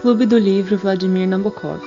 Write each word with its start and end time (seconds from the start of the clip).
Clube 0.00 0.26
do 0.26 0.38
Livro 0.38 0.78
Vladimir 0.78 1.26
Nabokov. 1.26 1.80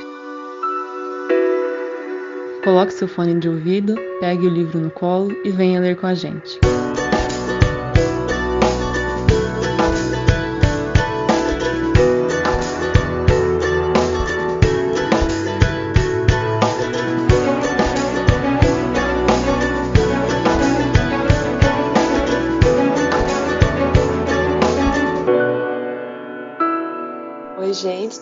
Coloque 2.62 2.92
seu 2.92 3.08
fone 3.08 3.40
de 3.40 3.48
ouvido, 3.48 3.96
pegue 4.20 4.48
o 4.48 4.50
livro 4.50 4.82
no 4.82 4.92
colo 4.92 5.32
e 5.46 5.50
venha 5.50 5.80
ler 5.80 5.96
com 5.96 6.08
a 6.08 6.14
gente. 6.14 6.60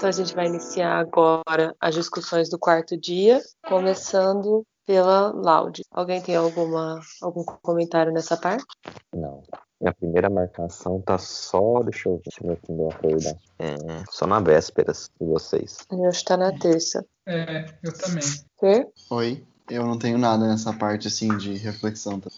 A 0.09 0.11
gente 0.11 0.33
vai 0.35 0.47
iniciar 0.47 0.97
agora 0.99 1.75
as 1.79 1.93
discussões 1.95 2.49
do 2.49 2.57
quarto 2.57 2.97
dia, 2.99 3.39
começando 3.67 4.63
pela 4.85 5.31
Laude. 5.31 5.83
Alguém 5.91 6.19
tem 6.21 6.35
alguma, 6.35 6.99
algum 7.21 7.43
comentário 7.43 8.11
nessa 8.11 8.35
parte? 8.35 8.65
Não. 9.13 9.43
Minha 9.79 9.93
primeira 9.93 10.29
marcação 10.29 10.99
tá 11.01 11.17
só. 11.17 11.83
Deixa 11.83 12.09
eu 12.09 12.17
ver 12.17 12.31
se 12.33 12.45
meu 12.45 12.57
Kindle 12.57 12.89
acordar. 12.91 13.35
É, 13.59 14.03
só 14.09 14.25
na 14.27 14.39
vésperas 14.39 15.09
de 15.19 15.25
vocês. 15.27 15.77
Eu 15.91 16.05
acho 16.09 16.19
que 16.19 16.25
tá 16.25 16.35
na 16.37 16.51
terça. 16.57 17.05
É, 17.27 17.65
eu 17.83 17.93
também. 17.93 18.23
Fê? 18.59 18.87
Oi, 19.11 19.45
eu 19.69 19.85
não 19.85 19.97
tenho 19.97 20.17
nada 20.17 20.45
nessa 20.47 20.73
parte 20.73 21.07
assim 21.07 21.37
de 21.37 21.53
reflexão. 21.55 22.19
Tá? 22.19 22.29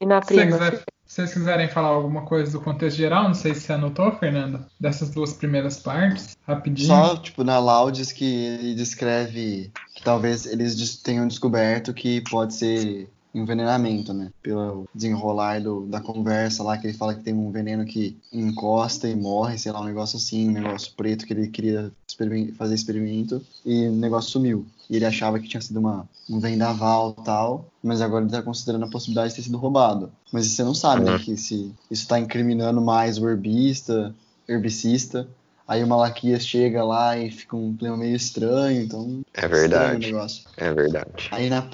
E 0.00 0.06
na 0.06 0.20
prima? 0.20 0.58
quiser- 0.58 0.84
se 1.14 1.20
vocês 1.20 1.32
quiserem 1.32 1.68
falar 1.68 1.90
alguma 1.90 2.22
coisa 2.22 2.50
do 2.50 2.60
contexto 2.60 2.96
geral, 2.96 3.22
não 3.28 3.34
sei 3.34 3.54
se 3.54 3.60
você 3.60 3.72
anotou, 3.74 4.10
Fernanda, 4.18 4.66
dessas 4.80 5.10
duas 5.10 5.32
primeiras 5.32 5.78
partes, 5.78 6.36
rapidinho. 6.44 6.88
Só, 6.88 7.16
tipo, 7.16 7.44
na 7.44 7.56
Laudes 7.60 8.10
que 8.10 8.24
ele 8.24 8.74
descreve 8.74 9.70
que 9.94 10.02
talvez 10.02 10.44
eles 10.44 10.96
tenham 10.96 11.28
descoberto 11.28 11.94
que 11.94 12.20
pode 12.28 12.54
ser 12.54 13.08
envenenamento, 13.32 14.12
né? 14.12 14.30
Pelo 14.42 14.88
desenrolar 14.92 15.60
do- 15.60 15.86
da 15.86 16.00
conversa 16.00 16.64
lá, 16.64 16.76
que 16.76 16.88
ele 16.88 16.98
fala 16.98 17.14
que 17.14 17.22
tem 17.22 17.32
um 17.32 17.50
veneno 17.52 17.84
que 17.84 18.16
encosta 18.32 19.08
e 19.08 19.14
morre, 19.14 19.56
sei 19.56 19.70
lá, 19.70 19.80
um 19.80 19.84
negócio 19.84 20.16
assim, 20.16 20.48
um 20.48 20.52
negócio 20.52 20.92
preto 20.96 21.26
que 21.26 21.32
ele 21.32 21.46
queria 21.46 21.92
experimen- 22.08 22.52
fazer 22.54 22.74
experimento 22.74 23.40
e 23.64 23.86
o 23.86 23.92
negócio 23.92 24.32
sumiu. 24.32 24.66
E 24.88 24.96
ele 24.96 25.04
achava 25.06 25.38
que 25.38 25.48
tinha 25.48 25.60
sido 25.60 25.80
uma, 25.80 26.08
um 26.28 26.38
vendaval 26.38 27.12
tal, 27.12 27.66
mas 27.82 28.00
agora 28.00 28.24
ele 28.24 28.30
tá 28.32 28.42
considerando 28.42 28.84
a 28.84 28.88
possibilidade 28.88 29.30
de 29.30 29.36
ter 29.36 29.42
sido 29.42 29.56
roubado. 29.58 30.10
Mas 30.32 30.46
você 30.46 30.62
não 30.62 30.74
sabe, 30.74 31.04
né, 31.04 31.12
Uhum. 31.12 31.18
que 31.18 31.36
se 31.36 31.72
isso 31.90 32.06
tá 32.06 32.18
incriminando 32.18 32.80
mais 32.80 33.18
o 33.18 33.28
herbista, 33.28 34.14
herbicista, 34.48 35.26
Aí 35.66 35.82
o 35.82 35.86
Malaquias 35.86 36.46
chega 36.46 36.84
lá 36.84 37.16
e 37.16 37.30
fica 37.30 37.56
um 37.56 37.74
clima 37.74 37.96
meio 37.96 38.14
estranho, 38.14 38.82
então. 38.82 39.22
É 39.32 39.48
verdade. 39.48 40.12
É 40.58 40.72
verdade. 40.72 41.28
Aí 41.30 41.48
na. 41.48 41.66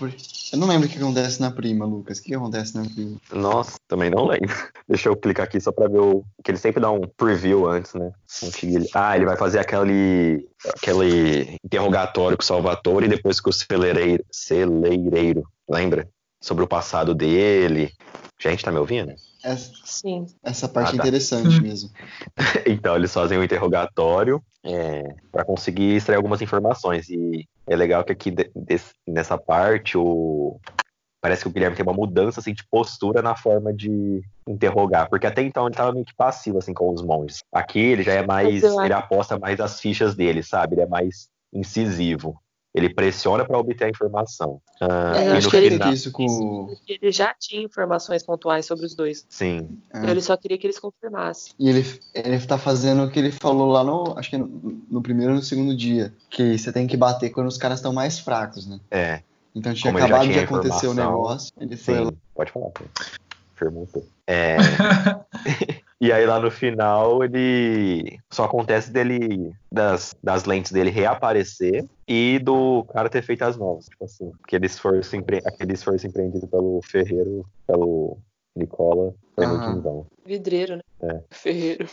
Eu 0.52 0.58
não 0.58 0.68
lembro 0.68 0.86
o 0.86 0.90
que 0.90 0.96
acontece 0.96 1.40
na 1.40 1.50
prima, 1.50 1.84
Lucas. 1.84 2.18
O 2.18 2.22
que 2.22 2.34
acontece 2.34 2.76
na 2.76 2.84
prima? 2.84 3.16
Nossa, 3.32 3.78
também 3.88 4.08
não 4.08 4.26
lembro. 4.26 4.48
Deixa 4.88 5.08
eu 5.08 5.16
clicar 5.16 5.46
aqui 5.46 5.60
só 5.60 5.72
pra 5.72 5.88
ver 5.88 5.98
o. 5.98 6.24
Que 6.44 6.52
ele 6.52 6.58
sempre 6.58 6.80
dá 6.80 6.90
um 6.90 7.00
preview 7.00 7.68
antes, 7.68 7.94
né? 7.94 8.12
Ah, 8.94 9.16
ele 9.16 9.26
vai 9.26 9.36
fazer 9.36 9.58
aquele. 9.58 10.46
aquele 10.76 11.56
interrogatório 11.64 12.36
com 12.36 12.44
o 12.44 12.46
Salvatore 12.46 13.06
e 13.06 13.08
depois 13.08 13.40
com 13.40 13.50
o. 13.50 13.52
Celeireiro. 14.32 15.44
Lembra? 15.68 16.08
Sobre 16.40 16.62
o 16.62 16.68
passado 16.68 17.12
dele. 17.12 17.92
Gente, 18.38 18.64
tá 18.64 18.70
me 18.70 18.78
ouvindo? 18.78 19.12
Essa, 19.42 19.72
Sim. 19.84 20.26
essa 20.42 20.68
parte 20.68 20.92
Ah, 20.92 20.94
é 20.94 20.98
tá. 20.98 21.02
interessante 21.02 21.62
mesmo. 21.62 21.90
Então, 22.66 22.96
eles 22.96 23.12
fazem 23.12 23.38
o 23.38 23.44
interrogatório 23.44 24.42
é, 24.64 25.02
para 25.32 25.44
conseguir 25.44 25.94
extrair 25.96 26.16
algumas 26.16 26.40
informações. 26.42 27.08
E 27.08 27.46
é 27.66 27.76
legal 27.76 28.04
que 28.04 28.12
aqui 28.12 28.30
desse- 28.54 28.94
nessa 29.06 29.36
parte 29.38 29.96
o. 29.96 30.58
Parece 31.22 31.42
que 31.42 31.48
o 31.48 31.52
Guilherme 31.52 31.76
tem 31.76 31.82
uma 31.84 31.92
mudança 31.92 32.40
assim, 32.40 32.54
de 32.54 32.66
postura 32.70 33.20
na 33.20 33.36
forma 33.36 33.74
de 33.74 34.22
interrogar, 34.48 35.06
porque 35.10 35.26
até 35.26 35.42
então 35.42 35.64
ele 35.66 35.74
estava 35.74 35.92
meio 35.92 36.04
que 36.06 36.14
passivo 36.16 36.56
assim 36.58 36.72
com 36.72 36.90
os 36.92 37.02
monges. 37.02 37.40
Aqui 37.52 37.78
ele 37.78 38.02
já 38.02 38.14
é 38.14 38.26
mais, 38.26 38.62
ele 38.62 38.94
aposta 38.94 39.38
mais 39.38 39.60
as 39.60 39.78
fichas 39.80 40.14
dele, 40.14 40.42
sabe? 40.42 40.74
Ele 40.76 40.82
é 40.82 40.86
mais 40.86 41.28
incisivo. 41.52 42.40
Ele 42.72 42.88
pressiona 42.94 43.44
para 43.44 43.58
obter 43.58 43.84
a 43.86 43.88
informação. 43.88 44.60
Ah, 44.80 45.14
É, 45.16 45.28
eu 45.28 45.34
e 45.34 45.36
acho 45.38 45.50
que 45.50 45.56
ele- 45.56 45.70
final, 45.70 45.92
isso 45.92 46.12
com. 46.12 46.72
Ele 46.88 47.10
já 47.10 47.34
tinha 47.34 47.62
informações 47.62 48.22
pontuais 48.22 48.64
sobre 48.64 48.86
os 48.86 48.94
dois. 48.94 49.26
sim, 49.28 49.68
é. 49.92 50.08
Ele 50.10 50.20
só 50.20 50.36
queria 50.36 50.56
que 50.56 50.66
eles 50.66 50.78
confirmassem. 50.78 51.52
E 51.58 51.68
ele, 51.68 52.00
ele 52.14 52.38
tá 52.46 52.56
fazendo 52.56 53.02
o 53.04 53.10
que 53.10 53.18
ele 53.18 53.32
falou 53.32 53.66
lá 53.68 53.82
no. 53.82 54.16
Acho 54.16 54.30
que 54.30 54.36
é 54.36 54.38
no, 54.38 54.46
no 54.88 55.02
primeiro 55.02 55.32
ou 55.32 55.38
no 55.38 55.42
segundo 55.44 55.76
dia. 55.76 56.14
Que 56.30 56.56
você 56.56 56.72
tem 56.72 56.86
que 56.86 56.96
bater 56.96 57.30
quando 57.30 57.48
os 57.48 57.58
caras 57.58 57.78
estão 57.78 57.92
mais 57.92 58.20
fracos, 58.20 58.66
né? 58.66 58.78
é, 58.90 59.22
Então 59.54 59.74
tinha 59.74 59.92
Como 59.92 60.04
acabado 60.04 60.26
de 60.26 60.32
tinha 60.32 60.44
acontecer 60.44 60.86
o 60.86 60.94
negócio. 60.94 61.50
Ele 61.60 61.76
foi 61.76 61.94
sim. 61.96 62.04
lá. 62.04 62.12
Pode 62.34 62.52
falar. 62.52 62.70
pô. 62.70 62.84
Perguntou. 63.58 64.06
É, 64.26 64.56
E 66.00 66.10
aí 66.10 66.24
lá 66.24 66.40
no 66.40 66.50
final 66.50 67.22
ele 67.22 68.18
só 68.30 68.44
acontece 68.44 68.90
dele 68.90 69.52
das, 69.70 70.16
das 70.22 70.44
lentes 70.46 70.72
dele 70.72 70.88
reaparecer 70.88 71.84
e 72.08 72.38
do 72.38 72.84
cara 72.84 73.10
ter 73.10 73.22
feito 73.22 73.42
as 73.42 73.58
novas, 73.58 73.84
tipo 73.84 74.06
assim, 74.06 74.32
aquele 74.42 74.64
esforço, 74.64 75.14
empre... 75.14 75.42
aquele 75.44 75.74
esforço 75.74 76.06
empreendido 76.06 76.48
pelo 76.48 76.80
Ferreiro, 76.82 77.44
pelo 77.66 78.16
Nicola, 78.56 79.14
foi 79.34 79.46
muito 79.46 79.62
Aham. 79.62 79.78
em 79.78 79.80
vão. 79.80 80.06
Vidreiro, 80.26 80.76
né? 80.76 80.82
É. 81.02 81.20
Ferreiro. 81.30 81.88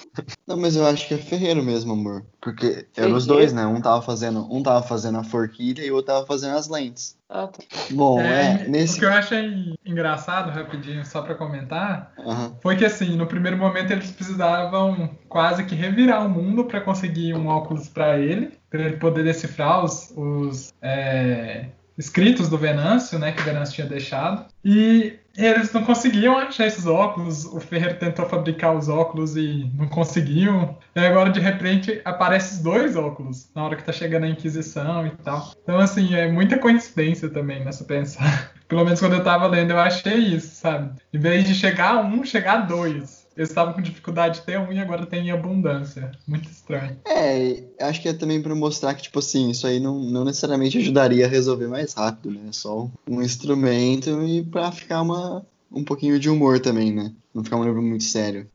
Não, 0.46 0.58
mas 0.58 0.76
eu 0.76 0.86
acho 0.86 1.08
que 1.08 1.14
é 1.14 1.18
Ferreiro 1.18 1.64
mesmo, 1.64 1.94
amor. 1.94 2.26
Porque 2.42 2.86
eram 2.98 3.16
os 3.16 3.26
Ferreiro? 3.26 3.26
dois, 3.26 3.54
né? 3.54 3.66
Um 3.66 3.80
tava 3.82 4.02
fazendo, 4.02 4.46
um 4.54 4.62
tava 4.62 4.84
fazendo 4.86 5.18
a 5.18 5.24
forquilha 5.24 5.82
e 5.82 5.92
o 5.92 5.96
outro 5.96 6.14
tava 6.14 6.26
fazendo 6.26 6.58
as 6.58 6.68
lentes. 6.68 7.16
Ah, 7.30 7.48
tá. 7.48 7.60
Bom, 7.92 8.20
É, 8.20 8.64
é, 8.64 8.68
nesse. 8.68 8.98
O 8.98 9.00
que 9.00 9.06
eu 9.06 9.14
achei 9.14 9.76
engraçado, 9.86 10.50
rapidinho, 10.52 11.06
só 11.06 11.22
pra 11.22 11.36
comentar, 11.36 12.14
Aham. 12.20 12.56
foi 12.62 12.76
que 12.76 12.86
assim, 12.86 13.16
no 13.16 13.28
primeiro 13.28 13.58
momento 13.58 13.92
eles 13.92 14.12
precisavam 14.12 15.10
quase 15.30 15.64
que 15.66 15.76
revirar 15.76 16.26
o 16.26 16.30
mundo 16.30 16.66
pra 16.66 16.82
conseguir 16.82 17.34
um 17.34 17.48
óculos 17.48 17.88
pra 17.88 18.18
ele, 18.18 18.58
pra 18.70 18.82
ele 18.82 18.98
poder 18.98 19.24
decifrar 19.24 19.86
os, 19.86 20.12
os, 20.18 20.74
é, 20.82 21.68
escritos 21.98 22.48
do 22.48 22.58
Venâncio, 22.58 23.18
né, 23.18 23.32
que 23.32 23.42
o 23.42 23.46
Venâncio 23.46 23.76
tinha 23.76 23.88
deixado. 23.88 24.46
E 24.64 25.18
eles 25.38 25.72
não 25.72 25.84
conseguiam 25.84 26.38
achar 26.38 26.66
esses 26.66 26.86
óculos. 26.86 27.46
O 27.46 27.60
Ferreiro 27.60 27.96
tentou 28.00 28.26
fabricar 28.26 28.76
os 28.76 28.90
óculos 28.90 29.38
e 29.38 29.70
não 29.76 29.88
conseguiu. 29.88 30.76
E 30.96 31.00
agora, 31.00 31.30
de 31.30 31.40
repente, 31.40 32.02
aparecem 32.04 32.58
os 32.58 32.64
dois 32.64 32.96
óculos 32.96 33.50
na 33.54 33.64
hora 33.64 33.76
que 33.76 33.84
tá 33.84 33.92
chegando 33.92 34.24
a 34.26 34.30
Inquisição 34.30 35.06
e 35.06 35.12
tal. 35.24 35.54
Então, 35.64 35.78
assim, 35.80 36.16
é 36.16 36.28
muita 36.32 36.58
coincidência 36.58 37.30
também 37.30 37.64
nessa 37.64 37.84
pensar. 37.84 38.52
Pelo 38.68 38.84
menos 38.84 39.00
quando 39.00 39.14
eu 39.14 39.24
tava 39.24 39.48
lendo, 39.48 39.72
eu 39.72 39.80
achei 39.80 40.18
isso, 40.18 40.56
sabe? 40.56 40.92
Em 41.14 41.20
vez 41.20 41.46
de 41.46 41.56
chegar 41.56 42.04
um, 42.04 42.26
chegar 42.26 42.68
dois. 42.68 43.17
Eles 43.38 43.50
estavam 43.50 43.74
com 43.74 43.82
dificuldade 43.84 44.40
de 44.40 44.46
ter 44.48 44.58
um 44.58 44.74
e 44.74 44.80
agora 44.80 45.06
tem 45.06 45.28
em 45.28 45.32
abundância. 45.32 46.12
Muito 46.28 46.50
estranho. 46.50 46.98
É, 47.06 47.64
acho 47.82 48.02
que 48.02 48.10
é 48.10 48.14
também 48.14 48.42
pra 48.42 48.56
mostrar 48.56 48.96
que, 48.96 49.04
tipo 49.04 49.20
assim, 49.20 49.52
isso 49.52 49.68
aí 49.68 49.80
não, 49.80 50.00
não 50.00 50.26
necessariamente 50.26 50.80
ajudaria 50.80 51.28
a 51.28 51.30
resolver 51.30 51.68
mais 51.68 51.94
rápido, 51.94 52.32
né? 52.32 52.50
É 52.50 52.52
só 52.52 52.90
um 53.08 53.22
instrumento 53.22 54.10
e 54.24 54.44
pra 54.44 54.72
ficar 54.72 55.04
uma, 55.04 55.46
um 55.72 55.84
pouquinho 55.84 56.20
de 56.20 56.32
humor 56.32 56.60
também, 56.60 56.92
né? 56.92 57.14
Não 57.32 57.44
ficar 57.44 57.58
um 57.58 57.64
livro 57.64 57.82
muito 57.82 58.06
sério. 58.06 58.50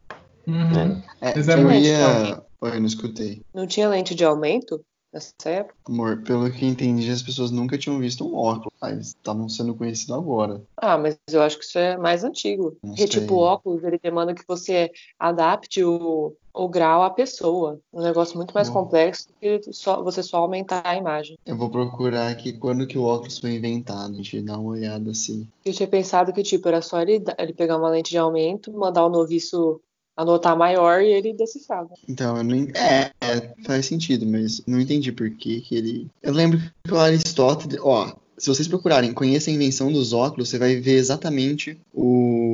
Uhum. 0.48 1.00
É, 1.20 1.32
Mas 1.37 1.49
é 1.49 1.54
eu 1.54 1.62
muito 1.62 1.84
ia. 1.84 2.43
Oi, 2.60 2.70
eu 2.76 2.81
não 2.81 2.87
escutei. 2.87 3.41
Não 3.54 3.66
tinha 3.69 3.88
lente 3.88 4.16
de 4.16 4.25
aumento 4.25 4.81
nessa 5.12 5.33
época? 5.49 5.75
Amor, 5.87 6.23
pelo 6.23 6.50
que 6.50 6.65
entendi, 6.65 7.11
as 7.11 7.23
pessoas 7.23 7.50
nunca 7.50 7.77
tinham 7.77 7.99
visto 7.99 8.27
um 8.27 8.34
óculos. 8.34 8.73
Ah, 8.81 8.91
eles 8.91 9.09
estavam 9.09 9.49
sendo 9.49 9.75
conhecidos 9.75 10.15
agora. 10.15 10.62
Ah, 10.77 10.97
mas 10.97 11.19
eu 11.31 11.43
acho 11.43 11.59
que 11.59 11.65
isso 11.65 11.78
é 11.78 11.97
mais 11.97 12.25
antigo. 12.25 12.77
Não 12.83 12.91
Porque, 12.91 13.06
sei. 13.06 13.21
tipo, 13.21 13.34
o 13.34 13.39
óculos, 13.39 13.84
ele 13.84 13.99
demanda 13.99 14.34
que 14.34 14.45
você 14.47 14.91
adapte 15.19 15.84
o, 15.84 16.34
o 16.53 16.69
grau 16.69 17.03
à 17.03 17.11
pessoa. 17.11 17.78
Um 17.93 18.03
negócio 18.03 18.37
muito 18.37 18.53
mais 18.53 18.69
Bom. 18.69 18.75
complexo 18.75 19.29
do 19.29 19.35
que 19.35 19.73
só, 19.73 20.03
você 20.03 20.23
só 20.23 20.38
aumentar 20.38 20.82
a 20.85 20.97
imagem. 20.97 21.38
Eu 21.44 21.56
vou 21.56 21.70
procurar 21.70 22.29
aqui 22.29 22.53
quando 22.53 22.87
que 22.87 22.99
o 22.99 23.05
óculos 23.05 23.38
foi 23.38 23.55
inventado. 23.55 24.12
A 24.14 24.17
gente 24.17 24.43
dá 24.43 24.59
uma 24.59 24.70
olhada 24.70 25.11
assim. 25.11 25.47
Eu 25.64 25.73
tinha 25.73 25.88
pensado 25.88 26.32
que, 26.32 26.43
tipo, 26.43 26.67
era 26.69 26.82
só 26.82 27.00
ele, 27.00 27.23
ele 27.38 27.53
pegar 27.53 27.76
uma 27.76 27.91
lente 27.91 28.11
de 28.11 28.19
aumento, 28.19 28.73
mandar 28.73 29.05
o 29.06 29.11
noviço 29.11 29.81
anotar 30.17 30.56
maior 30.56 31.03
e 31.03 31.12
ele 31.12 31.32
decifrava. 31.32 31.91
Então, 32.09 32.37
eu 32.37 32.44
não. 32.44 32.69
É, 32.75 33.11
é, 33.20 33.55
faz 33.64 33.87
sentido, 33.87 34.26
mas 34.26 34.62
não 34.67 34.81
entendi 34.81 35.12
por 35.12 35.31
que 35.31 35.61
que 35.61 35.75
ele. 35.75 36.11
Eu 36.23 36.32
lembro 36.32 36.61
que 36.85 36.93
o 36.93 36.99
Aristóteles. 36.99 37.79
Ó, 37.82 38.12
se 38.37 38.49
vocês 38.49 38.67
procurarem 38.67 39.12
Conheça 39.12 39.50
a 39.50 39.53
Invenção 39.53 39.93
dos 39.93 40.12
Óculos, 40.12 40.49
você 40.49 40.59
vai 40.59 40.76
ver 40.76 40.97
exatamente 40.97 41.79
o. 41.93 42.51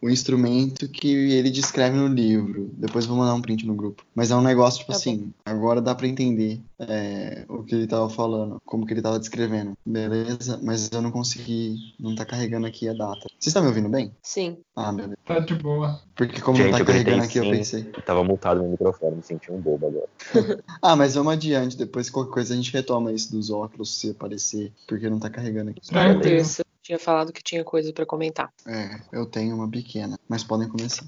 o, 0.00 0.06
o 0.06 0.10
instrumento 0.10 0.88
que 0.88 1.32
ele 1.32 1.50
descreve 1.50 1.96
no 1.96 2.06
livro. 2.06 2.70
Depois 2.74 3.06
vou 3.06 3.16
mandar 3.16 3.34
um 3.34 3.42
print 3.42 3.66
no 3.66 3.74
grupo. 3.74 4.04
Mas 4.14 4.30
é 4.30 4.36
um 4.36 4.42
negócio, 4.42 4.80
tipo 4.80 4.92
Tá 4.92 4.96
assim, 4.96 5.32
agora 5.44 5.80
dá 5.80 5.94
pra 5.94 6.06
entender 6.06 6.60
é, 6.78 7.44
o 7.48 7.62
que 7.62 7.74
ele 7.74 7.86
tava 7.86 8.08
falando, 8.08 8.60
como 8.64 8.86
que 8.86 8.92
ele 8.92 9.02
tava 9.02 9.18
descrevendo. 9.18 9.72
Beleza? 9.84 10.58
Mas 10.62 10.90
eu 10.90 11.00
não 11.00 11.10
consegui, 11.10 11.94
não 11.98 12.14
tá 12.14 12.24
carregando 12.24 12.66
aqui 12.66 12.88
a 12.88 12.92
data. 12.92 13.20
Vocês 13.20 13.46
estão 13.46 13.62
me 13.62 13.68
ouvindo 13.68 13.88
bem? 13.88 14.12
Sim. 14.22 14.58
Ah, 14.74 14.92
beleza. 14.92 15.16
Tá 15.24 15.38
de 15.38 15.54
boa. 15.54 16.00
Porque 16.14 16.40
como 16.40 16.56
Gente, 16.56 16.66
não 16.66 16.72
tá 16.72 16.78
eu 16.80 16.84
gritei 16.84 17.04
carregando 17.04 17.24
aqui, 17.24 17.38
eu 17.38 17.44
sim. 17.44 17.50
pensei. 17.50 17.82
Tava 18.04 18.24
multado 18.24 18.62
no 18.62 18.70
microfone, 18.70 19.16
me 19.16 19.22
senti 19.22 19.52
um 19.52 19.60
bobo 19.60 19.86
agora. 19.86 20.08
Ah, 20.82 20.96
mas 20.96 21.14
vamos 21.14 21.32
adiante, 21.32 21.76
depois 21.76 22.08
qualquer 22.08 22.32
coisa 22.32 22.54
a 22.54 22.56
gente 22.56 22.72
retoma 22.72 23.12
isso 23.12 23.30
dos 23.32 23.50
óculos 23.50 23.94
se 23.94 24.10
aparecer, 24.10 24.72
porque 24.86 25.10
não 25.10 25.18
tá 25.18 25.28
carregando 25.28 25.70
aqui. 25.70 25.80
Tranquilo. 25.86 26.44
Tinha 26.90 26.98
falado 26.98 27.32
que 27.32 27.40
tinha 27.40 27.62
coisa 27.62 27.92
pra 27.92 28.04
comentar. 28.04 28.50
É, 28.66 28.98
eu 29.12 29.24
tenho 29.24 29.54
uma 29.54 29.70
pequena, 29.70 30.18
mas 30.28 30.42
podem 30.42 30.68
começar. 30.68 31.06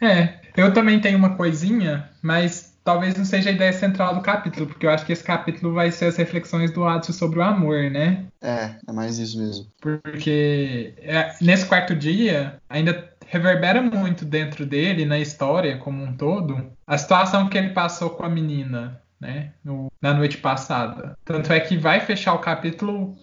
É, 0.00 0.40
eu 0.56 0.72
também 0.72 0.98
tenho 0.98 1.18
uma 1.18 1.36
coisinha, 1.36 2.10
mas 2.22 2.78
talvez 2.82 3.14
não 3.14 3.26
seja 3.26 3.50
a 3.50 3.52
ideia 3.52 3.74
central 3.74 4.14
do 4.14 4.22
capítulo, 4.22 4.66
porque 4.66 4.86
eu 4.86 4.90
acho 4.90 5.04
que 5.04 5.12
esse 5.12 5.22
capítulo 5.22 5.74
vai 5.74 5.90
ser 5.90 6.06
as 6.06 6.16
reflexões 6.16 6.70
do 6.70 6.84
Adson 6.84 7.12
sobre 7.12 7.40
o 7.40 7.42
amor, 7.42 7.90
né? 7.90 8.24
É, 8.40 8.76
é 8.88 8.92
mais 8.92 9.18
isso 9.18 9.38
mesmo. 9.38 9.66
Porque 9.82 10.94
é, 10.96 11.34
nesse 11.42 11.66
quarto 11.66 11.94
dia 11.94 12.58
ainda 12.70 13.14
reverbera 13.26 13.82
muito 13.82 14.24
dentro 14.24 14.64
dele, 14.64 15.04
na 15.04 15.18
história 15.18 15.76
como 15.76 16.02
um 16.02 16.16
todo, 16.16 16.72
a 16.86 16.96
situação 16.96 17.50
que 17.50 17.58
ele 17.58 17.74
passou 17.74 18.10
com 18.10 18.24
a 18.24 18.30
menina, 18.30 18.98
né? 19.20 19.52
no- 19.64 19.90
na 20.00 20.12
noite 20.14 20.38
passada. 20.38 21.16
Tanto 21.24 21.52
é 21.52 21.60
que 21.60 21.76
vai 21.76 22.00
fechar 22.00 22.34
o 22.34 22.38
capítulo, 22.38 23.16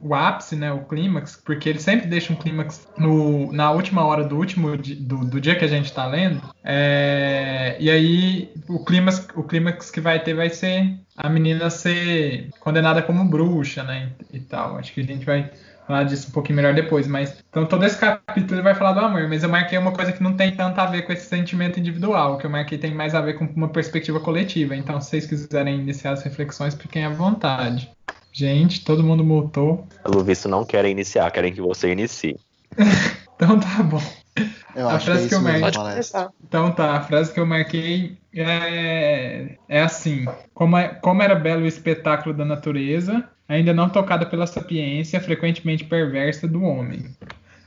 o 0.00 0.14
ápice, 0.14 0.54
né? 0.56 0.70
O 0.72 0.84
clímax, 0.84 1.36
porque 1.44 1.68
ele 1.68 1.78
sempre 1.80 2.06
deixa 2.06 2.32
um 2.32 2.36
clímax 2.36 2.86
no, 2.96 3.52
na 3.52 3.70
última 3.70 4.04
hora 4.04 4.24
do 4.24 4.36
último 4.36 4.76
do, 4.76 5.24
do 5.24 5.40
dia 5.40 5.56
que 5.56 5.64
a 5.64 5.68
gente 5.68 5.92
tá 5.92 6.06
lendo. 6.06 6.40
É, 6.62 7.76
e 7.80 7.90
aí 7.90 8.52
o 8.68 8.84
clímax, 8.84 9.26
o 9.34 9.42
clímax 9.42 9.90
que 9.90 10.00
vai 10.00 10.22
ter 10.22 10.34
vai 10.34 10.50
ser 10.50 10.98
a 11.16 11.28
menina 11.28 11.68
ser 11.70 12.50
condenada 12.60 13.02
como 13.02 13.24
bruxa, 13.24 13.82
né? 13.82 14.12
E, 14.32 14.36
e 14.36 14.40
tal. 14.40 14.76
Acho 14.78 14.92
que 14.92 15.00
a 15.00 15.04
gente 15.04 15.24
vai 15.26 15.50
falar 15.88 16.04
disso 16.04 16.28
um 16.28 16.32
pouquinho 16.32 16.56
melhor 16.56 16.74
depois, 16.74 17.08
mas 17.08 17.34
então 17.50 17.66
todo 17.66 17.84
esse 17.84 17.98
capítulo 17.98 18.54
ele 18.54 18.62
vai 18.62 18.74
falar 18.74 18.92
do 18.92 19.00
amor, 19.00 19.26
mas 19.28 19.42
eu 19.42 19.48
marquei 19.48 19.76
uma 19.78 19.90
coisa 19.90 20.12
que 20.12 20.22
não 20.22 20.34
tem 20.34 20.54
tanto 20.54 20.78
a 20.78 20.86
ver 20.86 21.02
com 21.02 21.12
esse 21.12 21.26
sentimento 21.26 21.80
individual, 21.80 22.34
o 22.34 22.38
que 22.38 22.46
eu 22.46 22.50
marquei 22.50 22.78
tem 22.78 22.94
mais 22.94 23.14
a 23.14 23.20
ver 23.20 23.34
com 23.38 23.46
uma 23.56 23.68
perspectiva 23.68 24.20
coletiva. 24.20 24.76
Então, 24.76 25.00
se 25.00 25.08
vocês 25.10 25.26
quiserem 25.26 25.80
iniciar 25.80 26.12
as 26.12 26.22
reflexões, 26.22 26.74
fiquem 26.74 27.04
à 27.04 27.08
vontade. 27.10 27.90
Gente, 28.32 28.84
todo 28.84 29.02
mundo 29.02 29.24
multou. 29.24 29.86
Pelo 30.04 30.22
visto, 30.22 30.48
não 30.48 30.64
querem 30.64 30.92
iniciar, 30.92 31.30
querem 31.30 31.52
que 31.52 31.60
você 31.60 31.90
inicie. 31.90 32.36
Então 33.40 33.60
tá 33.60 33.84
bom. 33.84 34.02
Eu 34.74 34.88
A 34.88 34.94
acho 34.96 35.04
que 35.06 35.10
é 35.12 35.14
frase 35.14 35.28
que 35.28 35.34
eu 35.36 35.40
marquei. 35.40 35.60
Pode 35.60 35.76
palestra. 35.78 36.20
começar. 36.20 36.32
Então 36.44 36.72
tá, 36.72 36.96
a 36.96 37.00
frase 37.02 37.32
que 37.32 37.38
eu 37.38 37.46
marquei 37.46 38.18
é, 38.34 39.56
é 39.68 39.80
assim: 39.80 40.24
como, 40.52 40.76
é- 40.76 40.88
como 40.88 41.22
era 41.22 41.36
belo 41.36 41.62
o 41.62 41.66
espetáculo 41.68 42.34
da 42.34 42.44
natureza, 42.44 43.24
ainda 43.48 43.72
não 43.72 43.88
tocada 43.88 44.26
pela 44.26 44.46
sapiência 44.46 45.20
frequentemente 45.20 45.84
perversa 45.84 46.46
do 46.46 46.62
homem. 46.62 47.06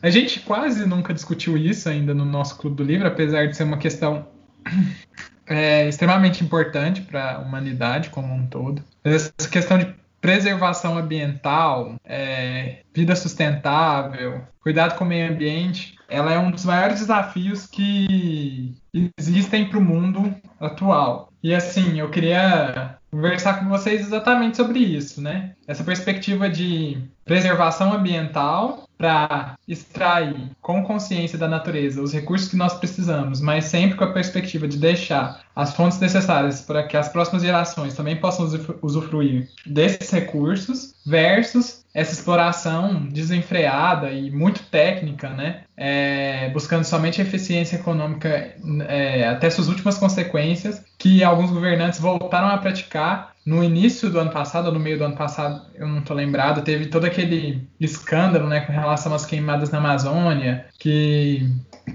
A 0.02 0.10
gente 0.10 0.40
quase 0.40 0.86
nunca 0.86 1.14
discutiu 1.14 1.58
isso 1.58 1.90
ainda 1.90 2.14
no 2.14 2.26
nosso 2.26 2.58
Clube 2.58 2.78
do 2.78 2.84
Livro, 2.84 3.08
apesar 3.08 3.48
de 3.48 3.56
ser 3.56 3.64
uma 3.64 3.78
questão 3.78 4.28
é, 5.46 5.88
extremamente 5.88 6.44
importante 6.44 7.02
para 7.02 7.36
a 7.36 7.40
humanidade 7.40 8.10
como 8.10 8.34
um 8.34 8.46
todo. 8.46 8.84
Essa 9.04 9.32
questão 9.50 9.78
de 9.78 9.94
preservação 10.20 10.98
ambiental, 10.98 11.96
é, 12.06 12.84
vida 12.94 13.16
sustentável, 13.16 14.42
cuidado 14.60 14.96
com 14.96 15.04
o 15.04 15.08
meio 15.08 15.32
ambiente, 15.32 15.96
ela 16.08 16.32
é 16.32 16.38
um 16.38 16.52
dos 16.52 16.64
maiores 16.64 17.00
desafios 17.00 17.66
que 17.66 18.76
existem 19.18 19.68
para 19.68 19.80
o 19.80 19.84
mundo 19.84 20.34
atual. 20.60 21.32
E 21.42 21.56
assim, 21.56 22.00
eu 22.00 22.10
queria 22.10 22.98
conversar 23.12 23.60
com 23.60 23.68
vocês 23.70 24.02
exatamente 24.02 24.58
sobre 24.58 24.80
isso, 24.80 25.22
né? 25.22 25.52
Essa 25.68 25.84
perspectiva 25.84 26.50
de 26.50 26.98
preservação 27.26 27.94
ambiental 27.94 28.88
para 28.98 29.58
extrair 29.68 30.52
com 30.62 30.84
consciência 30.84 31.38
da 31.38 31.48
natureza 31.48 32.02
os 32.02 32.14
recursos 32.14 32.48
que 32.48 32.56
nós 32.56 32.74
precisamos, 32.76 33.42
mas 33.42 33.66
sempre 33.66 33.98
com 33.98 34.04
a 34.04 34.14
perspectiva 34.14 34.68
de 34.68 34.78
deixar 34.78 35.42
as 35.56 35.74
fontes 35.74 36.00
necessárias 36.00 36.62
para 36.62 36.84
que 36.84 36.96
as 36.96 37.10
próximas 37.10 37.42
gerações 37.42 37.96
também 37.96 38.16
possam 38.16 38.46
usufru- 38.46 38.80
usufruir 38.82 39.50
desses 39.66 40.10
recursos, 40.12 40.94
versus 41.06 41.81
essa 41.94 42.14
exploração 42.14 43.06
desenfreada 43.08 44.12
e 44.12 44.32
muito 44.32 44.64
técnica, 44.64 45.30
né? 45.30 45.64
É, 45.76 46.50
buscando 46.50 46.84
somente 46.84 47.22
eficiência 47.22 47.76
econômica 47.76 48.56
é, 48.88 49.28
até 49.28 49.50
suas 49.50 49.68
últimas 49.68 49.98
consequências, 49.98 50.84
que 50.98 51.24
alguns 51.24 51.52
governantes 51.52 52.00
voltaram 52.00 52.48
a 52.48 52.58
praticar 52.58 53.32
no 53.46 53.64
início 53.64 54.10
do 54.10 54.20
ano 54.20 54.32
passado, 54.32 54.68
ou 54.68 54.74
no 54.74 54.80
meio 54.80 54.98
do 54.98 55.04
ano 55.04 55.16
passado, 55.16 55.66
eu 55.74 55.88
não 55.88 56.00
estou 56.00 56.16
lembrado, 56.16 56.64
teve 56.64 56.86
todo 56.86 57.06
aquele 57.06 57.68
escândalo 57.80 58.48
né, 58.48 58.62
com 58.62 58.72
relação 58.72 59.14
às 59.14 59.26
queimadas 59.26 59.72
na 59.72 59.80
Amazônia, 59.80 60.66
que 60.78 61.50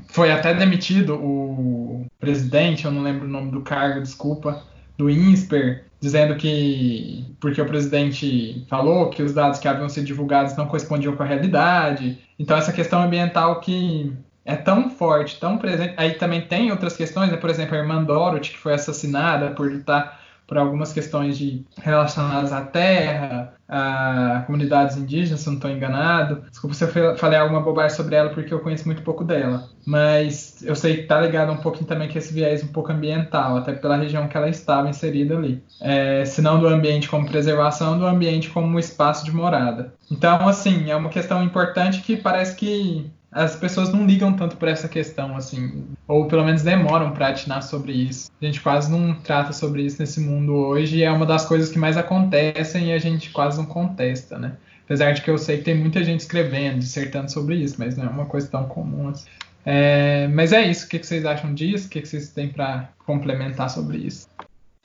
foi 0.09 0.33
até 0.33 0.53
demitido 0.53 1.15
o 1.15 2.05
presidente, 2.19 2.85
eu 2.85 2.91
não 2.91 3.03
lembro 3.03 3.27
o 3.27 3.31
nome 3.31 3.53
do 3.53 3.63
cargo, 3.63 4.03
desculpa, 4.03 4.65
do 4.99 5.09
INSPER, 5.09 5.86
dizendo 6.01 6.37
que 6.37 7.25
porque 7.41 7.61
o 7.61 7.67
presidente 7.67 8.65
falou 8.69 9.11
que 9.11 9.23
os 9.23 9.33
dados 9.33 9.59
que 9.59 9.69
haviam 9.69 9.89
sido 9.89 10.07
divulgados 10.07 10.57
não 10.57 10.67
correspondiam 10.67 11.17
com 11.17 11.23
a 11.23 11.27
realidade. 11.27 12.19
Então 12.39 12.57
essa 12.57 12.73
questão 12.73 13.03
ambiental 13.03 13.61
que 13.61 14.13
é 14.45 14.55
tão 14.55 14.89
forte, 14.91 15.41
tão 15.41 15.59
presente. 15.59 15.95
Aí 15.97 16.15
também 16.15 16.41
tem 16.41 16.71
outras 16.71 16.97
questões, 16.97 17.31
né? 17.31 17.37
por 17.37 17.51
exemplo, 17.51 17.75
a 17.75 17.79
irmã 17.79 18.03
Dorothy, 18.03 18.53
que 18.53 18.59
foi 18.59 18.75
assassinada 18.75 19.51
por 19.51 19.71
lutar 19.71 20.21
por 20.47 20.57
algumas 20.57 20.93
questões 20.93 21.37
de, 21.37 21.65
relacionadas 21.79 22.53
à 22.53 22.61
terra, 22.61 23.55
a 23.69 24.45
comunidades 24.47 24.97
indígenas, 24.97 25.41
se 25.41 25.47
não 25.49 25.57
estou 25.57 25.71
enganado. 25.71 26.43
Desculpa 26.49 26.75
se 26.75 26.85
eu 26.85 27.17
falei 27.17 27.39
alguma 27.39 27.61
bobagem 27.61 27.97
sobre 27.97 28.15
ela, 28.15 28.31
porque 28.31 28.55
eu 28.55 28.61
conheço 28.61 28.87
muito 28.87 29.03
pouco 29.03 29.25
dela. 29.25 29.69
Mas 29.85 30.63
eu 30.63 30.77
sei 30.77 30.97
que 30.97 31.03
está 31.03 31.21
ligado 31.21 31.51
um 31.53 31.57
pouquinho 31.57 31.87
também 31.87 32.09
com 32.09 32.17
esse 32.17 32.33
viés 32.33 32.63
um 32.63 32.69
pouco 32.69 32.93
ambiental, 32.93 33.57
até 33.57 33.73
pela 33.73 33.97
região 33.97 34.29
que 34.29 34.37
ela 34.37 34.49
estava 34.49 34.89
inserida 34.89 35.37
ali. 35.37 35.63
É, 35.81 36.25
se 36.25 36.41
não 36.41 36.61
do 36.61 36.69
ambiente 36.69 37.09
como 37.09 37.27
preservação, 37.27 37.99
do 37.99 38.07
ambiente 38.07 38.51
como 38.51 38.79
espaço 38.79 39.25
de 39.25 39.33
morada. 39.33 39.95
Então, 40.11 40.49
assim, 40.49 40.91
é 40.91 40.97
uma 40.97 41.11
questão 41.11 41.43
importante 41.43 42.03
que 42.03 42.17
parece 42.17 42.55
que 42.55 43.11
as 43.37 43.55
pessoas 43.55 43.93
não 43.93 44.07
ligam 44.07 44.33
tanto 44.33 44.57
por 44.57 44.67
essa 44.67 44.89
questão, 44.89 45.37
assim, 45.37 45.85
ou 46.09 46.27
pelo 46.27 46.43
menos 46.43 46.63
demoram 46.63 47.13
para 47.13 47.29
atinar 47.29 47.63
sobre 47.63 47.93
isso. 47.93 48.31
A 48.41 48.45
gente 48.45 48.63
quase 48.63 48.91
não 48.91 49.15
trata 49.15 49.53
sobre 49.53 49.83
isso 49.83 50.01
nesse 50.01 50.21
mundo 50.21 50.55
hoje, 50.55 50.97
e 50.97 51.03
é 51.03 51.13
uma 51.13 51.27
das 51.27 51.45
coisas 51.45 51.69
que 51.69 51.79
mais 51.79 51.99
acontecem 51.99 52.87
e 52.87 52.93
a 52.95 52.99
gente 52.99 53.31
quase 53.31 53.59
não 53.59 53.67
contesta, 53.67 54.39
né? 54.39 54.57
Apesar 54.87 55.13
de 55.13 55.21
que 55.21 55.31
eu 55.31 55.37
sei 55.37 55.59
que 55.59 55.65
tem 55.65 55.75
muita 55.75 56.03
gente 56.03 56.21
escrevendo, 56.21 56.79
dissertando 56.79 57.31
sobre 57.31 57.57
isso, 57.57 57.75
mas 57.79 57.95
não 57.95 58.07
é 58.07 58.09
uma 58.09 58.25
coisa 58.25 58.49
tão 58.49 58.65
comum 58.65 59.09
assim. 59.09 59.29
É, 59.67 60.29
mas 60.29 60.53
é 60.53 60.63
isso. 60.63 60.87
O 60.87 60.89
que 60.89 61.05
vocês 61.05 61.27
acham 61.27 61.53
disso? 61.53 61.89
O 61.89 61.91
que 61.91 62.07
vocês 62.07 62.31
têm 62.31 62.49
para 62.49 62.89
complementar 63.05 63.69
sobre 63.69 63.99
isso? 63.99 64.29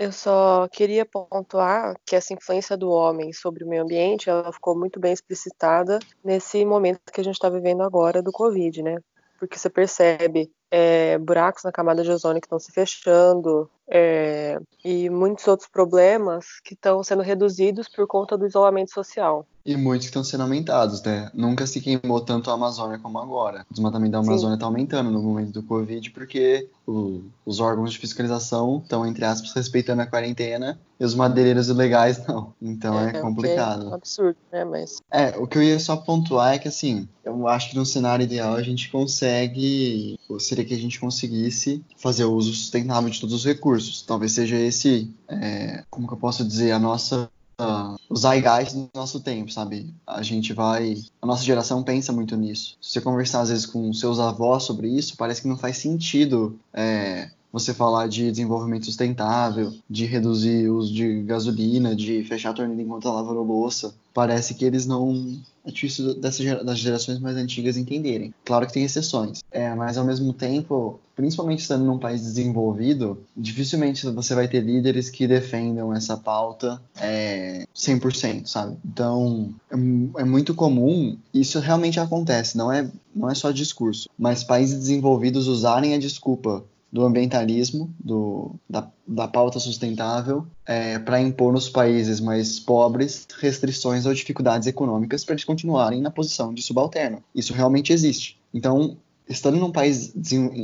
Eu 0.03 0.12
só 0.12 0.67
queria 0.67 1.05
pontuar 1.05 1.96
que 2.08 2.15
essa 2.15 2.34
influência 2.34 2.75
do 2.75 2.89
homem 2.89 3.31
sobre 3.31 3.63
o 3.63 3.67
meio 3.67 3.84
ambiente, 3.84 4.31
ela 4.31 4.51
ficou 4.51 4.75
muito 4.75 5.00
bem 5.00 5.13
explicitada 5.13 6.00
nesse 6.24 6.65
momento 6.65 7.01
que 7.13 7.22
a 7.22 7.24
gente 7.24 7.36
está 7.36 7.48
vivendo 7.51 7.84
agora 7.84 8.20
do 8.20 8.31
Covid, 8.31 8.81
né? 8.81 8.98
Porque 9.38 9.60
você 9.60 9.70
percebe 9.70 10.51
é, 10.72 11.18
buracos 11.18 11.63
na 11.63 11.72
camada 11.72 12.01
de 12.04 12.10
ozônio 12.10 12.40
que 12.42 12.48
estão 12.48 12.60
se 12.60 12.72
fechando 12.72 13.70
é, 13.94 14.58
e 14.86 15.10
muitos 15.10 15.46
outros 15.48 15.68
problemas 15.70 16.46
que 16.63 16.74
estão 16.74 17.04
sendo 17.04 17.22
reduzidos 17.22 17.90
por 17.90 18.08
conta 18.08 18.38
do 18.38 18.48
isolamento 18.48 18.92
social. 18.94 19.46
E 19.63 19.75
muitos 19.78 20.08
que 20.08 20.10
estão 20.10 20.24
sendo 20.24 20.42
aumentados, 20.42 21.04
né? 21.04 21.30
Nunca 21.36 21.68
se 21.68 21.80
queimou 21.82 22.20
tanto 22.22 22.50
a 22.50 22.54
Amazônia 22.54 22.98
como 22.98 23.20
agora. 23.20 23.63
O 23.70 23.74
desmatamento 23.74 24.13
da. 24.13 24.18
Amazônia 24.20 24.56
está 24.56 24.66
aumentando 24.66 25.12
no 25.12 25.22
momento 25.22 25.51
do 25.51 25.62
Covid 25.62 26.10
porque 26.12 26.68
o- 26.88 27.22
os 27.46 27.60
órgãos 27.60 27.92
de 27.92 28.00
fiscalização 28.00 28.80
estão, 28.82 29.06
entre 29.06 29.24
aspas, 29.24 29.54
respeitando 29.54 30.01
a 30.01 30.08
quarentena 30.08 30.80
e 31.00 31.06
os 31.06 31.13
madeireiros 31.13 31.68
ilegais 31.70 32.25
não. 32.25 32.54
Então 32.60 33.00
é, 33.00 33.12
que 33.12 33.18
É 33.18 33.22
complicado. 33.22 33.90
um 33.90 33.94
absurdo, 33.94 34.38
né? 34.51 34.63
Mas 34.66 34.98
É, 35.12 35.38
o 35.38 35.46
que 35.46 35.60
eu 35.60 35.63
ia 35.63 35.78
só 35.80 35.96
pontuar 35.96 36.56
é 36.56 36.58
que, 36.58 36.68
assim, 36.68 37.08
eu 37.24 37.48
acho 37.48 37.70
que 37.70 37.75
no 37.75 37.86
cenário 37.86 38.24
ideal 38.24 38.56
a 38.56 38.63
gente 38.63 38.90
consegue, 38.90 40.18
ou 40.28 40.40
seria 40.62 40.65
que 40.65 40.74
a 40.74 40.77
gente 40.77 41.00
conseguisse 41.00 41.84
fazer 41.98 42.25
o 42.25 42.34
uso 42.34 42.53
sustentável 42.53 43.10
de 43.10 43.20
todos 43.20 43.36
os 43.36 43.46
recursos. 43.46 44.01
Talvez 44.01 44.32
seja 44.32 44.58
esse, 44.58 45.10
é, 45.27 45.84
como 45.89 46.08
que 46.08 46.13
eu 46.13 46.18
posso 46.18 46.44
dizer, 46.46 46.72
a 46.72 46.80
nossa, 46.80 47.30
ah, 47.58 47.96
o 48.10 48.15
zeitgeist 48.15 48.75
do 48.75 48.89
nosso 48.94 49.20
tempo, 49.20 49.51
sabe? 49.51 49.94
A 50.06 50.22
gente 50.22 50.53
vai, 50.53 50.98
a 51.22 51.25
nossa 51.25 51.44
geração 51.44 51.84
pensa 51.84 52.12
muito 52.12 52.36
nisso. 52.36 52.77
Se 52.82 52.94
você 52.94 53.01
conversar 53.01 53.41
às 53.41 53.50
vezes 53.50 53.65
com 53.65 53.91
seus 53.94 54.20
avós 54.20 54.63
sobre 54.63 54.88
isso, 54.88 55.18
parece 55.18 55.41
que 55.41 55.48
não 55.48 55.58
faz 55.58 55.77
sentido, 55.77 56.60
é, 56.74 57.30
você 57.51 57.74
falar 57.74 58.08
de 58.08 58.32
desenvolvimento 58.32 58.86
sustentável, 58.86 59.74
de 59.89 60.06
reduzir 60.06 60.70
o 60.70 60.77
uso 60.77 60.94
de 60.94 61.24
gasolina, 61.24 61.96
de 61.96 62.24
fechar 62.24 62.51
a 62.51 62.53
torneira 62.53 62.82
enquanto 62.82 63.03
tá 63.03 63.12
lavando 63.12 63.44
louça, 63.44 63.94
parece 64.13 64.53
que 64.53 64.65
eles 64.65 64.86
não 64.86 65.39
é 65.65 65.72
difícil 65.72 66.20
dessas, 66.20 66.65
das 66.65 66.80
gerações 66.80 67.20
mais 67.20 67.38
antigas 67.38 67.77
entenderem. 67.77 68.34
Claro 68.44 68.65
que 68.65 68.74
tem 68.74 68.84
exceções, 68.84 69.44
é, 69.51 69.74
mas 69.75 69.98
ao 69.98 70.06
mesmo 70.06 70.34
tempo, 70.34 71.00
principalmente 71.15 71.60
estando 71.60 71.86
num 71.86 72.00
país 72.00 72.22
desenvolvido, 72.22 73.24
dificilmente 73.38 74.06
você 74.08 74.34
vai 74.34 74.48
ter 74.48 74.62
líderes 74.62 75.10
que 75.10 75.27
defendam 75.27 75.94
essa 75.94 76.18
pauta 76.18 76.82
é, 77.00 77.65
100%, 77.75 78.48
sabe? 78.48 78.77
Então, 78.84 79.53
é, 79.70 80.22
é 80.22 80.25
muito 80.25 80.56
comum, 80.56 81.18
isso 81.34 81.60
realmente 81.60 82.00
acontece, 82.00 82.58
não 82.58 82.72
é, 82.72 82.89
não 83.15 83.30
é 83.30 83.36
só 83.36 83.51
discurso, 83.51 84.10
mas 84.18 84.44
países 84.44 84.80
desenvolvidos 84.80 85.48
usarem 85.48 85.94
a 85.94 86.00
desculpa 86.00 86.63
do 86.91 87.05
ambientalismo, 87.05 87.93
do, 88.00 88.55
da, 88.69 88.88
da 89.07 89.27
pauta 89.27 89.60
sustentável, 89.60 90.45
é, 90.65 91.00
para 91.00 91.21
impor 91.21 91.53
nos 91.53 91.69
países 91.69 92.19
mais 92.19 92.60
pobres 92.60 93.25
restrições 93.39 94.05
ou 94.05 94.13
dificuldades 94.13 94.67
econômicas 94.67 95.24
para 95.24 95.33
eles 95.33 95.45
continuarem 95.45 96.01
na 96.01 96.12
posição 96.12 96.53
de 96.53 96.62
subalterno. 96.62 97.24
Isso 97.33 97.53
realmente 97.53 97.93
existe. 97.93 98.38
Então, 98.53 98.98
estando 99.29 99.57
num 99.57 99.71
país 99.71 100.13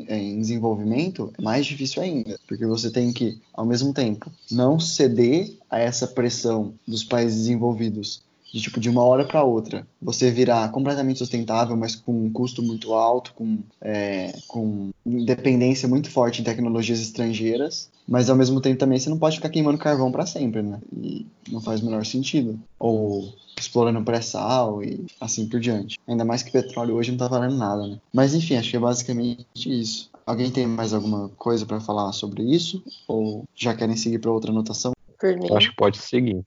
é, 0.10 0.18
em 0.18 0.42
desenvolvimento, 0.42 1.32
é 1.38 1.42
mais 1.42 1.66
difícil 1.66 2.04
ainda, 2.04 2.38
porque 2.46 2.66
você 2.66 2.92
tem 2.92 3.14
que, 3.14 3.40
ao 3.54 3.66
mesmo 3.66 3.94
tempo, 3.94 4.30
não 4.52 4.80
ceder 4.80 5.58
a 5.70 5.80
essa 5.80 6.08
pressão 6.08 6.74
dos 6.86 7.04
países 7.04 7.38
desenvolvidos 7.38 8.27
de 8.54 8.62
tipo 8.62 8.80
de 8.80 8.90
uma 8.90 9.04
hora 9.04 9.26
para 9.26 9.44
outra 9.44 9.86
você 10.02 10.32
virar 10.32 10.70
completamente 10.72 11.20
sustentável, 11.20 11.76
mas 11.76 11.96
com 11.96 12.26
um 12.26 12.32
custo 12.32 12.62
muito 12.64 12.94
alto, 12.94 13.34
com, 13.34 13.60
é, 13.82 14.34
com 14.48 14.92
dependência 15.06 15.88
muito 15.88 16.10
forte 16.10 16.42
em 16.42 16.44
tecnologias 16.44 17.00
estrangeiras, 17.00 17.90
mas 18.08 18.30
ao 18.30 18.36
mesmo 18.36 18.62
tempo 18.62 18.80
também 18.80 19.00
você 19.00 19.10
não 19.10 19.18
pode 19.18 19.36
ficar 19.36 19.50
queimando 19.50 19.78
carvão 19.78 20.12
para 20.12 20.26
sempre, 20.26 20.62
né? 20.62 20.80
E 20.96 21.26
não 21.50 21.60
faz 21.60 21.82
o 21.82 21.86
menor 21.86 22.06
sentido. 22.06 22.58
Ou 22.80 23.34
explorando 23.60 24.04
pré-sal 24.04 24.84
e 24.84 25.06
assim 25.20 25.48
por 25.48 25.60
diante. 25.60 26.00
Ainda 26.08 26.24
mais 26.24 26.44
que 26.44 26.52
petróleo 26.52 26.96
hoje 26.96 27.12
não 27.12 27.18
tá 27.18 27.28
valendo 27.28 27.58
nada, 27.58 27.86
né? 27.88 28.00
Mas 28.14 28.34
enfim, 28.34 28.56
acho 28.56 28.70
que 28.70 28.78
é 28.78 28.80
basicamente 28.80 29.46
isso. 29.66 30.10
Alguém 30.26 30.52
tem 30.52 30.68
mais 30.68 30.94
alguma 30.94 31.30
coisa 31.38 31.66
para 31.66 31.80
falar 31.80 32.12
sobre 32.12 32.44
isso? 32.44 32.84
Ou 33.08 33.46
já 33.56 33.74
querem 33.74 33.96
seguir 33.96 34.20
para 34.20 34.32
outra 34.32 34.52
anotação? 34.52 34.92
Por 35.20 35.36
mim. 35.36 35.48
Acho 35.56 35.70
que 35.70 35.76
pode 35.76 35.98
seguir. 35.98 36.42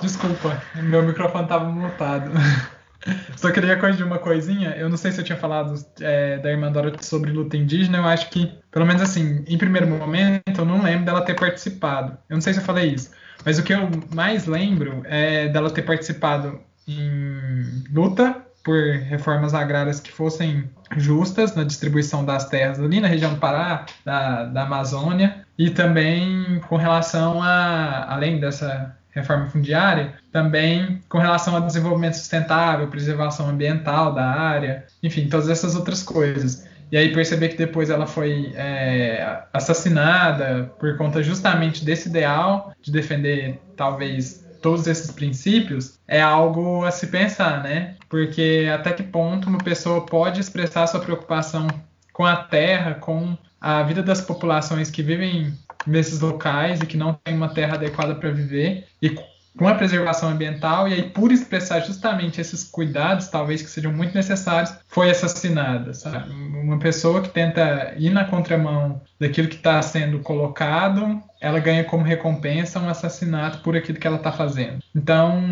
Desculpa, 0.00 0.62
meu 0.76 1.02
microfone 1.02 1.44
estava 1.44 1.64
mutado. 1.64 2.30
Só 3.36 3.50
queria 3.50 3.76
corrigir 3.78 4.04
uma 4.04 4.18
coisinha. 4.18 4.70
Eu 4.76 4.88
não 4.88 4.96
sei 4.96 5.10
se 5.10 5.20
eu 5.20 5.24
tinha 5.24 5.38
falado 5.38 5.74
é, 6.00 6.38
da 6.38 6.50
irmã 6.50 6.70
Dora 6.70 6.92
sobre 7.00 7.32
luta 7.32 7.56
indígena. 7.56 7.98
Eu 7.98 8.04
acho 8.04 8.28
que, 8.28 8.52
pelo 8.70 8.84
menos 8.84 9.00
assim, 9.00 9.42
em 9.48 9.56
primeiro 9.56 9.86
momento, 9.86 10.58
eu 10.58 10.64
não 10.64 10.82
lembro 10.82 11.06
dela 11.06 11.22
ter 11.22 11.34
participado. 11.34 12.18
Eu 12.28 12.34
não 12.34 12.40
sei 12.40 12.52
se 12.52 12.60
eu 12.60 12.64
falei 12.64 12.92
isso. 12.92 13.10
Mas 13.44 13.58
o 13.58 13.62
que 13.62 13.72
eu 13.72 13.88
mais 14.14 14.46
lembro 14.46 15.02
é 15.06 15.48
dela 15.48 15.70
ter 15.70 15.82
participado 15.82 16.60
em 16.86 17.84
luta 17.90 18.36
por 18.62 18.76
reformas 18.76 19.54
agrárias 19.54 20.00
que 20.00 20.12
fossem 20.12 20.68
justas 20.96 21.54
na 21.54 21.64
distribuição 21.64 22.24
das 22.24 22.48
terras 22.48 22.78
ali 22.78 23.00
na 23.00 23.08
região 23.08 23.32
do 23.32 23.40
Pará, 23.40 23.86
da, 24.04 24.44
da 24.44 24.62
Amazônia, 24.64 25.46
e 25.60 25.68
também 25.68 26.58
com 26.68 26.76
relação 26.76 27.42
a, 27.42 28.14
além 28.14 28.40
dessa 28.40 28.96
reforma 29.10 29.46
fundiária, 29.46 30.14
também 30.32 31.02
com 31.06 31.18
relação 31.18 31.54
ao 31.54 31.60
desenvolvimento 31.60 32.14
sustentável, 32.14 32.88
preservação 32.88 33.46
ambiental 33.46 34.14
da 34.14 34.24
área, 34.24 34.86
enfim, 35.02 35.28
todas 35.28 35.50
essas 35.50 35.76
outras 35.76 36.02
coisas. 36.02 36.66
E 36.90 36.96
aí 36.96 37.12
perceber 37.12 37.50
que 37.50 37.58
depois 37.58 37.90
ela 37.90 38.06
foi 38.06 38.54
é, 38.56 39.42
assassinada 39.52 40.72
por 40.80 40.96
conta 40.96 41.22
justamente 41.22 41.84
desse 41.84 42.08
ideal 42.08 42.72
de 42.80 42.90
defender 42.90 43.60
talvez 43.76 44.42
todos 44.62 44.86
esses 44.86 45.10
princípios 45.10 45.98
é 46.08 46.22
algo 46.22 46.86
a 46.86 46.90
se 46.90 47.08
pensar, 47.08 47.62
né? 47.62 47.96
Porque 48.08 48.66
até 48.72 48.94
que 48.94 49.02
ponto 49.02 49.46
uma 49.46 49.58
pessoa 49.58 50.06
pode 50.06 50.40
expressar 50.40 50.86
sua 50.86 51.00
preocupação 51.00 51.66
com 52.14 52.24
a 52.24 52.36
terra, 52.36 52.94
com 52.94 53.36
a 53.60 53.82
vida 53.82 54.02
das 54.02 54.20
populações 54.20 54.90
que 54.90 55.02
vivem 55.02 55.52
nesses 55.86 56.20
locais 56.20 56.80
e 56.80 56.86
que 56.86 56.96
não 56.96 57.14
têm 57.14 57.34
uma 57.34 57.52
terra 57.52 57.74
adequada 57.74 58.14
para 58.14 58.30
viver 58.30 58.86
e 59.00 59.16
com 59.58 59.66
a 59.66 59.74
preservação 59.74 60.28
ambiental 60.28 60.88
e 60.88 60.94
aí 60.94 61.02
por 61.02 61.32
expressar 61.32 61.80
justamente 61.80 62.40
esses 62.40 62.64
cuidados, 62.64 63.28
talvez 63.28 63.60
que 63.60 63.68
sejam 63.68 63.92
muito 63.92 64.14
necessários, 64.14 64.72
foi 64.88 65.10
assassinada, 65.10 65.92
sabe? 65.92 66.32
Uma 66.32 66.78
pessoa 66.78 67.20
que 67.20 67.28
tenta 67.28 67.92
ir 67.96 68.10
na 68.10 68.24
contramão 68.24 69.00
daquilo 69.18 69.48
que 69.48 69.56
está 69.56 69.82
sendo 69.82 70.20
colocado, 70.20 71.20
ela 71.40 71.58
ganha 71.58 71.84
como 71.84 72.04
recompensa 72.04 72.78
um 72.78 72.88
assassinato 72.88 73.58
por 73.58 73.76
aquilo 73.76 73.98
que 73.98 74.06
ela 74.06 74.16
está 74.16 74.30
fazendo. 74.30 74.78
Então, 74.94 75.42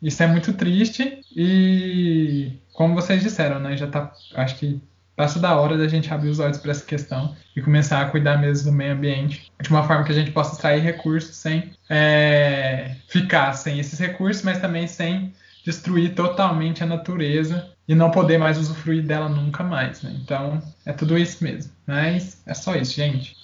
isso 0.00 0.22
é 0.22 0.26
muito 0.26 0.52
triste 0.52 1.20
e 1.34 2.60
como 2.74 2.94
vocês 2.94 3.22
disseram, 3.22 3.58
né, 3.58 3.76
já 3.76 3.86
tá, 3.86 4.12
acho 4.34 4.56
que 4.56 4.80
passa 5.16 5.38
da 5.38 5.54
hora 5.56 5.76
da 5.76 5.88
gente 5.88 6.12
abrir 6.12 6.30
os 6.30 6.38
olhos 6.38 6.58
para 6.58 6.70
essa 6.70 6.84
questão 6.84 7.36
e 7.54 7.60
começar 7.60 8.00
a 8.00 8.10
cuidar 8.10 8.38
mesmo 8.38 8.70
do 8.70 8.76
meio 8.76 8.92
ambiente 8.92 9.50
de 9.60 9.68
uma 9.68 9.82
forma 9.82 10.04
que 10.04 10.12
a 10.12 10.14
gente 10.14 10.30
possa 10.30 10.54
extrair 10.54 10.80
recursos 10.80 11.36
sem 11.36 11.72
é, 11.88 12.96
ficar 13.08 13.52
sem 13.52 13.78
esses 13.78 13.98
recursos, 13.98 14.42
mas 14.42 14.60
também 14.60 14.86
sem 14.86 15.32
destruir 15.64 16.14
totalmente 16.14 16.82
a 16.82 16.86
natureza 16.86 17.70
e 17.86 17.94
não 17.94 18.10
poder 18.10 18.38
mais 18.38 18.58
usufruir 18.58 19.02
dela 19.04 19.28
nunca 19.28 19.62
mais. 19.62 20.02
Né? 20.02 20.16
Então 20.22 20.60
é 20.84 20.92
tudo 20.92 21.18
isso 21.18 21.42
mesmo. 21.42 21.72
Mas 21.86 22.42
é 22.46 22.54
só 22.54 22.74
isso, 22.74 22.94
gente. 22.94 23.36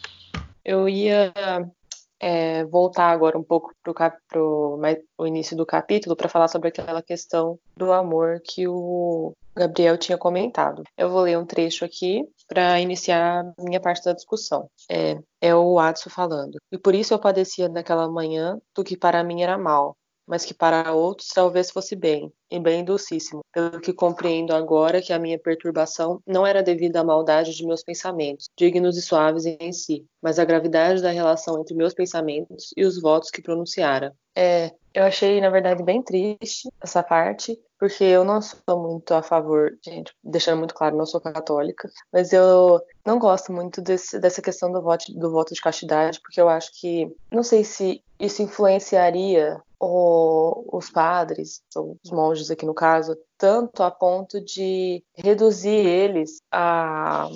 Eu 0.65 0.89
ia 0.89 1.33
é, 2.21 2.65
voltar 2.65 3.11
agora 3.11 3.39
um 3.39 3.43
pouco 3.43 3.73
para 3.83 4.13
o 4.43 5.27
início 5.27 5.57
do 5.57 5.67
capítulo 5.67 6.17
para 6.17 6.29
falar 6.29 6.49
sobre 6.49 6.69
aquela 6.69 7.03
questão 7.03 7.59
do 7.77 7.93
amor 7.93 8.41
que 8.45 8.67
o 8.67 9.33
Gabriel 9.57 9.97
tinha 9.97 10.19
comentado. 10.19 10.83
Eu 10.97 11.11
vou 11.11 11.23
ler 11.23 11.39
um 11.39 11.47
trecho 11.47 11.85
aqui 11.85 12.25
para 12.47 12.81
iniciar 12.81 13.45
a 13.45 13.63
minha 13.63 13.81
parte 13.81 14.05
da 14.05 14.13
discussão. 14.13 14.69
É, 14.91 15.19
é 15.41 15.55
o 15.55 15.79
Adson 15.79 16.11
falando. 16.11 16.59
E 16.73 16.79
por 16.79 16.95
isso 16.95 17.15
eu 17.15 17.19
padecia 17.19 17.69
naquela 17.69 18.09
manhã 18.09 18.59
do 18.75 18.85
que 18.85 18.97
para 18.97 19.23
mim 19.25 19.43
era 19.43 19.59
mal, 19.59 19.97
mas 20.29 20.45
que 20.45 20.53
para 20.53 20.93
outros 20.93 21.29
talvez 21.29 21.71
fosse 21.71 21.97
bem, 21.97 22.31
e 22.51 22.59
bem 22.59 22.85
docíssimo, 22.85 23.41
pelo 23.53 23.81
que 23.81 23.93
compreendo 23.93 24.55
agora 24.55 25.03
que 25.03 25.13
a 25.13 25.19
minha 25.19 25.39
perturbação 25.39 26.21
não 26.27 26.47
era 26.47 26.63
devida 26.63 27.01
à 27.01 27.05
maldade 27.05 27.55
de 27.55 27.67
meus 27.67 27.83
pensamentos, 27.83 28.49
dignos 28.57 28.97
e 28.97 29.03
suaves 29.03 29.47
em 29.47 29.73
si, 29.73 30.05
mas 30.23 30.39
à 30.39 30.45
gravidade 30.45 31.03
da 31.03 31.11
relação 31.11 31.61
entre 31.61 31.75
meus 31.75 31.95
pensamentos 31.95 32.73
e 32.77 32.85
os 32.85 33.01
votos 33.01 33.31
que 33.31 33.43
pronunciara. 33.43 34.15
É, 34.37 34.73
eu 34.95 35.05
achei, 35.05 35.41
na 35.41 35.51
verdade, 35.51 35.83
bem 35.83 36.03
triste 36.03 36.69
essa 36.81 37.03
parte, 37.03 37.59
porque 37.79 38.05
eu 38.05 38.25
não 38.25 38.41
sou 38.41 38.81
muito 38.81 39.13
a 39.15 39.23
favor, 39.23 39.77
gente, 39.85 40.13
deixando 40.23 40.59
muito 40.59 40.75
claro, 40.75 40.97
não 40.97 41.07
sou 41.07 41.21
católica, 41.21 41.89
mas 42.13 42.33
eu 42.33 42.81
não 43.05 43.19
gosto 43.19 43.53
muito 43.53 43.81
desse, 43.81 44.19
dessa 44.19 44.43
questão 44.43 44.71
do 44.71 44.83
voto, 44.83 45.13
do 45.13 45.31
voto 45.31 45.55
de 45.55 45.61
castidade, 45.61 46.21
porque 46.21 46.41
eu 46.41 46.49
acho 46.49 46.71
que, 46.81 47.13
não 47.31 47.43
sei 47.43 47.65
se 47.65 48.03
isso 48.19 48.43
influenciaria 48.43 49.61
o, 49.81 50.77
os 50.77 50.91
padres, 50.91 51.63
os 51.75 52.11
monges 52.11 52.51
aqui 52.51 52.67
no 52.67 52.75
caso, 52.75 53.17
tanto 53.37 53.83
a 53.83 53.91
ponto 53.91 54.41
de 54.41 55.03
reduzir 55.17 55.87
eles 55.87 56.41
a. 56.51 57.29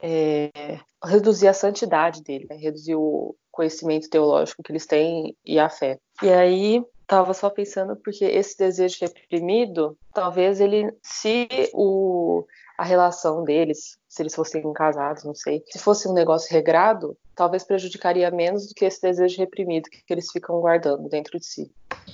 É, 0.00 0.78
reduzir 1.02 1.48
a 1.48 1.54
santidade 1.54 2.22
dele, 2.22 2.46
né? 2.50 2.56
reduzir 2.56 2.94
o 2.94 3.34
conhecimento 3.50 4.10
teológico 4.10 4.62
que 4.62 4.70
eles 4.70 4.86
têm 4.86 5.34
e 5.44 5.58
a 5.58 5.70
fé. 5.70 5.98
E 6.22 6.28
aí, 6.28 6.84
Tava 7.06 7.32
só 7.34 7.48
pensando 7.48 7.94
porque 7.94 8.24
esse 8.24 8.58
desejo 8.58 8.98
reprimido, 9.00 9.96
talvez 10.12 10.60
ele, 10.60 10.92
se 11.00 11.46
o, 11.72 12.44
a 12.78 12.84
relação 12.84 13.42
deles, 13.42 13.96
se 14.08 14.22
eles 14.22 14.34
fossem 14.34 14.62
casados, 14.72 15.24
não 15.24 15.34
sei, 15.34 15.62
se 15.68 15.78
fosse 15.78 16.08
um 16.08 16.12
negócio 16.12 16.52
regrado, 16.52 17.16
talvez 17.34 17.64
prejudicaria 17.64 18.30
menos 18.30 18.66
do 18.66 18.74
que 18.74 18.84
esse 18.84 19.00
desejo 19.00 19.38
reprimido 19.38 19.88
que, 19.90 20.12
eles 20.12 20.30
ficam 20.30 20.60
guardando 20.60 21.08
dentro 21.08 21.38
de 21.38 21.46
si. 21.46 21.70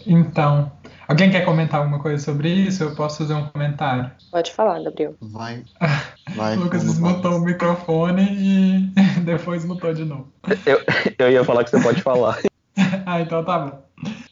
Então, 0.06 0.70
alguém 1.06 1.30
quer 1.30 1.44
comentar 1.44 1.80
alguma 1.80 2.00
coisa 2.00 2.22
sobre 2.22 2.48
isso? 2.48 2.82
Eu 2.82 2.94
posso 2.94 3.18
fazer 3.18 3.34
um 3.34 3.48
comentário? 3.48 4.10
Pode 4.30 4.52
falar, 4.52 4.82
Gabriel. 4.82 5.14
Vai. 5.20 5.62
Vai. 6.34 6.56
Lucas 6.56 6.82
desmutou 6.82 7.36
o 7.36 7.40
microfone 7.40 8.22
e 8.30 8.92
depois 9.22 9.64
mutou 9.64 9.92
de 9.92 10.04
novo. 10.04 10.32
Eu, 10.66 10.80
eu 11.18 11.30
ia 11.30 11.44
falar 11.44 11.64
que 11.64 11.70
você 11.70 11.80
pode 11.80 12.02
falar. 12.02 12.38
ah, 13.06 13.20
então 13.20 13.44
tá 13.44 13.58
bom. 13.58 13.82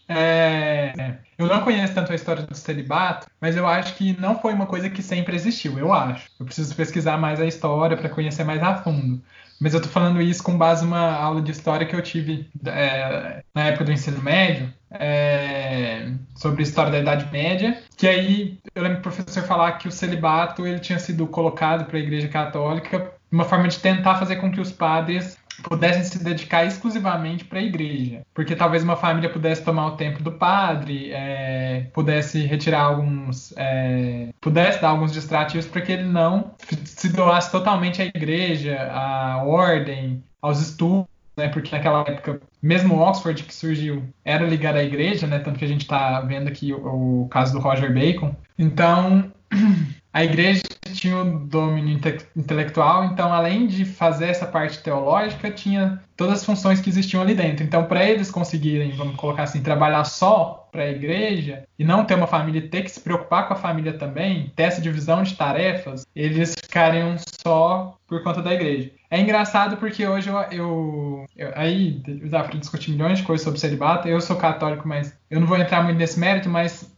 É, 0.08 1.18
eu 1.38 1.46
não 1.46 1.62
conheço 1.62 1.94
tanto 1.94 2.10
a 2.10 2.14
história 2.14 2.42
do 2.42 2.54
celibato, 2.54 3.28
mas 3.40 3.56
eu 3.56 3.66
acho 3.66 3.94
que 3.94 4.18
não 4.20 4.38
foi 4.40 4.52
uma 4.52 4.66
coisa 4.66 4.90
que 4.90 5.02
sempre 5.02 5.36
existiu, 5.36 5.78
eu 5.78 5.92
acho. 5.92 6.28
Eu 6.38 6.46
preciso 6.46 6.74
pesquisar 6.74 7.16
mais 7.16 7.40
a 7.40 7.46
história 7.46 7.96
para 7.96 8.08
conhecer 8.08 8.44
mais 8.44 8.62
a 8.62 8.74
fundo. 8.74 9.22
Mas 9.60 9.74
eu 9.74 9.80
tô 9.80 9.88
falando 9.88 10.22
isso 10.22 10.42
com 10.42 10.56
base 10.56 10.84
numa 10.84 11.12
aula 11.12 11.42
de 11.42 11.52
história 11.52 11.86
que 11.86 11.94
eu 11.94 12.02
tive 12.02 12.48
é, 12.66 13.42
na 13.54 13.66
época 13.66 13.84
do 13.84 13.92
ensino 13.92 14.20
médio, 14.22 14.72
é, 14.90 16.10
sobre 16.34 16.62
a 16.62 16.66
história 16.66 16.90
da 16.90 16.98
Idade 16.98 17.30
Média, 17.30 17.80
que 17.96 18.08
aí 18.08 18.58
eu 18.74 18.82
lembro 18.82 18.98
do 18.98 19.02
professor 19.02 19.42
falar 19.44 19.72
que 19.72 19.86
o 19.86 19.92
celibato 19.92 20.66
ele 20.66 20.80
tinha 20.80 20.98
sido 20.98 21.26
colocado 21.26 21.84
para 21.84 21.98
a 21.98 22.00
Igreja 22.00 22.28
Católica 22.28 23.12
uma 23.30 23.44
forma 23.44 23.68
de 23.68 23.78
tentar 23.78 24.16
fazer 24.16 24.36
com 24.36 24.50
que 24.50 24.60
os 24.60 24.72
padres 24.72 25.38
pudessem 25.62 26.04
se 26.04 26.22
dedicar 26.22 26.64
exclusivamente 26.64 27.44
para 27.44 27.58
a 27.58 27.62
igreja, 27.62 28.22
porque 28.34 28.56
talvez 28.56 28.82
uma 28.82 28.96
família 28.96 29.30
pudesse 29.30 29.62
tomar 29.64 29.88
o 29.88 29.96
tempo 29.96 30.22
do 30.22 30.32
padre, 30.32 31.10
é, 31.12 31.86
pudesse 31.92 32.44
retirar 32.46 32.82
alguns, 32.82 33.52
é, 33.56 34.28
pudesse 34.40 34.80
dar 34.80 34.90
alguns 34.90 35.12
distrativos 35.12 35.66
para 35.66 35.80
que 35.80 35.92
ele 35.92 36.04
não 36.04 36.52
se 36.84 37.08
doasse 37.10 37.50
totalmente 37.50 38.02
à 38.02 38.06
igreja, 38.06 38.90
à 38.92 39.42
ordem, 39.44 40.22
aos 40.40 40.60
estudos 40.60 41.06
né? 41.40 41.48
Porque 41.48 41.74
naquela 41.74 42.00
época, 42.00 42.40
mesmo 42.62 43.00
Oxford 43.00 43.42
que 43.42 43.54
surgiu 43.54 44.04
era 44.24 44.44
ligado 44.44 44.76
à 44.76 44.84
igreja, 44.84 45.26
né? 45.26 45.38
Tanto 45.38 45.58
que 45.58 45.64
a 45.64 45.68
gente 45.68 45.82
está 45.82 46.20
vendo 46.20 46.48
aqui 46.48 46.72
o, 46.72 47.22
o, 47.22 47.28
caso 47.28 47.52
do 47.52 47.60
Roger 47.60 47.92
Bacon. 47.92 48.34
Então, 48.58 49.32
a 50.12 50.24
igreja 50.24 50.62
tinha 50.92 51.16
o 51.16 51.38
domínio 51.38 51.94
inte 51.94 52.18
intelectual, 52.36 53.04
então 53.04 53.32
além 53.32 53.66
de 53.66 53.84
fazer 53.84 54.26
essa 54.26 54.46
parte 54.46 54.82
teológica, 54.82 55.50
tinha 55.50 56.02
todas 56.16 56.40
as 56.40 56.44
funções 56.44 56.80
que 56.80 56.90
existiam 56.90 57.22
ali 57.22 57.34
dentro. 57.34 57.64
Então, 57.64 57.84
para 57.84 58.04
eles 58.04 58.30
conseguirem, 58.30 58.90
vamos 58.92 59.16
colocar 59.16 59.44
assim, 59.44 59.62
trabalhar 59.62 60.04
só 60.04 60.68
para 60.70 60.82
a 60.82 60.90
igreja 60.90 61.64
e 61.78 61.84
não 61.84 62.04
ter 62.04 62.14
uma 62.14 62.26
família 62.26 62.68
ter 62.68 62.82
que 62.82 62.90
se 62.90 63.00
preocupar 63.00 63.46
com 63.46 63.54
a 63.54 63.56
família 63.56 63.92
também, 63.92 64.52
ter 64.54 64.64
essa 64.64 64.80
divisão 64.80 65.22
de 65.22 65.34
tarefas, 65.36 66.04
eles 66.14 66.54
ficariam 66.54 67.16
só 67.42 67.96
por 68.06 68.22
conta 68.22 68.42
da 68.42 68.52
igreja. 68.52 68.90
É 69.10 69.20
engraçado 69.20 69.76
porque 69.76 70.06
hoje 70.06 70.28
eu, 70.28 70.36
eu, 70.52 71.24
eu 71.36 71.52
aí 71.54 72.02
dá 72.28 72.44
para 72.44 72.58
discutir 72.58 72.92
milhões 72.92 73.18
de 73.18 73.24
coisas 73.24 73.44
sobre 73.44 73.58
celibato. 73.58 74.06
Eu 74.06 74.20
sou 74.20 74.36
católico, 74.36 74.86
mas 74.86 75.16
eu 75.30 75.40
não 75.40 75.46
vou 75.46 75.56
entrar 75.56 75.82
muito 75.82 75.98
nesse 75.98 76.18
mérito, 76.18 76.48
mas 76.48 76.88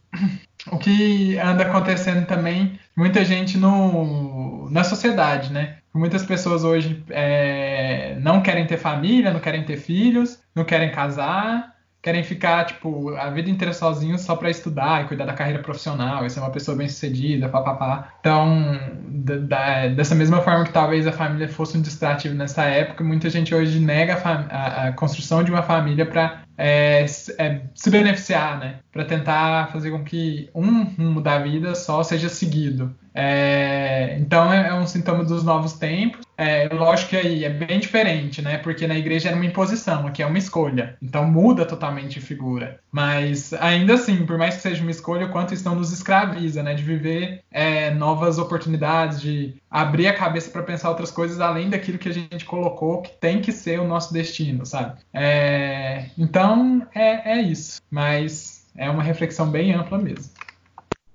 o 0.71 0.77
que 0.77 1.37
anda 1.39 1.63
acontecendo 1.63 2.25
também, 2.25 2.79
muita 2.95 3.23
gente 3.25 3.57
no, 3.57 4.69
na 4.69 4.83
sociedade, 4.83 5.51
né? 5.51 5.77
Muitas 5.93 6.25
pessoas 6.25 6.63
hoje 6.63 7.03
é, 7.09 8.15
não 8.19 8.41
querem 8.41 8.65
ter 8.65 8.77
família, 8.77 9.31
não 9.31 9.39
querem 9.39 9.63
ter 9.63 9.77
filhos, 9.77 10.39
não 10.55 10.63
querem 10.63 10.91
casar, 10.91 11.72
querem 12.03 12.21
ficar, 12.21 12.65
tipo, 12.65 13.15
a 13.15 13.29
vida 13.29 13.49
inteira 13.49 13.73
sozinhos 13.73 14.21
só 14.21 14.35
para 14.35 14.49
estudar 14.49 15.03
e 15.05 15.07
cuidar 15.07 15.25
da 15.25 15.33
carreira 15.33 15.63
profissional 15.63 16.25
e 16.25 16.29
ser 16.29 16.41
uma 16.41 16.51
pessoa 16.51 16.75
bem 16.75 16.89
sucedida, 16.89 17.47
papapá. 17.47 18.09
Então, 18.19 18.77
da, 19.07 19.87
dessa 19.87 20.13
mesma 20.13 20.41
forma 20.41 20.65
que 20.65 20.73
talvez 20.73 21.07
a 21.07 21.13
família 21.13 21.47
fosse 21.47 21.77
um 21.77 21.81
distrativo 21.81 22.35
nessa 22.35 22.63
época, 22.65 23.05
muita 23.05 23.29
gente 23.29 23.55
hoje 23.55 23.79
nega 23.79 24.21
a, 24.21 24.31
a, 24.31 24.87
a 24.89 24.91
construção 24.91 25.45
de 25.45 25.49
uma 25.49 25.63
família 25.63 26.05
para 26.05 26.43
é, 26.57 27.05
é, 27.37 27.61
se 27.73 27.89
beneficiar, 27.89 28.59
né? 28.59 28.79
Para 28.91 29.05
tentar 29.05 29.71
fazer 29.71 29.91
com 29.91 30.03
que 30.03 30.49
um 30.53 30.83
rumo 30.83 31.21
da 31.21 31.39
vida 31.39 31.73
só 31.73 32.03
seja 32.03 32.27
seguido. 32.27 32.93
É, 33.13 34.17
então 34.19 34.51
é, 34.51 34.67
é, 34.67 34.73
um 34.73 34.85
sintoma 34.85 35.23
dos 35.23 35.43
novos 35.43 35.73
tempos. 35.73 36.22
É, 36.37 36.67
lógico 36.73 37.11
que 37.11 37.17
aí 37.17 37.45
é 37.45 37.49
bem 37.49 37.79
diferente, 37.79 38.41
né? 38.41 38.57
Porque 38.57 38.87
na 38.87 38.97
igreja 38.97 39.29
era 39.29 39.35
uma 39.35 39.45
imposição, 39.45 40.07
aqui 40.07 40.23
é 40.23 40.25
uma 40.25 40.37
escolha. 40.37 40.97
Então 41.01 41.25
muda 41.29 41.65
totalmente 41.65 42.19
a 42.19 42.21
figura. 42.21 42.79
Mas 42.91 43.53
ainda 43.53 43.93
assim, 43.93 44.25
por 44.25 44.37
mais 44.37 44.55
que 44.55 44.61
seja 44.61 44.81
uma 44.81 44.91
escolha, 44.91 45.27
o 45.27 45.31
quanto 45.31 45.53
isso 45.53 45.65
não 45.65 45.75
nos 45.75 45.91
escraviza, 45.91 46.63
né? 46.63 46.73
De 46.73 46.83
viver 46.83 47.43
é, 47.51 47.91
novas 47.91 48.37
oportunidades, 48.37 49.21
de 49.21 49.55
abrir 49.69 50.07
a 50.07 50.13
cabeça 50.13 50.49
para 50.49 50.63
pensar 50.63 50.89
outras 50.89 51.11
coisas 51.11 51.39
além 51.39 51.69
daquilo 51.69 51.97
que 51.97 52.09
a 52.09 52.13
gente 52.13 52.45
colocou 52.45 53.01
que 53.01 53.11
tem 53.17 53.41
que 53.41 53.51
ser 53.51 53.79
o 53.79 53.87
nosso 53.87 54.13
destino, 54.13 54.65
sabe? 54.65 54.99
É, 55.13 56.05
então 56.17 56.85
é, 56.95 57.37
é 57.37 57.41
isso. 57.41 57.81
Mas 57.89 58.67
é 58.75 58.89
uma 58.89 59.03
reflexão 59.03 59.49
bem 59.49 59.73
ampla 59.73 59.97
mesmo. 59.97 60.31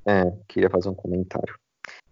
É, 0.06 0.32
queria 0.46 0.70
fazer 0.70 0.88
um 0.88 0.94
comentário 0.94 1.54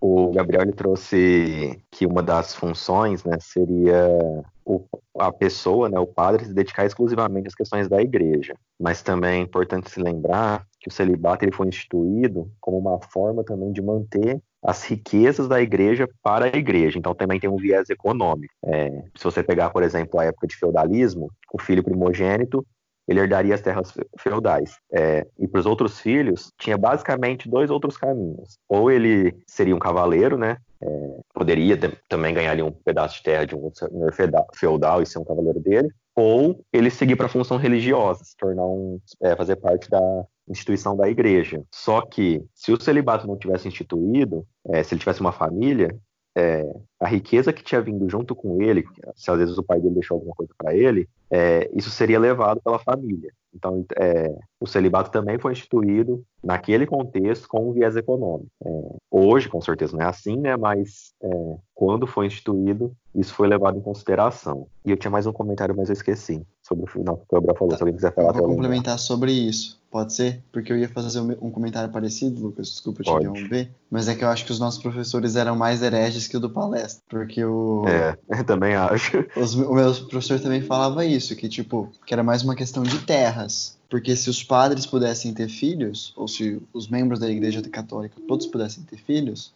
o 0.00 0.30
Gabriel 0.32 0.62
ele 0.62 0.72
trouxe 0.72 1.80
que 1.90 2.06
uma 2.06 2.22
das 2.22 2.54
funções 2.54 3.24
né, 3.24 3.38
seria 3.40 4.18
o, 4.64 4.84
a 5.18 5.32
pessoa, 5.32 5.88
né, 5.88 5.98
o 5.98 6.06
padre, 6.06 6.44
se 6.44 6.52
dedicar 6.52 6.84
exclusivamente 6.84 7.48
às 7.48 7.54
questões 7.54 7.88
da 7.88 8.00
igreja. 8.02 8.54
Mas 8.78 9.02
também 9.02 9.40
é 9.40 9.42
importante 9.42 9.90
se 9.90 10.00
lembrar 10.00 10.66
que 10.80 10.88
o 10.88 10.92
celibato 10.92 11.44
ele 11.44 11.52
foi 11.52 11.68
instituído 11.68 12.50
como 12.60 12.78
uma 12.78 13.00
forma 13.00 13.42
também 13.42 13.72
de 13.72 13.80
manter 13.80 14.40
as 14.62 14.84
riquezas 14.84 15.46
da 15.46 15.62
igreja 15.62 16.08
para 16.22 16.46
a 16.46 16.58
igreja. 16.58 16.98
Então 16.98 17.14
também 17.14 17.38
tem 17.38 17.48
um 17.48 17.56
viés 17.56 17.88
econômico. 17.88 18.52
É, 18.64 18.90
se 19.14 19.24
você 19.24 19.42
pegar, 19.42 19.70
por 19.70 19.82
exemplo, 19.82 20.18
a 20.18 20.24
época 20.24 20.46
de 20.46 20.56
feudalismo, 20.56 21.30
o 21.52 21.60
filho 21.60 21.82
primogênito 21.82 22.66
ele 23.06 23.20
herdaria 23.20 23.54
as 23.54 23.60
terras 23.60 23.92
feudais. 24.18 24.78
É, 24.92 25.26
e 25.38 25.46
para 25.46 25.60
os 25.60 25.66
outros 25.66 26.00
filhos, 26.00 26.52
tinha 26.58 26.76
basicamente 26.76 27.48
dois 27.48 27.70
outros 27.70 27.96
caminhos. 27.96 28.58
Ou 28.68 28.90
ele 28.90 29.36
seria 29.46 29.74
um 29.74 29.78
cavaleiro, 29.78 30.36
né? 30.36 30.58
É, 30.80 30.86
poderia 31.32 31.78
também 32.08 32.34
ganhar 32.34 32.50
ali 32.50 32.62
um 32.62 32.70
pedaço 32.70 33.16
de 33.16 33.22
terra 33.22 33.46
de 33.46 33.54
um 33.54 33.70
senhor 33.72 34.12
feudal 34.54 35.00
e 35.00 35.06
ser 35.06 35.18
um 35.18 35.24
cavaleiro 35.24 35.60
dele, 35.60 35.88
ou 36.14 36.60
ele 36.72 36.90
seguir 36.90 37.16
para 37.16 37.26
a 37.26 37.30
função 37.30 37.56
religiosa, 37.56 38.24
se 38.24 38.36
tornar 38.36 38.66
um, 38.66 39.00
é, 39.22 39.34
fazer 39.36 39.56
parte 39.56 39.88
da 39.88 40.00
instituição 40.48 40.96
da 40.96 41.08
igreja. 41.08 41.62
Só 41.72 42.02
que 42.02 42.44
se 42.54 42.72
o 42.72 42.80
celibato 42.80 43.26
não 43.26 43.38
tivesse 43.38 43.68
instituído, 43.68 44.46
é, 44.68 44.82
se 44.82 44.94
ele 44.94 45.00
tivesse 45.00 45.20
uma 45.20 45.32
família, 45.32 45.94
é, 46.36 46.62
a 46.98 47.06
riqueza 47.06 47.52
que 47.52 47.62
tinha 47.62 47.80
vindo 47.80 48.08
junto 48.08 48.34
com 48.34 48.60
ele, 48.62 48.84
se 49.14 49.30
às 49.30 49.38
vezes 49.38 49.58
o 49.58 49.62
pai 49.62 49.80
dele 49.80 49.94
deixou 49.94 50.16
alguma 50.16 50.34
coisa 50.34 50.52
para 50.56 50.74
ele, 50.74 51.08
é, 51.30 51.70
isso 51.74 51.90
seria 51.90 52.18
levado 52.18 52.60
pela 52.62 52.78
família. 52.78 53.32
Então, 53.54 53.84
é, 53.98 54.36
o 54.60 54.66
celibato 54.66 55.10
também 55.10 55.38
foi 55.38 55.52
instituído 55.52 56.22
naquele 56.44 56.86
contexto 56.86 57.48
com 57.48 57.68
um 57.68 57.72
viés 57.72 57.96
econômico. 57.96 58.50
É, 58.64 58.70
hoje, 59.10 59.48
com 59.48 59.60
certeza, 59.60 59.96
não 59.96 60.04
é 60.04 60.08
assim, 60.08 60.36
né? 60.36 60.56
Mas 60.56 61.14
é, 61.22 61.56
quando 61.74 62.06
foi 62.06 62.26
instituído, 62.26 62.94
isso 63.14 63.32
foi 63.32 63.48
levado 63.48 63.78
em 63.78 63.82
consideração. 63.82 64.66
E 64.84 64.90
eu 64.90 64.96
tinha 64.96 65.10
mais 65.10 65.26
um 65.26 65.32
comentário, 65.32 65.74
mas 65.74 65.88
eu 65.88 65.94
esqueci 65.94 66.46
sobre 66.62 66.84
o 66.84 66.86
final 66.86 67.16
que 67.16 67.24
o 67.30 67.34
Gabriel 67.34 67.56
falou. 67.56 67.76
Se 67.76 67.82
alguém 67.82 67.96
quiser 67.96 68.14
falar, 68.14 68.28
eu 68.28 68.34
vou 68.34 68.48
complementar 68.48 68.98
sobre 68.98 69.32
isso. 69.32 69.80
Pode 69.90 70.12
ser? 70.12 70.42
Porque 70.52 70.70
eu 70.70 70.76
ia 70.76 70.88
fazer 70.90 71.20
um 71.20 71.50
comentário 71.50 71.90
parecido, 71.90 72.42
Lucas. 72.42 72.68
Desculpa 72.68 73.02
te 73.02 73.10
interromper. 73.10 73.70
Mas 73.90 74.08
é 74.08 74.14
que 74.14 74.22
eu 74.22 74.28
acho 74.28 74.44
que 74.44 74.52
os 74.52 74.58
nossos 74.58 74.82
professores 74.82 75.36
eram 75.36 75.56
mais 75.56 75.82
hereges 75.82 76.28
que 76.28 76.36
o 76.36 76.40
do 76.40 76.50
palestra. 76.50 76.85
Porque 77.08 77.44
o. 77.44 77.84
É, 77.86 78.16
eu 78.28 78.44
também 78.44 78.74
acho. 78.74 79.24
Os, 79.36 79.54
o 79.54 79.74
meu 79.74 79.94
professor 80.06 80.40
também 80.40 80.62
falava 80.62 81.04
isso, 81.04 81.34
que 81.36 81.48
tipo, 81.48 81.90
que 82.04 82.12
era 82.12 82.22
mais 82.22 82.42
uma 82.42 82.54
questão 82.54 82.82
de 82.82 82.98
terras. 83.00 83.76
Porque 83.88 84.16
se 84.16 84.28
os 84.28 84.42
padres 84.42 84.84
pudessem 84.84 85.32
ter 85.32 85.48
filhos, 85.48 86.12
ou 86.16 86.26
se 86.26 86.60
os 86.72 86.88
membros 86.88 87.20
da 87.20 87.30
igreja 87.30 87.62
católica 87.62 88.16
todos 88.26 88.46
pudessem 88.46 88.82
ter 88.82 88.98
filhos, 88.98 89.52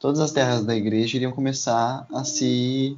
todas 0.00 0.18
as 0.20 0.32
terras 0.32 0.64
da 0.64 0.74
igreja 0.74 1.16
iriam 1.16 1.32
começar 1.32 2.06
a 2.12 2.24
se 2.24 2.96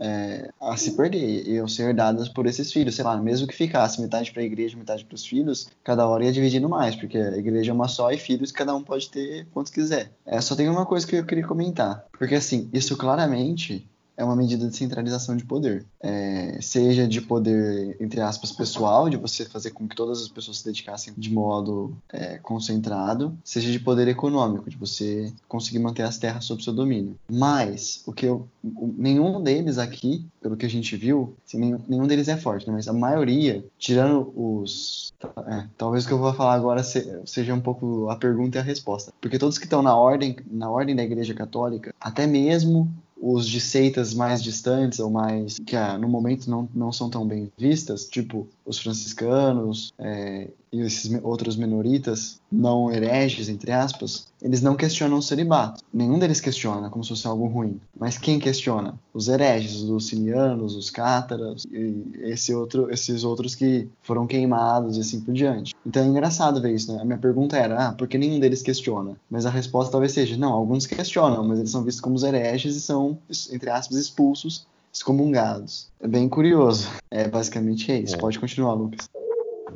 é, 0.00 0.50
a 0.60 0.76
se 0.76 0.92
perder, 0.92 1.46
iam 1.46 1.68
ser 1.68 1.90
herdadas 1.90 2.28
por 2.28 2.46
esses 2.46 2.72
filhos, 2.72 2.94
sei 2.94 3.04
lá, 3.04 3.16
mesmo 3.18 3.46
que 3.46 3.54
ficasse 3.54 4.00
metade 4.00 4.32
para 4.32 4.42
a 4.42 4.44
igreja, 4.44 4.76
metade 4.76 5.04
para 5.04 5.14
os 5.14 5.26
filhos, 5.26 5.68
cada 5.84 6.06
hora 6.06 6.24
ia 6.24 6.32
dividindo 6.32 6.68
mais, 6.68 6.96
porque 6.96 7.18
a 7.18 7.36
igreja 7.36 7.70
é 7.70 7.74
uma 7.74 7.88
só 7.88 8.10
e 8.10 8.16
filhos 8.16 8.50
cada 8.50 8.74
um 8.74 8.82
pode 8.82 9.10
ter 9.10 9.46
quantos 9.52 9.70
quiser. 9.70 10.12
É, 10.24 10.40
só 10.40 10.56
tem 10.56 10.68
uma 10.68 10.86
coisa 10.86 11.06
que 11.06 11.16
eu 11.16 11.26
queria 11.26 11.46
comentar, 11.46 12.06
porque 12.18 12.34
assim, 12.34 12.68
isso 12.72 12.96
claramente 12.96 13.86
é 14.20 14.24
uma 14.24 14.36
medida 14.36 14.68
de 14.68 14.76
centralização 14.76 15.34
de 15.34 15.46
poder. 15.46 15.86
É, 15.98 16.58
seja 16.60 17.08
de 17.08 17.22
poder, 17.22 17.96
entre 17.98 18.20
aspas, 18.20 18.52
pessoal, 18.52 19.08
de 19.08 19.16
você 19.16 19.46
fazer 19.46 19.70
com 19.70 19.88
que 19.88 19.96
todas 19.96 20.20
as 20.20 20.28
pessoas 20.28 20.58
se 20.58 20.64
dedicassem 20.66 21.14
de 21.16 21.32
modo 21.32 21.96
é, 22.12 22.36
concentrado, 22.36 23.36
seja 23.42 23.72
de 23.72 23.80
poder 23.80 24.08
econômico, 24.08 24.68
de 24.68 24.76
você 24.76 25.32
conseguir 25.48 25.78
manter 25.78 26.02
as 26.02 26.18
terras 26.18 26.44
sob 26.44 26.62
seu 26.62 26.74
domínio. 26.74 27.16
Mas, 27.30 28.02
o 28.06 28.12
que 28.12 28.26
eu, 28.26 28.46
nenhum 28.62 29.42
deles 29.42 29.78
aqui, 29.78 30.26
pelo 30.42 30.56
que 30.56 30.66
a 30.66 30.70
gente 30.70 30.94
viu, 30.96 31.34
assim, 31.46 31.58
nenhum, 31.58 31.80
nenhum, 31.88 32.06
deles 32.06 32.28
é 32.28 32.36
forte, 32.36 32.66
né? 32.66 32.74
mas 32.74 32.88
a 32.88 32.92
maioria, 32.92 33.64
tirando 33.78 34.30
os. 34.36 35.14
É, 35.46 35.64
talvez 35.78 36.04
o 36.04 36.08
que 36.08 36.12
eu 36.12 36.18
vou 36.18 36.34
falar 36.34 36.54
agora 36.54 36.82
seja 36.82 37.54
um 37.54 37.60
pouco 37.60 38.10
a 38.10 38.16
pergunta 38.16 38.58
e 38.58 38.60
a 38.60 38.64
resposta. 38.64 39.14
Porque 39.18 39.38
todos 39.38 39.56
que 39.56 39.64
estão 39.64 39.80
na 39.80 39.96
ordem, 39.96 40.36
na 40.50 40.70
ordem 40.70 40.94
da 40.94 41.02
Igreja 41.02 41.32
Católica, 41.32 41.94
até 41.98 42.26
mesmo 42.26 42.90
os 43.20 43.46
de 43.46 43.60
seitas 43.60 44.14
mais 44.14 44.42
distantes 44.42 44.98
ou 44.98 45.10
mais 45.10 45.58
que 45.66 45.76
ah, 45.76 45.98
no 45.98 46.08
momento 46.08 46.50
não, 46.50 46.68
não 46.74 46.90
são 46.90 47.10
tão 47.10 47.26
bem 47.26 47.52
vistas, 47.56 48.06
tipo 48.06 48.48
os 48.70 48.78
franciscanos 48.78 49.92
é, 49.98 50.48
e 50.72 50.80
esses 50.80 51.12
outros 51.22 51.56
menoritas 51.56 52.40
não 52.50 52.90
hereges, 52.90 53.48
entre 53.48 53.72
aspas, 53.72 54.28
eles 54.40 54.62
não 54.62 54.76
questionam 54.76 55.18
o 55.18 55.22
celibato. 55.22 55.82
Nenhum 55.92 56.18
deles 56.18 56.40
questiona 56.40 56.88
como 56.88 57.02
se 57.02 57.10
fosse 57.10 57.26
algo 57.26 57.46
ruim. 57.46 57.80
Mas 57.98 58.16
quem 58.16 58.38
questiona? 58.38 58.94
Os 59.12 59.28
hereges, 59.28 59.74
os 59.76 59.88
lucinianos, 59.88 60.76
os 60.76 60.88
cátaras 60.88 61.64
e 61.70 62.04
esse 62.22 62.54
outro, 62.54 62.90
esses 62.90 63.24
outros 63.24 63.56
que 63.56 63.88
foram 64.02 64.26
queimados 64.26 64.96
e 64.96 65.00
assim 65.00 65.20
por 65.20 65.34
diante. 65.34 65.74
Então 65.84 66.02
é 66.02 66.06
engraçado 66.06 66.62
ver 66.62 66.72
isso, 66.72 66.92
né? 66.92 67.02
A 67.02 67.04
minha 67.04 67.18
pergunta 67.18 67.56
era, 67.56 67.88
ah, 67.88 67.92
por 67.92 68.06
que 68.06 68.16
nenhum 68.16 68.38
deles 68.38 68.62
questiona? 68.62 69.16
Mas 69.28 69.44
a 69.44 69.50
resposta 69.50 69.90
talvez 69.90 70.12
seja, 70.12 70.36
não, 70.36 70.52
alguns 70.52 70.86
questionam, 70.86 71.42
mas 71.44 71.58
eles 71.58 71.70
são 71.70 71.82
vistos 71.82 72.00
como 72.00 72.14
os 72.14 72.22
hereges 72.22 72.76
e 72.76 72.80
são, 72.80 73.18
entre 73.52 73.70
aspas, 73.70 73.98
expulsos 73.98 74.66
excomungados. 74.92 75.92
É 76.00 76.08
bem 76.08 76.28
curioso. 76.28 76.88
É 77.10 77.28
basicamente 77.28 77.90
é 77.90 77.98
isso. 78.00 78.16
É. 78.16 78.18
Pode 78.18 78.38
continuar, 78.38 78.74
Lucas. 78.74 79.08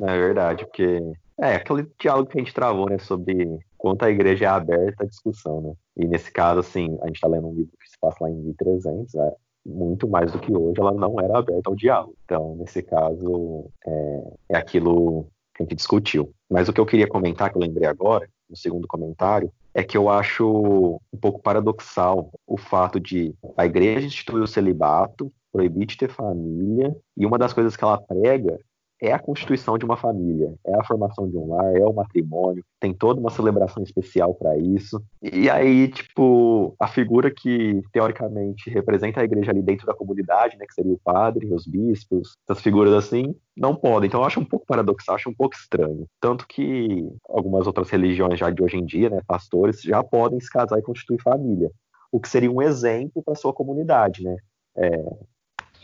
É 0.01 0.17
verdade, 0.19 0.65
porque 0.65 1.01
é 1.39 1.55
aquele 1.55 1.87
diálogo 1.99 2.29
que 2.29 2.37
a 2.37 2.41
gente 2.41 2.53
travou, 2.53 2.89
né, 2.89 2.97
sobre 2.97 3.59
quanto 3.77 4.03
a 4.03 4.09
igreja 4.09 4.45
é 4.45 4.47
aberta 4.47 5.03
à 5.03 5.07
discussão, 5.07 5.61
né? 5.61 5.73
E 5.95 6.05
nesse 6.05 6.31
caso, 6.31 6.59
assim, 6.59 6.97
a 7.01 7.07
gente 7.07 7.15
está 7.15 7.27
lendo 7.27 7.47
um 7.47 7.53
livro 7.53 7.71
que 7.79 7.89
se 7.89 7.97
passa 7.99 8.17
lá 8.21 8.29
em 8.29 8.35
1300, 8.35 9.13
né? 9.13 9.31
muito 9.65 10.07
mais 10.07 10.31
do 10.31 10.39
que 10.39 10.55
hoje, 10.55 10.79
ela 10.79 10.93
não 10.93 11.19
era 11.19 11.39
aberta 11.39 11.69
ao 11.69 11.75
diálogo. 11.75 12.15
Então, 12.23 12.55
nesse 12.57 12.83
caso, 12.83 13.65
é, 13.85 14.23
é 14.49 14.57
aquilo 14.57 15.27
que 15.55 15.63
a 15.63 15.65
gente 15.65 15.75
discutiu. 15.75 16.31
Mas 16.49 16.69
o 16.69 16.73
que 16.73 16.79
eu 16.79 16.85
queria 16.85 17.07
comentar, 17.07 17.49
que 17.49 17.57
eu 17.57 17.61
lembrei 17.61 17.87
agora, 17.87 18.29
no 18.49 18.55
segundo 18.55 18.87
comentário, 18.87 19.51
é 19.73 19.83
que 19.83 19.97
eu 19.97 20.09
acho 20.09 20.99
um 21.11 21.17
pouco 21.17 21.41
paradoxal 21.41 22.31
o 22.47 22.57
fato 22.57 22.99
de 22.99 23.35
a 23.57 23.65
igreja 23.65 24.07
instituir 24.07 24.43
o 24.43 24.47
celibato, 24.47 25.31
proibir 25.51 25.85
de 25.85 25.97
ter 25.97 26.09
família, 26.09 26.95
e 27.17 27.25
uma 27.25 27.37
das 27.37 27.53
coisas 27.53 27.75
que 27.75 27.83
ela 27.83 28.01
prega 28.01 28.59
é 29.07 29.13
a 29.13 29.19
constituição 29.19 29.77
de 29.77 29.85
uma 29.85 29.97
família, 29.97 30.53
é 30.65 30.75
a 30.75 30.83
formação 30.83 31.29
de 31.29 31.37
um 31.37 31.53
lar, 31.53 31.75
é 31.75 31.83
o 31.83 31.93
matrimônio, 31.93 32.63
tem 32.79 32.93
toda 32.93 33.19
uma 33.19 33.29
celebração 33.29 33.83
especial 33.83 34.33
para 34.33 34.57
isso. 34.57 35.01
E 35.21 35.49
aí, 35.49 35.87
tipo, 35.87 36.75
a 36.79 36.87
figura 36.87 37.31
que 37.31 37.81
teoricamente 37.91 38.69
representa 38.69 39.21
a 39.21 39.23
igreja 39.23 39.51
ali 39.51 39.61
dentro 39.61 39.85
da 39.85 39.93
comunidade, 39.93 40.57
né, 40.57 40.65
que 40.65 40.73
seria 40.73 40.93
o 40.93 40.99
padre, 41.03 41.53
os 41.53 41.65
bispos, 41.65 42.33
essas 42.47 42.63
figuras 42.63 42.93
assim, 42.93 43.35
não 43.55 43.75
podem. 43.75 44.07
Então 44.07 44.21
eu 44.21 44.25
acho 44.25 44.39
um 44.39 44.45
pouco 44.45 44.65
paradoxal, 44.65 45.15
acho 45.15 45.29
um 45.29 45.35
pouco 45.35 45.55
estranho. 45.55 46.05
Tanto 46.19 46.47
que 46.47 47.07
algumas 47.29 47.67
outras 47.67 47.89
religiões 47.89 48.39
já 48.39 48.49
de 48.49 48.61
hoje 48.61 48.77
em 48.77 48.85
dia, 48.85 49.09
né, 49.09 49.21
pastores, 49.27 49.81
já 49.81 50.03
podem 50.03 50.39
se 50.39 50.49
casar 50.49 50.79
e 50.79 50.83
constituir 50.83 51.21
família, 51.21 51.71
o 52.11 52.19
que 52.19 52.29
seria 52.29 52.51
um 52.51 52.61
exemplo 52.61 53.21
para 53.23 53.35
sua 53.35 53.53
comunidade, 53.53 54.23
né? 54.23 54.35
É, 54.77 55.05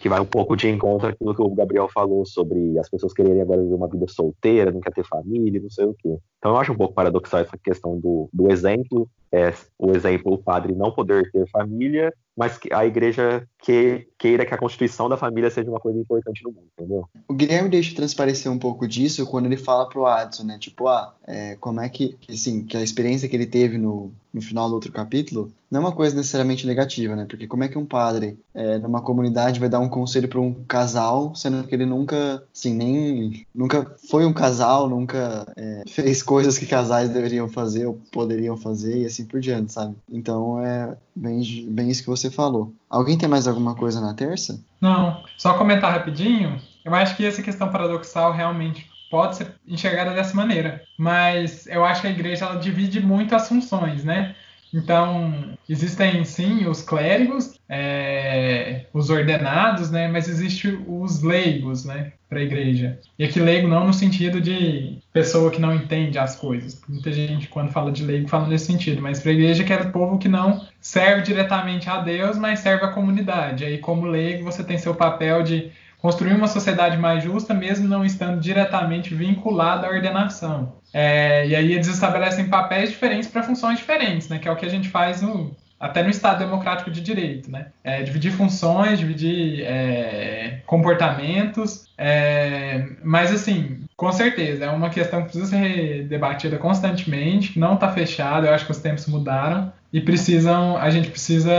que 0.01 0.09
vai 0.09 0.19
um 0.19 0.25
pouco 0.25 0.55
de 0.55 0.67
encontro 0.67 1.07
aquilo 1.07 1.35
que 1.35 1.41
o 1.41 1.53
Gabriel 1.53 1.87
falou 1.87 2.25
sobre 2.25 2.77
as 2.79 2.89
pessoas 2.89 3.13
quererem 3.13 3.43
agora 3.43 3.61
viver 3.61 3.75
uma 3.75 3.87
vida 3.87 4.07
solteira, 4.07 4.71
não 4.71 4.81
quer 4.81 4.91
ter 4.91 5.05
família, 5.05 5.61
não 5.61 5.69
sei 5.69 5.85
o 5.85 5.93
quê. 5.93 6.17
Então 6.41 6.53
eu 6.53 6.57
acho 6.57 6.71
um 6.71 6.75
pouco 6.75 6.95
paradoxal 6.95 7.41
essa 7.41 7.55
questão 7.55 7.99
do, 7.99 8.27
do 8.33 8.51
exemplo, 8.51 9.07
é, 9.31 9.53
o 9.77 9.91
exemplo, 9.91 10.33
o 10.33 10.37
padre 10.39 10.73
não 10.73 10.91
poder 10.91 11.31
ter 11.31 11.47
família, 11.49 12.11
mas 12.35 12.57
que 12.57 12.73
a 12.73 12.85
igreja 12.85 13.47
que, 13.61 14.07
queira 14.17 14.45
que 14.45 14.53
a 14.53 14.57
constituição 14.57 15.07
da 15.07 15.15
família 15.15 15.49
seja 15.49 15.69
uma 15.69 15.79
coisa 15.79 15.99
importante 15.99 16.43
no 16.43 16.51
mundo, 16.51 16.65
entendeu? 16.77 17.05
O 17.27 17.33
Guilherme 17.33 17.69
deixa 17.69 17.95
transparecer 17.95 18.51
um 18.51 18.57
pouco 18.57 18.87
disso 18.87 19.25
quando 19.27 19.45
ele 19.45 19.57
fala 19.57 19.87
pro 19.87 20.05
Adson, 20.05 20.43
né? 20.43 20.57
Tipo, 20.59 20.87
ah, 20.87 21.13
é, 21.27 21.55
como 21.57 21.79
é 21.79 21.87
que, 21.87 22.17
assim, 22.29 22.63
que 22.63 22.75
a 22.75 22.81
experiência 22.81 23.29
que 23.29 23.35
ele 23.35 23.45
teve 23.45 23.77
no, 23.77 24.11
no 24.33 24.41
final 24.41 24.67
do 24.67 24.75
outro 24.75 24.91
capítulo 24.91 25.51
não 25.69 25.81
é 25.81 25.83
uma 25.85 25.91
coisa 25.91 26.15
necessariamente 26.15 26.65
negativa, 26.65 27.15
né? 27.15 27.25
Porque 27.29 27.47
como 27.47 27.63
é 27.63 27.67
que 27.67 27.77
um 27.77 27.85
padre 27.85 28.37
é, 28.53 28.77
numa 28.79 29.01
comunidade 29.01 29.59
vai 29.59 29.69
dar 29.69 29.79
um 29.79 29.87
conselho 29.87 30.27
para 30.27 30.41
um 30.41 30.53
casal, 30.67 31.33
sendo 31.35 31.63
que 31.65 31.75
ele 31.75 31.85
nunca, 31.85 32.43
assim, 32.53 32.73
nem 32.73 33.45
nunca 33.53 33.95
foi 34.09 34.25
um 34.25 34.33
casal, 34.33 34.89
nunca 34.89 35.45
é, 35.55 35.83
fez 35.87 36.23
coisas 36.31 36.57
que 36.57 36.65
casais 36.65 37.09
deveriam 37.09 37.49
fazer 37.49 37.85
ou 37.85 37.99
poderiam 38.09 38.55
fazer 38.55 39.01
e 39.01 39.05
assim 39.05 39.25
por 39.25 39.41
diante, 39.41 39.73
sabe? 39.73 39.97
Então 40.09 40.65
é 40.65 40.95
bem, 41.13 41.43
bem 41.67 41.89
isso 41.89 42.03
que 42.03 42.09
você 42.09 42.31
falou. 42.31 42.73
Alguém 42.89 43.17
tem 43.17 43.27
mais 43.27 43.49
alguma 43.49 43.75
coisa 43.75 43.99
na 43.99 44.13
terça? 44.13 44.57
Não, 44.79 45.25
só 45.37 45.55
comentar 45.55 45.91
rapidinho. 45.91 46.57
Eu 46.85 46.95
acho 46.95 47.17
que 47.17 47.25
essa 47.25 47.41
questão 47.41 47.67
paradoxal 47.67 48.31
realmente 48.31 48.89
pode 49.09 49.35
ser 49.35 49.55
enxergada 49.67 50.13
dessa 50.13 50.33
maneira, 50.33 50.81
mas 50.97 51.67
eu 51.67 51.83
acho 51.83 51.99
que 51.99 52.07
a 52.07 52.11
igreja 52.11 52.45
ela 52.45 52.55
divide 52.55 53.05
muito 53.05 53.35
as 53.35 53.49
funções, 53.49 54.05
né? 54.05 54.33
Então, 54.73 55.57
existem 55.67 56.23
sim 56.23 56.65
os 56.65 56.81
clérigos, 56.81 57.59
é, 57.67 58.85
os 58.93 59.09
ordenados, 59.09 59.91
né? 59.91 60.07
Mas 60.07 60.29
existe 60.29 60.67
os 60.87 61.21
leigos, 61.21 61.83
né? 61.83 62.13
Para 62.29 62.39
a 62.39 62.43
igreja. 62.43 62.97
E 63.19 63.25
aqui 63.25 63.39
leigo 63.39 63.67
não 63.67 63.87
no 63.87 63.93
sentido 63.93 64.39
de 64.39 64.99
pessoa 65.11 65.51
que 65.51 65.59
não 65.59 65.75
entende 65.75 66.17
as 66.17 66.35
coisas. 66.37 66.81
Muita 66.87 67.11
gente, 67.11 67.49
quando 67.49 67.71
fala 67.71 67.91
de 67.91 68.05
leigo, 68.05 68.29
fala 68.29 68.47
nesse 68.47 68.67
sentido. 68.67 69.01
Mas 69.01 69.19
para 69.19 69.31
a 69.31 69.33
igreja 69.33 69.63
que 69.63 69.73
é 69.73 69.81
o 69.81 69.91
povo 69.91 70.17
que 70.17 70.29
não 70.29 70.65
serve 70.79 71.23
diretamente 71.23 71.89
a 71.89 71.99
Deus, 71.99 72.37
mas 72.37 72.59
serve 72.59 72.85
a 72.85 72.91
comunidade. 72.91 73.65
Aí, 73.65 73.77
como 73.77 74.05
leigo, 74.05 74.45
você 74.45 74.63
tem 74.63 74.77
seu 74.77 74.95
papel 74.95 75.43
de 75.43 75.71
construir 76.01 76.33
uma 76.33 76.47
sociedade 76.47 76.97
mais 76.97 77.23
justa, 77.23 77.53
mesmo 77.53 77.87
não 77.87 78.03
estando 78.03 78.39
diretamente 78.39 79.13
vinculado 79.13 79.85
à 79.85 79.89
ordenação. 79.89 80.73
É, 80.93 81.47
e 81.47 81.55
aí 81.55 81.73
eles 81.73 81.87
estabelecem 81.87 82.47
papéis 82.47 82.89
diferentes 82.89 83.29
para 83.29 83.43
funções 83.43 83.79
diferentes, 83.79 84.27
né? 84.27 84.39
Que 84.39 84.47
é 84.47 84.51
o 84.51 84.55
que 84.55 84.65
a 84.65 84.69
gente 84.69 84.89
faz 84.89 85.21
no, 85.21 85.55
até 85.81 86.03
no 86.03 86.09
Estado 86.09 86.39
Democrático 86.39 86.91
de 86.91 87.01
Direito, 87.01 87.49
né? 87.49 87.67
É, 87.83 88.03
dividir 88.03 88.31
funções, 88.31 88.99
dividir 88.99 89.63
é, 89.63 90.61
comportamentos, 90.67 91.87
é, 91.97 92.85
mas 93.03 93.31
assim, 93.31 93.81
com 93.97 94.11
certeza, 94.11 94.65
é 94.65 94.69
uma 94.69 94.91
questão 94.91 95.21
que 95.21 95.29
precisa 95.29 95.47
ser 95.47 96.03
debatida 96.03 96.57
constantemente, 96.57 97.53
que 97.53 97.59
não 97.59 97.73
está 97.73 97.91
fechada, 97.91 98.47
eu 98.47 98.53
acho 98.53 98.65
que 98.65 98.71
os 98.71 98.79
tempos 98.79 99.07
mudaram 99.07 99.73
e 99.91 99.99
precisam, 99.99 100.77
a 100.77 100.89
gente 100.89 101.09
precisa, 101.09 101.51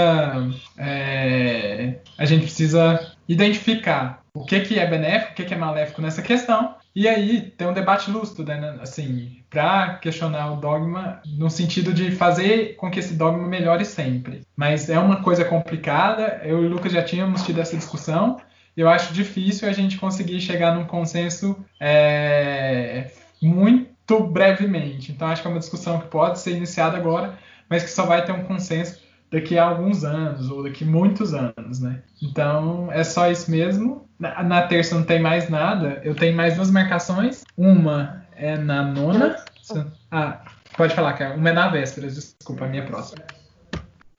é, 0.79 1.97
a 2.17 2.25
gente 2.25 2.43
precisa 2.43 3.13
identificar 3.29 4.22
o 4.35 4.45
que, 4.45 4.61
que 4.61 4.79
é 4.79 4.87
benéfico, 4.87 5.33
o 5.33 5.35
que, 5.35 5.45
que 5.45 5.55
é 5.55 5.57
maléfico 5.57 6.01
nessa 6.01 6.23
questão. 6.23 6.75
E 6.95 7.09
aí 7.09 7.41
tem 7.57 7.67
um 7.67 7.73
debate 7.73 8.11
lúcido, 8.11 8.45
né, 8.45 8.79
assim, 8.81 9.43
para 9.49 9.95
questionar 9.95 10.53
o 10.53 10.57
dogma 10.57 11.21
no 11.27 11.51
sentido 11.51 11.93
de 11.93 12.11
fazer 12.11 12.77
com 12.77 12.91
que 12.91 12.99
esse 12.99 13.15
dogma 13.15 13.47
melhore 13.47 13.85
sempre. 13.85 14.43
Mas 14.57 14.89
é 14.89 14.99
uma 14.99 15.23
coisa 15.23 15.45
complicada. 15.45 16.41
Eu 16.45 16.63
e 16.63 16.67
o 16.67 16.69
Lucas 16.69 16.93
já 16.93 17.03
tínhamos 17.03 17.43
tido 17.43 17.61
essa 17.61 17.77
discussão. 17.77 18.41
Eu 18.77 18.89
acho 18.89 19.13
difícil 19.13 19.69
a 19.69 19.73
gente 19.73 19.99
conseguir 19.99 20.41
chegar 20.41 20.75
num 20.75 20.85
consenso 20.85 21.63
é, 21.79 23.11
muito 23.41 24.21
brevemente. 24.21 25.13
Então 25.13 25.29
acho 25.29 25.43
que 25.43 25.49
é 25.49 25.51
uma 25.51 25.61
discussão 25.61 25.99
que 25.99 26.09
pode 26.09 26.39
ser 26.39 26.53
iniciada 26.57 26.97
agora, 26.97 27.39
mas 27.69 27.83
que 27.83 27.91
só 27.91 28.07
vai 28.07 28.25
ter 28.25 28.33
um 28.33 28.45
consenso 28.45 28.99
daqui 29.33 29.59
a 29.59 29.65
alguns 29.65 30.05
anos 30.05 30.51
ou 30.51 30.63
daqui 30.63 30.85
muitos 30.85 31.33
anos, 31.33 31.81
né? 31.81 32.03
Então 32.21 32.93
é 32.93 33.03
só 33.03 33.31
isso 33.31 33.51
mesmo. 33.51 34.07
Na, 34.19 34.43
na, 34.43 34.67
terça 34.67 34.95
não 34.95 35.05
tem 35.05 35.21
mais 35.21 35.49
nada. 35.49 36.01
Eu 36.05 36.15
tenho 36.15 36.37
mais 36.37 36.57
duas 36.57 36.71
marcações. 36.71 37.43
Uma 37.57 38.25
é 38.37 38.57
na 38.57 38.85
nona. 38.85 39.37
Ah, 40.11 40.43
pode 40.77 40.95
falar, 40.95 41.15
cara. 41.15 41.35
Uma 41.35 41.49
é 41.49 41.53
na 41.53 41.69
véspera. 41.69 42.09
Desculpa, 42.09 42.67
a 42.67 42.69
minha 42.69 42.85
próxima. 42.85 43.25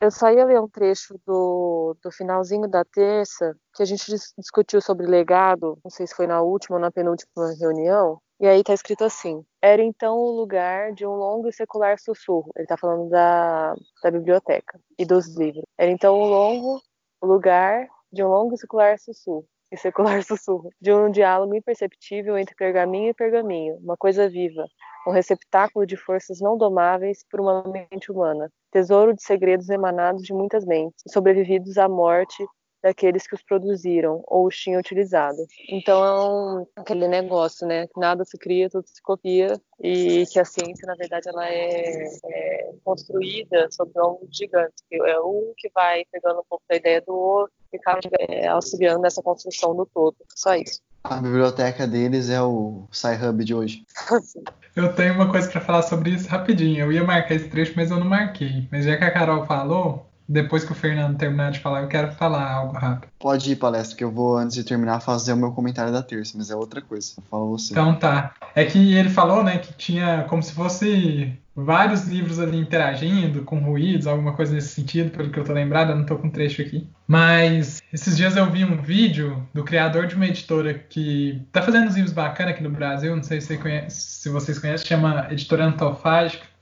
Eu 0.02 0.12
só 0.12 0.30
ia 0.30 0.44
ler 0.44 0.60
um 0.60 0.68
trecho 0.68 1.16
do, 1.26 1.96
do 2.04 2.12
finalzinho 2.12 2.68
da 2.68 2.84
terça, 2.84 3.56
que 3.74 3.82
a 3.82 3.86
gente 3.86 4.12
discutiu 4.38 4.82
sobre 4.82 5.06
legado, 5.06 5.78
não 5.82 5.90
sei 5.90 6.06
se 6.06 6.14
foi 6.14 6.28
na 6.28 6.42
última 6.42 6.76
ou 6.76 6.82
na 6.82 6.92
penúltima 6.92 7.54
reunião, 7.58 8.20
e 8.44 8.46
aí 8.46 8.62
tá 8.62 8.74
escrito 8.74 9.06
assim: 9.06 9.42
era 9.62 9.82
então 9.82 10.18
o 10.18 10.32
lugar 10.32 10.92
de 10.92 11.08
um 11.08 11.14
longo 11.14 11.48
e 11.48 11.54
secular 11.54 11.98
sussurro. 11.98 12.52
Ele 12.58 12.68
tá 12.68 12.76
falando 12.76 13.10
da, 13.10 13.74
da 14.04 14.12
biblioteca 14.12 14.78
e 15.00 15.06
dos 15.06 15.34
livros. 15.38 15.64
Era 15.78 15.90
então 15.90 16.20
o 16.20 16.26
longo 16.26 16.82
lugar 17.24 17.88
de 18.12 18.22
um 18.22 18.28
longo 18.28 18.54
e 18.54 18.58
secular 18.58 19.00
sussurro 19.00 19.48
e 19.72 19.78
secular 19.78 20.22
sussurro, 20.28 20.70
de 20.82 20.92
um 20.92 21.10
diálogo 21.10 21.56
imperceptível 21.56 22.38
entre 22.38 22.54
pergaminho 22.54 23.12
e 23.12 23.14
pergaminho, 23.14 23.78
uma 23.78 23.96
coisa 23.96 24.28
viva, 24.28 24.66
um 25.08 25.12
receptáculo 25.12 25.86
de 25.86 25.96
forças 25.96 26.42
não 26.42 26.58
domáveis 26.58 27.26
por 27.32 27.40
uma 27.40 27.64
mente 27.64 28.12
humana, 28.12 28.52
tesouro 28.74 29.16
de 29.16 29.24
segredos 29.24 29.70
emanados 29.70 30.22
de 30.22 30.34
muitas 30.34 30.66
mentes, 30.66 31.02
sobrevividos 31.08 31.78
à 31.78 31.88
morte 31.88 32.46
daqueles 32.84 33.26
que 33.26 33.34
os 33.34 33.42
produziram 33.42 34.22
ou 34.28 34.48
os 34.48 34.58
tinham 34.58 34.80
utilizado. 34.80 35.38
Então 35.70 36.04
é 36.04 36.28
um, 36.28 36.68
aquele 36.76 37.08
negócio, 37.08 37.66
né? 37.66 37.88
Nada 37.96 38.26
se 38.26 38.38
cria, 38.38 38.70
tudo 38.70 38.86
se 38.86 39.02
copia 39.02 39.60
e 39.82 40.26
que 40.28 40.40
a 40.40 40.46
ciência, 40.46 40.86
na 40.86 40.96
verdade, 40.96 41.30
ela 41.30 41.48
é, 41.48 42.04
é 42.26 42.74
construída 42.84 43.70
sobre 43.72 44.00
um 44.02 44.20
gigante. 44.30 44.84
É 44.92 45.20
um 45.22 45.54
que 45.58 45.72
vai 45.74 46.04
pegando 46.12 46.42
um 46.42 46.46
pouco 46.50 46.64
da 46.70 46.76
ideia 46.76 47.02
do 47.02 47.14
outro 47.14 47.54
e 47.72 47.78
acaba 47.78 48.00
é, 48.20 48.48
auxiliando 48.48 49.02
nessa 49.02 49.24
construção 49.24 49.74
do 49.74 49.86
todo. 49.86 50.18
Só 50.36 50.56
isso. 50.56 50.82
A 51.04 51.18
biblioteca 51.18 51.86
deles 51.86 52.30
é 52.30 52.42
o 52.42 52.88
Sci-Hub 52.92 53.44
de 53.44 53.54
hoje. 53.54 53.86
eu 54.76 54.94
tenho 54.96 55.14
uma 55.16 55.30
coisa 55.30 55.50
para 55.50 55.60
falar 55.60 55.82
sobre 55.82 56.12
isso 56.12 56.30
rapidinho. 56.30 56.86
Eu 56.86 56.92
ia 56.92 57.04
marcar 57.04 57.36
esse 57.36 57.50
trecho, 57.50 57.74
mas 57.76 57.92
eu 57.92 58.00
não 58.00 58.08
marquei. 58.08 58.68
Mas 58.72 58.86
já 58.86 58.96
que 58.96 59.04
a 59.04 59.12
Carol 59.12 59.46
falou, 59.46 60.06
depois 60.28 60.64
que 60.64 60.72
o 60.72 60.76
Fernando 60.76 61.18
terminar 61.18 61.52
de 61.52 61.60
falar, 61.60 61.82
eu 61.82 61.88
quero 61.88 62.12
falar 62.14 62.52
algo 62.52 62.74
rápido. 62.74 63.12
Pode 63.20 63.52
ir, 63.52 63.56
palestra, 63.56 63.98
que 63.98 64.04
eu 64.04 64.12
vou, 64.12 64.38
antes 64.38 64.56
de 64.56 64.64
terminar, 64.64 65.00
fazer 65.00 65.34
o 65.34 65.38
meu 65.38 65.52
comentário 65.52 65.92
da 65.92 66.04
terça, 66.04 66.38
mas 66.38 66.50
é 66.50 66.56
outra 66.56 66.82
coisa. 66.82 67.14
Fala 67.30 67.46
você. 67.46 67.74
Então 67.74 67.96
tá. 67.96 68.34
É 68.56 68.66
que 68.66 68.96
ele 68.96 69.10
falou, 69.10 69.44
né, 69.44 69.58
que 69.58 69.74
tinha 69.74 70.26
como 70.28 70.42
se 70.42 70.54
fosse 70.54 71.38
vários 71.56 72.08
livros 72.08 72.40
ali 72.40 72.58
interagindo, 72.58 73.44
com 73.44 73.60
ruídos, 73.60 74.08
alguma 74.08 74.34
coisa 74.34 74.54
nesse 74.54 74.70
sentido, 74.70 75.12
pelo 75.12 75.30
que 75.30 75.40
eu 75.40 75.44
tô 75.44 75.54
lembrado, 75.54 75.92
eu 75.92 75.96
não 75.96 76.06
tô 76.06 76.18
com 76.18 76.30
trecho 76.30 76.62
aqui. 76.62 76.88
Mas 77.08 77.82
esses 77.92 78.18
dias 78.18 78.36
eu 78.36 78.50
vi 78.50 78.66
um 78.66 78.82
vídeo 78.82 79.48
do 79.54 79.64
criador 79.64 80.08
de 80.08 80.16
uma 80.16 80.26
editora 80.26 80.74
que 80.74 81.42
tá 81.52 81.62
fazendo 81.62 81.88
uns 81.88 81.96
livros 81.96 82.14
bacanas 82.14 82.54
aqui 82.54 82.64
no 82.64 82.72
Brasil, 82.72 83.16
não 83.16 83.24
sei 83.24 83.40
se, 83.40 83.58
conhece, 83.58 83.96
se 83.96 84.30
vocês 84.30 84.58
conhecem, 84.58 84.88
chama 84.88 85.28
Editora 85.30 85.66
Antofágica. 85.66 86.53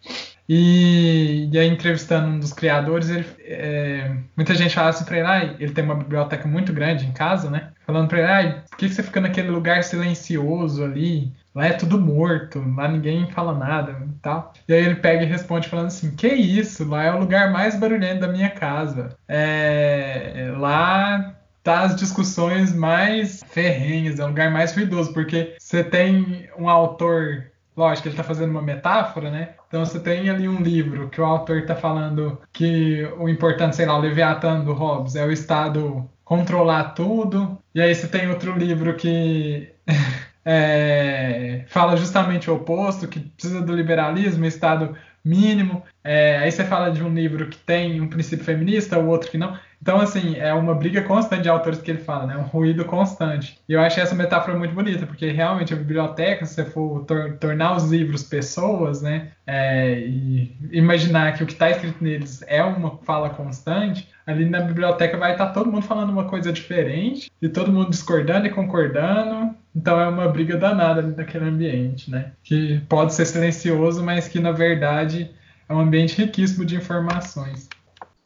E, 0.48 1.50
e 1.52 1.60
aí, 1.60 1.68
entrevistando 1.68 2.28
um 2.28 2.40
dos 2.40 2.54
criadores, 2.54 3.10
ele, 3.10 3.26
é, 3.42 4.16
muita 4.36 4.54
gente 4.54 4.76
fala 4.76 4.90
assim 4.90 5.06
pra 5.06 5.18
ele, 5.18 5.28
ah, 5.28 5.56
ele 5.60 5.72
tem 5.72 5.84
uma 5.84 5.96
biblioteca 5.96 6.48
muito 6.48 6.74
grande 6.74 7.06
em 7.06 7.14
casa, 7.14 7.50
né? 7.50 7.72
Falando 7.86 8.08
pra 8.08 8.20
ele, 8.20 8.28
ah, 8.28 8.64
por 8.70 8.78
que 8.78 8.90
você 8.90 9.02
fica 9.04 9.22
naquele 9.22 9.50
lugar 9.50 9.84
silencioso 9.84 10.84
ali? 10.84 11.32
Lá 11.54 11.66
é 11.66 11.74
tudo 11.74 12.00
morto, 12.00 12.64
lá 12.76 12.88
ninguém 12.88 13.30
fala 13.32 13.54
nada. 13.54 14.08
tal. 14.22 14.54
E 14.68 14.74
aí 14.74 14.86
ele 14.86 14.96
pega 14.96 15.24
e 15.24 15.28
responde 15.28 15.68
falando 15.68 15.88
assim: 15.88 16.16
Que 16.16 16.30
isso? 16.30 16.88
Lá 16.88 17.04
é 17.04 17.12
o 17.14 17.20
lugar 17.20 17.52
mais 17.52 17.78
barulhento 17.78 18.22
da 18.22 18.28
minha 18.30 18.50
casa. 18.50 19.16
É, 19.28 20.54
lá 20.58 21.36
tá 21.64 21.82
as 21.82 21.96
discussões 21.96 22.74
mais 22.74 23.44
ferrenhas, 23.50 24.20
é 24.20 24.24
o 24.24 24.28
lugar 24.28 24.50
mais 24.50 24.74
ruidoso, 24.74 25.14
porque 25.14 25.56
você 25.60 25.84
tem 25.84 26.50
um 26.58 26.70
autor 26.70 27.51
lógico, 27.76 28.08
ele 28.08 28.14
está 28.14 28.24
fazendo 28.24 28.52
uma 28.52 28.62
metáfora, 28.62 29.30
né? 29.30 29.50
Então 29.68 29.86
você 29.86 30.00
tem 30.00 30.30
ali 30.30 30.48
um 30.48 30.62
livro 30.62 31.10
que 31.10 31.22
o 31.22 31.26
autor 31.26 31.60
está 31.60 31.76
falando 31.76 32.40
que 32.52 33.04
o 33.18 33.30
importante, 33.30 33.76
sei 33.76 33.86
lá, 33.86 33.98
o 33.98 34.02
Leviatã 34.02 34.60
do 34.64 34.74
Hobbes 34.74 35.16
é 35.16 35.26
o 35.26 35.32
Estado 35.32 36.10
controlar 36.24 36.94
tudo. 36.94 37.58
E 37.74 37.82
aí 37.82 37.94
você 37.94 38.08
tem 38.08 38.30
outro 38.30 38.58
livro 38.58 38.96
que 38.96 39.70
é, 40.46 41.66
fala 41.68 41.98
justamente 41.98 42.50
o 42.50 42.56
oposto, 42.56 43.08
que 43.08 43.20
precisa 43.20 43.62
do 43.62 43.76
liberalismo, 43.76 44.46
Estado 44.46 44.96
mínimo. 45.24 45.84
É, 46.04 46.38
aí 46.40 46.52
você 46.52 46.64
fala 46.64 46.92
de 46.92 47.04
um 47.04 47.14
livro 47.14 47.48
que 47.48 47.58
tem 47.58 48.02
um 48.02 48.08
princípio 48.08 48.46
feminista, 48.46 49.00
o 49.00 49.08
outro 49.08 49.30
que 49.30 49.38
não. 49.38 49.58
Então, 49.82 50.00
assim, 50.00 50.36
é 50.36 50.54
uma 50.54 50.76
briga 50.76 51.02
constante 51.02 51.42
de 51.42 51.50
autores 51.50 51.82
que 51.82 51.90
ele 51.90 51.98
fala, 51.98 52.28
né? 52.28 52.38
Um 52.38 52.44
ruído 52.44 52.86
constante. 52.86 53.58
E 53.68 53.74
eu 53.74 53.82
achei 53.82 54.04
essa 54.04 54.14
metáfora 54.14 54.56
muito 54.56 54.76
bonita, 54.76 55.08
porque 55.08 55.32
realmente 55.32 55.74
a 55.74 55.78
biblioteca, 55.78 56.46
se 56.46 56.54
você 56.54 56.66
for 56.66 57.04
tor 57.06 57.38
tornar 57.40 57.76
os 57.76 57.90
livros 57.90 58.22
pessoas, 58.22 59.02
né? 59.02 59.32
É, 59.48 59.98
e 60.00 60.56
imaginar 60.72 61.34
que 61.34 61.44
o 61.44 61.48
que 61.48 61.54
está 61.54 61.72
escrito 61.72 62.04
neles 62.04 62.44
é 62.46 62.64
uma 62.64 63.00
fala 63.00 63.32
constante, 63.32 64.08
ali 64.26 64.46
na 64.46 64.62
biblioteca 64.62 65.18
vai 65.18 65.32
estar 65.32 65.48
tá 65.48 65.54
todo 65.54 65.72
mundo 65.72 65.82
falando 65.82 66.12
uma 66.12 66.26
coisa 66.26 66.54
diferente, 66.54 67.32
e 67.42 67.50
todo 67.50 67.72
mundo 67.72 67.90
discordando 67.90 68.46
e 68.46 68.52
concordando. 68.52 69.56
Então 69.76 70.00
é 70.00 70.08
uma 70.08 70.28
briga 70.28 70.58
danada 70.58 71.02
naquele 71.02 71.46
ambiente, 71.46 72.12
né? 72.12 72.34
Que 72.44 72.82
pode 72.88 73.16
ser 73.16 73.26
silencioso, 73.26 74.04
mas 74.04 74.28
que 74.28 74.40
na 74.40 74.52
verdade 74.52 75.32
é 75.68 75.74
um 75.74 75.80
ambiente 75.80 76.22
riquíssimo 76.22 76.66
de 76.66 76.76
informações. 76.76 77.68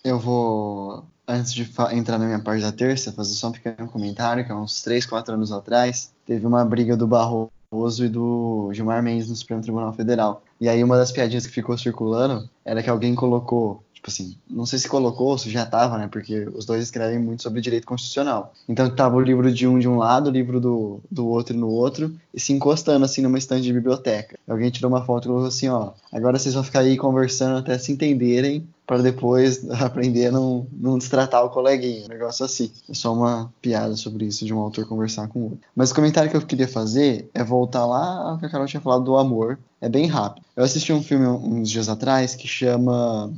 Eu 0.03 0.19
vou 0.19 1.07
antes 1.27 1.53
de 1.53 1.69
entrar 1.91 2.17
na 2.17 2.25
minha 2.25 2.39
parte 2.39 2.61
da 2.61 2.71
terça, 2.71 3.11
fazer 3.11 3.33
só 3.33 3.49
um 3.49 3.51
pequeno 3.51 3.87
comentário, 3.87 4.45
que 4.45 4.51
há 4.51 4.55
uns 4.55 4.81
3, 4.81 5.05
4 5.05 5.33
anos 5.33 5.51
atrás, 5.51 6.11
teve 6.25 6.45
uma 6.45 6.63
briga 6.63 6.95
do 6.95 7.07
Barroso 7.07 8.05
e 8.05 8.09
do 8.09 8.69
Gilmar 8.73 9.01
Mendes 9.03 9.29
no 9.29 9.35
Supremo 9.35 9.61
Tribunal 9.61 9.93
Federal. 9.93 10.43
E 10.59 10.69
aí 10.69 10.83
uma 10.83 10.97
das 10.97 11.11
piadinhas 11.11 11.45
que 11.45 11.53
ficou 11.53 11.77
circulando 11.77 12.49
era 12.63 12.81
que 12.81 12.89
alguém 12.89 13.15
colocou 13.15 13.83
tipo 14.05 14.11
assim, 14.11 14.37
não 14.47 14.67
sei 14.67 14.77
se 14.77 14.87
colocou 14.87 15.29
ou 15.29 15.37
se 15.37 15.49
já 15.49 15.65
tava, 15.65 15.97
né? 15.97 16.07
Porque 16.07 16.47
os 16.53 16.63
dois 16.63 16.83
escrevem 16.83 17.17
muito 17.17 17.41
sobre 17.41 17.59
direito 17.59 17.87
constitucional. 17.87 18.53
Então 18.69 18.87
tava 18.87 19.15
o 19.15 19.21
livro 19.21 19.51
de 19.51 19.67
um 19.67 19.79
de 19.79 19.87
um 19.87 19.97
lado, 19.97 20.27
o 20.27 20.31
livro 20.31 20.59
do, 20.59 20.99
do 21.09 21.27
outro 21.27 21.57
no 21.57 21.67
outro, 21.67 22.15
e 22.31 22.39
se 22.39 22.53
encostando 22.53 23.03
assim 23.03 23.21
numa 23.23 23.39
estante 23.39 23.63
de 23.63 23.73
biblioteca. 23.73 24.37
Alguém 24.47 24.69
tirou 24.69 24.91
uma 24.91 25.03
foto 25.03 25.25
e 25.25 25.27
falou 25.29 25.45
assim, 25.47 25.69
ó, 25.69 25.93
agora 26.13 26.37
vocês 26.37 26.53
vão 26.53 26.63
ficar 26.63 26.81
aí 26.81 26.95
conversando 26.97 27.57
até 27.57 27.77
se 27.79 27.91
entenderem 27.91 28.67
para 28.85 29.01
depois 29.01 29.67
aprender 29.81 30.27
a 30.27 30.31
não, 30.31 30.67
não 30.71 30.97
destratar 30.97 31.43
o 31.43 31.49
coleguinha, 31.49 32.05
um 32.05 32.09
negócio 32.09 32.45
assim. 32.45 32.71
É 32.89 32.93
só 32.93 33.13
uma 33.13 33.51
piada 33.61 33.95
sobre 33.95 34.25
isso 34.25 34.45
de 34.45 34.53
um 34.53 34.59
autor 34.59 34.87
conversar 34.87 35.27
com 35.27 35.39
o 35.39 35.43
outro. 35.43 35.59
Mas 35.75 35.91
o 35.91 35.95
comentário 35.95 36.29
que 36.29 36.37
eu 36.37 36.41
queria 36.41 36.67
fazer 36.67 37.29
é 37.33 37.43
voltar 37.43 37.85
lá 37.85 38.31
ao 38.31 38.37
que 38.37 38.45
a 38.45 38.49
Carol 38.49 38.67
tinha 38.67 38.81
falado 38.81 39.03
do 39.03 39.17
amor. 39.17 39.59
É 39.81 39.89
bem 39.89 40.07
rápido. 40.07 40.45
Eu 40.55 40.63
assisti 40.63 40.91
um 40.93 41.03
filme 41.03 41.27
uns 41.27 41.69
dias 41.69 41.89
atrás 41.89 42.33
que 42.33 42.47
chama, 42.47 43.31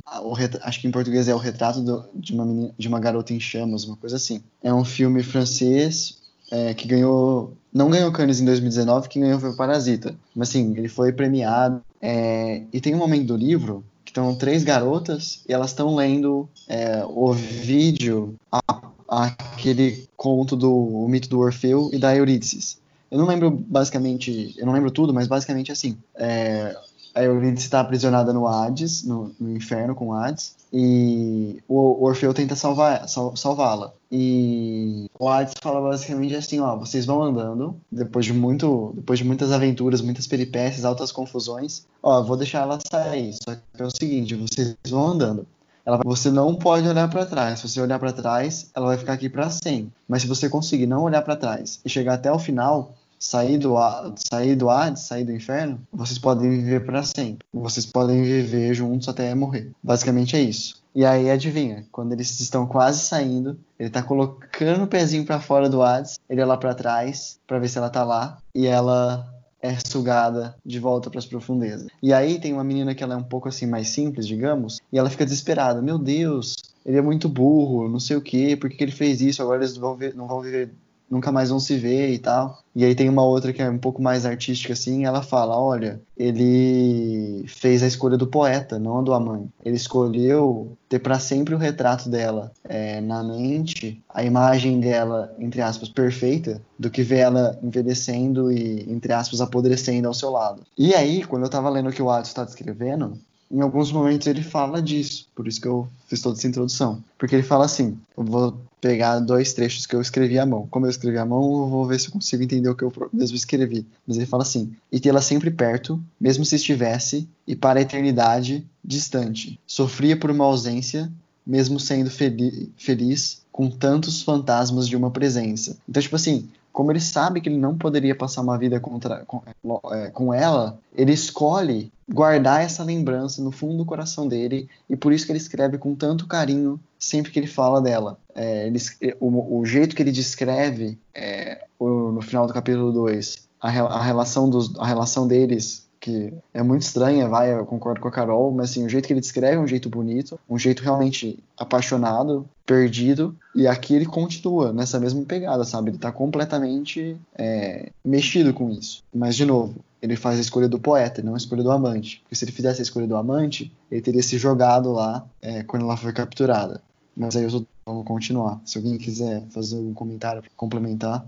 acho 0.62 0.80
que 0.80 0.86
em 0.86 0.90
português 0.90 1.28
é 1.28 1.34
O 1.34 1.38
Retrato 1.38 1.80
do, 1.80 2.04
de, 2.14 2.32
uma 2.32 2.44
menina, 2.44 2.74
de 2.78 2.88
uma 2.88 3.00
Garota 3.00 3.34
em 3.34 3.40
Chamas, 3.40 3.84
uma 3.84 3.96
coisa 3.96 4.16
assim. 4.16 4.40
É 4.62 4.72
um 4.72 4.84
filme 4.84 5.22
francês 5.22 6.18
é, 6.50 6.72
que 6.74 6.88
ganhou, 6.88 7.54
não 7.72 7.90
ganhou 7.90 8.10
Cannes 8.12 8.40
em 8.40 8.44
2019, 8.44 9.08
que 9.08 9.20
ganhou 9.20 9.38
foi 9.38 9.50
o 9.50 9.56
Parasita. 9.56 10.14
Mas 10.34 10.50
assim, 10.50 10.74
ele 10.76 10.88
foi 10.88 11.12
premiado. 11.12 11.82
É, 12.00 12.62
e 12.72 12.80
tem 12.80 12.94
um 12.94 12.98
momento 12.98 13.26
do 13.26 13.36
livro 13.36 13.84
que 14.08 14.10
estão 14.10 14.34
três 14.34 14.64
garotas 14.64 15.42
e 15.46 15.52
elas 15.52 15.70
estão 15.70 15.94
lendo 15.94 16.48
é, 16.66 17.04
o 17.04 17.30
vídeo, 17.34 18.34
a, 18.50 18.60
aquele 19.06 20.08
conto 20.16 20.56
do 20.56 20.72
o 20.72 21.06
mito 21.06 21.28
do 21.28 21.38
Orfeu 21.38 21.90
e 21.92 21.98
da 21.98 22.16
Eurídice. 22.16 22.78
Eu 23.10 23.18
não 23.18 23.26
lembro 23.26 23.50
basicamente, 23.50 24.54
eu 24.56 24.64
não 24.64 24.72
lembro 24.72 24.90
tudo, 24.90 25.12
mas 25.12 25.28
basicamente 25.28 25.70
assim. 25.70 25.96
É, 26.14 26.74
a 27.18 27.24
Eurídice 27.24 27.66
está 27.66 27.80
aprisionada 27.80 28.32
no 28.32 28.46
Hades, 28.46 29.02
no, 29.02 29.34
no, 29.40 29.50
inferno 29.56 29.92
com 29.92 30.12
Hades, 30.12 30.54
e 30.72 31.60
o, 31.66 32.04
Orfeu 32.04 32.32
tenta 32.32 32.54
salvar, 32.54 33.08
sal, 33.08 33.34
salvá-la. 33.34 33.92
E 34.10 35.10
o 35.18 35.28
Hades 35.28 35.54
fala 35.60 35.80
basicamente 35.80 36.36
assim, 36.36 36.60
ó, 36.60 36.76
vocês 36.76 37.04
vão 37.04 37.20
andando, 37.20 37.76
depois 37.90 38.24
de 38.24 38.32
muito, 38.32 38.92
depois 38.94 39.18
de 39.18 39.24
muitas 39.24 39.50
aventuras, 39.50 40.00
muitas 40.00 40.28
peripécias, 40.28 40.84
altas 40.84 41.10
confusões, 41.10 41.84
ó, 42.00 42.22
vou 42.22 42.36
deixar 42.36 42.60
ela 42.60 42.78
sair. 42.88 43.34
Só 43.34 43.56
que 43.56 43.82
é 43.82 43.84
o 43.84 43.90
seguinte, 43.90 44.36
vocês 44.36 44.76
vão 44.88 45.08
andando. 45.08 45.44
Ela, 45.84 45.98
você 46.04 46.30
não 46.30 46.54
pode 46.54 46.86
olhar 46.86 47.08
para 47.08 47.26
trás. 47.26 47.58
Se 47.58 47.68
você 47.68 47.80
olhar 47.80 47.98
para 47.98 48.12
trás, 48.12 48.70
ela 48.74 48.86
vai 48.88 48.98
ficar 48.98 49.14
aqui 49.14 49.28
para 49.28 49.50
sempre. 49.50 49.90
Mas 50.06 50.22
se 50.22 50.28
você 50.28 50.48
conseguir 50.48 50.86
não 50.86 51.02
olhar 51.02 51.22
para 51.22 51.34
trás 51.34 51.80
e 51.82 51.88
chegar 51.88 52.14
até 52.14 52.30
o 52.30 52.38
final, 52.38 52.94
sair 53.18 53.58
do, 53.58 53.74
sair 54.16 54.54
do 54.54 54.70
Hades, 54.70 55.02
sair 55.02 55.24
do 55.24 55.32
inferno, 55.32 55.80
vocês 55.92 56.18
podem 56.18 56.50
viver 56.50 56.84
para 56.84 57.02
sempre. 57.02 57.46
Vocês 57.52 57.86
podem 57.86 58.22
viver 58.22 58.74
juntos 58.74 59.08
até 59.08 59.34
morrer. 59.34 59.70
Basicamente 59.82 60.36
é 60.36 60.40
isso. 60.40 60.78
E 60.94 61.04
aí, 61.04 61.30
adivinha, 61.30 61.84
quando 61.92 62.12
eles 62.12 62.40
estão 62.40 62.66
quase 62.66 63.00
saindo, 63.00 63.58
ele 63.78 63.90
tá 63.90 64.02
colocando 64.02 64.84
o 64.84 64.88
pezinho 64.88 65.24
para 65.24 65.38
fora 65.38 65.68
do 65.68 65.82
Hades, 65.82 66.18
ele 66.28 66.40
é 66.40 66.44
lá 66.44 66.56
para 66.56 66.74
trás 66.74 67.38
para 67.46 67.58
ver 67.58 67.68
se 67.68 67.78
ela 67.78 67.90
tá 67.90 68.02
lá 68.02 68.38
e 68.54 68.66
ela 68.66 69.32
é 69.60 69.76
sugada 69.86 70.56
de 70.64 70.78
volta 70.78 71.10
para 71.10 71.18
as 71.18 71.26
profundezas. 71.26 71.88
E 72.02 72.12
aí 72.12 72.40
tem 72.40 72.52
uma 72.52 72.64
menina 72.64 72.94
que 72.94 73.02
ela 73.02 73.14
é 73.14 73.16
um 73.16 73.22
pouco 73.22 73.48
assim 73.48 73.66
mais 73.66 73.88
simples, 73.88 74.26
digamos, 74.26 74.80
e 74.92 74.98
ela 74.98 75.10
fica 75.10 75.24
desesperada. 75.24 75.82
Meu 75.82 75.98
Deus, 75.98 76.56
ele 76.86 76.96
é 76.96 77.02
muito 77.02 77.28
burro, 77.28 77.88
não 77.88 78.00
sei 78.00 78.16
o 78.16 78.20
quê, 78.22 78.56
por 78.56 78.70
que, 78.70 78.82
ele 78.82 78.92
fez 78.92 79.20
isso? 79.20 79.42
Agora 79.42 79.58
eles 79.58 79.76
vão 79.76 79.94
ver, 79.94 80.14
não 80.14 80.26
vão 80.26 80.40
viver 80.40 80.70
nunca 81.10 81.32
mais 81.32 81.50
vão 81.50 81.58
se 81.58 81.76
ver 81.76 82.10
e 82.12 82.18
tal. 82.18 82.62
E 82.74 82.84
aí 82.84 82.94
tem 82.94 83.08
uma 83.08 83.24
outra 83.24 83.52
que 83.52 83.60
é 83.60 83.68
um 83.68 83.78
pouco 83.78 84.00
mais 84.00 84.24
artística 84.24 84.72
assim, 84.72 85.04
ela 85.04 85.22
fala, 85.22 85.58
olha, 85.58 86.00
ele 86.16 87.44
fez 87.48 87.82
a 87.82 87.86
escolha 87.86 88.16
do 88.16 88.26
poeta, 88.26 88.78
não 88.78 88.98
a 88.98 89.02
do 89.02 89.12
amante. 89.12 89.48
Ele 89.64 89.76
escolheu 89.76 90.76
ter 90.88 90.98
para 90.98 91.18
sempre 91.18 91.54
o 91.54 91.58
retrato 91.58 92.08
dela 92.08 92.52
é, 92.64 93.00
na 93.00 93.22
mente, 93.22 94.02
a 94.08 94.22
imagem 94.22 94.80
dela, 94.80 95.34
entre 95.38 95.60
aspas, 95.60 95.88
perfeita, 95.88 96.62
do 96.78 96.90
que 96.90 97.02
ver 97.02 97.18
ela 97.18 97.58
envelhecendo 97.62 98.52
e, 98.52 98.90
entre 98.90 99.12
aspas, 99.12 99.40
apodrecendo 99.40 100.06
ao 100.06 100.14
seu 100.14 100.30
lado. 100.30 100.62
E 100.76 100.94
aí, 100.94 101.24
quando 101.24 101.44
eu 101.44 101.50
tava 101.50 101.68
lendo 101.68 101.90
o 101.90 101.92
que 101.92 102.02
o 102.02 102.10
Adson 102.10 102.30
está 102.30 102.44
descrevendo, 102.44 103.18
em 103.50 103.60
alguns 103.60 103.90
momentos 103.90 104.26
ele 104.26 104.42
fala 104.42 104.80
disso, 104.82 105.26
por 105.34 105.48
isso 105.48 105.60
que 105.60 105.68
eu 105.68 105.88
fiz 106.06 106.20
toda 106.20 106.36
essa 106.36 106.46
introdução. 106.46 107.02
Porque 107.16 107.34
ele 107.34 107.42
fala 107.42 107.64
assim: 107.64 107.98
eu 108.16 108.24
vou 108.24 108.60
pegar 108.80 109.18
dois 109.20 109.52
trechos 109.52 109.86
que 109.86 109.96
eu 109.96 110.00
escrevi 110.00 110.38
à 110.38 110.46
mão. 110.46 110.66
Como 110.70 110.86
eu 110.86 110.90
escrevi 110.90 111.18
à 111.18 111.24
mão, 111.24 111.42
eu 111.42 111.68
vou 111.68 111.86
ver 111.86 111.98
se 111.98 112.08
eu 112.08 112.12
consigo 112.12 112.42
entender 112.42 112.68
o 112.68 112.74
que 112.74 112.84
eu 112.84 112.92
mesmo 113.12 113.36
escrevi. 113.36 113.86
Mas 114.06 114.16
ele 114.16 114.26
fala 114.26 114.42
assim: 114.42 114.72
e 114.92 115.00
tê-la 115.00 115.20
sempre 115.20 115.50
perto, 115.50 116.02
mesmo 116.20 116.44
se 116.44 116.56
estivesse, 116.56 117.28
e 117.46 117.56
para 117.56 117.78
a 117.78 117.82
eternidade 117.82 118.66
distante. 118.84 119.58
Sofria 119.66 120.16
por 120.16 120.30
uma 120.30 120.44
ausência, 120.44 121.10
mesmo 121.46 121.80
sendo 121.80 122.10
feliz 122.10 123.42
com 123.50 123.70
tantos 123.70 124.22
fantasmas 124.22 124.86
de 124.86 124.96
uma 124.96 125.10
presença. 125.10 125.76
Então, 125.88 126.00
tipo 126.00 126.14
assim, 126.14 126.48
como 126.72 126.92
ele 126.92 127.00
sabe 127.00 127.40
que 127.40 127.48
ele 127.48 127.58
não 127.58 127.76
poderia 127.76 128.14
passar 128.14 128.42
uma 128.42 128.56
vida 128.56 128.78
contra, 128.78 129.24
com, 129.24 129.42
é, 129.90 130.10
com, 130.10 130.32
ela, 130.32 130.78
ele 130.94 131.12
escolhe 131.12 131.90
guardar 132.08 132.62
essa 132.62 132.82
lembrança 132.82 133.42
no 133.42 133.52
fundo 133.52 133.76
do 133.76 133.84
coração 133.84 134.26
dele 134.26 134.68
e 134.88 134.96
por 134.96 135.12
isso 135.12 135.26
que 135.26 135.32
ele 135.32 135.38
escreve 135.38 135.76
com 135.76 135.94
tanto 135.94 136.26
carinho 136.26 136.80
sempre 136.98 137.30
que 137.30 137.38
ele 137.38 137.46
fala 137.46 137.80
dela. 137.82 138.18
É, 138.34 138.66
ele, 138.66 138.78
o, 139.20 139.58
o, 139.58 139.66
jeito 139.66 139.94
que 139.94 140.02
ele 140.02 140.12
descreve 140.12 140.98
é, 141.14 141.66
o, 141.78 142.10
no 142.10 142.22
final 142.22 142.46
do 142.46 142.54
capítulo 142.54 142.92
2 142.92 143.48
a, 143.60 143.68
a, 143.68 144.02
relação 144.02 144.48
dos, 144.48 144.74
a 144.78 144.86
relação 144.86 145.26
deles 145.26 145.88
que 146.00 146.32
é 146.54 146.62
muito 146.62 146.82
estranha, 146.82 147.28
vai, 147.28 147.52
eu 147.52 147.66
concordo 147.66 148.00
com 148.00 148.08
a 148.08 148.10
Carol, 148.10 148.52
mas 148.52 148.70
assim, 148.70 148.84
o 148.84 148.88
jeito 148.88 149.06
que 149.06 149.12
ele 149.12 149.20
descreve 149.20 149.56
é 149.56 149.60
um 149.60 149.66
jeito 149.66 149.88
bonito, 149.88 150.38
um 150.48 150.56
jeito 150.56 150.82
realmente 150.82 151.42
apaixonado, 151.56 152.48
perdido, 152.64 153.36
e 153.54 153.66
aqui 153.66 153.94
ele 153.94 154.06
continua 154.06 154.72
nessa 154.72 155.00
mesma 155.00 155.24
pegada, 155.24 155.64
sabe? 155.64 155.90
Ele 155.90 155.98
tá 155.98 156.12
completamente 156.12 157.16
é, 157.36 157.90
mexido 158.04 158.54
com 158.54 158.70
isso. 158.70 159.02
Mas, 159.12 159.34
de 159.34 159.44
novo, 159.44 159.74
ele 160.00 160.16
faz 160.16 160.38
a 160.38 160.40
escolha 160.40 160.68
do 160.68 160.78
poeta, 160.78 161.22
não 161.22 161.34
a 161.34 161.36
escolha 161.36 161.62
do 161.62 161.70
amante. 161.70 162.20
Porque 162.22 162.34
se 162.34 162.44
ele 162.44 162.52
fizesse 162.52 162.80
a 162.80 162.82
escolha 162.82 163.06
do 163.06 163.16
amante, 163.16 163.72
ele 163.90 164.00
teria 164.00 164.22
se 164.22 164.38
jogado 164.38 164.92
lá 164.92 165.26
é, 165.42 165.62
quando 165.62 165.84
ela 165.84 165.96
foi 165.96 166.12
capturada. 166.12 166.80
Mas 167.16 167.36
aí 167.36 167.44
eu 167.44 167.66
vou 167.84 168.04
continuar. 168.04 168.60
Se 168.64 168.78
alguém 168.78 168.96
quiser 168.96 169.42
fazer 169.50 169.76
algum 169.76 169.94
comentário 169.94 170.40
para 170.40 170.50
complementar. 170.56 171.26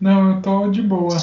Não, 0.00 0.36
eu 0.36 0.42
tô 0.42 0.68
de 0.70 0.82
boa. 0.82 1.14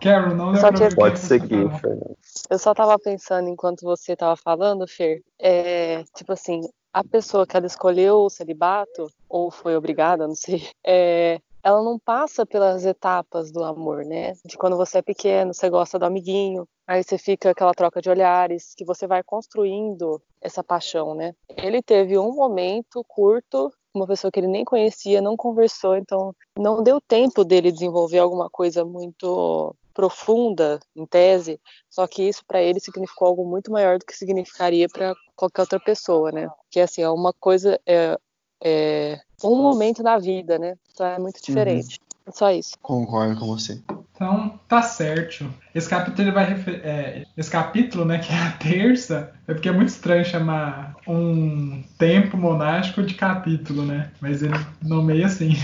Carol, 0.00 0.34
não 0.34 0.54
só 0.56 0.70
que... 0.72 0.94
Pode 0.94 1.18
seguir, 1.18 1.70
Fernando. 1.80 2.16
Eu 2.50 2.58
só 2.58 2.74
tava 2.74 2.98
pensando 2.98 3.48
enquanto 3.48 3.82
você 3.82 4.14
tava 4.14 4.36
falando, 4.36 4.86
Fer, 4.86 5.22
é, 5.38 6.04
tipo 6.14 6.32
assim, 6.32 6.60
a 6.92 7.02
pessoa 7.02 7.46
que 7.46 7.56
ela 7.56 7.66
escolheu 7.66 8.18
o 8.18 8.30
celibato, 8.30 9.10
ou 9.28 9.50
foi 9.50 9.76
obrigada, 9.76 10.26
não 10.26 10.34
sei, 10.34 10.68
é, 10.84 11.40
ela 11.64 11.82
não 11.82 11.98
passa 11.98 12.44
pelas 12.44 12.84
etapas 12.84 13.50
do 13.50 13.64
amor, 13.64 14.04
né? 14.04 14.34
De 14.44 14.56
quando 14.56 14.76
você 14.76 14.98
é 14.98 15.02
pequeno, 15.02 15.54
você 15.54 15.70
gosta 15.70 15.98
do 15.98 16.04
amiguinho, 16.04 16.68
Aí 16.86 17.02
você 17.02 17.16
fica 17.16 17.50
aquela 17.50 17.72
troca 17.72 18.00
de 18.00 18.10
olhares, 18.10 18.74
que 18.76 18.84
você 18.84 19.06
vai 19.06 19.22
construindo 19.22 20.20
essa 20.40 20.62
paixão, 20.62 21.14
né? 21.14 21.34
Ele 21.56 21.82
teve 21.82 22.18
um 22.18 22.34
momento 22.34 23.02
curto, 23.08 23.72
uma 23.94 24.06
pessoa 24.06 24.30
que 24.30 24.38
ele 24.38 24.48
nem 24.48 24.64
conhecia, 24.64 25.22
não 25.22 25.36
conversou, 25.36 25.96
então 25.96 26.34
não 26.58 26.82
deu 26.82 27.00
tempo 27.00 27.42
dele 27.42 27.72
desenvolver 27.72 28.18
alguma 28.18 28.50
coisa 28.50 28.84
muito 28.84 29.74
profunda 29.94 30.78
em 30.94 31.06
tese, 31.06 31.58
só 31.88 32.06
que 32.06 32.24
isso 32.28 32.44
para 32.46 32.60
ele 32.60 32.80
significou 32.80 33.28
algo 33.28 33.46
muito 33.46 33.70
maior 33.70 33.98
do 33.98 34.04
que 34.04 34.12
significaria 34.12 34.88
para 34.88 35.14
qualquer 35.36 35.62
outra 35.62 35.80
pessoa, 35.80 36.32
né? 36.32 36.48
Que 36.70 36.80
assim, 36.80 37.00
é 37.00 37.08
uma 37.08 37.32
coisa 37.32 37.80
é, 37.86 38.18
é 38.64 39.20
um 39.44 39.60
momento 39.60 40.02
na 40.02 40.18
vida, 40.18 40.58
né? 40.58 40.74
Então 40.92 41.06
é 41.06 41.18
muito 41.18 41.40
diferente. 41.44 42.00
Uhum. 42.26 42.32
Só 42.32 42.50
isso. 42.50 42.72
Concordo 42.80 43.38
com 43.38 43.46
você. 43.46 43.82
Então, 44.14 44.58
tá 44.66 44.80
certo. 44.80 45.52
Esse 45.74 45.88
capítulo 45.88 46.22
ele 46.22 46.34
vai 46.34 46.52
é, 46.82 47.26
esse 47.36 47.50
capítulo, 47.50 48.04
né, 48.04 48.18
que 48.18 48.32
é 48.32 48.38
a 48.38 48.52
terça, 48.52 49.32
é 49.46 49.52
porque 49.52 49.68
é 49.68 49.72
muito 49.72 49.88
estranho 49.88 50.24
chamar 50.24 50.96
um 51.06 51.82
tempo 51.98 52.36
monástico 52.36 53.02
de 53.02 53.14
capítulo, 53.14 53.84
né? 53.84 54.10
Mas 54.20 54.42
ele 54.42 54.54
nomeia 54.82 55.26
assim. 55.26 55.54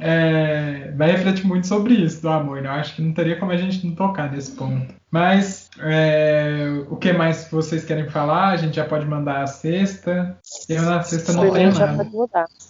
É, 0.00 0.92
vai 0.96 1.10
refletir 1.12 1.46
muito 1.46 1.66
sobre 1.66 1.94
isso 1.94 2.22
do 2.22 2.28
amor. 2.28 2.62
Né? 2.62 2.68
Eu 2.68 2.72
acho 2.72 2.94
que 2.94 3.02
não 3.02 3.12
teria 3.12 3.36
como 3.36 3.52
a 3.52 3.56
gente 3.56 3.84
não 3.86 3.94
tocar 3.94 4.30
nesse 4.30 4.52
ponto. 4.52 4.98
Mas 5.10 5.70
é, 5.80 6.84
o 6.90 6.96
que 6.96 7.12
mais 7.14 7.48
vocês 7.50 7.82
querem 7.84 8.08
falar? 8.10 8.48
A 8.48 8.56
gente 8.56 8.76
já 8.76 8.84
pode 8.84 9.06
mandar 9.06 9.42
a 9.42 9.46
sexta. 9.46 10.38
Eu 10.68 10.82
na 10.82 11.02
sexta 11.02 11.32
não 11.32 11.50
tenho 11.50 11.72
nada. 11.72 12.06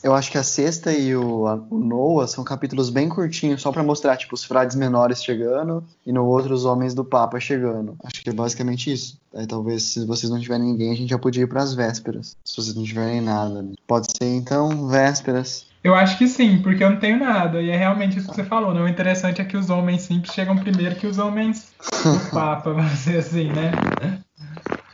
Eu 0.05 0.15
acho 0.15 0.31
que 0.31 0.39
a 0.39 0.45
sexta 0.45 0.93
e 0.93 1.17
o, 1.17 1.49
a, 1.49 1.55
o 1.69 1.79
Noah 1.79 2.29
são 2.29 2.45
capítulos 2.45 2.91
bem 2.91 3.09
curtinhos, 3.09 3.61
só 3.61 3.73
para 3.73 3.83
mostrar 3.83 4.17
tipo 4.17 4.35
os 4.37 4.45
frades 4.45 4.77
menores 4.77 5.23
chegando 5.23 5.85
e 6.07 6.13
no 6.13 6.25
outro 6.27 6.55
os 6.55 6.65
homens 6.65 6.95
do 6.95 7.05
Papa 7.05 7.41
chegando. 7.41 7.97
Acho 8.05 8.23
que 8.23 8.31
é 8.31 8.33
basicamente 8.33 8.93
isso. 8.93 9.19
Aí 9.35 9.47
talvez 9.47 9.83
se 9.83 10.07
vocês 10.07 10.31
não 10.31 10.39
tiverem 10.39 10.65
ninguém, 10.65 10.93
a 10.93 10.97
gente 10.97 11.11
já 11.11 11.19
podia 11.19 11.43
ir 11.43 11.49
para 11.49 11.63
as 11.63 11.75
vésperas. 11.75 12.37
Se 12.45 12.57
vocês 12.57 12.77
não 12.77 12.85
tiverem 12.85 13.21
nada, 13.21 13.63
né? 13.63 13.73
pode 13.87 14.07
ser 14.17 14.27
então 14.27 14.87
vésperas. 14.87 15.67
Eu 15.88 15.94
acho 15.94 16.18
que 16.18 16.29
sim, 16.29 16.61
porque 16.61 16.85
eu 16.85 16.90
não 16.90 16.98
tenho 16.98 17.18
nada. 17.18 17.62
E 17.62 17.70
é 17.70 17.77
realmente 17.77 18.18
isso 18.18 18.29
que 18.29 18.35
você 18.35 18.44
falou, 18.44 18.74
né? 18.74 18.83
O 18.83 18.87
interessante 18.87 19.40
é 19.40 19.44
que 19.44 19.57
os 19.57 19.70
homens 19.70 20.03
simples 20.03 20.35
chegam 20.35 20.55
primeiro 20.55 20.94
que 20.96 21.07
os 21.07 21.16
homens 21.16 21.72
do 21.81 22.29
Papa, 22.31 22.74
vamos 22.74 22.92
dizer 22.92 23.20
assim, 23.20 23.51
né? 23.51 23.72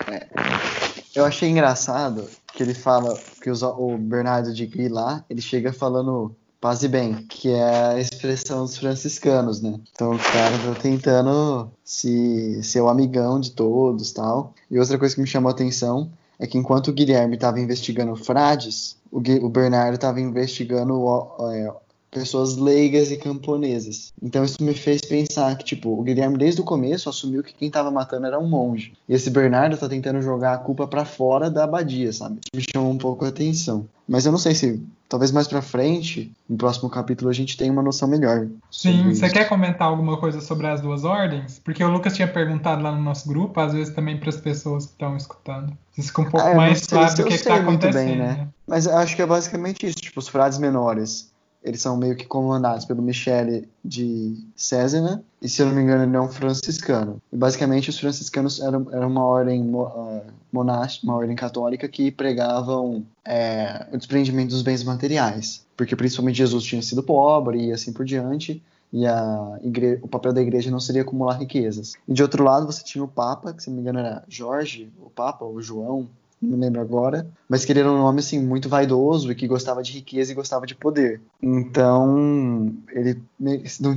É. 0.06 0.26
Eu 1.12 1.24
achei 1.24 1.50
engraçado 1.50 2.30
que 2.52 2.62
ele 2.62 2.74
fala 2.74 3.18
que 3.42 3.50
os, 3.50 3.64
o 3.64 3.98
Bernardo 3.98 4.54
de 4.54 4.66
Gui 4.66 4.88
lá, 4.88 5.24
ele 5.28 5.40
chega 5.40 5.72
falando 5.72 6.32
paz 6.60 6.84
e 6.84 6.88
bem, 6.88 7.26
que 7.28 7.50
é 7.50 7.88
a 7.88 7.98
expressão 7.98 8.62
dos 8.62 8.78
franciscanos, 8.78 9.60
né? 9.60 9.80
Então 9.92 10.12
o 10.12 10.18
cara 10.18 10.56
tá 10.58 10.80
tentando 10.80 11.72
se 11.82 12.62
ser 12.62 12.80
o 12.80 12.88
amigão 12.88 13.40
de 13.40 13.50
todos 13.50 14.12
tal. 14.12 14.54
E 14.70 14.78
outra 14.78 14.96
coisa 14.96 15.12
que 15.12 15.20
me 15.20 15.26
chamou 15.26 15.48
a 15.48 15.52
atenção 15.52 16.08
é 16.38 16.46
que 16.46 16.56
enquanto 16.56 16.88
o 16.88 16.92
Guilherme 16.92 17.34
estava 17.34 17.58
investigando 17.58 18.14
frades, 18.14 18.96
o, 19.14 19.46
o 19.46 19.48
Bernardo 19.48 19.94
estava 19.94 20.20
investigando 20.20 21.04
é, 21.52 21.72
pessoas 22.14 22.56
leigas 22.56 23.10
e 23.10 23.16
camponesas. 23.16 24.12
Então 24.22 24.44
isso 24.44 24.62
me 24.62 24.72
fez 24.72 25.02
pensar 25.02 25.54
que, 25.58 25.64
tipo, 25.64 25.90
o 25.90 26.02
Guilherme 26.02 26.38
desde 26.38 26.60
o 26.60 26.64
começo 26.64 27.08
assumiu 27.08 27.42
que 27.42 27.52
quem 27.52 27.68
estava 27.68 27.90
matando 27.90 28.26
era 28.26 28.38
um 28.38 28.48
monge. 28.48 28.94
E 29.08 29.14
esse 29.14 29.28
Bernardo 29.28 29.76
tá 29.76 29.88
tentando 29.88 30.22
jogar 30.22 30.54
a 30.54 30.58
culpa 30.58 30.86
para 30.86 31.04
fora 31.04 31.50
da 31.50 31.64
abadia, 31.64 32.12
sabe? 32.12 32.38
Isso 32.40 32.56
me 32.56 32.64
chamou 32.72 32.92
um 32.92 32.98
pouco 32.98 33.24
a 33.24 33.28
atenção. 33.28 33.86
Mas 34.08 34.24
eu 34.24 34.32
não 34.32 34.38
sei 34.38 34.54
se 34.54 34.82
talvez 35.08 35.30
mais 35.30 35.46
para 35.46 35.62
frente, 35.62 36.32
no 36.48 36.56
próximo 36.56 36.90
capítulo, 36.90 37.30
a 37.30 37.32
gente 37.32 37.56
tenha 37.56 37.72
uma 37.72 37.82
noção 37.82 38.08
melhor. 38.08 38.46
Sim, 38.70 39.14
você 39.14 39.30
quer 39.30 39.48
comentar 39.48 39.88
alguma 39.88 40.16
coisa 40.16 40.40
sobre 40.40 40.66
as 40.66 40.80
duas 40.80 41.04
ordens? 41.04 41.60
Porque 41.64 41.82
o 41.82 41.88
Lucas 41.88 42.14
tinha 42.14 42.28
perguntado 42.28 42.82
lá 42.82 42.92
no 42.92 43.00
nosso 43.00 43.28
grupo, 43.28 43.58
às 43.60 43.72
vezes 43.72 43.94
também 43.94 44.18
para 44.18 44.28
as 44.28 44.36
pessoas 44.36 44.86
que 44.86 44.92
estão 44.92 45.16
escutando. 45.16 45.76
Isso 45.96 46.08
fica 46.08 46.22
um 46.22 46.30
pouco 46.30 46.46
ah, 46.46 46.54
mais 46.54 46.86
claro 46.86 47.14
do 47.14 47.24
que 47.24 47.34
está 47.34 47.56
acontecendo. 47.56 48.06
Bem, 48.06 48.18
né? 48.18 48.48
Mas 48.66 48.86
eu 48.86 48.96
acho 48.96 49.14
que 49.14 49.22
é 49.22 49.26
basicamente 49.26 49.86
isso, 49.86 49.96
tipo, 49.96 50.18
os 50.18 50.28
frades 50.28 50.58
menores 50.58 51.32
eles 51.64 51.80
são 51.80 51.96
meio 51.96 52.14
que 52.14 52.26
comandados 52.26 52.84
pelo 52.84 53.00
Michele 53.00 53.66
de 53.82 54.36
Césena, 54.54 55.24
e 55.40 55.48
se 55.48 55.62
eu 55.62 55.66
não 55.66 55.74
me 55.74 55.82
engano 55.82 56.04
ele 56.04 56.14
é 56.14 56.20
um 56.20 56.28
franciscano. 56.28 57.20
E 57.32 57.36
basicamente 57.36 57.88
os 57.88 57.98
franciscanos 57.98 58.60
eram, 58.60 58.86
eram 58.92 59.08
uma 59.08 59.24
ordem 59.24 59.62
uh, 59.62 60.22
monástica, 60.52 61.06
uma 61.06 61.16
ordem 61.16 61.34
católica 61.34 61.88
que 61.88 62.10
pregavam 62.10 63.02
é, 63.24 63.86
o 63.92 63.96
desprendimento 63.96 64.50
dos 64.50 64.62
bens 64.62 64.84
materiais, 64.84 65.64
porque 65.74 65.96
principalmente 65.96 66.36
Jesus 66.36 66.62
tinha 66.64 66.82
sido 66.82 67.02
pobre 67.02 67.68
e 67.68 67.72
assim 67.72 67.92
por 67.92 68.04
diante, 68.04 68.62
e 68.92 69.06
a 69.06 69.58
o 70.02 70.06
papel 70.08 70.32
da 70.32 70.42
igreja 70.42 70.70
não 70.70 70.78
seria 70.78 71.02
acumular 71.02 71.38
riquezas. 71.38 71.94
E 72.06 72.12
de 72.12 72.22
outro 72.22 72.44
lado 72.44 72.66
você 72.66 72.84
tinha 72.84 73.02
o 73.02 73.08
Papa, 73.08 73.52
que 73.52 73.62
se 73.62 73.68
não 73.68 73.76
me 73.76 73.82
engano 73.82 73.98
era 73.98 74.22
Jorge, 74.28 74.92
o 75.04 75.10
Papa, 75.10 75.44
ou 75.44 75.60
João, 75.60 76.06
não 76.44 76.58
lembro 76.58 76.80
agora, 76.80 77.26
mas 77.48 77.64
que 77.64 77.72
ele 77.72 77.80
era 77.80 77.90
um 77.90 78.02
homem 78.02 78.20
assim 78.20 78.40
muito 78.40 78.68
vaidoso 78.68 79.30
e 79.30 79.34
que 79.34 79.46
gostava 79.46 79.82
de 79.82 79.92
riqueza 79.92 80.32
e 80.32 80.34
gostava 80.34 80.66
de 80.66 80.74
poder. 80.74 81.20
Então, 81.42 82.74
ele 82.90 83.22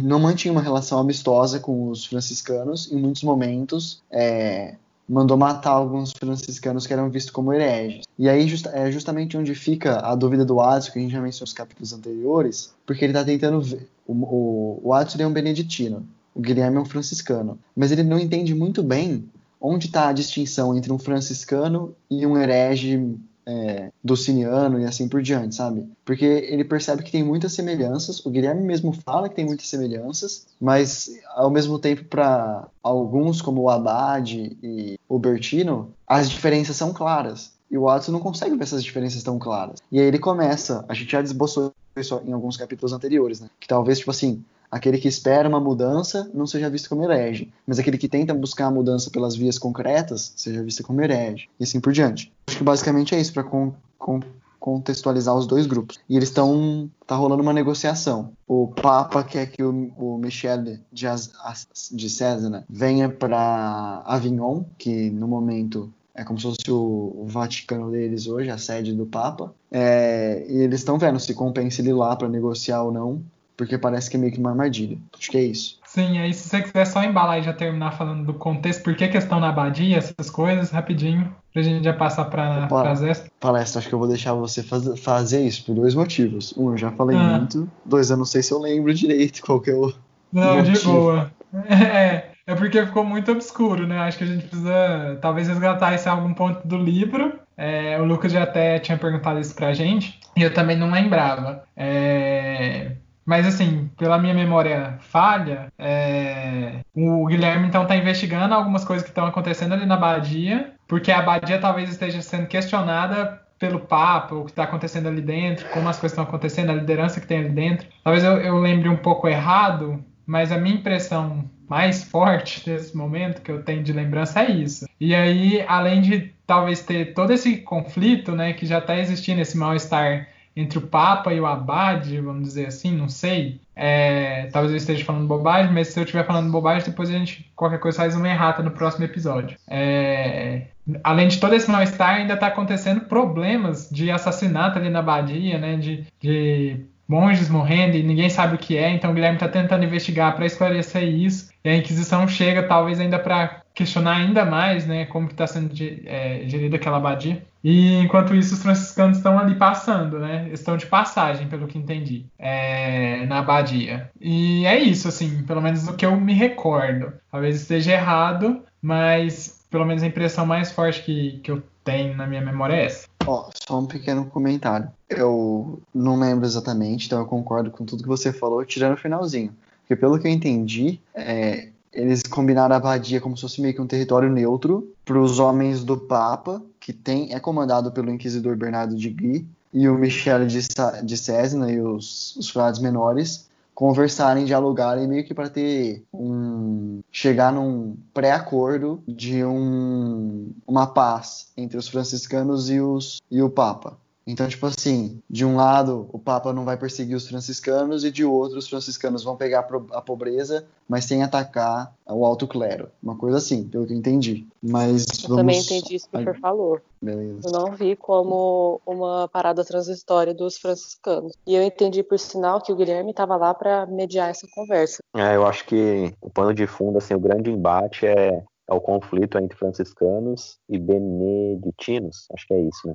não 0.03 0.19
mantinha 0.19 0.51
uma 0.51 0.61
relação 0.61 0.99
amistosa 0.99 1.59
com 1.59 1.89
os 1.89 2.05
franciscanos, 2.05 2.91
em 2.91 2.97
muitos 2.97 3.23
momentos 3.23 4.01
é, 4.11 4.75
mandou 5.07 5.37
matar 5.37 5.71
alguns 5.71 6.11
franciscanos 6.11 6.85
que 6.85 6.93
eram 6.93 7.09
vistos 7.09 7.31
como 7.31 7.53
hereges. 7.53 8.05
E 8.19 8.27
aí 8.27 8.47
just, 8.47 8.65
é 8.67 8.91
justamente 8.91 9.37
onde 9.37 9.55
fica 9.55 9.99
a 9.99 10.13
dúvida 10.15 10.43
do 10.43 10.59
Adson, 10.59 10.91
que 10.91 10.99
a 10.99 11.01
gente 11.01 11.11
já 11.11 11.21
mencionou 11.21 11.47
nos 11.47 11.53
capítulos 11.53 11.93
anteriores, 11.93 12.73
porque 12.85 13.05
ele 13.05 13.13
está 13.13 13.23
tentando 13.23 13.61
ver. 13.61 13.87
O, 14.05 14.13
o, 14.13 14.81
o 14.83 14.93
Adson 14.93 15.21
é 15.21 15.27
um 15.27 15.33
beneditino, 15.33 16.05
o 16.35 16.41
Guilherme 16.41 16.77
é 16.77 16.79
um 16.79 16.85
franciscano, 16.85 17.57
mas 17.75 17.91
ele 17.91 18.03
não 18.03 18.19
entende 18.19 18.53
muito 18.53 18.83
bem 18.83 19.29
onde 19.59 19.87
está 19.87 20.09
a 20.09 20.13
distinção 20.13 20.75
entre 20.75 20.91
um 20.91 20.99
franciscano 20.99 21.95
e 22.09 22.25
um 22.25 22.37
herege 22.37 23.17
é, 23.47 23.91
dociniano 24.03 24.79
e 24.79 24.85
assim 24.85 25.07
por 25.07 25.21
diante, 25.21 25.55
sabe? 25.55 25.85
Porque 26.03 26.25
ele 26.25 26.65
percebe 26.65 27.01
que 27.01 27.11
tem 27.11 27.23
muitas 27.23 27.53
semelhanças, 27.53 28.23
o 28.25 28.29
Guilherme 28.29 28.61
mesmo 28.61 28.91
fala 28.91 29.29
que 29.29 29.35
tem 29.35 29.45
muitas 29.45 29.67
semelhanças, 29.67 30.47
mas 30.59 31.09
ao 31.33 31.49
mesmo 31.49 31.79
tempo 31.79 32.03
para 32.05 32.67
alguns 32.83 33.41
como 33.41 33.61
o 33.61 33.69
Haddad 33.69 34.57
e 34.61 34.99
o 35.07 35.17
Bertino, 35.17 35.93
as 36.05 36.29
diferenças 36.29 36.75
são 36.75 36.91
claras. 36.91 37.55
E 37.69 37.77
o 37.77 37.83
Watson 37.83 38.13
não 38.13 38.19
consegue 38.19 38.55
ver 38.55 38.63
essas 38.63 38.83
diferenças 38.83 39.23
tão 39.23 39.37
claras. 39.37 39.79
E 39.91 39.99
aí 39.99 40.05
ele 40.05 40.19
começa, 40.19 40.85
a 40.87 40.93
gente 40.93 41.11
já 41.11 41.21
desboçou 41.21 41.73
isso 41.97 42.21
em 42.25 42.31
alguns 42.31 42.55
capítulos 42.55 42.93
anteriores, 42.93 43.41
né? 43.41 43.49
Que 43.59 43.67
talvez, 43.67 43.99
tipo 43.99 44.11
assim, 44.11 44.43
Aquele 44.69 44.97
que 44.97 45.07
espera 45.07 45.47
uma 45.47 45.59
mudança 45.59 46.29
não 46.33 46.45
seja 46.45 46.69
visto 46.69 46.89
como 46.89 47.03
herege, 47.03 47.51
mas 47.65 47.79
aquele 47.79 47.97
que 47.97 48.07
tenta 48.07 48.33
buscar 48.33 48.65
a 48.65 48.71
mudança 48.71 49.09
pelas 49.09 49.35
vias 49.35 49.57
concretas 49.57 50.33
seja 50.35 50.61
visto 50.61 50.83
como 50.83 51.01
herege, 51.01 51.49
e 51.59 51.63
assim 51.63 51.79
por 51.79 51.93
diante. 51.93 52.31
Acho 52.47 52.57
que 52.57 52.63
basicamente 52.63 53.15
é 53.15 53.19
isso 53.19 53.33
para 53.33 53.43
con 53.43 53.73
con 53.97 54.19
contextualizar 54.59 55.33
os 55.33 55.47
dois 55.47 55.65
grupos. 55.65 55.97
E 56.09 56.17
eles 56.17 56.27
estão. 56.27 56.89
tá 57.05 57.15
rolando 57.15 57.41
uma 57.41 57.53
negociação. 57.53 58.33
O 58.45 58.67
Papa 58.67 59.23
quer 59.23 59.49
que 59.49 59.63
o, 59.63 59.91
o 59.97 60.17
Michel 60.17 60.61
de, 60.61 60.79
de 60.91 62.09
César 62.09 62.49
né, 62.49 62.63
venha 62.69 63.07
para 63.07 64.03
Avignon, 64.05 64.63
que 64.77 65.09
no 65.09 65.25
momento 65.25 65.89
é 66.13 66.23
como 66.23 66.37
se 66.37 66.43
fosse 66.43 66.71
o, 66.71 67.25
Vaticano 67.27 67.91
deles 67.91 68.27
hoje, 68.27 68.49
a 68.49 68.57
sede 68.57 68.93
do 68.93 69.05
Papa. 69.05 69.53
É, 69.71 70.45
e 70.49 70.57
eles 70.57 70.81
estão 70.81 70.97
vendo 70.97 71.19
se 71.19 71.33
compensa 71.33 71.79
ele 71.81 71.93
lá 71.93 72.15
para 72.15 72.27
negociar 72.27 72.81
ou 72.83 72.91
não 72.91 73.21
porque 73.57 73.75
parece 73.75 74.09
que 74.09 74.15
é 74.15 74.19
meio 74.19 74.31
que 74.31 74.39
uma 74.39 74.51
armadilha. 74.51 74.97
Acho 75.17 75.31
que 75.31 75.37
é 75.37 75.43
isso. 75.43 75.79
Sim, 75.83 76.19
aí 76.19 76.31
se 76.31 76.47
você 76.47 76.61
quiser 76.61 76.85
só 76.85 77.03
embalar 77.03 77.39
e 77.39 77.43
já 77.43 77.51
terminar 77.51 77.91
falando 77.91 78.23
do 78.23 78.35
contexto, 78.35 78.83
por 78.83 78.95
que 78.95 79.07
questão 79.07 79.39
na 79.39 79.49
abadia, 79.49 79.97
essas 79.97 80.29
coisas, 80.29 80.69
rapidinho, 80.69 81.33
pra 81.51 81.63
gente 81.63 81.83
já 81.83 81.93
passar 81.93 82.25
pra, 82.25 82.65
Opa, 82.65 82.83
pras 82.83 83.01
extras. 83.01 83.31
Palestra, 83.39 83.79
acho 83.79 83.89
que 83.89 83.95
eu 83.95 83.99
vou 83.99 84.07
deixar 84.07 84.35
você 84.35 84.61
faz, 84.61 84.99
fazer 84.99 85.41
isso 85.41 85.65
por 85.65 85.73
dois 85.73 85.95
motivos. 85.95 86.53
Um, 86.55 86.71
eu 86.71 86.77
já 86.77 86.91
falei 86.91 87.17
ah. 87.17 87.39
muito. 87.39 87.67
Dois, 87.83 88.11
eu 88.11 88.17
não 88.17 88.25
sei 88.25 88.43
se 88.43 88.53
eu 88.53 88.59
lembro 88.59 88.93
direito 88.93 89.41
qual 89.41 89.59
que 89.59 89.71
é 89.71 89.75
o. 89.75 89.91
Não, 90.31 90.57
motivo. 90.57 90.77
de 90.77 90.85
boa. 90.85 91.31
É, 91.69 92.31
é 92.45 92.55
porque 92.55 92.85
ficou 92.85 93.05
muito 93.05 93.31
obscuro, 93.31 93.87
né? 93.87 93.99
Acho 93.99 94.17
que 94.17 94.25
a 94.25 94.27
gente 94.27 94.45
precisa 94.47 95.17
talvez 95.21 95.47
resgatar 95.47 95.95
esse 95.95 96.07
algum 96.07 96.33
ponto 96.33 96.67
do 96.67 96.77
livro. 96.77 97.39
É, 97.57 97.99
o 97.99 98.03
Lucas 98.03 98.31
já 98.31 98.43
até 98.43 98.77
tinha 98.79 98.97
perguntado 98.97 99.39
isso 99.39 99.55
pra 99.55 99.73
gente, 99.73 100.19
e 100.35 100.43
eu 100.43 100.53
também 100.53 100.77
não 100.77 100.91
lembrava. 100.91 101.63
É, 101.75 102.91
mas 103.27 103.45
assim, 103.45 103.91
pela 103.97 104.17
minha 104.17 104.33
memória 104.33 104.97
falha, 105.01 105.67
é... 105.77 106.79
o 106.95 107.25
Guilherme 107.25 107.67
então 107.67 107.83
está 107.83 107.97
investigando 107.97 108.53
algumas 108.53 108.85
coisas 108.85 109.03
que 109.03 109.11
estão 109.11 109.25
acontecendo 109.25 109.73
ali 109.73 109.85
na 109.85 109.95
abadia, 109.95 110.71
porque 110.87 111.11
a 111.11 111.19
abadia 111.19 111.59
talvez 111.59 111.89
esteja 111.89 112.21
sendo 112.21 112.47
questionada 112.47 113.41
pelo 113.59 113.81
Papa, 113.81 114.33
o 114.33 114.45
que 114.45 114.51
está 114.51 114.63
acontecendo 114.63 115.09
ali 115.09 115.19
dentro, 115.19 115.67
como 115.71 115.89
as 115.89 115.99
coisas 115.99 116.13
estão 116.13 116.23
acontecendo, 116.23 116.69
a 116.69 116.75
liderança 116.75 117.19
que 117.19 117.27
tem 117.27 117.39
ali 117.39 117.49
dentro. 117.49 117.89
Talvez 118.01 118.23
eu, 118.23 118.37
eu 118.37 118.57
lembre 118.59 118.87
um 118.87 118.95
pouco 118.95 119.27
errado, 119.27 120.01
mas 120.25 120.49
a 120.49 120.57
minha 120.57 120.75
impressão 120.75 121.49
mais 121.67 122.05
forte 122.05 122.63
desse 122.69 122.95
momento 122.95 123.41
que 123.41 123.51
eu 123.51 123.61
tenho 123.61 123.83
de 123.83 123.91
lembrança 123.91 124.41
é 124.41 124.51
isso. 124.51 124.87
E 125.01 125.13
aí, 125.13 125.65
além 125.67 125.99
de 125.99 126.33
talvez 126.45 126.81
ter 126.81 127.13
todo 127.13 127.33
esse 127.33 127.57
conflito, 127.57 128.31
né, 128.31 128.53
que 128.53 128.65
já 128.65 128.77
está 128.77 128.97
existindo, 128.97 129.41
esse 129.41 129.57
mal-estar 129.57 130.27
entre 130.57 130.79
o 130.79 130.81
Papa 130.81 131.31
e 131.31 131.39
o 131.39 131.45
Abade, 131.45 132.19
vamos 132.19 132.43
dizer 132.43 132.65
assim, 132.65 132.91
não 132.91 133.07
sei. 133.07 133.61
É, 133.75 134.49
talvez 134.51 134.71
eu 134.71 134.77
esteja 134.77 135.05
falando 135.05 135.27
bobagem, 135.27 135.71
mas 135.71 135.89
se 135.89 135.99
eu 135.99 136.03
estiver 136.03 136.25
falando 136.25 136.51
bobagem, 136.51 136.89
depois 136.89 137.09
a 137.09 137.13
gente, 137.13 137.49
qualquer 137.55 137.79
coisa, 137.79 137.99
faz 137.99 138.15
uma 138.15 138.27
errata 138.27 138.63
no 138.63 138.71
próximo 138.71 139.05
episódio. 139.05 139.55
É, 139.67 140.63
além 141.03 141.27
de 141.27 141.39
todo 141.39 141.53
esse 141.53 141.69
mal-estar, 141.69 142.15
ainda 142.15 142.33
está 142.33 142.47
acontecendo 142.47 143.01
problemas 143.01 143.87
de 143.91 144.09
assassinato 144.09 144.79
ali 144.79 144.89
na 144.89 144.99
abadia, 144.99 145.59
né? 145.59 145.77
De, 145.77 146.05
de 146.19 146.85
monges 147.07 147.49
morrendo 147.49 147.95
e 147.95 148.03
ninguém 148.03 148.29
sabe 148.29 148.55
o 148.55 148.57
que 148.57 148.75
é, 148.75 148.89
então 148.89 149.11
o 149.11 149.13
Guilherme 149.13 149.37
está 149.37 149.47
tentando 149.47 149.85
investigar 149.85 150.35
para 150.35 150.45
esclarecer 150.45 151.03
isso. 151.03 151.49
E 151.63 151.69
a 151.69 151.77
Inquisição 151.77 152.27
chega, 152.27 152.63
talvez, 152.63 152.99
ainda 152.99 153.19
para 153.19 153.61
questionar 153.77 154.15
ainda 154.15 154.43
mais 154.43 154.87
né, 154.87 155.05
como 155.05 155.27
está 155.27 155.45
sendo 155.45 155.71
é, 156.05 156.41
gerida 156.47 156.77
aquela 156.77 156.97
abadia. 156.97 157.45
E 157.63 157.99
enquanto 157.99 158.33
isso, 158.33 158.55
os 158.55 158.63
franciscanos 158.63 159.17
estão 159.17 159.37
ali 159.37 159.53
passando, 159.53 160.17
né? 160.17 160.49
Estão 160.51 160.77
de 160.77 160.87
passagem, 160.87 161.47
pelo 161.47 161.67
que 161.67 161.77
entendi, 161.77 162.25
é, 162.39 163.23
na 163.27 163.39
abadia. 163.39 164.09
E 164.19 164.65
é 164.65 164.79
isso, 164.79 165.07
assim, 165.07 165.43
pelo 165.43 165.61
menos 165.61 165.87
o 165.87 165.93
que 165.93 166.05
eu 166.05 166.19
me 166.19 166.33
recordo. 166.33 167.13
Talvez 167.31 167.61
esteja 167.61 167.91
errado, 167.91 168.63
mas 168.81 169.63
pelo 169.69 169.85
menos 169.85 170.01
a 170.01 170.07
impressão 170.07 170.45
mais 170.45 170.71
forte 170.71 171.03
que, 171.03 171.39
que 171.43 171.51
eu 171.51 171.61
tenho 171.83 172.15
na 172.17 172.25
minha 172.25 172.41
memória 172.41 172.73
é 172.73 172.85
essa. 172.85 173.07
Ó, 173.27 173.49
só 173.53 173.79
um 173.79 173.85
pequeno 173.85 174.25
comentário. 174.25 174.89
Eu 175.07 175.79
não 175.93 176.19
lembro 176.19 176.45
exatamente, 176.45 177.05
então 177.05 177.19
eu 177.19 177.25
concordo 177.27 177.69
com 177.69 177.85
tudo 177.85 178.01
que 178.01 178.09
você 178.09 178.33
falou, 178.33 178.65
tirando 178.65 178.93
o 178.93 178.97
finalzinho. 178.97 179.53
Porque 179.81 179.95
pelo 179.95 180.17
que 180.19 180.27
eu 180.27 180.31
entendi, 180.31 180.99
é, 181.13 181.69
eles 181.97 182.21
combinaram 182.21 182.75
a 182.75 182.77
abadia 182.77 183.19
como 183.19 183.35
se 183.35 183.41
fosse 183.41 183.59
meio 183.59 183.73
que 183.73 183.81
um 183.81 183.87
território 183.87 184.29
neutro 184.29 184.93
para 185.03 185.19
os 185.19 185.39
homens 185.39 185.83
do 185.83 185.97
Papa, 185.97 186.61
que 186.79 186.93
tem, 186.93 187.33
é 187.33 187.39
comandado 187.39 187.91
pelo 187.91 188.11
inquisidor 188.11 188.55
Bernardo 188.55 188.95
de 188.95 189.09
Gui, 189.09 189.47
e 189.73 189.89
o 189.89 189.95
Michele 189.95 190.45
de, 190.45 190.59
de 191.03 191.17
César 191.17 191.69
e 191.71 191.81
os, 191.81 192.35
os 192.35 192.49
frades 192.49 192.79
menores 192.79 193.47
conversarem, 193.73 194.45
dialogarem 194.45 195.07
meio 195.07 195.25
que 195.25 195.33
para 195.33 195.49
ter 195.49 196.03
um 196.13 197.01
chegar 197.11 197.51
num 197.51 197.95
pré-acordo 198.13 199.01
de 199.07 199.43
um, 199.43 200.51
uma 200.67 200.87
paz 200.87 201.51
entre 201.57 201.77
os 201.77 201.87
franciscanos 201.87 202.69
e 202.69 202.79
os 202.79 203.19
e 203.29 203.41
o 203.41 203.49
Papa. 203.49 203.97
Então, 204.27 204.45
tipo 204.45 204.65
assim, 204.65 205.21
de 205.29 205.45
um 205.45 205.55
lado 205.55 206.09
o 206.11 206.19
Papa 206.19 206.51
não 206.51 206.65
vai 206.65 206.75
perseguir 206.75 207.15
os 207.15 207.25
franciscanos 207.25 208.03
e 208.03 208.11
de 208.11 208.25
outro 208.25 208.59
os 208.59 208.67
franciscanos 208.67 209.23
vão 209.23 209.37
pegar 209.37 209.65
a 209.93 210.01
pobreza, 210.01 210.65
mas 210.87 211.05
sem 211.05 211.23
atacar 211.23 211.95
o 212.05 212.25
alto 212.25 212.45
clero. 212.45 212.89
Uma 213.01 213.15
coisa 213.15 213.37
assim, 213.37 213.63
pelo 213.63 213.87
que 213.87 213.93
eu 213.93 213.97
entendi. 213.97 214.45
Mas 214.61 215.05
eu 215.23 215.29
vamos... 215.29 215.37
também 215.37 215.59
entendi 215.61 215.95
isso 215.95 216.09
que 216.09 216.17
o 216.17 216.19
senhor 216.19 216.37
falou. 216.39 216.81
Beleza. 217.01 217.47
Eu 217.47 217.51
não 217.51 217.71
vi 217.71 217.95
como 217.95 218.81
uma 218.85 219.29
parada 219.29 219.63
transitória 219.63 220.33
dos 220.33 220.57
franciscanos. 220.57 221.33
E 221.45 221.55
eu 221.55 221.63
entendi, 221.63 222.03
por 222.03 222.19
sinal, 222.19 222.59
que 222.59 222.71
o 222.71 222.75
Guilherme 222.75 223.11
estava 223.11 223.37
lá 223.37 223.53
para 223.53 223.85
mediar 223.85 224.29
essa 224.29 224.47
conversa. 224.53 225.01
É, 225.15 225.35
eu 225.37 225.45
acho 225.45 225.65
que 225.65 226.13
o 226.21 226.29
pano 226.29 226.53
de 226.53 226.67
fundo, 226.67 226.97
assim, 226.97 227.13
o 227.13 227.19
grande 227.19 227.49
embate 227.49 228.05
é, 228.05 228.43
é 228.69 228.73
o 228.73 228.81
conflito 228.81 229.37
entre 229.37 229.57
franciscanos 229.57 230.57
e 230.67 230.77
beneditinos. 230.77 232.27
Acho 232.33 232.47
que 232.47 232.53
é 232.53 232.61
isso, 232.61 232.87
né? 232.87 232.93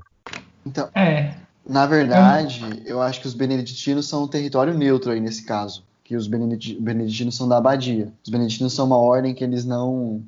Então, 0.65 0.89
é. 0.95 1.35
na 1.69 1.87
verdade, 1.87 2.83
eu 2.85 3.01
acho 3.03 3.21
que 3.21 3.27
os 3.27 3.35
beneditinos 3.35 4.09
são 4.09 4.25
um 4.25 4.29
território 4.29 4.75
neutro 4.75 5.13
aí 5.13 5.21
nesse 5.21 5.45
caso. 5.45 5.85
Que 6.05 6.17
os 6.17 6.27
beneditinos 6.27 7.37
são 7.37 7.49
da 7.49 7.57
abadia. 7.57 8.13
Os 8.23 8.31
beneditinos 8.31 8.75
são 8.75 8.85
uma 8.85 8.99
ordem 8.99 9.35
que 9.35 9.43
eles 9.43 9.65
não. 9.65 10.21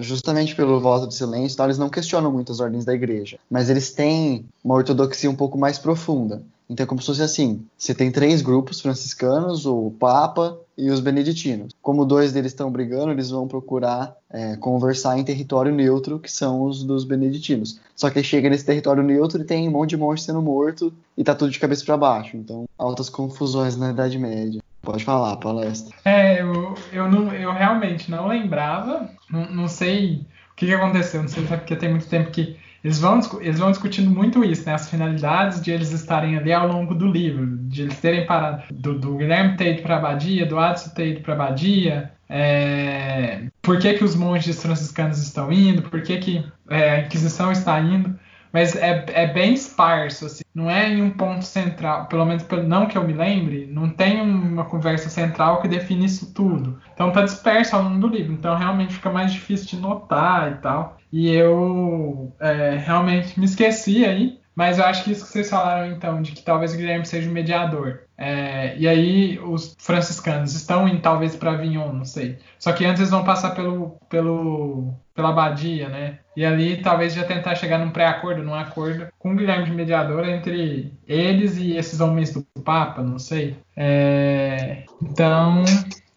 Justamente 0.00 0.54
pelo 0.54 0.80
voto 0.80 1.06
de 1.06 1.14
silêncio, 1.14 1.54
então, 1.54 1.66
eles 1.66 1.78
não 1.78 1.88
questionam 1.88 2.30
muito 2.30 2.52
as 2.52 2.60
ordens 2.60 2.84
da 2.84 2.92
igreja. 2.92 3.38
Mas 3.48 3.70
eles 3.70 3.92
têm 3.92 4.44
uma 4.62 4.74
ortodoxia 4.74 5.30
um 5.30 5.36
pouco 5.36 5.56
mais 5.56 5.78
profunda. 5.78 6.42
Então 6.70 6.84
é 6.84 6.86
como 6.86 7.00
se 7.00 7.08
fosse 7.08 7.22
assim: 7.22 7.66
você 7.76 7.92
tem 7.92 8.12
três 8.12 8.40
grupos 8.40 8.80
franciscanos, 8.80 9.66
o 9.66 9.92
Papa 9.98 10.56
e 10.78 10.88
os 10.88 11.00
beneditinos. 11.00 11.74
Como 11.82 12.06
dois 12.06 12.32
deles 12.32 12.52
estão 12.52 12.70
brigando, 12.70 13.10
eles 13.10 13.28
vão 13.28 13.48
procurar 13.48 14.14
é, 14.30 14.56
conversar 14.56 15.18
em 15.18 15.24
território 15.24 15.74
neutro, 15.74 16.20
que 16.20 16.30
são 16.30 16.62
os 16.62 16.84
dos 16.84 17.04
beneditinos. 17.04 17.80
Só 17.96 18.08
que 18.08 18.22
chega 18.22 18.48
nesse 18.48 18.64
território 18.64 19.02
neutro 19.02 19.42
e 19.42 19.44
tem 19.44 19.68
um 19.68 19.72
monte 19.72 19.90
de 19.90 19.96
monge 19.96 20.22
sendo 20.22 20.40
morto 20.40 20.94
e 21.18 21.24
tá 21.24 21.34
tudo 21.34 21.50
de 21.50 21.58
cabeça 21.58 21.84
para 21.84 21.96
baixo. 21.96 22.36
Então, 22.36 22.64
altas 22.78 23.08
confusões 23.08 23.76
na 23.76 23.90
Idade 23.90 24.16
Média. 24.16 24.62
Pode 24.80 25.04
falar, 25.04 25.36
palestra. 25.36 25.94
É, 26.04 26.40
eu, 26.40 26.74
eu, 26.92 27.10
não, 27.10 27.34
eu 27.34 27.52
realmente 27.52 28.10
não 28.10 28.28
lembrava, 28.28 29.10
não, 29.28 29.50
não 29.50 29.68
sei 29.68 30.24
o 30.52 30.54
que, 30.56 30.66
que 30.66 30.72
aconteceu, 30.72 31.20
não 31.20 31.28
sei 31.28 31.44
se 31.46 31.52
é 31.52 31.56
porque 31.56 31.76
tem 31.76 31.90
muito 31.90 32.06
tempo 32.06 32.30
que 32.30 32.56
eles 32.82 32.98
vão, 32.98 33.20
eles 33.40 33.58
vão 33.58 33.70
discutindo 33.70 34.10
muito 34.10 34.42
isso, 34.44 34.66
né? 34.66 34.74
As 34.74 34.88
finalidades 34.88 35.60
de 35.60 35.70
eles 35.70 35.92
estarem 35.92 36.36
ali 36.36 36.52
ao 36.52 36.66
longo 36.66 36.94
do 36.94 37.06
livro, 37.06 37.46
de 37.46 37.82
eles 37.82 37.98
terem 38.00 38.26
parado, 38.26 38.62
do, 38.72 38.98
do 38.98 39.16
Guilherme 39.16 39.56
ido 39.60 39.82
para 39.82 39.96
Abadia, 39.96 40.46
do 40.46 40.58
Adson 40.58 40.90
ido 41.02 41.20
para 41.20 41.34
Abadia, 41.34 42.10
é, 42.28 43.44
por 43.60 43.78
que, 43.78 43.94
que 43.94 44.04
os 44.04 44.14
monges 44.14 44.62
franciscanos 44.62 45.18
estão 45.18 45.52
indo, 45.52 45.82
por 45.82 46.02
que, 46.02 46.16
que 46.18 46.46
é, 46.68 46.90
a 46.90 47.00
Inquisição 47.00 47.52
está 47.52 47.78
indo 47.80 48.18
mas 48.52 48.74
é, 48.74 49.04
é 49.12 49.26
bem 49.26 49.54
esparso, 49.54 50.26
assim. 50.26 50.42
Não 50.54 50.68
é 50.68 50.88
em 50.88 51.02
um 51.02 51.10
ponto 51.10 51.44
central, 51.44 52.06
pelo 52.06 52.24
menos 52.24 52.44
não 52.66 52.86
que 52.86 52.98
eu 52.98 53.04
me 53.04 53.12
lembre, 53.12 53.68
não 53.70 53.88
tem 53.88 54.20
uma 54.20 54.64
conversa 54.64 55.08
central 55.08 55.62
que 55.62 55.68
define 55.68 56.06
isso 56.06 56.34
tudo. 56.34 56.80
Então 56.92 57.12
tá 57.12 57.22
disperso 57.22 57.76
ao 57.76 57.82
longo 57.82 58.00
do 58.00 58.08
livro, 58.08 58.32
então 58.32 58.56
realmente 58.56 58.94
fica 58.94 59.10
mais 59.10 59.32
difícil 59.32 59.68
de 59.68 59.76
notar 59.76 60.52
e 60.52 60.54
tal. 60.56 60.99
E 61.12 61.28
eu 61.30 62.32
é, 62.40 62.76
realmente 62.76 63.38
me 63.38 63.46
esqueci 63.46 64.04
aí, 64.04 64.40
mas 64.54 64.78
eu 64.78 64.84
acho 64.84 65.04
que 65.04 65.12
isso 65.12 65.24
que 65.24 65.32
vocês 65.32 65.48
falaram 65.48 65.90
então, 65.90 66.20
de 66.20 66.32
que 66.32 66.42
talvez 66.42 66.74
o 66.74 66.76
Guilherme 66.76 67.06
seja 67.06 67.28
o 67.28 67.32
mediador. 67.32 68.00
É, 68.18 68.76
e 68.76 68.86
aí 68.86 69.38
os 69.38 69.74
franciscanos 69.78 70.54
estão 70.54 70.86
indo 70.86 71.00
talvez 71.00 71.34
para 71.34 71.52
Avignon, 71.52 71.92
não 71.92 72.04
sei. 72.04 72.38
Só 72.58 72.72
que 72.72 72.84
antes 72.84 73.00
eles 73.00 73.10
vão 73.10 73.24
passar 73.24 73.54
pelo, 73.54 73.96
pelo, 74.08 74.92
pela 75.14 75.30
abadia, 75.30 75.88
né? 75.88 76.18
E 76.36 76.44
ali 76.44 76.82
talvez 76.82 77.14
já 77.14 77.24
tentar 77.24 77.54
chegar 77.54 77.78
num 77.78 77.90
pré-acordo, 77.90 78.42
num 78.42 78.54
acordo 78.54 79.08
com 79.18 79.32
o 79.32 79.36
Guilherme 79.36 79.64
de 79.64 79.72
mediador 79.72 80.28
entre 80.28 80.92
eles 81.08 81.56
e 81.56 81.76
esses 81.76 82.00
homens 82.00 82.32
do 82.32 82.44
Papa, 82.62 83.02
não 83.02 83.18
sei. 83.18 83.56
É, 83.74 84.84
então 85.02 85.64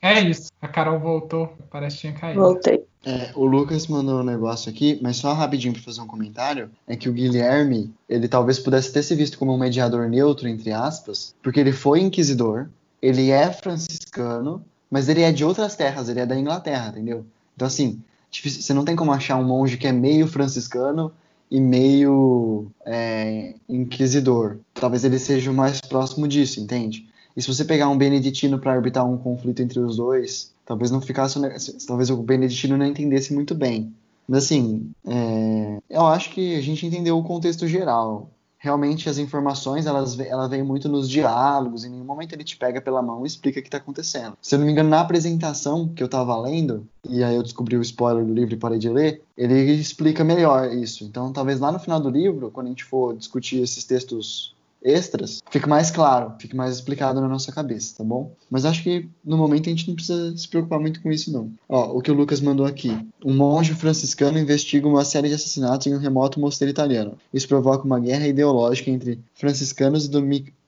é 0.02 0.20
isso. 0.20 0.52
A 0.62 0.68
Carol 0.68 1.00
voltou, 1.00 1.56
parece 1.72 1.96
que 1.96 2.02
tinha 2.02 2.14
caído. 2.14 2.42
Voltei. 2.42 2.84
É, 3.06 3.32
o 3.36 3.46
Lucas 3.46 3.88
mandou 3.88 4.22
um 4.22 4.24
negócio 4.24 4.72
aqui, 4.72 4.98
mas 5.02 5.18
só 5.18 5.34
rapidinho 5.34 5.74
para 5.74 5.82
fazer 5.82 6.00
um 6.00 6.08
comentário, 6.08 6.70
é 6.88 6.96
que 6.96 7.10
o 7.10 7.14
Guilherme, 7.14 7.94
ele 8.08 8.30
talvez 8.30 8.60
pudesse 8.60 8.94
ter 8.94 9.04
se 9.04 9.14
visto 9.14 9.38
como 9.38 9.54
um 9.54 9.58
mediador 9.58 10.08
neutro, 10.10 10.48
entre 10.48 10.72
aspas, 10.72 11.36
porque 11.44 11.60
ele 11.60 11.74
foi 11.74 12.00
inquisidor, 12.00 12.70
ele 13.02 13.30
é 13.30 13.52
franciscano, 13.52 14.64
mas 14.90 15.10
ele 15.10 15.22
é 15.22 15.32
de 15.32 15.44
outras 15.44 15.76
terras, 15.76 16.08
ele 16.08 16.22
é 16.22 16.26
da 16.26 16.40
Inglaterra, 16.40 16.90
entendeu? 16.90 17.26
Então, 17.56 17.68
assim, 17.68 18.02
você 18.32 18.74
não 18.74 18.86
tem 18.86 18.96
como 18.96 19.12
achar 19.12 19.36
um 19.36 19.44
monge 19.44 19.78
que 19.78 19.88
é 19.88 19.92
meio 19.92 20.26
franciscano 20.26 21.12
e 21.52 21.60
meio 21.60 22.68
é, 22.86 23.54
inquisidor. 23.68 24.60
Talvez 24.74 25.04
ele 25.04 25.20
seja 25.20 25.52
o 25.52 25.54
mais 25.54 25.82
próximo 25.82 26.28
disso, 26.28 26.62
entende? 26.62 27.08
E 27.36 27.42
se 27.42 27.48
você 27.48 27.66
pegar 27.66 27.90
um 27.90 27.98
beneditino 27.98 28.60
para 28.60 28.72
arbitrar 28.72 29.06
um 29.06 29.18
conflito 29.18 29.62
entre 29.62 29.80
os 29.80 29.98
dois, 29.98 30.53
talvez 30.66 30.92
não 30.92 31.02
ficasse. 31.02 31.40
Talvez 31.86 32.10
o 32.10 32.18
Beneditino 32.18 32.78
não 32.78 32.86
entendesse 32.86 33.34
muito 33.34 33.54
bem. 33.56 33.94
Mas 34.28 34.46
assim, 34.46 34.92
é, 35.06 35.80
eu 35.90 36.06
acho 36.06 36.30
que 36.32 36.56
a 36.56 36.62
gente 36.62 36.86
entendeu 36.86 37.18
o 37.18 37.24
contexto 37.24 37.68
geral. 37.68 38.30
Realmente 38.58 39.10
as 39.10 39.18
informações 39.18 39.86
elas, 39.86 40.18
ela 40.18 40.48
vem 40.48 40.64
muito 40.64 40.88
nos 40.88 41.10
diálogos, 41.10 41.84
em 41.84 41.90
nenhum 41.90 42.06
momento 42.06 42.32
ele 42.32 42.46
te 42.46 42.56
pega 42.56 42.80
pela 42.80 43.02
mão 43.02 43.26
e 43.26 43.28
explica 43.28 43.60
o 43.60 43.62
que 43.62 43.68
está 43.68 43.78
acontecendo. 43.78 44.38
Se 44.42 44.56
eu 44.56 44.60
não 44.60 44.66
me 44.66 44.72
engano, 44.72 44.88
na 44.90 45.02
apresentação 45.02 45.90
que 45.90 46.02
eu 46.02 46.06
estava 46.06 46.40
lendo, 46.40 46.88
e 47.06 47.22
aí 47.22 47.36
eu 47.36 47.44
descobri 47.44 47.76
o 47.76 47.82
spoiler 47.82 48.24
do 48.24 48.34
livro 48.34 48.54
e 48.54 48.58
parei 48.58 48.80
de 48.80 48.88
ler, 48.88 49.22
ele 49.38 49.74
explica 49.74 50.24
melhor 50.24 50.72
isso. 50.72 51.04
Então 51.04 51.34
talvez 51.34 51.60
lá 51.60 51.74
no 51.74 51.80
final 51.80 52.00
do 52.00 52.10
livro, 52.10 52.50
quando 52.52 52.68
a 52.68 52.70
gente 52.70 52.86
for 52.86 53.14
discutir 53.18 53.62
esses 53.62 53.84
textos 53.84 54.56
extras, 54.84 55.42
fica 55.50 55.68
mais 55.68 55.90
claro, 55.90 56.34
fica 56.40 56.56
mais 56.56 56.76
explicado 56.76 57.22
na 57.22 57.28
nossa 57.28 57.52
cabeça, 57.52 57.96
tá 57.98 58.04
bom? 58.04 58.36
Mas 58.50 58.66
acho 58.66 58.84
que 58.84 59.10
no 59.24 59.38
momento 59.38 59.68
a 59.68 59.70
gente 59.70 59.88
não 59.88 59.96
precisa 59.96 60.36
se 60.36 60.48
preocupar 60.48 60.80
muito 60.80 61.02
com 61.02 61.12
isso, 61.12 61.32
não. 61.32 61.52
Ó, 61.68 61.98
o 61.98 62.02
que 62.02 62.12
o 62.12 62.14
Lucas 62.14 62.42
mandou 62.42 62.66
aqui. 62.66 62.96
Um 63.24 63.34
monge 63.34 63.74
franciscano 63.74 64.38
investiga 64.38 64.88
uma 64.88 65.06
série 65.06 65.30
de 65.30 65.36
assassinatos 65.36 65.88
em 65.88 65.96
um 65.96 66.00
remoto 66.00 66.40
mosteiro 66.40 66.72
italiano. 66.72 67.18
Isso 67.34 67.48
provoca 67.48 67.86
uma 67.86 68.00
guerra 68.00 68.28
ideológica 68.28 68.92
entre 68.92 69.20
franciscanos 69.34 70.06
e 70.06 70.12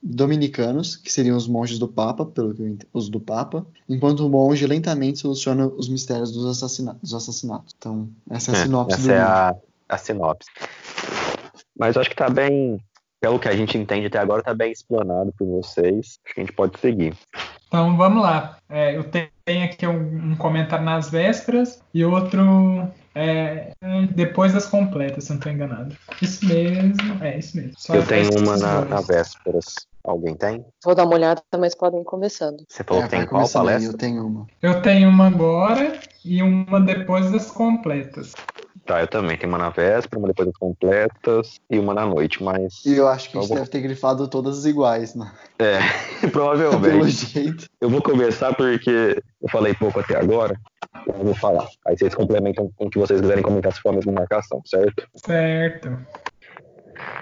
dominicanos, 0.02 0.96
que 0.96 1.12
seriam 1.12 1.36
os 1.36 1.46
monges 1.46 1.78
do 1.78 1.88
Papa, 1.88 2.24
pelo 2.24 2.54
que 2.54 2.62
eu 2.62 2.76
os 2.92 3.08
do 3.08 3.20
Papa, 3.20 3.66
enquanto 3.88 4.20
o 4.20 4.28
monge 4.28 4.66
lentamente 4.66 5.18
soluciona 5.18 5.66
os 5.66 5.88
mistérios 5.88 6.32
dos, 6.32 6.46
assassinatos. 6.46 7.00
Dos 7.02 7.14
assassinatos. 7.14 7.74
Então, 7.78 8.08
essa 8.30 8.52
é 8.52 8.54
a 8.54 8.58
é, 8.58 8.62
sinopse 8.62 8.94
essa 8.94 9.02
do 9.02 9.12
é. 9.12 9.20
A, 9.20 9.56
a 9.88 9.98
sinopse. 9.98 10.48
Mas 11.78 11.96
acho 11.96 12.08
que 12.08 12.16
tá 12.16 12.30
bem 12.30 12.80
pelo 13.20 13.38
que 13.38 13.48
a 13.48 13.56
gente 13.56 13.76
entende 13.76 14.06
até 14.06 14.18
agora, 14.18 14.40
está 14.40 14.54
bem 14.54 14.72
explanado 14.72 15.32
por 15.38 15.46
vocês. 15.46 16.18
Acho 16.24 16.34
que 16.34 16.40
a 16.40 16.44
gente 16.44 16.52
pode 16.52 16.78
seguir. 16.78 17.14
Então 17.68 17.96
vamos 17.96 18.22
lá. 18.22 18.58
É, 18.68 18.96
eu 18.96 19.04
tenho 19.04 19.64
aqui 19.64 19.86
um, 19.86 20.32
um, 20.32 20.36
comentário 20.36 20.84
nas 20.84 21.10
vésperas 21.10 21.80
e 21.92 22.04
outro 22.04 22.88
é, 23.14 23.72
depois 24.14 24.52
das 24.52 24.66
completas, 24.66 25.24
se 25.24 25.30
não 25.30 25.38
estou 25.38 25.52
enganado. 25.52 25.96
Isso 26.20 26.46
mesmo, 26.46 27.24
é 27.24 27.38
isso 27.38 27.56
mesmo. 27.56 27.72
Só 27.76 27.94
eu 27.94 28.06
tenho 28.06 28.38
uma 28.38 28.56
na, 28.56 28.84
na, 28.84 29.00
vésperas. 29.00 29.74
Alguém 30.04 30.36
tem? 30.36 30.64
Vou 30.84 30.94
dar 30.94 31.04
uma 31.04 31.14
olhada, 31.14 31.42
mas 31.58 31.74
podem 31.74 32.00
ir 32.00 32.04
conversando. 32.04 32.64
Você 32.68 32.84
falou 32.84 33.02
É, 33.02 33.06
que 33.06 33.10
tem 33.10 33.26
qual 33.26 33.40
começando 33.40 33.68
aí, 33.68 33.74
palestra? 33.74 33.92
Eu 33.92 33.98
tenho 33.98 34.26
uma. 34.26 34.46
Eu 34.62 34.82
tenho 34.82 35.08
uma 35.08 35.26
agora 35.26 35.98
e 36.24 36.42
uma 36.42 36.80
depois 36.80 37.30
das 37.32 37.50
completas. 37.50 38.32
Tá, 38.86 39.00
eu 39.00 39.08
também. 39.08 39.36
Tem 39.36 39.48
uma 39.48 39.58
na 39.58 39.68
véspera, 39.70 40.18
uma 40.18 40.28
depois 40.28 40.46
das 40.48 40.56
completas 40.56 41.56
e 41.68 41.78
uma 41.78 41.92
na 41.92 42.06
noite, 42.06 42.42
mas. 42.42 42.84
E 42.84 42.94
eu 42.96 43.08
acho 43.08 43.28
que 43.30 43.36
a 43.36 43.40
gente 43.40 43.48
vou- 43.48 43.58
deve 43.58 43.68
ter 43.70 43.80
grifado 43.80 44.28
todas 44.28 44.64
iguais, 44.64 45.14
né? 45.14 45.30
É, 45.58 45.78
Pelo 46.20 46.30
provavelmente. 46.32 47.26
jeito. 47.26 47.64
Eu 47.80 47.90
vou 47.90 48.00
começar 48.00 48.54
porque 48.54 49.20
eu 49.42 49.48
falei 49.50 49.74
pouco 49.74 49.98
até 49.98 50.16
agora. 50.16 50.56
Eu 51.06 51.24
vou 51.24 51.34
falar. 51.34 51.66
Aí 51.86 51.96
vocês 51.98 52.14
complementam 52.14 52.70
com 52.76 52.86
o 52.86 52.90
que 52.90 52.98
vocês 52.98 53.20
quiserem 53.20 53.42
comentar 53.42 53.72
se 53.72 53.80
for 53.80 53.90
a 53.90 53.92
mesma 53.92 54.12
marcação, 54.12 54.62
certo? 54.64 55.06
Certo. 55.16 55.88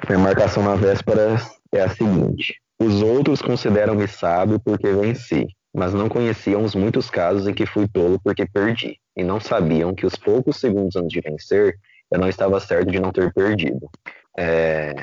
Minha 0.08 0.18
marcação 0.18 0.62
na 0.62 0.74
véspera 0.74 1.36
é 1.72 1.80
a 1.80 1.88
seguinte: 1.88 2.56
Os 2.78 3.02
outros 3.02 3.40
consideram-me 3.40 4.06
sábio 4.06 4.60
porque 4.60 4.92
venci, 4.92 5.46
mas 5.74 5.94
não 5.94 6.08
conheciam 6.08 6.62
os 6.62 6.74
muitos 6.74 7.08
casos 7.08 7.48
em 7.48 7.54
que 7.54 7.64
fui 7.66 7.88
tolo 7.88 8.20
porque 8.22 8.46
perdi, 8.46 8.96
e 9.16 9.22
não 9.22 9.40
sabiam 9.40 9.94
que 9.94 10.06
os 10.06 10.16
poucos 10.16 10.56
segundos 10.58 10.96
antes 10.96 11.10
de 11.10 11.20
vencer, 11.20 11.78
eu 12.10 12.18
não 12.18 12.28
estava 12.28 12.58
certo 12.60 12.90
de 12.90 13.00
não 13.00 13.12
ter 13.12 13.32
perdido. 13.32 13.88
É, 14.36 14.94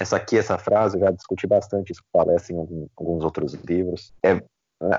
essa 0.00 0.16
aqui, 0.16 0.38
essa 0.38 0.58
frase, 0.58 0.96
eu 0.96 1.00
já 1.00 1.10
discuti 1.10 1.46
bastante 1.46 1.92
isso 1.92 2.02
palestra 2.12 2.54
em 2.54 2.58
algum- 2.58 2.86
alguns 2.96 3.24
outros 3.24 3.54
livros. 3.54 4.12
É, 4.22 4.40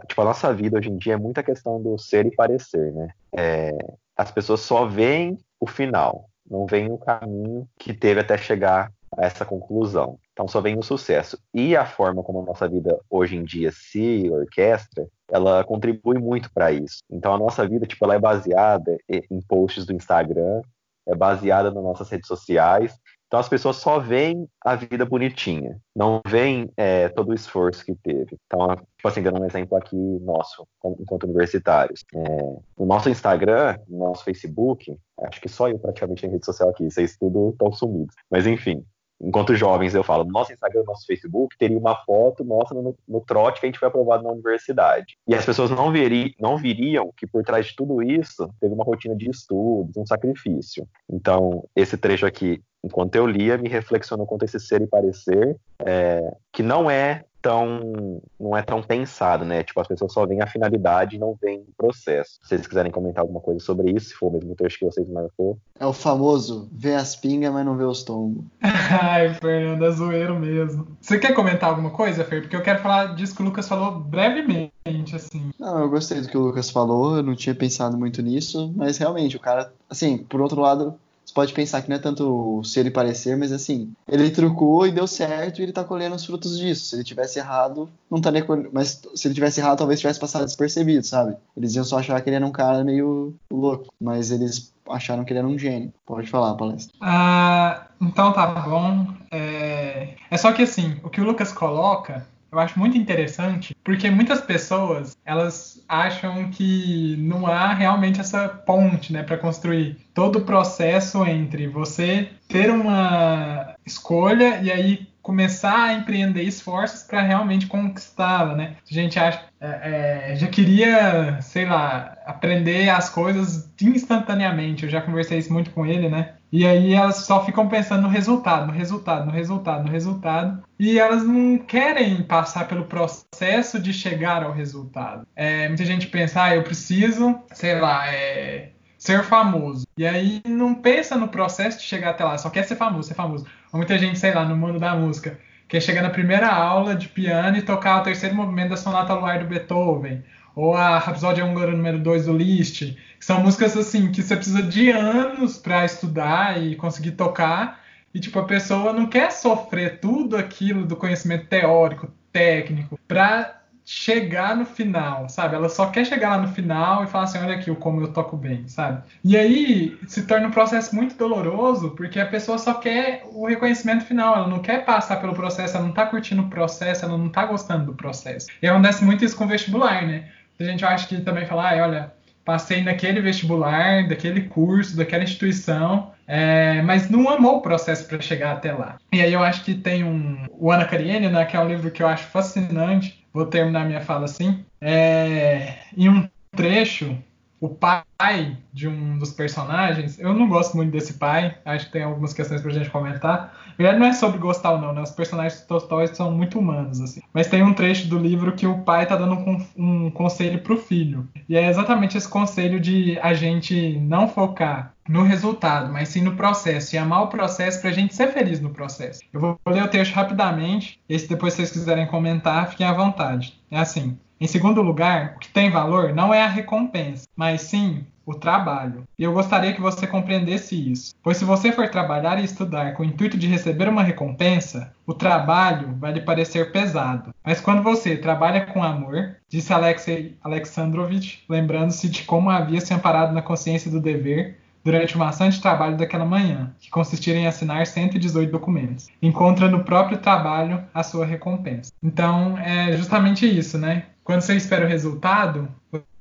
tipo, 0.07 0.21
a 0.21 0.25
nossa 0.25 0.53
vida 0.53 0.77
hoje 0.77 0.89
em 0.89 0.97
dia 0.97 1.13
é 1.13 1.17
muita 1.17 1.43
questão 1.43 1.81
do 1.81 1.97
ser 1.97 2.25
e 2.25 2.35
parecer, 2.35 2.91
né? 2.93 3.09
É, 3.35 3.71
as 4.15 4.31
pessoas 4.31 4.61
só 4.61 4.85
veem 4.85 5.37
o 5.59 5.67
final, 5.67 6.29
não 6.49 6.65
veem 6.65 6.91
o 6.91 6.97
caminho 6.97 7.67
que 7.77 7.93
teve 7.93 8.19
até 8.19 8.37
chegar 8.37 8.91
a 9.15 9.25
essa 9.25 9.45
conclusão. 9.45 10.19
Então 10.33 10.47
só 10.47 10.59
vem 10.59 10.77
o 10.77 10.83
sucesso. 10.83 11.39
E 11.53 11.75
a 11.75 11.85
forma 11.85 12.23
como 12.23 12.41
a 12.41 12.45
nossa 12.45 12.67
vida 12.67 12.99
hoje 13.09 13.35
em 13.35 13.43
dia 13.43 13.71
se 13.71 14.29
orquestra, 14.29 15.07
ela 15.29 15.63
contribui 15.63 16.19
muito 16.19 16.51
para 16.53 16.71
isso. 16.71 16.99
Então 17.09 17.33
a 17.33 17.37
nossa 17.37 17.67
vida, 17.67 17.85
tipo, 17.85 18.03
ela 18.05 18.15
é 18.15 18.19
baseada 18.19 18.97
em 19.09 19.41
posts 19.47 19.85
do 19.85 19.93
Instagram, 19.93 20.61
é 21.07 21.15
baseada 21.15 21.71
nas 21.71 21.83
nossas 21.83 22.09
redes 22.09 22.27
sociais. 22.27 22.97
Então 23.27 23.39
as 23.41 23.49
pessoas 23.49 23.75
só 23.75 23.99
veem 23.99 24.47
a 24.63 24.75
vida 24.75 25.05
bonitinha, 25.05 25.77
não 25.93 26.21
veem 26.25 26.71
é, 26.77 27.09
todo 27.09 27.29
o 27.29 27.33
esforço 27.33 27.83
que 27.83 27.93
teve. 27.93 28.37
Então, 28.45 28.73
tipo 28.75 29.07
assim, 29.07 29.21
dando 29.21 29.41
um 29.41 29.45
exemplo 29.45 29.77
aqui 29.77 29.97
nosso, 30.21 30.65
enquanto 30.99 31.25
universitários. 31.25 32.05
É, 32.15 32.55
no 32.77 32.85
nosso 32.85 33.09
Instagram, 33.09 33.77
no 33.87 33.99
nosso 33.99 34.23
Facebook, 34.23 34.97
acho 35.23 35.41
que 35.41 35.49
só 35.49 35.67
eu 35.67 35.77
praticamente 35.77 36.25
em 36.25 36.29
rede 36.29 36.45
social 36.45 36.69
aqui, 36.69 36.89
vocês 36.89 37.17
tudo 37.17 37.49
estão 37.49 37.69
sumidos. 37.73 38.15
Mas 38.31 38.47
enfim, 38.47 38.85
enquanto 39.19 39.55
jovens 39.55 39.95
eu 39.95 40.03
falo, 40.03 40.23
no 40.23 40.31
nosso 40.31 40.53
Instagram, 40.53 40.81
no 40.81 40.87
nosso 40.87 41.05
Facebook, 41.05 41.57
teria 41.57 41.77
uma 41.77 41.95
foto 42.03 42.43
nossa 42.43 42.73
no, 42.73 42.95
no 43.07 43.21
trote 43.21 43.59
que 43.59 43.65
a 43.65 43.69
gente 43.69 43.79
foi 43.79 43.87
aprovado 43.87 44.23
na 44.23 44.31
universidade. 44.31 45.17
E 45.27 45.35
as 45.35 45.45
pessoas 45.45 45.69
não, 45.71 45.91
veri, 45.91 46.35
não 46.39 46.57
viriam 46.57 47.11
que 47.15 47.25
por 47.25 47.43
trás 47.43 47.67
de 47.67 47.75
tudo 47.75 48.01
isso 48.01 48.49
teve 48.59 48.73
uma 48.73 48.83
rotina 48.83 49.15
de 49.15 49.29
estudos, 49.29 49.97
um 49.97 50.05
sacrifício. 50.05 50.87
Então, 51.09 51.63
esse 51.75 51.97
trecho 51.97 52.25
aqui, 52.25 52.61
enquanto 52.83 53.15
eu 53.15 53.25
lia, 53.25 53.57
me 53.57 53.69
reflexionou 53.69 54.25
quanto 54.25 54.45
esse 54.45 54.59
ser 54.59 54.81
e 54.81 54.87
parecer, 54.87 55.55
é, 55.79 56.35
que 56.51 56.61
não 56.61 56.89
é 56.89 57.23
tão 57.47 58.21
não 58.37 58.57
é 58.57 58.61
tão 58.61 58.83
pensado, 58.83 59.45
né? 59.45 59.63
Tipo, 59.63 59.79
as 59.79 59.87
pessoas 59.87 60.11
só 60.11 60.25
veem 60.25 60.41
a 60.41 60.47
finalidade 60.47 61.15
e 61.15 61.19
não 61.19 61.33
veem 61.41 61.59
o 61.59 61.73
processo. 61.77 62.39
Se 62.41 62.49
vocês 62.49 62.67
quiserem 62.67 62.91
comentar 62.91 63.21
alguma 63.21 63.39
coisa 63.39 63.63
sobre 63.63 63.91
isso, 63.91 64.09
se 64.09 64.15
for 64.15 64.27
o 64.27 64.31
mesmo 64.33 64.53
trecho 64.53 64.79
que 64.79 64.85
vocês 64.85 65.09
marcou. 65.09 65.57
É 65.79 65.85
o 65.85 65.93
famoso 65.93 66.67
vê 66.73 66.95
as 66.95 67.15
pingas, 67.15 67.53
mas 67.53 67.65
não 67.65 67.77
vê 67.77 67.85
os 67.85 68.03
tombos. 68.03 68.43
Ai, 68.61 69.33
Fernando, 69.35 69.85
é 69.85 69.91
zoeiro 69.91 70.37
mesmo. 70.37 70.87
Você 70.99 71.17
quer 71.17 71.33
comentar 71.33 71.69
alguma 71.69 71.91
coisa, 71.91 72.25
Fer? 72.25 72.41
Porque 72.41 72.55
eu 72.55 72.61
quero 72.61 72.79
falar 72.79 73.15
disso 73.15 73.33
que 73.33 73.41
o 73.41 73.45
Lucas 73.45 73.67
falou 73.67 73.99
brevemente, 73.99 75.15
assim. 75.15 75.51
Não, 75.57 75.79
eu 75.79 75.89
gostei 75.89 76.19
do 76.19 76.27
que 76.27 76.37
o 76.37 76.41
Lucas 76.41 76.69
falou, 76.69 77.15
eu 77.15 77.23
não 77.23 77.35
tinha 77.35 77.55
pensado 77.55 77.97
muito 77.97 78.21
nisso, 78.21 78.73
mas 78.75 78.97
realmente, 78.97 79.37
o 79.37 79.39
cara, 79.39 79.71
assim, 79.89 80.17
por 80.17 80.41
outro 80.41 80.59
lado, 80.59 80.95
pode 81.37 81.53
pensar 81.53 81.83
que 81.83 81.89
não 81.89 81.97
é 81.97 81.99
tanto 81.99 82.63
ser 82.63 82.87
e 82.87 82.89
parecer, 82.89 83.37
mas 83.37 83.51
assim, 83.51 83.93
ele 84.07 84.31
trucou 84.31 84.87
e 84.87 84.91
deu 84.91 85.05
certo 85.05 85.59
e 85.59 85.61
ele 85.61 85.71
tá 85.71 85.83
colhendo 85.83 86.15
os 86.15 86.25
frutos 86.25 86.57
disso. 86.57 86.85
Se 86.85 86.95
ele 86.95 87.03
tivesse 87.03 87.37
errado, 87.37 87.87
não 88.09 88.17
estaria 88.17 88.43
colhendo, 88.43 88.71
mas 88.73 89.03
se 89.13 89.27
ele 89.27 89.35
tivesse 89.35 89.59
errado, 89.59 89.77
talvez 89.77 89.99
tivesse 89.99 90.19
passado 90.19 90.45
despercebido, 90.45 91.05
sabe? 91.05 91.37
Eles 91.55 91.75
iam 91.75 91.83
só 91.83 91.99
achar 91.99 92.19
que 92.21 92.29
ele 92.29 92.37
era 92.37 92.45
um 92.47 92.51
cara 92.51 92.83
meio 92.83 93.35
louco, 93.51 93.93
mas 94.01 94.31
eles 94.31 94.73
acharam 94.89 95.23
que 95.23 95.31
ele 95.31 95.37
era 95.37 95.47
um 95.47 95.59
gênio. 95.59 95.93
Pode 96.07 96.27
falar, 96.27 96.55
palestra. 96.55 96.91
Ah, 96.99 97.85
então 98.01 98.33
tá 98.33 98.47
bom. 98.47 99.05
É... 99.29 100.15
é 100.31 100.37
só 100.37 100.51
que 100.51 100.63
assim, 100.63 100.99
o 101.03 101.09
que 101.09 101.21
o 101.21 101.23
Lucas 101.23 101.51
coloca, 101.53 102.25
eu 102.51 102.59
acho 102.59 102.79
muito 102.79 102.97
interessante, 102.97 103.75
porque 103.83 104.09
muitas 104.09 104.41
pessoas 104.41 105.17
elas 105.25 105.83
acham 105.87 106.49
que 106.49 107.15
não 107.19 107.45
há 107.47 107.73
realmente 107.73 108.19
essa 108.19 108.47
ponte, 108.47 109.11
né, 109.11 109.23
para 109.23 109.37
construir. 109.37 109.97
Todo 110.13 110.39
o 110.39 110.45
processo 110.45 111.25
entre 111.25 111.67
você 111.67 112.29
ter 112.47 112.71
uma 112.71 113.75
escolha 113.85 114.59
e 114.61 114.71
aí 114.71 115.07
começar 115.21 115.83
a 115.83 115.93
empreender 115.93 116.43
esforços 116.43 117.03
para 117.03 117.21
realmente 117.21 117.67
conquistá-la, 117.67 118.55
né? 118.55 118.77
A 118.89 118.93
gente 118.93 119.19
acha, 119.19 119.43
é, 119.59 120.31
é, 120.31 120.35
já 120.35 120.47
queria, 120.47 121.41
sei 121.41 121.65
lá, 121.65 122.15
aprender 122.25 122.89
as 122.89 123.09
coisas 123.09 123.69
instantaneamente. 123.81 124.83
Eu 124.83 124.89
já 124.89 125.01
conversei 125.01 125.37
isso 125.39 125.51
muito 125.51 125.71
com 125.71 125.85
ele, 125.85 126.07
né? 126.07 126.33
E 126.51 126.65
aí 126.65 126.93
elas 126.93 127.17
só 127.17 127.43
ficam 127.45 127.67
pensando 127.67 128.03
no 128.03 128.07
resultado, 128.07 128.67
no 128.67 128.73
resultado, 128.73 129.25
no 129.25 129.31
resultado, 129.31 129.83
no 129.85 129.91
resultado. 129.91 130.63
E 130.79 130.97
elas 130.97 131.23
não 131.23 131.57
querem 131.57 132.23
passar 132.23 132.67
pelo 132.67 132.85
processo 132.85 133.79
de 133.79 133.91
chegar 133.91 134.43
ao 134.43 134.53
resultado. 134.53 135.27
É, 135.35 135.67
muita 135.67 135.83
gente 135.83 136.07
pensa, 136.07 136.43
ah, 136.43 136.55
eu 136.55 136.63
preciso, 136.63 137.37
sei 137.53 137.79
lá, 137.79 138.07
é, 138.07 138.71
ser 139.07 139.23
famoso. 139.23 139.87
E 139.97 140.05
aí 140.05 140.41
não 140.45 140.75
pensa 140.75 141.15
no 141.15 141.29
processo 141.29 141.79
de 141.79 141.85
chegar 141.85 142.09
até 142.09 142.25
lá, 142.25 142.37
só 142.37 142.49
quer 142.49 142.63
ser 142.63 142.75
famoso, 142.75 143.07
ser 143.07 143.13
famoso. 143.13 143.45
Muita 143.73 143.97
gente, 143.97 144.19
sei 144.19 144.33
lá, 144.33 144.43
no 144.43 144.55
mundo 144.55 144.79
da 144.79 144.95
música, 144.95 145.39
quer 145.67 145.81
chegar 145.81 146.01
na 146.01 146.09
primeira 146.09 146.49
aula 146.49 146.93
de 146.93 147.07
piano 147.07 147.55
e 147.57 147.61
tocar 147.61 148.01
o 148.01 148.03
terceiro 148.03 148.35
movimento 148.35 148.71
da 148.71 148.77
Sonata 148.77 149.13
Luar 149.13 149.39
do 149.39 149.45
Beethoven, 149.45 150.23
ou 150.53 150.75
a 150.75 150.97
Rhapsódia 150.97 151.45
Húngara 151.45 151.71
número 151.71 151.99
2 151.99 152.25
do 152.25 152.35
Liszt, 152.35 152.97
que 153.17 153.25
são 153.25 153.41
músicas 153.41 153.77
assim 153.77 154.11
que 154.11 154.21
você 154.21 154.35
precisa 154.35 154.61
de 154.61 154.89
anos 154.89 155.57
para 155.57 155.85
estudar 155.85 156.61
e 156.61 156.75
conseguir 156.75 157.11
tocar, 157.11 157.79
e 158.13 158.19
tipo 158.19 158.37
a 158.39 158.45
pessoa 158.45 158.91
não 158.91 159.05
quer 159.05 159.31
sofrer 159.31 160.01
tudo 160.01 160.35
aquilo 160.35 160.85
do 160.85 160.97
conhecimento 160.97 161.47
teórico, 161.47 162.11
técnico, 162.33 162.99
para 163.07 163.61
chegar 163.89 164.53
no 164.53 164.65
final, 164.65 165.29
sabe? 165.29 165.55
Ela 165.55 165.69
só 165.69 165.85
quer 165.85 166.05
chegar 166.05 166.31
lá 166.31 166.41
no 166.41 166.49
final 166.49 167.05
e 167.05 167.07
falar 167.07 167.23
assim, 167.23 167.37
olha 167.37 167.55
aqui 167.55 167.73
como 167.75 168.01
eu 168.01 168.09
toco 168.09 168.35
bem, 168.35 168.67
sabe? 168.67 169.01
E 169.23 169.37
aí 169.37 169.97
se 170.05 170.27
torna 170.27 170.49
um 170.49 170.51
processo 170.51 170.93
muito 170.93 171.15
doloroso, 171.15 171.91
porque 171.91 172.19
a 172.19 172.25
pessoa 172.25 172.57
só 172.57 172.73
quer 172.73 173.23
o 173.31 173.47
reconhecimento 173.47 174.03
final, 174.03 174.35
ela 174.35 174.47
não 174.49 174.59
quer 174.59 174.83
passar 174.83 175.21
pelo 175.21 175.33
processo, 175.33 175.77
ela 175.77 175.85
não 175.85 175.93
tá 175.93 176.05
curtindo 176.05 176.41
o 176.41 176.49
processo, 176.49 177.05
ela 177.05 177.17
não 177.17 177.29
tá 177.29 177.45
gostando 177.45 177.85
do 177.85 177.93
processo. 177.93 178.47
E 178.61 178.67
acontece 178.67 179.05
muito 179.05 179.23
isso 179.23 179.37
com 179.37 179.47
vestibular, 179.47 180.05
né? 180.05 180.25
A 180.59 180.63
gente 180.65 180.83
acha 180.83 181.07
que 181.07 181.21
também 181.21 181.45
fala, 181.45 181.71
ah, 181.71 181.83
olha, 181.83 182.13
passei 182.43 182.83
naquele 182.83 183.21
vestibular, 183.21 184.05
daquele 184.05 184.41
curso, 184.41 184.97
daquela 184.97 185.23
instituição, 185.23 186.11
é, 186.27 186.81
mas 186.81 187.09
não 187.09 187.29
amou 187.29 187.59
o 187.59 187.61
processo 187.61 188.05
para 188.05 188.19
chegar 188.19 188.51
até 188.51 188.73
lá. 188.73 188.97
E 189.13 189.21
aí 189.21 189.31
eu 189.31 189.41
acho 189.41 189.63
que 189.63 189.73
tem 189.73 190.03
um 190.03 190.45
o 190.59 190.71
Ana 190.71 190.85
Karenina, 190.85 191.45
que 191.45 191.55
é 191.55 191.59
um 191.59 191.67
livro 191.67 191.91
que 191.91 192.03
eu 192.03 192.07
acho 192.07 192.25
fascinante. 192.25 193.25
Vou 193.37 193.45
terminar 193.45 193.85
minha 193.85 194.01
fala 194.01 194.25
assim. 194.25 194.65
É, 194.81 195.75
em 195.95 196.09
um 196.09 196.27
trecho, 196.55 197.15
o 197.59 197.69
pai 197.69 198.57
de 198.73 198.87
um 198.87 199.15
dos 199.19 199.29
personagens, 199.29 200.17
eu 200.17 200.33
não 200.33 200.49
gosto 200.49 200.75
muito 200.75 200.89
desse 200.89 201.13
pai, 201.13 201.55
acho 201.63 201.85
que 201.85 201.91
tem 201.91 202.01
algumas 202.01 202.33
questões 202.33 202.63
pra 202.63 202.71
gente 202.71 202.89
comentar. 202.89 203.66
Verdade, 203.77 203.99
não 203.99 204.07
é 204.07 204.13
sobre 204.13 204.39
gostar 204.39 204.71
ou 204.71 204.81
não, 204.81 204.93
né? 204.93 205.01
Os 205.01 205.11
personagens 205.11 205.61
do 205.61 205.67
Tolstói 205.67 206.07
são 206.07 206.31
muito 206.31 206.57
humanos, 206.57 206.99
assim. 206.99 207.21
Mas 207.33 207.47
tem 207.47 207.61
um 207.63 207.73
trecho 207.73 208.07
do 208.07 208.17
livro 208.17 208.53
que 208.53 208.65
o 208.65 208.79
pai 208.79 209.05
tá 209.05 209.15
dando 209.15 209.35
um, 209.35 209.65
um 209.77 210.09
conselho 210.09 210.59
pro 210.61 210.77
filho. 210.77 211.27
E 211.47 211.55
é 211.55 211.69
exatamente 211.69 212.17
esse 212.17 212.27
conselho 212.27 212.79
de 212.79 213.19
a 213.21 213.33
gente 213.33 213.99
não 213.99 214.27
focar 214.27 214.93
no 215.07 215.23
resultado, 215.23 215.91
mas 215.91 216.09
sim 216.09 216.21
no 216.21 216.35
processo, 216.35 216.93
e 216.93 216.97
amar 216.97 217.23
o 217.23 217.27
processo 217.27 217.79
pra 217.79 217.91
gente 217.91 218.13
ser 218.13 218.27
feliz 218.27 218.59
no 218.59 218.71
processo. 218.71 219.21
Eu 219.31 219.39
vou 219.39 219.59
ler 219.65 219.83
o 219.83 219.87
texto 219.87 220.13
rapidamente, 220.13 220.99
e 221.07 221.17
se 221.17 221.29
depois 221.29 221.53
vocês 221.53 221.71
quiserem 221.71 222.07
comentar, 222.07 222.69
fiquem 222.69 222.85
à 222.85 222.93
vontade. 222.93 223.57
É 223.71 223.79
assim. 223.79 224.17
Em 224.39 224.47
segundo 224.47 224.81
lugar, 224.81 225.33
o 225.35 225.39
que 225.39 225.49
tem 225.49 225.71
valor 225.71 226.13
não 226.13 226.33
é 226.33 226.43
a 226.43 226.47
recompensa, 226.47 227.27
mas 227.35 227.61
sim 227.61 228.05
o 228.27 228.35
trabalho. 228.35 229.05
E 229.17 229.23
eu 229.23 229.31
gostaria 229.31 229.73
que 229.73 229.79
você 229.79 230.05
compreendesse 230.05 230.75
isso, 230.91 231.15
pois 231.23 231.37
se 231.37 231.45
você 231.45 231.71
for 231.71 231.87
trabalhar 231.89 232.37
e 232.39 232.43
estudar 232.43 232.93
com 232.93 233.01
o 233.01 233.05
intuito 233.05 233.37
de 233.37 233.47
receber 233.47 233.87
uma 233.87 234.03
recompensa, 234.03 234.93
o 235.05 235.13
trabalho 235.13 235.95
vai 235.97 236.11
lhe 236.11 236.19
parecer 236.19 236.73
pesado. 236.73 237.33
Mas 237.43 237.61
quando 237.61 237.81
você 237.81 238.17
trabalha 238.17 238.65
com 238.65 238.83
amor, 238.83 239.37
disse 239.47 239.71
Alexei 239.71 240.35
Alexandrovich, 240.43 241.45
lembrando-se 241.47 242.09
de 242.09 242.23
como 242.23 242.49
havia 242.49 242.81
se 242.81 242.93
amparado 242.93 243.33
na 243.33 243.41
consciência 243.41 243.89
do 243.89 244.01
dever, 244.01 244.57
durante 244.83 245.15
o 245.15 245.19
maçante 245.19 245.61
trabalho 245.61 245.97
daquela 245.97 246.23
manhã, 246.23 246.73
que 246.79 246.89
consistiria 246.89 247.41
em 247.41 247.47
assinar 247.47 247.85
118 247.85 248.49
documentos. 248.49 249.07
Encontra 249.21 249.67
no 249.67 249.83
próprio 249.83 250.17
trabalho 250.17 250.81
a 250.93 251.03
sua 251.03 251.25
recompensa. 251.25 251.91
Então, 252.01 252.57
é 252.57 252.95
justamente 252.95 253.45
isso, 253.45 253.77
né? 253.77 254.05
Quando 254.23 254.41
você 254.41 254.55
espera 254.55 254.85
o 254.85 254.87
resultado, 254.87 255.67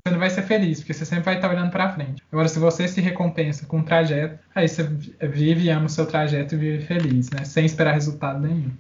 você 0.07 0.11
não 0.11 0.19
vai 0.21 0.31
ser 0.31 0.43
feliz, 0.43 0.79
porque 0.79 0.95
você 0.95 1.05
sempre 1.05 1.25
vai 1.25 1.35
estar 1.35 1.51
olhando 1.51 1.71
para 1.71 1.93
frente. 1.93 2.23
Agora, 2.31 2.49
se 2.49 2.59
você 2.61 2.87
se 2.87 3.01
recompensa 3.01 3.67
com 3.67 3.79
um 3.79 3.83
trajeto, 3.83 4.39
aí 4.55 4.69
você 4.69 4.85
vive 4.85 5.65
e 5.65 5.71
ama 5.71 5.87
o 5.87 5.89
seu 5.89 6.07
trajeto 6.07 6.55
e 6.55 6.59
vive 6.59 6.85
feliz, 6.85 7.31
né? 7.31 7.45
Sem 7.45 7.65
esperar 7.67 7.93
resultado 7.93 8.41
nenhum. 8.41 8.71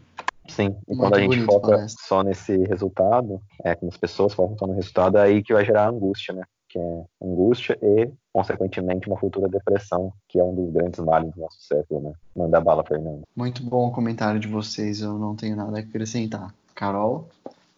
Sim, 0.49 0.77
e 0.89 0.97
quando 0.97 1.17
a 1.17 1.19
gente 1.19 1.31
bonito, 1.31 1.47
foca 1.47 1.71
parece. 1.71 1.97
só 1.99 2.23
nesse 2.23 2.57
resultado, 2.65 3.43
é, 3.65 3.75
quando 3.75 3.91
as 3.91 3.97
pessoas 3.97 4.33
focam 4.33 4.57
só 4.57 4.67
no 4.69 4.75
resultado, 4.75 5.19
é 5.19 5.23
aí 5.23 5.43
que 5.43 5.53
vai 5.53 5.65
gerar 5.65 5.89
angústia, 5.89 6.33
né? 6.33 6.45
Que 6.69 6.79
é 6.79 7.05
angústia 7.21 7.77
e, 7.83 8.09
consequentemente, 8.33 9.09
uma 9.09 9.19
futura 9.19 9.49
depressão, 9.49 10.13
que 10.29 10.39
é 10.39 10.45
um 10.45 10.55
dos 10.55 10.73
grandes 10.73 11.01
males 11.01 11.33
do 11.35 11.41
nosso 11.41 11.61
século, 11.61 12.01
né? 12.03 12.13
Manda 12.37 12.61
bala, 12.61 12.85
Fernando. 12.85 13.23
Muito 13.35 13.65
bom 13.65 13.89
o 13.89 13.93
comentário 13.93 14.39
de 14.39 14.47
vocês, 14.47 15.01
eu 15.01 15.19
não 15.19 15.35
tenho 15.35 15.57
nada 15.57 15.77
a 15.77 15.81
acrescentar. 15.81 16.55
Carol, 16.77 17.29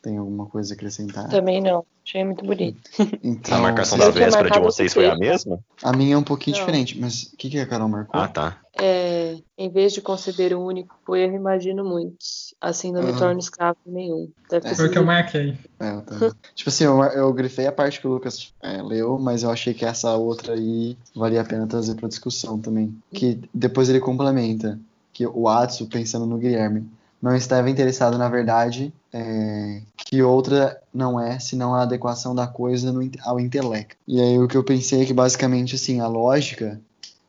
tem 0.03 0.19
alguma 0.19 0.47
coisa 0.47 0.73
a 0.73 0.77
acrescentar? 0.77 1.29
Também 1.29 1.61
não. 1.61 1.85
Achei 2.07 2.25
muito 2.25 2.45
bonito. 2.45 2.81
Então, 3.23 3.59
a 3.59 3.59
marcação 3.59 3.99
eu 3.99 4.05
da 4.05 4.11
véspera 4.11 4.51
de 4.51 4.61
vocês 4.61 4.95
foi 4.95 5.07
a 5.07 5.15
mesma? 5.15 5.59
a 5.83 5.93
minha 5.93 6.15
é 6.15 6.19
um 6.19 6.23
pouquinho 6.23 6.57
Não. 6.57 6.65
diferente, 6.65 6.99
mas 6.99 7.25
o 7.25 7.37
que, 7.37 7.51
que 7.51 7.59
a 7.59 7.67
Carol 7.67 7.89
marcou? 7.89 8.19
Ah, 8.19 8.29
tá. 8.29 8.61
É, 8.81 9.37
em 9.59 9.69
vez 9.69 9.93
de 9.93 10.01
conceber 10.01 10.57
um 10.57 10.65
único 10.65 11.15
erro, 11.15 11.35
imagino 11.35 11.85
muitos. 11.85 12.55
Assim 12.61 12.93
não 12.93 13.03
me 13.03 13.11
Aham. 13.11 13.19
torno 13.19 13.41
escravo 13.41 13.77
de 13.85 13.93
nenhum. 13.93 14.31
Deve 14.49 14.69
É. 14.69 14.75
Foi 14.75 14.87
o 14.87 14.91
que 14.91 14.99
eu 14.99 15.05
marquei. 15.05 15.59
É, 15.81 15.91
eu 15.91 16.33
tipo 16.55 16.71
assim, 16.71 16.85
eu, 16.85 17.03
eu 17.03 17.33
grifei 17.33 17.67
a 17.67 17.73
parte 17.73 18.01
que 18.01 18.07
o 18.07 18.11
Lucas 18.11 18.53
é, 18.63 18.81
leu, 18.81 19.19
mas 19.19 19.43
eu 19.43 19.51
achei 19.51 19.75
que 19.75 19.85
essa 19.85 20.15
outra 20.17 20.55
aí 20.55 20.97
valia 21.15 21.43
a 21.43 21.45
pena 21.45 21.67
trazer 21.67 21.97
pra 21.97 22.09
discussão 22.09 22.59
também. 22.59 22.97
Que 23.13 23.41
depois 23.53 23.89
ele 23.91 24.01
complementa, 24.01 24.79
que 25.13 25.27
o 25.27 25.49
Atsu, 25.49 25.87
pensando 25.89 26.25
no 26.25 26.39
Guilherme, 26.39 26.89
não 27.21 27.35
estava 27.35 27.69
interessado 27.69 28.17
na 28.17 28.29
verdade, 28.29 28.93
é, 29.13 29.83
que 29.97 30.23
outra 30.23 30.81
não 30.93 31.21
é 31.21 31.39
senão 31.39 31.75
a 31.75 31.83
adequação 31.83 32.35
da 32.35 32.47
coisa 32.47 32.93
no 32.93 33.09
ao 33.25 33.41
intelecto. 33.41 33.97
E 34.07 34.21
aí 34.21 34.39
o 34.39 34.49
que 34.49 34.57
eu 34.57 34.65
pensei 34.65 35.03
é 35.03 35.05
que 35.05 35.13
basicamente 35.13 35.75
assim, 35.75 36.01
a 36.01 36.07
lógica 36.07 36.81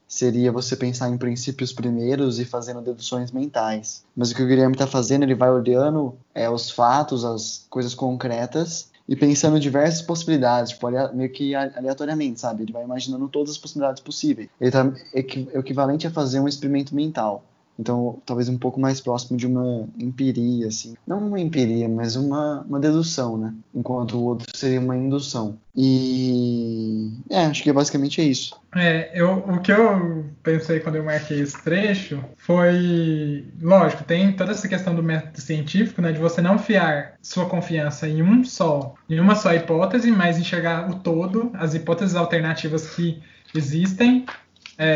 seria 0.08 0.52
você 0.52 0.76
pensar 0.76 1.08
em 1.10 1.18
princípios 1.18 1.72
primeiros 1.72 2.40
e 2.40 2.46
fazendo 2.46 2.82
deduções 2.82 3.32
mentais. 3.32 4.04
Mas 4.16 4.32
o 4.32 4.36
que 4.36 4.42
o 4.42 4.48
Guilherme 4.48 4.74
está 4.74 4.88
fazendo, 4.88 5.22
ele 5.24 5.36
vai 5.36 5.52
olhando 5.52 6.16
é, 6.34 6.50
os 6.50 6.72
fatos, 6.72 7.24
as 7.24 7.66
coisas 7.70 7.94
concretas 7.94 8.90
e 9.08 9.16
pensando 9.16 9.60
diversas 9.60 10.02
possibilidades, 10.02 10.72
tipo, 10.72 10.88
meio 11.14 11.32
que 11.32 11.56
aleatoriamente, 11.56 12.40
sabe? 12.40 12.64
Ele 12.64 12.72
vai 12.72 12.84
imaginando 12.84 13.28
todas 13.28 13.52
as 13.52 13.58
possibilidades 13.58 14.02
possíveis. 14.02 14.50
Ele 14.60 14.72
tá 14.72 14.92
equi- 15.14 15.48
equivalente 15.54 16.06
a 16.06 16.12
fazer 16.12 16.40
um 16.40 16.48
experimento 16.48 16.94
mental. 16.94 17.44
Então, 17.80 18.22
talvez 18.26 18.50
um 18.50 18.58
pouco 18.58 18.78
mais 18.78 19.00
próximo 19.00 19.38
de 19.38 19.48
uma 19.48 19.88
empiria, 19.98 20.68
assim. 20.68 20.96
Não 21.08 21.20
uma 21.20 21.40
empiria, 21.40 21.88
mas 21.88 22.18
uma, 22.18 22.66
uma 22.68 22.78
dedução, 22.78 23.38
né? 23.38 23.54
Enquanto 23.74 24.18
o 24.18 24.24
outro 24.26 24.46
seria 24.54 24.82
uma 24.82 24.98
indução. 24.98 25.58
E... 25.74 27.10
É, 27.30 27.46
acho 27.46 27.64
que 27.64 27.72
basicamente 27.72 28.20
é 28.20 28.26
isso. 28.26 28.60
É, 28.76 29.10
eu, 29.14 29.38
o 29.48 29.62
que 29.62 29.72
eu 29.72 30.26
pensei 30.44 30.82
quando 30.82 30.96
eu 30.96 31.06
marquei 31.06 31.40
esse 31.40 31.64
trecho 31.64 32.22
foi, 32.36 33.46
lógico, 33.62 34.04
tem 34.04 34.34
toda 34.34 34.52
essa 34.52 34.68
questão 34.68 34.94
do 34.94 35.02
método 35.02 35.40
científico, 35.40 36.02
né, 36.02 36.12
de 36.12 36.20
você 36.20 36.42
não 36.42 36.60
fiar 36.60 37.14
sua 37.22 37.46
confiança 37.46 38.10
em 38.10 38.22
um 38.22 38.44
só, 38.44 38.94
em 39.10 39.22
uma 39.22 39.36
só 39.36 39.54
hipótese, 39.54 40.12
mas 40.12 40.38
enxergar 40.38 40.90
o 40.90 40.96
todo, 40.96 41.50
as 41.54 41.74
hipóteses 41.74 42.16
alternativas 42.16 42.94
que 42.94 43.22
existem 43.56 44.26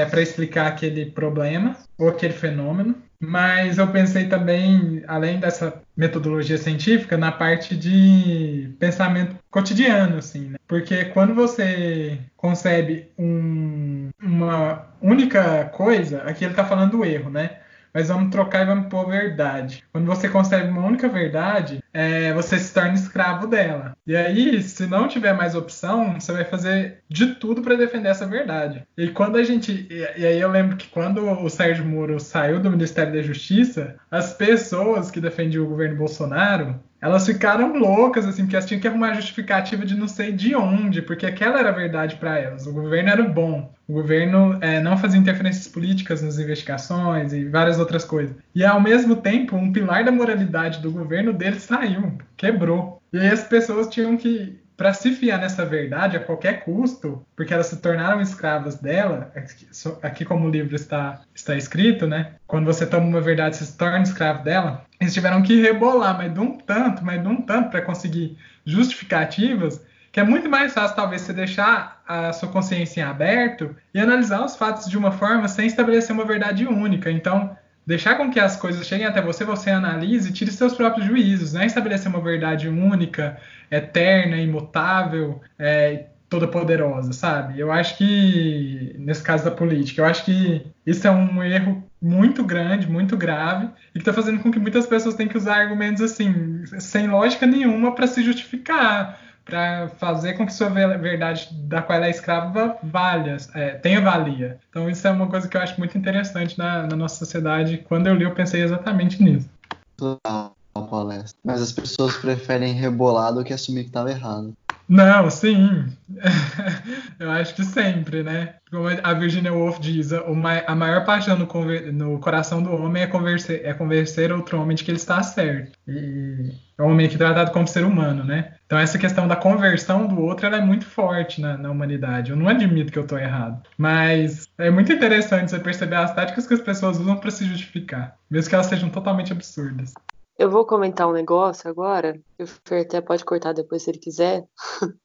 para 0.10 0.22
explicar 0.22 0.68
aquele 0.68 1.06
problema 1.08 1.76
ou 1.98 2.10
aquele 2.10 2.34
fenômeno. 2.34 2.96
Mas 3.20 3.78
eu 3.78 3.88
pensei 3.88 4.28
também, 4.28 5.02
além 5.08 5.40
dessa 5.40 5.82
metodologia 5.96 6.58
científica, 6.58 7.18
na 7.18 7.32
parte 7.32 7.76
de 7.76 8.76
pensamento 8.80 9.36
cotidiano, 9.50 10.18
assim, 10.18 10.50
né? 10.50 10.58
Porque 10.68 11.06
quando 11.06 11.34
você 11.34 12.20
concebe 12.36 13.10
um- 13.18 14.10
uma 14.22 14.88
única 15.02 15.66
coisa, 15.66 16.22
aqui 16.24 16.44
ele 16.44 16.52
está 16.52 16.66
falando 16.66 16.92
do 16.92 17.06
erro, 17.06 17.30
né? 17.30 17.60
Mas 17.94 18.08
vamos 18.08 18.32
trocar 18.32 18.64
e 18.64 18.66
vamos 18.66 18.88
pôr 18.88 19.08
verdade. 19.08 19.84
Quando 19.92 20.06
você 20.06 20.28
concebe 20.28 20.70
uma 20.70 20.86
única 20.86 21.08
verdade, 21.08 21.84
é, 21.94 22.34
você 22.34 22.58
se 22.58 22.74
torna 22.74 22.94
escravo 22.94 23.46
dela. 23.46 23.96
E 24.06 24.16
aí, 24.16 24.62
se 24.64 24.88
não 24.88 25.08
tiver 25.08 25.34
mais 25.34 25.54
opção, 25.54 26.20
você 26.20 26.32
vai 26.32 26.44
fazer 26.44 27.04
de 27.08 27.36
tudo 27.36 27.62
para 27.62 27.76
defender 27.76 28.10
essa 28.10 28.26
verdade. 28.26 28.84
E 28.98 29.10
quando 29.10 29.38
a 29.38 29.44
gente. 29.44 29.88
E 29.90 30.26
aí 30.26 30.40
eu 30.40 30.50
lembro 30.50 30.76
que 30.76 30.88
quando 30.88 31.24
o 31.24 31.50
Sérgio 31.50 31.86
Moro 31.86 32.20
saiu 32.20 32.60
do 32.60 32.72
Ministério 32.72 33.14
da 33.14 33.22
Justiça, 33.22 33.96
as 34.10 34.34
pessoas 34.34 35.12
que 35.12 35.22
defendiam 35.22 35.66
o 35.66 35.70
governo 35.70 35.98
Bolsonaro. 35.98 36.80
Elas 37.04 37.26
ficaram 37.26 37.78
loucas, 37.78 38.26
assim, 38.26 38.44
porque 38.44 38.56
elas 38.56 38.66
tinham 38.66 38.80
que 38.80 38.88
arrumar 38.88 39.14
justificativa 39.14 39.86
de 39.86 39.94
não 39.94 40.08
sei 40.08 40.32
de 40.32 40.56
onde, 40.56 41.02
porque 41.02 41.26
aquela 41.26 41.60
era 41.60 41.68
a 41.68 41.74
verdade 41.74 42.16
para 42.16 42.40
elas. 42.40 42.66
O 42.66 42.72
governo 42.72 43.10
era 43.10 43.22
bom. 43.24 43.74
O 43.86 43.92
governo 43.92 44.58
é, 44.62 44.80
não 44.80 44.98
fazia 44.98 45.20
interferências 45.20 45.68
políticas 45.68 46.22
nas 46.22 46.40
investigações 46.40 47.34
e 47.34 47.44
várias 47.44 47.78
outras 47.78 48.06
coisas. 48.06 48.34
E 48.56 48.64
ao 48.64 48.80
mesmo 48.80 49.18
tempo, 49.18 49.58
um 49.58 49.74
pilar 49.74 50.06
da 50.06 50.14
moralidade 50.14 50.80
do 50.80 50.90
governo 50.92 51.34
dele 51.34 51.60
saiu, 51.60 52.18
quebrou. 52.38 53.02
E 53.12 53.20
aí 53.20 53.28
as 53.28 53.44
pessoas 53.44 53.90
tinham 53.90 54.16
que, 54.16 54.58
para 54.76 54.94
se 54.94 55.12
fiar 55.12 55.40
nessa 55.40 55.66
verdade 55.66 56.18
a 56.18 56.20
qualquer 56.20 56.64
custo, 56.64 57.26
porque 57.36 57.54
elas 57.54 57.68
se 57.68 57.78
tornaram 57.78 58.20
escravas 58.22 58.76
dela, 58.76 59.32
aqui, 59.36 59.68
so- 59.72 60.00
aqui 60.02 60.26
como 60.26 60.48
o 60.48 60.50
livro 60.50 60.76
está, 60.76 61.22
está 61.34 61.56
escrito, 61.56 62.08
né? 62.08 62.34
Quando 62.48 62.66
você 62.66 62.86
toma 62.86 63.06
uma 63.06 63.22
verdade, 63.22 63.56
você 63.58 63.66
se 63.66 63.78
torna 63.78 64.02
escravo 64.02 64.44
dela. 64.44 64.86
Eles 65.00 65.14
tiveram 65.14 65.42
que 65.42 65.62
rebolar, 65.62 66.18
mas 66.18 66.34
de 66.34 66.40
um 66.40 66.58
tanto, 66.58 67.04
mas 67.06 67.22
de 67.22 67.28
um 67.28 67.42
tanto 67.42 67.70
para 67.70 67.82
conseguir 67.82 68.38
justificativas 68.66 69.82
que 70.12 70.20
é 70.20 70.24
muito 70.24 70.48
mais 70.48 70.72
fácil, 70.72 70.96
talvez, 70.96 71.24
você 71.24 71.34
deixar 71.34 72.04
a 72.08 72.32
sua 72.32 72.48
consciência 72.50 73.02
em 73.02 73.04
aberto 73.04 73.76
e 73.92 74.00
analisar 74.00 74.46
os 74.46 74.56
fatos 74.56 74.88
de 74.88 74.96
uma 74.96 75.12
forma 75.12 75.48
sem 75.48 75.66
estabelecer 75.66 76.14
uma 76.16 76.24
verdade 76.24 76.68
única. 76.68 77.10
Então, 77.10 77.58
deixar 77.86 78.16
com 78.16 78.32
que 78.32 78.40
as 78.40 78.56
coisas 78.56 78.88
cheguem 78.88 79.06
até 79.06 79.22
você, 79.22 79.44
você 79.44 79.70
analise 79.70 80.30
e 80.30 80.34
tire 80.34 80.52
seus 80.52 80.74
próprios 80.74 81.06
juízos, 81.06 81.54
não 81.54 81.62
é 81.62 81.66
estabelecer 81.66 82.08
uma 82.08 82.22
verdade 82.22 82.68
única, 82.68 83.38
eterna, 83.70 84.38
imutável, 84.38 85.42
é, 85.60 86.06
toda 86.30 86.48
poderosa, 86.48 87.14
sabe? 87.14 87.60
Eu 87.60 87.72
acho 87.72 87.98
que, 87.98 88.96
nesse 88.98 89.22
caso 89.22 89.44
da 89.46 89.52
política, 89.52 90.02
eu 90.02 90.06
acho 90.06 90.26
que 90.26 90.66
isso 90.86 91.08
é 91.08 91.12
um 91.12 91.44
erro 91.44 91.84
muito 92.02 92.44
grande, 92.44 92.90
muito 92.90 93.16
grave, 93.16 93.70
e 93.90 93.94
que 93.94 94.00
está 94.00 94.12
fazendo 94.12 94.42
com 94.42 94.52
que 94.52 94.60
muitas 94.60 94.88
pessoas 94.88 95.16
tenham 95.16 95.30
que 95.30 95.38
usar 95.38 95.58
argumentos 95.58 96.02
assim, 96.02 96.66
sem 96.80 97.08
lógica 97.08 97.46
nenhuma 97.46 97.94
para 97.94 98.08
se 98.08 98.24
justificar 98.24 99.20
para 99.46 99.90
fazer 99.98 100.34
com 100.34 100.46
que 100.46 100.54
sua 100.54 100.70
ve- 100.70 100.98
verdade 100.98 101.50
da 101.52 101.82
qual 101.82 101.98
ela 101.98 102.08
é 102.08 102.12
escrava 102.12 102.78
valha, 102.84 103.38
é, 103.54 103.72
tenha 103.72 104.02
valia. 104.02 104.58
Então 104.70 104.90
isso 104.90 105.08
é 105.08 105.12
uma 105.12 105.28
coisa 105.28 105.48
que 105.48 105.58
eu 105.58 105.62
acho 105.62 105.78
muito 105.78 105.98
interessante 105.98 106.58
na, 106.58 106.88
na 106.88 106.96
nossa 106.96 107.16
sociedade. 107.16 107.78
Quando 107.78 108.08
eu 108.08 108.16
li, 108.16 108.24
eu 108.24 108.34
pensei 108.34 108.62
exatamente 108.62 109.22
nisso. 109.22 109.50
Total, 109.98 110.56
palestra. 110.90 111.38
Mas 111.44 111.62
as 111.62 111.72
pessoas 111.72 112.16
preferem 112.18 112.74
rebolar 112.74 113.34
do 113.34 113.44
que 113.44 113.54
assumir 113.54 113.84
que 113.84 113.90
estava 113.90 114.12
errado. 114.12 114.54
Não, 114.94 115.28
sim. 115.28 115.86
eu 117.20 117.32
acho 117.32 117.56
que 117.56 117.64
sempre, 117.64 118.22
né? 118.22 118.58
Como 118.70 118.88
a 118.88 119.14
Virginia 119.16 119.52
Woolf 119.52 119.80
diz, 119.80 120.12
o 120.12 120.36
a 120.68 120.76
maior 120.76 121.04
paixão 121.04 121.36
no, 121.36 121.48
no 121.92 122.20
coração 122.20 122.62
do 122.62 122.72
homem 122.72 123.02
é 123.02 123.08
convencer, 123.08 123.66
é 123.66 123.74
convencer 123.74 124.32
outro 124.32 124.62
homem 124.62 124.76
de 124.76 124.84
que 124.84 124.92
ele 124.92 125.00
está 125.00 125.24
certo. 125.24 125.72
E 125.88 126.52
é 126.78 126.84
um 126.84 126.92
homem 126.92 127.10
que 127.10 127.16
é 127.16 127.18
tratado 127.18 127.50
como 127.50 127.68
ser 127.68 127.84
humano, 127.84 128.24
né? 128.24 128.54
Então 128.68 128.78
essa 128.78 129.00
questão 129.00 129.28
da 129.28 129.36
conversão 129.36 130.06
do 130.06 130.22
outro 130.22 130.46
é 130.46 130.62
muito 130.62 130.86
forte 130.86 131.42
na, 131.42 131.58
na 131.58 131.72
humanidade. 131.72 132.30
Eu 132.30 132.38
não 132.38 132.48
admito 132.48 132.92
que 132.92 133.00
eu 133.00 133.04
estou 133.04 133.18
errado. 133.18 133.64
Mas 133.76 134.48
é 134.60 134.70
muito 134.70 134.94
interessante 134.94 135.50
você 135.50 135.60
perceber 135.60 135.96
as 135.96 136.14
táticas 136.14 136.46
que 136.46 136.54
as 136.54 136.62
pessoas 136.62 137.00
usam 137.00 137.18
para 137.18 137.32
se 137.32 137.46
justificar. 137.46 138.16
Mesmo 138.30 138.48
que 138.48 138.54
elas 138.54 138.68
sejam 138.68 138.90
totalmente 138.90 139.32
absurdas. 139.32 139.92
Eu 140.38 140.50
vou 140.50 140.66
comentar 140.66 141.08
um 141.08 141.14
negócio 141.14 141.70
agora, 141.70 142.20
o 142.40 142.48
Fer 142.48 142.82
até 142.82 143.02
pode 143.02 143.24
cortar 143.24 143.54
depois 143.54 143.84
se 143.84 143.92
ele 143.92 144.00
quiser. 144.00 144.44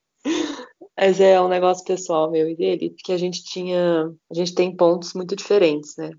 Mas 0.99 1.21
é 1.21 1.41
um 1.41 1.49
negócio 1.49 1.85
pessoal 1.85 2.31
meu 2.31 2.49
e 2.49 2.57
dele, 2.57 2.91
porque 2.91 3.13
a 3.13 3.19
gente 3.19 3.45
tinha, 3.45 4.13
a 4.31 4.35
gente 4.35 4.55
tem 4.55 4.75
pontos 4.75 5.15
muito 5.15 5.37
diferentes, 5.37 5.95
né? 5.97 6.11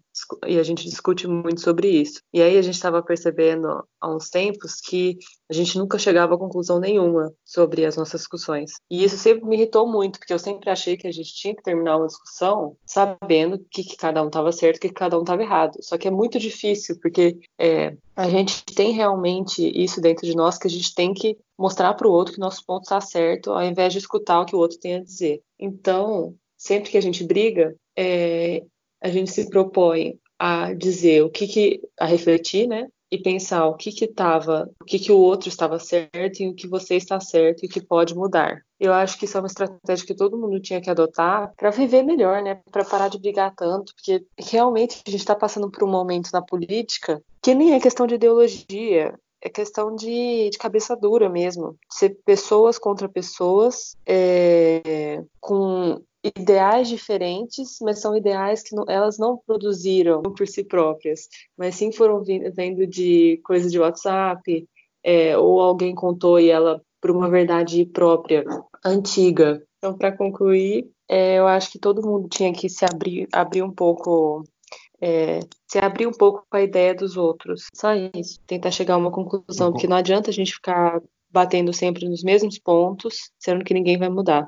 E 0.46 0.60
a 0.60 0.64
gente 0.64 0.90
discute 0.90 1.28
muito 1.28 1.62
sobre 1.62 1.90
isso. 1.90 2.22
E 2.34 2.42
aí 2.42 2.58
a 2.58 2.62
gente 2.62 2.76
estava 2.76 3.02
percebendo 3.02 3.84
há 4.00 4.14
uns 4.14 4.30
tempos 4.30 4.80
que 4.82 5.18
a 5.50 5.54
gente 5.54 5.78
nunca 5.78 5.98
chegava 5.98 6.36
a 6.36 6.38
conclusão 6.38 6.80
nenhuma 6.80 7.34
sobre 7.44 7.86
as 7.86 7.98
nossas 7.98 8.22
discussões. 8.22 8.72
E 8.90 9.04
isso 9.04 9.18
sempre 9.18 9.46
me 9.46 9.56
irritou 9.56 9.88
muito, 9.88 10.20
porque 10.20 10.34
eu 10.34 10.40
sempre 10.40 10.70
achei 10.70 10.96
que 10.96 11.08
a 11.08 11.12
gente 11.12 11.34
tinha 11.34 11.56
que 11.56 11.64
terminar 11.64 11.98
uma 11.98 12.08
discussão 12.08 12.76
sabendo 12.86 13.60
que, 13.72 13.84
que 13.84 13.98
cada 13.98 14.22
um 14.24 14.28
estava 14.28 14.52
certo 14.52 14.78
e 14.78 14.90
que 14.90 14.94
cada 14.94 15.18
um 15.18 15.22
estava 15.22 15.42
errado. 15.42 15.78
Só 15.82 15.98
que 15.98 16.08
é 16.08 16.12
muito 16.12 16.40
difícil, 16.40 16.98
porque 17.02 17.40
é, 17.58 17.96
a 18.16 18.30
gente 18.30 18.64
tem 18.66 18.92
realmente 18.92 19.72
isso 19.76 20.00
dentro 20.02 20.26
de 20.26 20.36
nós 20.36 20.58
que 20.58 20.68
a 20.68 20.70
gente 20.70 20.94
tem 20.94 21.14
que 21.14 21.38
mostrar 21.58 21.94
para 21.94 22.08
o 22.08 22.12
outro 22.12 22.34
que 22.34 22.40
nosso 22.40 22.64
ponto 22.66 22.84
está 22.84 23.02
certo, 23.02 23.52
ao 23.52 23.64
invés 23.64 23.92
de 23.92 24.00
escutar 24.00 24.42
o 24.42 24.46
que 24.46 24.56
o 24.56 24.60
outro 24.60 24.80
tem 24.80 24.96
a 24.96 25.04
dizer. 25.04 25.42
Então, 25.60 26.36
sempre 26.58 26.90
que 26.92 26.98
a 26.98 27.02
gente 27.02 27.24
briga, 27.24 27.76
é, 27.98 28.64
a 29.02 29.10
gente 29.10 29.32
se 29.32 29.50
propõe 29.50 30.20
a 30.38 30.74
dizer 30.74 31.24
o 31.24 31.30
que, 31.30 31.48
que 31.48 31.82
a 32.00 32.06
refletir, 32.06 32.68
né? 32.68 32.88
E 33.12 33.18
pensar 33.18 33.66
o 33.66 33.76
que 33.76 33.92
que 33.92 34.06
estava, 34.06 34.70
o 34.80 34.86
que 34.86 35.00
que 35.00 35.12
o 35.12 35.18
outro 35.18 35.50
estava 35.50 35.80
certo 35.80 36.42
e 36.42 36.48
o 36.48 36.54
que 36.54 36.68
você 36.68 36.96
está 36.96 37.20
certo 37.20 37.64
e 37.64 37.68
o 37.68 37.70
que 37.70 37.82
pode 37.82 38.14
mudar. 38.14 38.62
Eu 38.80 38.94
acho 38.94 39.18
que 39.18 39.26
isso 39.26 39.36
é 39.36 39.42
uma 39.42 39.48
estratégia 39.48 40.06
que 40.06 40.16
todo 40.16 40.38
mundo 40.38 40.60
tinha 40.62 40.80
que 40.80 40.90
adotar 40.90 41.52
para 41.58 41.72
viver 41.72 42.04
melhor, 42.04 42.42
né? 42.44 42.62
Para 42.72 42.86
parar 42.86 43.10
de 43.10 43.20
brigar 43.20 43.54
tanto, 43.56 43.94
porque 43.96 44.24
realmente 44.38 45.02
a 45.08 45.10
gente 45.10 45.22
está 45.22 45.36
passando 45.36 45.72
por 45.72 45.84
um 45.84 45.92
momento 45.92 46.30
na 46.32 46.42
política 46.42 47.22
que 47.42 47.56
nem 47.56 47.74
é 47.74 47.80
questão 47.80 48.06
de 48.06 48.16
ideologia, 48.16 49.14
é 49.42 49.50
questão 49.50 49.96
de, 49.96 50.50
de 50.50 50.58
cabeça 50.58 50.96
dura 50.96 51.30
mesmo. 51.30 51.76
Ser 51.90 52.18
pessoas 52.26 52.78
contra 52.78 53.08
pessoas, 53.08 53.96
é, 54.06 55.24
com 55.40 56.02
ideais 56.24 56.90
diferentes, 56.90 57.78
mas 57.82 58.02
são 58.02 58.16
ideais 58.16 58.62
que 58.62 58.76
não, 58.76 58.84
elas 58.88 59.18
não 59.18 59.38
produziram 59.38 60.22
por 60.22 60.48
si 60.48 60.64
próprias, 60.64 61.28
mas 61.58 61.76
sim 61.76 61.92
foram 61.92 62.22
vindo 62.22 62.86
de 62.86 63.40
coisas 63.44 63.72
de 63.72 63.80
WhatsApp, 63.80 64.68
é, 65.04 65.38
ou 65.38 65.62
alguém 65.62 65.96
contou 65.96 66.40
e 66.40 66.50
ela 66.50 66.82
por 67.02 67.12
uma 67.12 67.30
verdade 67.30 67.86
própria, 67.86 68.44
antiga. 68.84 69.64
Então, 69.78 69.98
para 69.98 70.16
concluir, 70.16 70.90
é, 71.08 71.40
eu 71.40 71.48
acho 71.48 71.72
que 71.72 71.80
todo 71.80 72.06
mundo 72.06 72.28
tinha 72.28 72.52
que 72.52 72.68
se 72.68 72.84
abrir, 72.84 73.28
abrir 73.32 73.64
um 73.64 73.72
pouco 73.72 74.44
é, 75.02 75.40
se 75.68 75.80
abrir 75.80 76.08
um 76.08 76.12
pouco 76.12 76.46
com 76.50 76.58
a 76.58 76.62
ideia 76.62 76.94
dos 76.94 77.18
outros. 77.18 77.68
Só 77.74 77.94
isso. 77.94 78.40
Tentar 78.46 78.72
chegar 78.72 78.96
a 78.96 78.98
uma 78.98 79.12
conclusão, 79.12 79.72
porque 79.72 79.88
não 79.88 79.98
adianta 79.98 80.30
a 80.30 80.34
gente 80.34 80.54
ficar 80.54 81.02
batendo 81.32 81.72
sempre 81.74 82.08
nos 82.08 82.24
mesmos 82.24 82.58
pontos, 82.58 83.32
sendo 83.40 83.64
que 83.64 83.74
ninguém 83.74 83.98
vai 83.98 84.10
mudar. 84.10 84.48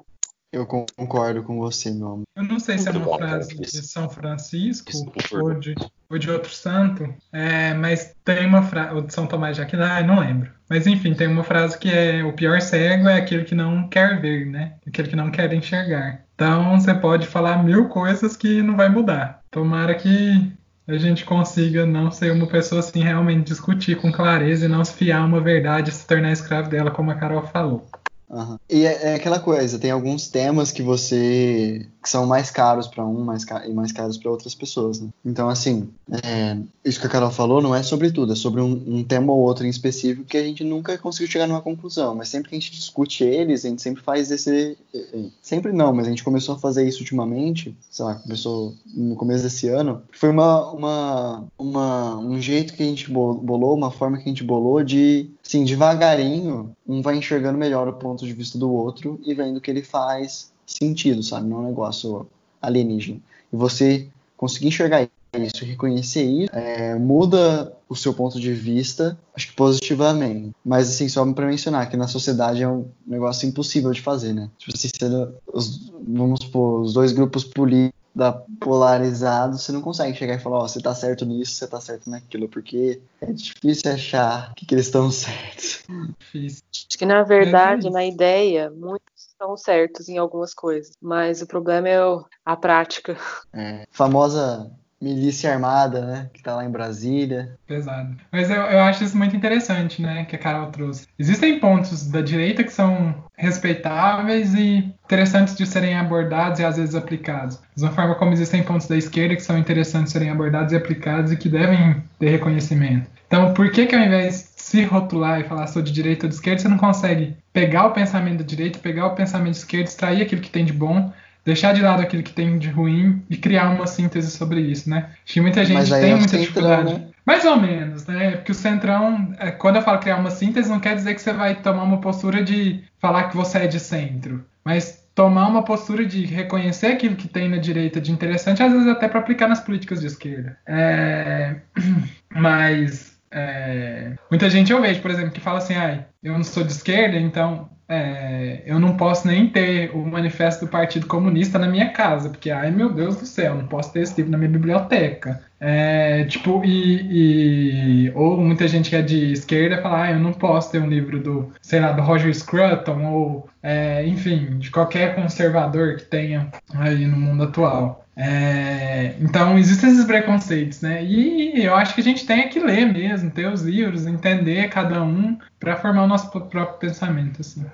Eu 0.52 0.66
concordo 0.66 1.44
com 1.44 1.58
você, 1.58 1.92
meu 1.92 2.08
amor. 2.08 2.24
Eu 2.36 2.44
não 2.44 2.60
sei 2.60 2.78
se 2.78 2.90
é 2.90 2.92
uma 2.92 3.00
bom, 3.00 3.18
frase 3.18 3.56
cara. 3.56 3.62
de 3.62 3.88
São 3.88 4.10
Francisco 4.10 4.92
ou 5.32 5.54
de, 5.54 5.74
ou 6.10 6.18
de 6.18 6.30
outro 6.30 6.52
santo, 6.54 7.08
é, 7.32 7.74
mas 7.74 8.14
tem 8.26 8.46
uma 8.46 8.62
frase, 8.62 8.94
ou 8.94 9.02
de 9.02 9.14
São 9.14 9.26
Tomás 9.26 9.56
de 9.56 9.62
Aquino, 9.62 9.84
ah, 9.84 10.04
não 10.04 10.20
lembro. 10.20 10.52
Mas 10.70 10.88
enfim, 10.88 11.14
tem 11.14 11.28
uma 11.28 11.46
frase 11.46 11.80
que 11.80 11.90
é 11.90 12.22
o 12.26 12.34
pior 12.34 12.60
cego 12.60 13.08
é 13.08 13.16
aquele 13.16 13.46
que 13.46 13.56
não 13.56 13.88
quer 13.88 14.20
ver, 14.20 14.46
né? 14.46 14.76
Aquele 14.86 15.08
que 15.08 15.16
não 15.16 15.32
quer 15.32 15.54
enxergar. 15.54 16.26
Então 16.42 16.80
você 16.80 16.92
pode 16.92 17.28
falar 17.28 17.64
mil 17.64 17.88
coisas 17.88 18.36
que 18.36 18.64
não 18.64 18.76
vai 18.76 18.90
mudar. 18.90 19.42
Tomara 19.52 19.94
que 19.94 20.52
a 20.88 20.98
gente 20.98 21.24
consiga 21.24 21.86
não 21.86 22.10
ser 22.10 22.32
uma 22.32 22.48
pessoa 22.48 22.80
assim, 22.80 23.04
realmente 23.04 23.46
discutir 23.46 23.96
com 24.02 24.12
clareza 24.12 24.66
e 24.66 24.68
não 24.68 24.84
se 24.84 24.96
fiar 24.96 25.24
uma 25.24 25.40
verdade 25.40 25.92
e 25.92 25.94
se 25.94 26.08
tornar 26.08 26.32
escravo 26.32 26.68
dela, 26.68 26.90
como 26.90 27.12
a 27.12 27.16
Carol 27.16 27.44
falou. 27.44 27.86
Aham. 28.34 28.58
E 28.70 28.86
é, 28.86 29.10
é 29.10 29.16
aquela 29.16 29.40
coisa, 29.40 29.78
tem 29.78 29.92
alguns 29.92 30.30
temas 30.30 30.72
que 30.72 30.82
você 30.82 31.86
que 32.02 32.10
são 32.10 32.26
mais 32.26 32.50
caros 32.50 32.88
para 32.88 33.06
um 33.06 33.24
mais 33.26 33.44
ca- 33.44 33.68
e 33.68 33.74
mais 33.74 33.92
caros 33.92 34.18
para 34.18 34.32
outras 34.32 34.56
pessoas, 34.56 35.00
né? 35.02 35.10
Então, 35.24 35.50
assim, 35.50 35.90
é, 36.24 36.58
isso 36.84 37.00
que 37.00 37.06
a 37.06 37.10
Carol 37.10 37.30
falou 37.30 37.62
não 37.62 37.76
é 37.76 37.84
sobre 37.84 38.10
tudo, 38.12 38.32
é 38.34 38.36
sobre 38.36 38.62
um, 38.62 38.72
um 38.88 39.04
tema 39.04 39.34
ou 39.34 39.40
outro 39.42 39.66
em 39.66 39.70
específico 39.70 40.24
que 40.26 40.38
a 40.38 40.44
gente 40.44 40.64
nunca 40.64 40.98
conseguiu 40.98 41.28
chegar 41.30 41.46
numa 41.46 41.62
conclusão, 41.62 42.16
mas 42.16 42.30
sempre 42.30 42.50
que 42.50 42.56
a 42.56 42.60
gente 42.60 42.72
discute 42.72 43.24
eles, 43.24 43.66
a 43.66 43.70
gente 43.70 43.82
sempre 43.82 44.02
faz 44.02 44.32
esse. 44.32 44.78
eh, 44.94 45.08
eh, 45.14 45.26
Sempre 45.42 45.74
não, 45.74 45.94
mas 45.94 46.08
a 46.08 46.10
gente 46.10 46.24
começou 46.24 46.56
a 46.56 46.60
fazer 46.60 46.88
isso 46.88 47.00
ultimamente, 47.02 47.76
sei 47.92 48.06
lá, 48.06 48.16
começou 48.16 48.74
no 48.96 49.16
começo 49.18 49.44
desse 49.44 49.68
ano. 49.68 50.02
Foi 50.14 50.30
uma, 50.30 50.72
uma, 50.72 51.48
uma, 51.60 52.18
um 52.18 52.40
jeito 52.42 52.74
que 52.74 52.82
a 52.82 52.86
gente 52.86 53.12
bo- 53.12 53.34
bolou, 53.36 53.76
uma 53.76 53.92
forma 53.92 54.18
que 54.18 54.24
a 54.24 54.28
gente 54.28 54.44
bolou 54.44 54.82
de, 54.84 55.30
assim, 55.46 55.64
devagarinho, 55.64 56.76
um 56.88 57.02
vai 57.02 57.18
enxergando 57.18 57.58
melhor 57.58 57.88
o 57.88 57.94
ponto 57.94 58.26
de 58.26 58.34
vista 58.34 58.58
do 58.58 58.72
outro 58.72 59.20
e 59.26 59.34
vendo 59.34 59.62
que 59.62 59.70
ele 59.70 59.84
faz 59.84 60.52
sentido, 60.66 61.22
sabe? 61.24 61.48
Não 61.48 61.58
é 61.58 61.60
um 61.62 61.68
negócio 61.68 62.28
alienígena. 62.62 63.20
E 63.52 63.56
você 63.56 64.08
conseguir 64.38 64.68
enxergar 64.68 65.08
isso, 65.40 65.64
reconhecer 65.64 66.24
isso, 66.24 66.54
é, 66.54 66.96
muda 66.96 67.74
o 67.88 67.96
seu 67.96 68.14
ponto 68.14 68.40
de 68.40 68.54
vista, 68.54 69.18
acho 69.36 69.48
que 69.48 69.54
positivamente. 69.54 70.52
Mas, 70.64 70.90
assim, 70.90 71.08
só 71.08 71.26
para 71.32 71.48
mencionar 71.48 71.90
que 71.90 71.96
na 71.96 72.08
sociedade 72.08 72.62
é 72.62 72.68
um 72.68 72.86
negócio 73.08 73.48
impossível 73.48 73.92
de 73.92 74.02
fazer, 74.02 74.34
né? 74.34 74.50
Tipo 74.58 74.78
sendo 74.78 75.34
os, 75.52 75.92
vamos 76.08 76.40
supor, 76.44 76.82
os 76.82 76.94
dois 76.94 77.12
grupos 77.12 77.44
políticos 77.44 78.01
da 78.14 78.32
polarizados, 78.60 79.62
você 79.64 79.72
não 79.72 79.82
consegue 79.82 80.18
chegar 80.18 80.36
e 80.36 80.40
falar, 80.40 80.60
ó, 80.60 80.68
você 80.68 80.82
tá 80.82 80.94
certo 80.94 81.26
nisso, 81.26 81.54
você 81.56 81.68
tá 81.68 81.80
certo 81.80 82.10
naquilo, 82.10 82.50
porque 82.50 83.02
é 83.22 83.32
difícil 83.32 83.92
achar 83.92 84.54
que, 84.56 84.66
que 84.66 84.76
eles 84.76 84.86
estão 84.88 85.10
certos. 85.12 85.84
Difícil. 86.20 86.64
Acho 86.74 86.98
que, 86.98 87.06
na 87.06 87.24
verdade, 87.24 87.88
É 87.88 87.90
na 87.90 88.06
ideia, 88.06 88.70
muitos 88.70 89.28
estão 89.30 89.56
certos 89.58 90.10
em 90.10 90.18
algumas 90.18 90.54
coisas, 90.54 90.92
mas 91.02 91.42
o 91.42 91.48
problema 91.48 91.88
é 91.90 92.06
o- 92.06 92.26
a 92.46 92.56
prática. 92.56 93.18
É, 93.54 93.86
famosa 93.92 94.72
milícia 95.02 95.52
armada, 95.52 96.06
né? 96.06 96.30
Que 96.34 96.44
tá 96.44 96.56
lá 96.56 96.64
em 96.64 96.70
Brasília. 96.70 97.58
Pesado. 97.68 98.16
Mas 98.32 98.50
eu, 98.50 98.62
eu 98.62 98.80
acho 98.82 99.04
isso 99.04 99.18
muito 99.18 99.36
interessante, 99.36 100.02
né? 100.02 100.26
Que 100.26 100.36
a 100.36 100.40
Carol 100.40 100.68
trouxe. 100.68 101.08
Existem 101.18 101.60
pontos 101.60 102.08
da 102.08 102.22
direita 102.22 102.64
que 102.64 102.72
são 102.72 103.16
respeitáveis 103.36 104.54
e 104.54 104.94
interessantes 105.06 105.56
de 105.56 105.66
serem 105.66 105.98
abordados 105.98 106.60
e 106.60 106.64
às 106.64 106.78
vezes 106.78 106.94
aplicados. 106.94 107.56
Da 107.56 107.64
mesma 107.76 107.92
forma 107.92 108.16
como 108.16 108.34
existem 108.34 108.62
pontos 108.64 108.88
da 108.88 108.96
esquerda 108.96 109.36
que 109.36 109.42
são 109.42 109.58
interessantes 109.58 110.14
de 110.14 110.20
serem 110.20 110.30
abordados 110.30 110.72
e 110.72 110.76
aplicados 110.76 111.32
e 111.32 111.38
que 111.38 111.50
devem 111.50 112.02
ter 112.20 112.30
reconhecimento. 112.30 113.10
Então, 113.26 113.54
por 113.54 113.72
que 113.72 113.86
que 113.86 113.96
ao 113.96 114.02
invés 114.02 114.54
de 114.56 114.62
se 114.62 114.84
rotular 114.84 115.40
e 115.40 115.46
falar 115.46 115.66
sou 115.68 115.82
de 115.82 115.92
direita 115.92 116.26
ou 116.26 116.30
de 116.30 116.36
esquerda, 116.36 116.62
você 116.62 116.68
não 116.68 116.78
consegue 116.78 117.36
pegar 117.52 117.88
o 117.88 117.92
pensamento 117.92 118.40
da 118.40 118.44
direita, 118.44 118.78
pegar 118.78 119.08
o 119.08 119.16
pensamento 119.16 119.54
de 119.54 119.60
esquerda, 119.60 119.90
extrair 119.90 120.22
aquilo 120.22 120.42
que 120.42 120.50
tem 120.50 120.66
de 120.66 120.74
bom, 120.74 121.12
deixar 121.46 121.74
de 121.74 121.82
lado 121.82 122.02
aquilo 122.02 122.24
que 122.24 122.34
tem 122.34 122.58
de 122.58 122.70
ruim 122.70 123.24
e 123.30 123.38
criar 123.38 123.70
uma 123.70 123.88
síntese 123.88 124.32
sobre 124.32 124.62
isso, 124.62 124.90
né? 124.90 125.10
Acho 125.24 125.34
que 125.34 125.42
muita 125.42 125.66
gente 125.66 125.90
tem 125.90 126.12
é 126.12 126.16
muita 126.16 126.38
dificuldade. 126.38 126.94
né? 126.94 127.08
Mais 127.26 127.46
ou 127.46 127.56
menos, 127.60 128.06
né? 128.06 128.32
Porque 128.32 128.52
o 128.52 128.56
centrão, 128.56 129.34
é, 129.38 129.52
quando 129.52 129.76
eu 129.76 129.82
falo 129.82 130.00
criar 130.00 130.18
uma 130.18 130.32
síntese, 130.32 130.70
não 130.70 130.80
quer 130.80 130.96
dizer 130.96 131.14
que 131.14 131.22
você 131.22 131.34
vai 131.34 131.56
tomar 131.56 131.84
uma 131.84 132.00
postura 132.00 132.44
de 132.44 132.84
falar 133.00 133.26
que 133.26 133.38
você 133.38 133.60
é 133.60 133.68
de 133.68 133.80
centro, 133.80 134.44
mas 134.64 135.02
tomar 135.14 135.48
uma 135.48 135.64
postura 135.64 136.06
de 136.06 136.26
reconhecer 136.26 136.88
aquilo 136.88 137.16
que 137.16 137.28
tem 137.28 137.50
na 137.50 137.58
direita 137.58 138.00
de 138.00 138.12
interessante, 138.12 138.64
às 138.64 138.72
vezes 138.72 138.88
até 138.88 139.08
para 139.08 139.20
aplicar 139.20 139.48
nas 139.48 139.60
políticas 139.60 140.00
de 140.00 140.08
esquerda. 140.08 140.58
É, 140.66 141.56
Mas 142.34 143.20
é, 143.30 144.14
muita 144.30 144.50
gente 144.50 144.72
eu 144.72 144.82
vejo, 144.82 145.02
por 145.02 145.12
exemplo, 145.12 145.32
que 145.32 145.40
fala 145.40 145.60
assim, 145.60 145.76
ai, 145.76 146.06
eu 146.24 146.34
não 146.34 146.44
sou 146.44 146.64
de 146.64 146.72
esquerda, 146.72 147.18
então 147.18 147.70
é, 147.92 148.62
eu 148.66 148.80
não 148.80 148.96
posso 148.96 149.28
nem 149.28 149.48
ter 149.48 149.92
o 149.94 150.06
manifesto 150.06 150.66
do 150.66 150.72
Partido 150.72 151.08
Comunista 151.08 151.60
na 151.60 151.68
minha 151.68 151.90
casa, 151.92 152.30
porque, 152.30 152.50
ai 152.50 152.72
meu 152.72 152.92
Deus 152.94 153.18
do 153.18 153.26
céu, 153.26 153.56
não 153.56 153.68
posso 153.68 153.92
ter 153.92 154.02
esse 154.02 154.16
livro 154.16 154.32
na 154.32 154.38
minha 154.38 154.50
biblioteca. 154.50 155.42
É, 155.60 156.24
tipo, 156.26 156.64
e, 156.66 158.06
e- 158.08 158.12
Ou 158.16 158.38
muita 158.42 158.68
gente 158.68 158.90
que 158.90 158.96
é 158.96 159.02
de 159.02 159.32
esquerda 159.34 159.82
fala, 159.82 160.04
ah, 160.06 160.12
eu 160.12 160.20
não 160.20 160.34
posso 160.34 160.72
ter 160.72 160.80
um 160.82 160.88
livro 160.88 161.20
do, 161.22 161.52
sei 161.62 161.80
lá, 161.80 161.92
do 161.92 162.02
Roger 162.02 162.34
Scruton, 162.34 163.06
ou, 163.06 163.50
é, 163.62 164.06
enfim, 164.08 164.58
de 164.58 164.72
qualquer 164.72 165.14
conservador 165.16 165.98
que 165.98 166.06
tenha 166.06 166.50
aí 166.74 167.06
no 167.06 167.18
mundo 167.18 167.44
atual. 167.44 168.01
É, 168.16 169.16
então 169.20 169.58
existem 169.58 169.92
esses 169.92 170.06
preconceitos, 170.06 170.82
né? 170.82 171.04
E 171.04 171.64
eu 171.64 171.74
acho 171.76 171.96
que 171.96 172.02
a 172.02 172.04
gente 172.04 172.26
tem 172.26 172.50
que 172.50 172.60
ler 172.60 172.92
mesmo, 172.92 173.32
ter 173.32 173.52
os 173.52 173.62
livros, 173.62 174.06
entender 174.06 174.70
cada 174.70 175.02
um 175.02 175.38
para 175.60 175.78
formar 175.78 176.04
o 176.04 176.08
nosso 176.08 176.30
próprio 176.30 176.78
pensamento, 176.78 177.42
assim. 177.42 177.66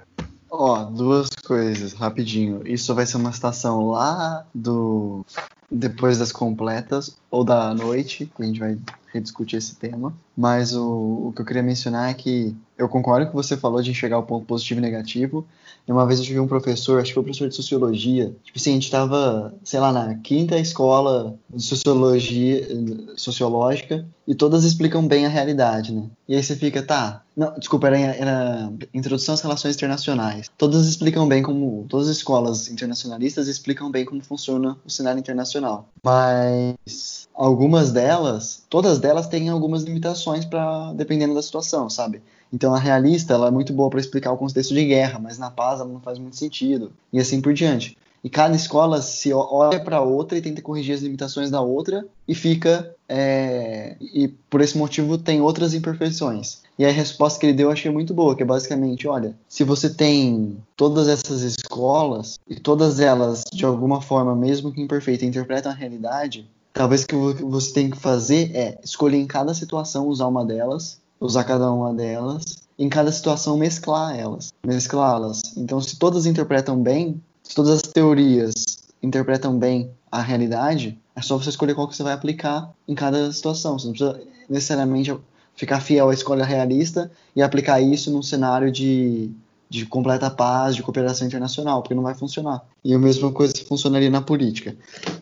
Ó, 0.50 0.84
duas 0.86 1.30
coisas, 1.46 1.94
rapidinho. 1.94 2.62
Isso 2.66 2.94
vai 2.96 3.06
ser 3.06 3.18
uma 3.18 3.34
citação 3.34 3.90
lá 3.90 4.46
do 4.54 5.26
depois 5.70 6.18
das 6.18 6.32
completas 6.32 7.18
ou 7.30 7.44
da 7.44 7.74
noite, 7.74 8.32
que 8.34 8.42
a 8.42 8.46
gente 8.46 8.60
vai 8.60 8.78
rediscutir 9.14 9.58
esse 9.58 9.76
tema. 9.76 10.14
Mas 10.36 10.74
o, 10.74 11.28
o 11.28 11.34
que 11.36 11.42
eu 11.42 11.46
queria 11.46 11.64
mencionar 11.64 12.10
é 12.10 12.14
que 12.14 12.56
eu 12.78 12.88
concordo 12.88 13.26
com 13.26 13.38
o 13.38 13.42
que 13.42 13.48
você 13.48 13.58
falou 13.58 13.82
de 13.82 13.92
enxergar 13.92 14.20
o 14.20 14.24
ponto 14.24 14.46
positivo 14.46 14.80
e 14.80 14.84
negativo. 14.84 15.46
E 15.88 15.92
uma 15.92 16.06
vez 16.06 16.20
eu 16.20 16.26
tive 16.26 16.40
um 16.40 16.48
professor, 16.48 17.00
acho 17.00 17.10
que 17.10 17.14
foi 17.14 17.22
um 17.22 17.24
professor 17.24 17.48
de 17.48 17.56
sociologia. 17.56 18.36
Tipo 18.44 18.58
assim, 18.58 18.72
a 18.72 18.74
gente 18.74 18.92
tava, 18.92 19.54
sei 19.64 19.80
lá, 19.80 19.92
na 19.92 20.16
quinta 20.16 20.58
escola 20.60 21.36
de 21.50 21.64
sociologia, 21.64 22.68
sociológica, 23.16 24.06
e 24.28 24.36
todas 24.36 24.66
explicam 24.66 25.08
bem 25.08 25.26
a 25.26 25.30
realidade, 25.30 25.94
né? 25.94 26.04
E 26.28 26.36
aí 26.36 26.44
você 26.44 26.56
fica, 26.58 26.84
tá. 26.84 27.24
Não, 27.36 27.58
desculpa, 27.58 27.88
era, 27.88 27.98
era 27.98 28.74
Introdução 28.94 29.34
às 29.34 29.42
Relações 29.42 29.76
Internacionais. 29.76 30.50
Todas 30.58 30.86
explicam 30.86 31.26
bem 31.28 31.42
como. 31.42 31.86
Todas 31.88 32.10
as 32.10 32.18
escolas 32.18 32.70
internacionalistas 32.70 33.48
explicam 33.48 33.90
bem 33.90 34.04
como 34.04 34.22
funciona 34.22 34.78
o 34.86 34.90
cenário 34.90 35.20
internacional. 35.20 35.88
Mas 36.04 37.30
algumas 37.34 37.92
delas, 37.92 38.64
todas 38.70 39.00
delas 39.00 39.28
têm 39.28 39.48
algumas 39.48 39.84
limitações 39.84 40.44
para 40.44 40.92
dependendo 40.94 41.34
da 41.34 41.42
situação, 41.42 41.90
sabe? 41.90 42.22
Então 42.52 42.74
a 42.74 42.80
realista 42.80 43.34
ela 43.34 43.48
é 43.48 43.52
muito 43.52 43.74
boa 43.74 43.90
para 43.90 44.00
explicar 44.00 44.32
o 44.32 44.38
contexto 44.38 44.74
de 44.74 44.86
guerra, 44.86 45.20
mas 45.20 45.38
na 45.38 45.52
paz 45.52 45.80
ela 45.80 45.90
não 45.90 46.00
faz 46.00 46.18
muito 46.20 46.36
sentido 46.36 46.92
e 47.12 47.20
assim 47.20 47.42
por 47.42 47.54
diante. 47.54 47.98
e 48.24 48.30
cada 48.30 48.56
escola 48.56 49.02
se 49.02 49.32
olha 49.32 49.80
para 49.80 50.02
outra 50.02 50.38
e 50.38 50.42
tenta 50.42 50.62
corrigir 50.62 50.96
as 50.96 51.02
limitações 51.02 51.50
da 51.50 51.62
outra 51.62 52.06
e 52.28 52.36
fica 52.36 52.94
é, 53.08 53.96
e 54.02 54.28
por 54.28 54.60
esse 54.62 54.78
motivo 54.78 55.18
tem 55.18 55.42
outras 55.42 55.74
imperfeições. 55.74 56.62
E 56.78 56.86
a 56.86 56.92
resposta 56.92 57.40
que 57.40 57.46
ele 57.46 57.54
deu 57.54 57.68
eu 57.68 57.72
achei 57.72 57.90
muito 57.90 58.14
boa, 58.14 58.36
que 58.36 58.44
é 58.44 58.46
basicamente, 58.46 59.08
olha, 59.08 59.36
se 59.48 59.64
você 59.64 59.90
tem 59.90 60.58
todas 60.76 61.08
essas 61.08 61.42
escolas 61.42 62.38
e 62.48 62.56
todas 62.56 63.00
elas 63.00 63.44
de 63.52 63.66
alguma 63.66 64.02
forma, 64.02 64.36
mesmo 64.36 64.72
que 64.72 64.82
imperfeita, 64.82 65.26
interpretam 65.26 65.72
a 65.72 65.76
realidade, 65.76 66.48
talvez 66.74 67.04
o 67.04 67.08
que 67.08 67.44
você 67.44 67.74
tem 67.74 67.90
que 67.90 67.98
fazer 67.98 68.56
é 68.56 68.78
escolher 68.84 69.18
em 69.18 69.26
cada 69.26 69.54
situação 69.54 70.08
usar 70.08 70.28
uma 70.28 70.46
delas, 70.46 71.00
usar 71.20 71.44
cada 71.44 71.72
uma 71.72 71.94
delas, 71.94 72.44
em 72.78 72.90
cada 72.90 73.12
situação 73.12 73.58
mesclar 73.58 74.18
elas, 74.18 74.54
mesclá-las. 74.66 75.42
Então, 75.58 75.82
se 75.82 75.98
todas 75.98 76.26
interpretam 76.26 76.82
bem, 76.82 77.22
se 77.44 77.56
todas 77.56 77.72
as 77.72 77.82
teorias 77.82 78.78
interpretam 79.02 79.58
bem 79.58 79.90
a 80.12 80.22
realidade, 80.22 80.98
é 81.16 81.22
só 81.22 81.38
você 81.38 81.50
escolher 81.50 81.74
qual 81.74 81.88
que 81.88 81.96
você 81.96 82.04
vai 82.04 82.14
aplicar 82.14 82.72
em 82.88 82.94
cada 82.94 83.32
situação. 83.32 83.78
Você 83.78 83.88
não 83.88 83.94
precisa 83.94 84.22
necessariamente 84.50 85.16
ficar 85.56 85.80
fiel 85.80 86.10
à 86.10 86.14
escolha 86.14 86.46
realista 86.46 87.12
e 87.36 87.42
aplicar 87.42 87.82
isso 87.82 88.12
num 88.12 88.22
cenário 88.22 88.72
de, 88.72 89.32
de 89.70 89.86
completa 89.86 90.30
paz, 90.30 90.76
de 90.76 90.84
cooperação 90.84 91.26
internacional, 91.26 91.82
porque 91.82 91.96
não 91.96 92.04
vai 92.04 92.14
funcionar. 92.14 92.64
E 92.84 92.94
a 92.94 93.00
mesma 93.00 93.32
coisa 93.32 93.54
funcionaria 93.68 94.10
na 94.10 94.22
política. 94.22 94.76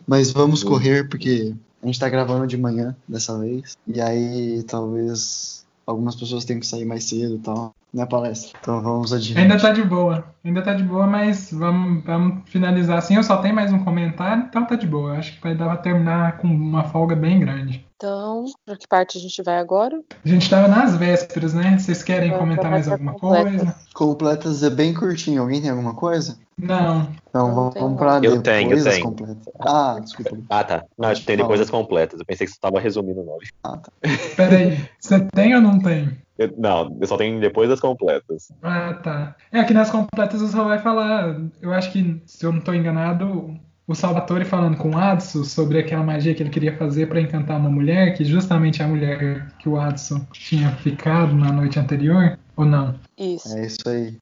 Mas 0.06 0.30
vamos 0.30 0.62
uhum. 0.62 0.70
correr, 0.70 1.08
porque 1.08 1.54
a 1.82 1.86
gente 1.86 1.94
está 1.94 2.08
gravando 2.08 2.46
de 2.46 2.56
manhã 2.56 2.94
dessa 3.08 3.38
vez, 3.38 3.76
e 3.86 4.00
aí 4.00 4.62
talvez 4.64 5.64
algumas 5.86 6.16
pessoas 6.16 6.44
tenham 6.44 6.60
que 6.60 6.66
sair 6.66 6.84
mais 6.84 7.04
cedo 7.04 7.36
e 7.36 7.38
tal 7.38 7.74
né, 7.96 8.04
palestra. 8.04 8.58
Então 8.60 8.82
vamos 8.82 9.12
adiante. 9.12 9.40
Ainda 9.40 9.58
tá 9.58 9.72
de 9.72 9.82
boa. 9.82 10.24
Ainda 10.44 10.62
tá 10.62 10.74
de 10.74 10.82
boa, 10.82 11.06
mas 11.06 11.50
vamos, 11.50 12.04
vamos 12.04 12.48
finalizar 12.50 12.98
assim. 12.98 13.16
Eu 13.16 13.22
só 13.22 13.38
tenho 13.38 13.54
mais 13.54 13.72
um 13.72 13.78
comentário, 13.78 14.44
então 14.48 14.66
tá 14.66 14.76
de 14.76 14.86
boa. 14.86 15.16
Acho 15.16 15.34
que 15.34 15.42
vai 15.42 15.54
dar 15.54 15.66
pra 15.66 15.76
terminar 15.78 16.36
com 16.36 16.46
uma 16.48 16.84
folga 16.84 17.16
bem 17.16 17.40
grande. 17.40 17.85
Então, 17.96 18.44
para 18.66 18.76
que 18.76 18.86
parte 18.86 19.16
a 19.16 19.20
gente 19.20 19.42
vai 19.42 19.56
agora? 19.56 19.98
A 20.22 20.28
gente 20.28 20.42
estava 20.42 20.68
nas 20.68 20.94
vésperas, 20.96 21.54
né? 21.54 21.78
Vocês 21.78 22.02
querem 22.02 22.28
vai 22.28 22.38
comentar 22.38 22.70
mais 22.70 22.86
alguma 22.88 23.14
completas. 23.14 23.56
coisa? 23.56 23.76
Completas 23.94 24.62
é 24.62 24.68
bem 24.68 24.92
curtinho. 24.92 25.40
Alguém 25.40 25.62
tem 25.62 25.70
alguma 25.70 25.94
coisa? 25.94 26.38
Não. 26.58 27.08
Então 27.30 27.54
vamos, 27.54 27.74
vamos 27.74 27.98
para 27.98 28.20
Eu 28.22 28.42
tenho, 28.42 28.72
eu 28.72 28.84
tenho. 28.84 29.02
Completas. 29.02 29.48
Ah, 29.60 29.98
desculpa. 29.98 30.36
Ah, 30.50 30.62
tá. 30.62 30.84
Não, 30.98 31.08
acho 31.08 31.22
que 31.22 31.26
tem 31.26 31.38
depois 31.38 31.58
das 31.58 31.70
completas. 31.70 32.20
Eu 32.20 32.26
pensei 32.26 32.46
que 32.46 32.52
você 32.52 32.58
estava 32.58 32.78
resumindo 32.78 33.22
o 33.22 33.24
nome. 33.24 33.46
Ah, 33.64 33.78
tá. 33.78 33.90
Peraí, 34.36 34.78
você 35.00 35.20
tem 35.34 35.54
ou 35.54 35.62
não 35.62 35.78
tem? 35.78 36.18
Eu, 36.38 36.52
não, 36.58 36.94
eu 37.00 37.06
só 37.06 37.16
tenho 37.16 37.40
depois 37.40 37.66
das 37.66 37.80
completas. 37.80 38.52
Ah, 38.62 38.92
tá. 39.02 39.36
É, 39.50 39.60
aqui 39.60 39.72
nas 39.72 39.90
completas 39.90 40.42
você 40.42 40.52
só 40.52 40.64
vai 40.64 40.80
falar. 40.80 41.40
Eu 41.62 41.72
acho 41.72 41.90
que, 41.90 42.22
se 42.26 42.44
eu 42.44 42.52
não 42.52 42.58
estou 42.58 42.74
enganado, 42.74 43.58
o 43.86 43.94
Salvatore 43.94 44.44
falando 44.44 44.76
com 44.76 44.90
o 44.90 44.98
Adson 44.98 45.44
sobre 45.44 45.78
aquela 45.78 46.02
magia 46.02 46.34
que 46.34 46.42
ele 46.42 46.50
queria 46.50 46.76
fazer 46.76 47.06
para 47.06 47.20
encantar 47.20 47.58
uma 47.58 47.70
mulher, 47.70 48.14
que 48.14 48.24
justamente 48.24 48.82
é 48.82 48.84
a 48.84 48.88
mulher 48.88 49.46
que 49.58 49.68
o 49.68 49.78
Adson 49.78 50.26
tinha 50.32 50.70
ficado 50.72 51.34
na 51.34 51.52
noite 51.52 51.78
anterior, 51.78 52.38
ou 52.56 52.64
não? 52.64 52.94
Isso. 53.16 53.56
É 53.56 53.66
isso 53.66 53.88
aí. 53.88 54.16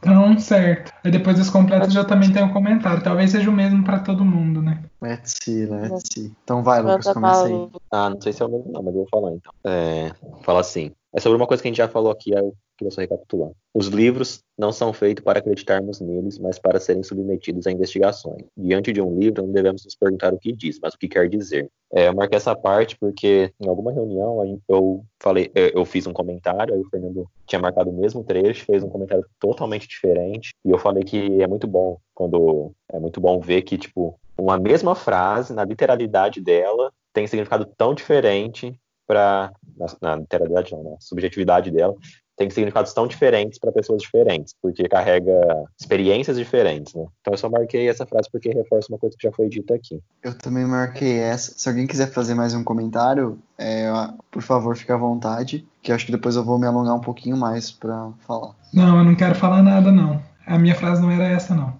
Então, 0.00 0.38
certo. 0.38 0.92
E 1.02 1.10
depois 1.10 1.38
dos 1.38 1.48
completos 1.48 1.92
já 1.92 2.04
também 2.04 2.30
tem 2.30 2.42
um 2.42 2.52
comentário. 2.52 3.02
Talvez 3.02 3.30
seja 3.30 3.48
o 3.48 3.52
mesmo 3.52 3.82
para 3.82 4.00
todo 4.00 4.22
mundo, 4.22 4.60
né? 4.60 4.82
Let's 5.00 5.36
see, 5.42 5.64
let's 5.64 6.02
see. 6.12 6.30
Então 6.44 6.62
vai, 6.62 6.82
Lucas, 6.82 7.14
começa 7.14 7.46
aí. 7.46 7.68
Ah, 7.90 8.10
não 8.10 8.20
sei 8.20 8.32
se 8.32 8.42
é 8.42 8.46
o 8.46 8.50
mesmo 8.50 8.70
não, 8.70 8.82
mas 8.82 8.94
eu 8.94 9.00
vou 9.00 9.08
falar 9.10 9.32
então. 9.32 9.52
É, 9.64 10.12
fala 10.42 10.60
assim. 10.60 10.92
É 11.16 11.20
sobre 11.20 11.36
uma 11.36 11.46
coisa 11.46 11.62
que 11.62 11.68
a 11.68 11.70
gente 11.70 11.78
já 11.78 11.86
falou 11.86 12.10
aqui, 12.10 12.32
eu 12.32 12.52
queria 12.76 12.90
só 12.90 13.00
recapitular. 13.00 13.52
Os 13.72 13.86
livros 13.86 14.42
não 14.58 14.72
são 14.72 14.92
feitos 14.92 15.22
para 15.22 15.38
acreditarmos 15.38 16.00
neles, 16.00 16.40
mas 16.40 16.58
para 16.58 16.80
serem 16.80 17.04
submetidos 17.04 17.68
a 17.68 17.70
investigações. 17.70 18.42
Diante 18.56 18.92
de 18.92 19.00
um 19.00 19.16
livro, 19.16 19.46
não 19.46 19.52
devemos 19.52 19.84
nos 19.84 19.94
perguntar 19.94 20.34
o 20.34 20.38
que 20.38 20.52
diz, 20.52 20.80
mas 20.82 20.92
o 20.94 20.98
que 20.98 21.06
quer 21.06 21.28
dizer. 21.28 21.70
É, 21.92 22.08
eu 22.08 22.14
marquei 22.14 22.36
essa 22.36 22.56
parte 22.56 22.96
porque 22.98 23.52
em 23.60 23.68
alguma 23.68 23.92
reunião 23.92 24.60
eu 24.68 25.04
falei, 25.22 25.52
eu 25.54 25.84
fiz 25.84 26.04
um 26.08 26.12
comentário, 26.12 26.74
aí 26.74 26.80
o 26.80 26.88
Fernando 26.90 27.30
tinha 27.46 27.60
marcado 27.60 27.90
o 27.90 27.92
mesmo 27.92 28.24
trecho, 28.24 28.64
fez 28.64 28.82
um 28.82 28.88
comentário 28.88 29.24
totalmente 29.38 29.86
diferente, 29.86 30.52
e 30.64 30.70
eu 30.70 30.78
falei 30.78 31.04
que 31.04 31.40
é 31.40 31.46
muito 31.46 31.68
bom 31.68 31.96
quando 32.12 32.72
é 32.92 32.98
muito 32.98 33.20
bom 33.20 33.38
ver 33.38 33.62
que 33.62 33.78
tipo 33.78 34.18
uma 34.36 34.58
mesma 34.58 34.96
frase 34.96 35.54
na 35.54 35.64
literalidade 35.64 36.40
dela 36.40 36.92
tem 37.12 37.28
significado 37.28 37.64
tão 37.76 37.94
diferente 37.94 38.76
para 39.06 39.52
na, 39.76 39.86
na 40.00 40.16
literalidade 40.16 40.72
não, 40.72 40.82
na 40.82 40.96
subjetividade 41.00 41.70
dela, 41.70 41.94
tem 42.36 42.50
significados 42.50 42.92
tão 42.92 43.06
diferentes 43.06 43.58
para 43.58 43.70
pessoas 43.70 44.02
diferentes, 44.02 44.54
porque 44.60 44.88
carrega 44.88 45.32
experiências 45.78 46.36
diferentes, 46.36 46.92
né? 46.94 47.06
Então 47.20 47.34
eu 47.34 47.38
só 47.38 47.48
marquei 47.48 47.88
essa 47.88 48.04
frase 48.04 48.28
porque 48.30 48.50
reforça 48.50 48.88
uma 48.90 48.98
coisa 48.98 49.16
que 49.16 49.26
já 49.26 49.32
foi 49.32 49.48
dita 49.48 49.74
aqui. 49.74 50.00
Eu 50.22 50.36
também 50.36 50.64
marquei 50.64 51.18
essa. 51.18 51.52
Se 51.56 51.68
alguém 51.68 51.86
quiser 51.86 52.10
fazer 52.10 52.34
mais 52.34 52.54
um 52.54 52.64
comentário, 52.64 53.38
é, 53.56 53.88
por 54.30 54.42
favor, 54.42 54.76
fique 54.76 54.90
à 54.90 54.96
vontade, 54.96 55.66
que 55.80 55.92
eu 55.92 55.94
acho 55.94 56.06
que 56.06 56.12
depois 56.12 56.34
eu 56.34 56.44
vou 56.44 56.58
me 56.58 56.66
alongar 56.66 56.96
um 56.96 57.00
pouquinho 57.00 57.36
mais 57.36 57.70
para 57.70 58.10
falar. 58.26 58.54
Não, 58.72 58.98
eu 58.98 59.04
não 59.04 59.14
quero 59.14 59.34
falar 59.34 59.62
nada, 59.62 59.92
não. 59.92 60.20
A 60.46 60.58
minha 60.58 60.74
frase 60.74 61.00
não 61.00 61.10
era 61.10 61.24
essa, 61.24 61.54
não. 61.54 61.78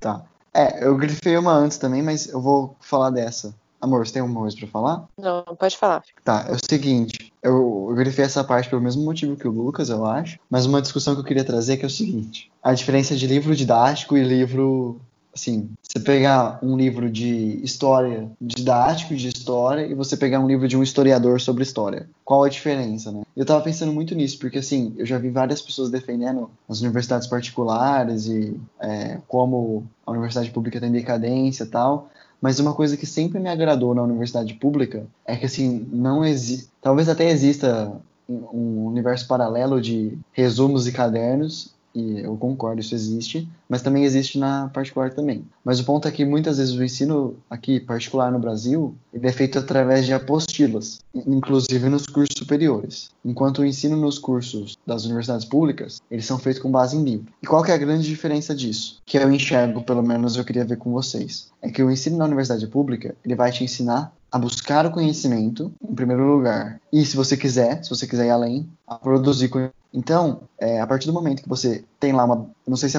Tá. 0.00 0.24
É, 0.52 0.84
eu 0.84 0.96
grifei 0.96 1.36
uma 1.36 1.52
antes 1.52 1.78
também, 1.78 2.02
mas 2.02 2.26
eu 2.28 2.40
vou 2.40 2.74
falar 2.80 3.10
dessa. 3.10 3.54
Amor, 3.80 4.06
você 4.06 4.12
tem 4.12 4.22
alguma 4.22 4.40
coisa 4.40 4.56
pra 4.56 4.66
falar? 4.66 5.08
Não, 5.18 5.42
pode 5.58 5.76
falar. 5.76 6.02
Tá, 6.24 6.46
é 6.48 6.52
o 6.52 6.58
seguinte, 6.68 7.32
eu, 7.42 7.86
eu 7.88 7.94
grifei 7.94 8.24
essa 8.24 8.44
parte 8.44 8.68
pelo 8.68 8.82
mesmo 8.82 9.02
motivo 9.02 9.36
que 9.36 9.48
o 9.48 9.50
Lucas, 9.50 9.88
eu 9.88 10.04
acho, 10.04 10.38
mas 10.50 10.66
uma 10.66 10.82
discussão 10.82 11.14
que 11.14 11.20
eu 11.20 11.24
queria 11.24 11.44
trazer 11.44 11.74
é 11.74 11.76
que 11.76 11.84
é 11.84 11.86
o 11.86 11.90
seguinte, 11.90 12.50
a 12.62 12.74
diferença 12.74 13.16
de 13.16 13.26
livro 13.26 13.56
didático 13.56 14.16
e 14.16 14.22
livro 14.22 15.00
assim, 15.34 15.70
você 15.80 16.00
pegar 16.00 16.58
um 16.62 16.76
livro 16.76 17.10
de 17.10 17.60
história, 17.62 18.30
didático 18.40 19.14
de 19.14 19.28
história, 19.28 19.86
e 19.86 19.94
você 19.94 20.16
pegar 20.16 20.40
um 20.40 20.46
livro 20.46 20.66
de 20.66 20.76
um 20.76 20.82
historiador 20.82 21.40
sobre 21.40 21.62
história. 21.62 22.08
Qual 22.24 22.42
a 22.42 22.48
diferença, 22.48 23.12
né? 23.12 23.22
Eu 23.36 23.46
tava 23.46 23.62
pensando 23.62 23.92
muito 23.92 24.14
nisso, 24.14 24.38
porque 24.38 24.58
assim, 24.58 24.94
eu 24.96 25.06
já 25.06 25.18
vi 25.18 25.30
várias 25.30 25.62
pessoas 25.62 25.90
defendendo 25.90 26.50
as 26.68 26.80
universidades 26.80 27.28
particulares 27.28 28.26
e 28.26 28.60
é, 28.80 29.18
como 29.28 29.86
a 30.06 30.10
universidade 30.10 30.50
pública 30.50 30.80
tem 30.80 30.90
decadência 30.90 31.64
e 31.64 31.68
tal, 31.68 32.10
mas 32.40 32.58
uma 32.58 32.74
coisa 32.74 32.96
que 32.96 33.06
sempre 33.06 33.38
me 33.38 33.48
agradou 33.48 33.94
na 33.94 34.02
universidade 34.02 34.54
pública 34.54 35.06
é 35.26 35.36
que 35.36 35.46
assim, 35.46 35.86
não 35.92 36.24
existe, 36.24 36.68
talvez 36.80 37.08
até 37.08 37.28
exista 37.30 37.92
um 38.28 38.86
universo 38.86 39.26
paralelo 39.26 39.80
de 39.80 40.16
resumos 40.32 40.86
e 40.86 40.92
cadernos 40.92 41.74
e 41.94 42.20
eu 42.20 42.36
concordo, 42.36 42.80
isso 42.80 42.94
existe, 42.94 43.48
mas 43.68 43.82
também 43.82 44.04
existe 44.04 44.38
na 44.38 44.68
particular 44.68 45.12
também. 45.12 45.44
Mas 45.64 45.80
o 45.80 45.84
ponto 45.84 46.06
é 46.06 46.10
que 46.10 46.24
muitas 46.24 46.58
vezes 46.58 46.74
o 46.74 46.84
ensino 46.84 47.36
aqui 47.48 47.80
particular 47.80 48.30
no 48.30 48.38
Brasil 48.38 48.94
ele 49.12 49.26
é 49.26 49.32
feito 49.32 49.58
através 49.58 50.06
de 50.06 50.12
apostilas, 50.12 51.00
inclusive 51.14 51.88
nos 51.88 52.06
cursos 52.06 52.34
superiores, 52.36 53.10
enquanto 53.24 53.58
o 53.58 53.66
ensino 53.66 53.96
nos 53.96 54.18
cursos 54.18 54.76
das 54.86 55.04
universidades 55.04 55.44
públicas 55.44 56.00
eles 56.10 56.26
são 56.26 56.38
feitos 56.38 56.62
com 56.62 56.70
base 56.70 56.96
em 56.96 57.02
livro. 57.02 57.32
E 57.42 57.46
qual 57.46 57.62
que 57.62 57.70
é 57.70 57.74
a 57.74 57.78
grande 57.78 58.06
diferença 58.06 58.54
disso? 58.54 59.00
Que 59.04 59.18
eu 59.18 59.32
enxergo, 59.32 59.82
pelo 59.82 60.02
menos 60.02 60.36
eu 60.36 60.44
queria 60.44 60.64
ver 60.64 60.76
com 60.76 60.92
vocês, 60.92 61.50
é 61.60 61.70
que 61.70 61.82
o 61.82 61.90
ensino 61.90 62.16
na 62.16 62.24
universidade 62.24 62.66
pública 62.66 63.14
ele 63.24 63.34
vai 63.34 63.50
te 63.50 63.64
ensinar 63.64 64.12
a 64.32 64.38
buscar 64.38 64.86
o 64.86 64.92
conhecimento 64.92 65.72
em 65.82 65.94
primeiro 65.94 66.24
lugar 66.24 66.80
e 66.92 67.04
se 67.04 67.16
você 67.16 67.36
quiser, 67.36 67.82
se 67.82 67.90
você 67.90 68.06
quiser 68.06 68.26
ir 68.26 68.30
além, 68.30 68.68
a 68.86 68.94
produzir 68.94 69.48
conhecimento 69.48 69.79
então, 69.92 70.42
é, 70.58 70.80
a 70.80 70.86
partir 70.86 71.06
do 71.06 71.12
momento 71.12 71.42
que 71.42 71.48
você 71.48 71.84
tem 71.98 72.12
lá 72.12 72.24
uma. 72.24 72.46
Não 72.66 72.76
sei 72.76 72.88
se 72.88 72.98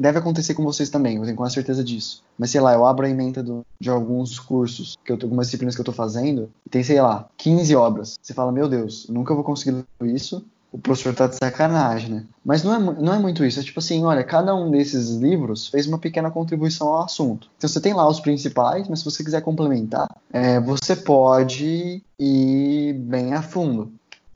deve 0.00 0.18
acontecer 0.18 0.54
com 0.54 0.62
vocês 0.62 0.88
também, 0.88 1.16
eu 1.16 1.24
tenho 1.24 1.36
quase 1.36 1.54
certeza 1.54 1.84
disso. 1.84 2.22
Mas 2.38 2.50
sei 2.50 2.60
lá, 2.60 2.72
eu 2.72 2.86
abro 2.86 3.04
a 3.04 3.10
emenda 3.10 3.42
do, 3.42 3.64
de 3.78 3.90
alguns 3.90 4.38
cursos, 4.38 4.96
que 5.04 5.12
eu 5.12 5.18
tô, 5.18 5.26
algumas 5.26 5.46
disciplinas 5.46 5.74
que 5.74 5.80
eu 5.80 5.84
tô 5.84 5.92
fazendo, 5.92 6.50
e 6.66 6.70
tem, 6.70 6.82
sei 6.82 7.00
lá, 7.00 7.28
15 7.36 7.76
obras. 7.76 8.18
Você 8.20 8.32
fala, 8.32 8.50
meu 8.50 8.68
Deus, 8.68 9.06
nunca 9.08 9.34
vou 9.34 9.44
conseguir 9.44 9.84
isso. 10.02 10.44
O 10.72 10.78
professor 10.78 11.14
tá 11.14 11.26
de 11.26 11.36
sacanagem, 11.36 12.08
né? 12.08 12.24
Mas 12.42 12.64
não 12.64 12.74
é, 12.74 12.78
não 12.78 13.12
é 13.12 13.18
muito 13.18 13.44
isso. 13.44 13.60
É 13.60 13.62
tipo 13.62 13.78
assim, 13.78 14.02
olha, 14.04 14.24
cada 14.24 14.54
um 14.54 14.70
desses 14.70 15.16
livros 15.16 15.68
fez 15.68 15.86
uma 15.86 15.98
pequena 15.98 16.30
contribuição 16.30 16.88
ao 16.88 17.04
assunto. 17.04 17.50
Então 17.58 17.68
você 17.68 17.78
tem 17.78 17.92
lá 17.92 18.08
os 18.08 18.20
principais, 18.20 18.88
mas 18.88 19.00
se 19.00 19.04
você 19.04 19.22
quiser 19.22 19.42
complementar, 19.42 20.08
é, 20.32 20.58
você 20.58 20.96
pode 20.96 22.02
ir 22.18 22.94
bem 22.94 23.34
a 23.34 23.42
fundo. 23.42 23.92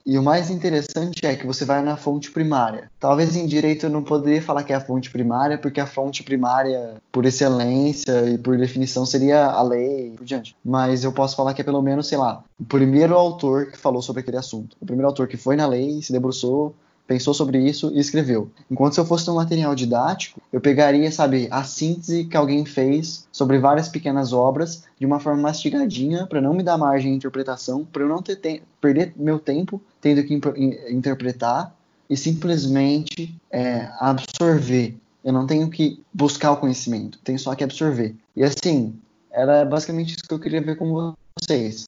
E 0.07 0.17
o 0.17 0.23
mais 0.23 0.49
interessante 0.49 1.25
é 1.25 1.35
que 1.35 1.45
você 1.45 1.65
vai 1.65 1.83
na 1.83 1.97
fonte 1.97 2.31
primária. 2.31 2.89
Talvez 2.97 3.35
em 3.35 3.45
direito 3.45 3.87
eu 3.87 3.89
não 3.89 4.01
poderia 4.01 4.41
falar 4.41 4.63
que 4.63 4.71
é 4.71 4.75
a 4.77 4.79
fonte 4.79 5.11
primária, 5.11 5.57
porque 5.57 5.81
a 5.81 5.85
fonte 5.85 6.23
primária, 6.23 6.95
por 7.11 7.25
excelência 7.25 8.25
e 8.29 8.37
por 8.37 8.57
definição, 8.57 9.05
seria 9.05 9.47
a 9.47 9.61
lei 9.61 10.07
e 10.07 10.11
por 10.11 10.23
diante. 10.23 10.55
Mas 10.63 11.03
eu 11.03 11.11
posso 11.11 11.35
falar 11.35 11.53
que 11.53 11.59
é 11.59 11.65
pelo 11.65 11.81
menos, 11.81 12.07
sei 12.07 12.17
lá, 12.17 12.41
o 12.57 12.63
primeiro 12.63 13.15
autor 13.15 13.65
que 13.65 13.77
falou 13.77 14.01
sobre 14.01 14.21
aquele 14.21 14.37
assunto. 14.37 14.77
O 14.79 14.85
primeiro 14.85 15.09
autor 15.09 15.27
que 15.27 15.35
foi 15.35 15.57
na 15.57 15.67
lei, 15.67 16.01
se 16.01 16.13
debruçou, 16.13 16.73
pensou 17.07 17.33
sobre 17.33 17.57
isso 17.57 17.91
e 17.95 17.99
escreveu. 17.99 18.51
Enquanto 18.69 18.93
se 18.93 18.99
eu 18.99 19.05
fosse 19.05 19.29
um 19.29 19.35
material 19.35 19.73
didático, 19.73 20.41
eu 20.51 20.59
pegaria, 20.59 21.09
sabe, 21.11 21.47
a 21.49 21.63
síntese 21.63 22.25
que 22.25 22.35
alguém 22.35 22.65
fez 22.65 23.27
sobre 23.31 23.57
várias 23.57 23.87
pequenas 23.87 24.33
obras 24.33 24.83
de 24.99 25.05
uma 25.05 25.19
forma 25.19 25.43
mastigadinha, 25.43 26.27
para 26.27 26.41
não 26.41 26.53
me 26.53 26.61
dar 26.61 26.77
margem 26.77 27.11
de 27.11 27.17
interpretação, 27.17 27.85
para 27.85 28.03
eu 28.03 28.09
não 28.09 28.21
ter 28.21 28.35
te 28.35 28.61
perder 28.81 29.13
meu 29.15 29.39
tempo 29.39 29.81
tendo 30.01 30.23
que 30.23 30.39
interpretar 30.89 31.73
e 32.09 32.15
simplesmente 32.15 33.35
é, 33.51 33.89
absorver 33.99 34.95
Eu 35.23 35.33
não 35.33 35.45
tenho 35.45 35.69
que 35.69 36.01
buscar 36.13 36.51
o 36.51 36.57
conhecimento, 36.57 37.19
tenho 37.23 37.39
só 37.39 37.53
que 37.53 37.63
absorver. 37.63 38.15
E 38.35 38.43
assim, 38.43 38.93
era 39.31 39.65
basicamente 39.65 40.15
isso 40.15 40.23
que 40.27 40.33
eu 40.33 40.39
queria 40.39 40.61
ver 40.61 40.77
com 40.77 41.13
vocês. 41.39 41.87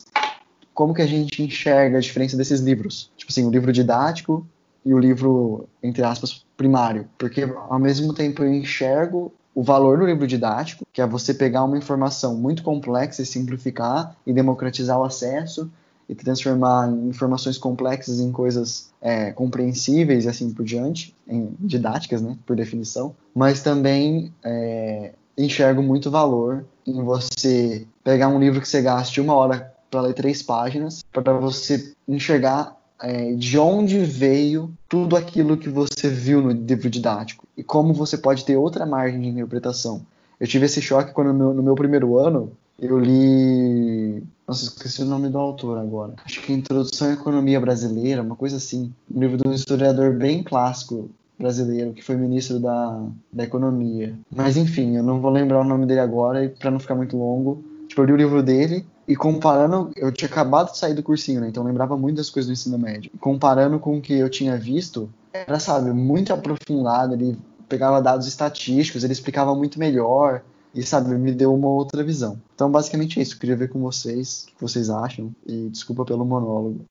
Como 0.74 0.94
que 0.94 1.02
a 1.02 1.08
gente 1.08 1.42
enxerga 1.42 1.98
a 1.98 2.02
diferença 2.02 2.38
desses 2.38 2.60
livros? 2.60 3.12
Tipo 3.18 3.32
assim, 3.32 3.46
o 3.46 3.52
livro 3.52 3.72
didático 3.72 4.46
e 4.86 4.94
o 4.94 5.00
livro, 5.00 5.68
entre 5.82 6.04
aspas, 6.04 6.46
primário. 6.56 7.08
Porque 7.18 7.44
ao 7.44 7.80
mesmo 7.80 8.14
tempo 8.14 8.44
eu 8.44 8.54
enxergo 8.54 9.32
o 9.54 9.64
valor 9.64 9.98
do 9.98 10.06
livro 10.06 10.26
didático, 10.26 10.86
que 10.94 11.02
é 11.02 11.08
você 11.08 11.34
pegar 11.34 11.64
uma 11.64 11.78
informação 11.78 12.36
muito 12.36 12.64
complexa 12.64 13.22
e 13.22 13.26
simplificar 13.26 14.16
e 14.26 14.32
democratizar 14.32 15.00
o 15.00 15.04
acesso 15.04 15.70
e 16.08 16.16
transformar 16.16 16.90
informações 16.90 17.58
complexas 17.58 18.20
em 18.20 18.32
coisas 18.32 18.90
é, 19.00 19.32
compreensíveis 19.32 20.26
e 20.26 20.30
assim 20.30 20.52
por 20.52 20.66
diante, 20.66 21.14
em 21.28 21.54
didáticas, 21.60 22.22
né, 22.22 22.36
por 22.46 22.56
definição. 22.56 23.14
Mas 23.36 23.62
também 23.62 24.34
é, 24.44 25.12
enxergo 25.38 25.84
muito 25.84 26.10
valor 26.10 26.66
em 26.86 27.04
você 27.04 27.86
pegar 28.04 28.28
um 28.30 28.40
livro 28.40 28.60
que 28.60 28.68
você 28.68 28.82
gaste 28.82 29.22
uma 29.22 29.36
hora 29.36 29.72
para 29.92 30.02
ler 30.02 30.14
três 30.14 30.42
páginas, 30.42 31.04
para 31.12 31.34
você 31.34 31.94
enxergar 32.08 32.79
é, 33.02 33.34
de 33.34 33.58
onde 33.58 34.00
veio 34.00 34.72
tudo 34.88 35.16
aquilo 35.16 35.58
que 35.58 35.70
você 35.70 36.10
viu 36.10 36.42
no 36.42 36.52
livro 36.52 36.90
didático 36.90 37.48
e 37.56 37.64
como 37.64 37.94
você 37.94 38.18
pode 38.18 38.46
ter 38.46 38.58
outra 38.58 38.86
margem 38.86 39.22
de 39.22 39.28
interpretação. 39.28 40.02
Eu 40.40 40.48
tive 40.48 40.66
esse 40.66 40.82
choque 40.82 41.14
quando 41.14 41.34
no 41.34 41.34
meu, 41.34 41.54
no 41.54 41.64
meu 41.64 41.76
primeiro 41.76 42.18
ano 42.18 42.52
eu 42.82 42.98
li. 42.98 44.24
Nossa, 44.48 44.64
esqueci 44.64 45.02
o 45.02 45.06
nome 45.06 45.30
do 45.30 45.38
autor 45.38 45.78
agora. 45.78 46.14
Acho 46.26 46.42
que 46.42 46.54
Introdução 46.54 47.10
à 47.10 47.14
Economia 47.14 47.60
Brasileira, 47.60 48.22
uma 48.22 48.36
coisa 48.36 48.58
assim. 48.58 48.92
Um 49.14 49.20
livro 49.20 49.38
de 49.38 49.48
um 49.48 49.54
historiador 49.54 50.14
bem 50.14 50.42
clássico 50.42 51.10
brasileiro, 51.38 51.94
que 51.94 52.04
foi 52.04 52.16
ministro 52.16 52.60
da, 52.60 53.06
da 53.32 53.44
Economia. 53.44 54.18
Mas 54.34 54.58
enfim, 54.58 54.96
eu 54.96 55.04
não 55.04 55.22
vou 55.22 55.32
lembrar 55.32 55.62
o 55.62 55.64
nome 55.64 55.86
dele 55.86 56.00
agora, 56.00 56.54
para 56.58 56.72
não 56.72 56.80
ficar 56.80 56.96
muito 56.96 57.18
longo. 57.18 57.64
Tipo, 57.88 58.02
eu 58.02 58.06
li 58.06 58.14
o 58.14 58.18
livro 58.18 58.44
dele 58.44 58.86
e 59.10 59.16
comparando, 59.16 59.92
eu 59.96 60.12
tinha 60.12 60.30
acabado 60.30 60.72
de 60.72 60.78
sair 60.78 60.94
do 60.94 61.02
cursinho, 61.02 61.42
né? 61.42 61.50
Então 61.50 61.64
lembrava 61.64 61.98
muito 61.98 62.18
das 62.18 62.30
coisas 62.30 62.48
do 62.48 62.54
ensino 62.54 62.78
médio. 62.78 63.10
Comparando 63.20 63.80
com 63.80 63.98
o 63.98 64.02
que 64.02 64.14
eu 64.14 64.30
tinha 64.30 64.56
visto, 64.56 65.10
era, 65.34 65.60
sabe, 65.60 65.92
muito 65.92 66.32
aprofundado. 66.32 67.16
Ele 67.16 67.36
pegava 67.68 68.04
dados 68.04 68.28
estatísticos, 68.28 69.04
ele 69.04 69.12
explicava 69.12 69.56
muito 69.56 69.80
melhor 69.80 70.44
e, 70.76 70.84
sabe, 70.84 71.16
me 71.16 71.32
deu 71.32 71.52
uma 71.52 71.70
outra 71.70 72.04
visão. 72.04 72.40
Então, 72.54 72.70
basicamente 72.70 73.20
é 73.20 73.24
isso. 73.24 73.34
Eu 73.34 73.40
queria 73.40 73.58
ver 73.58 73.70
com 73.70 73.80
vocês 73.80 74.44
o 74.44 74.56
que 74.56 74.62
vocês 74.62 74.92
acham 74.92 75.34
e 75.44 75.70
desculpa 75.70 76.06
pelo 76.06 76.24
monólogo. 76.24 76.86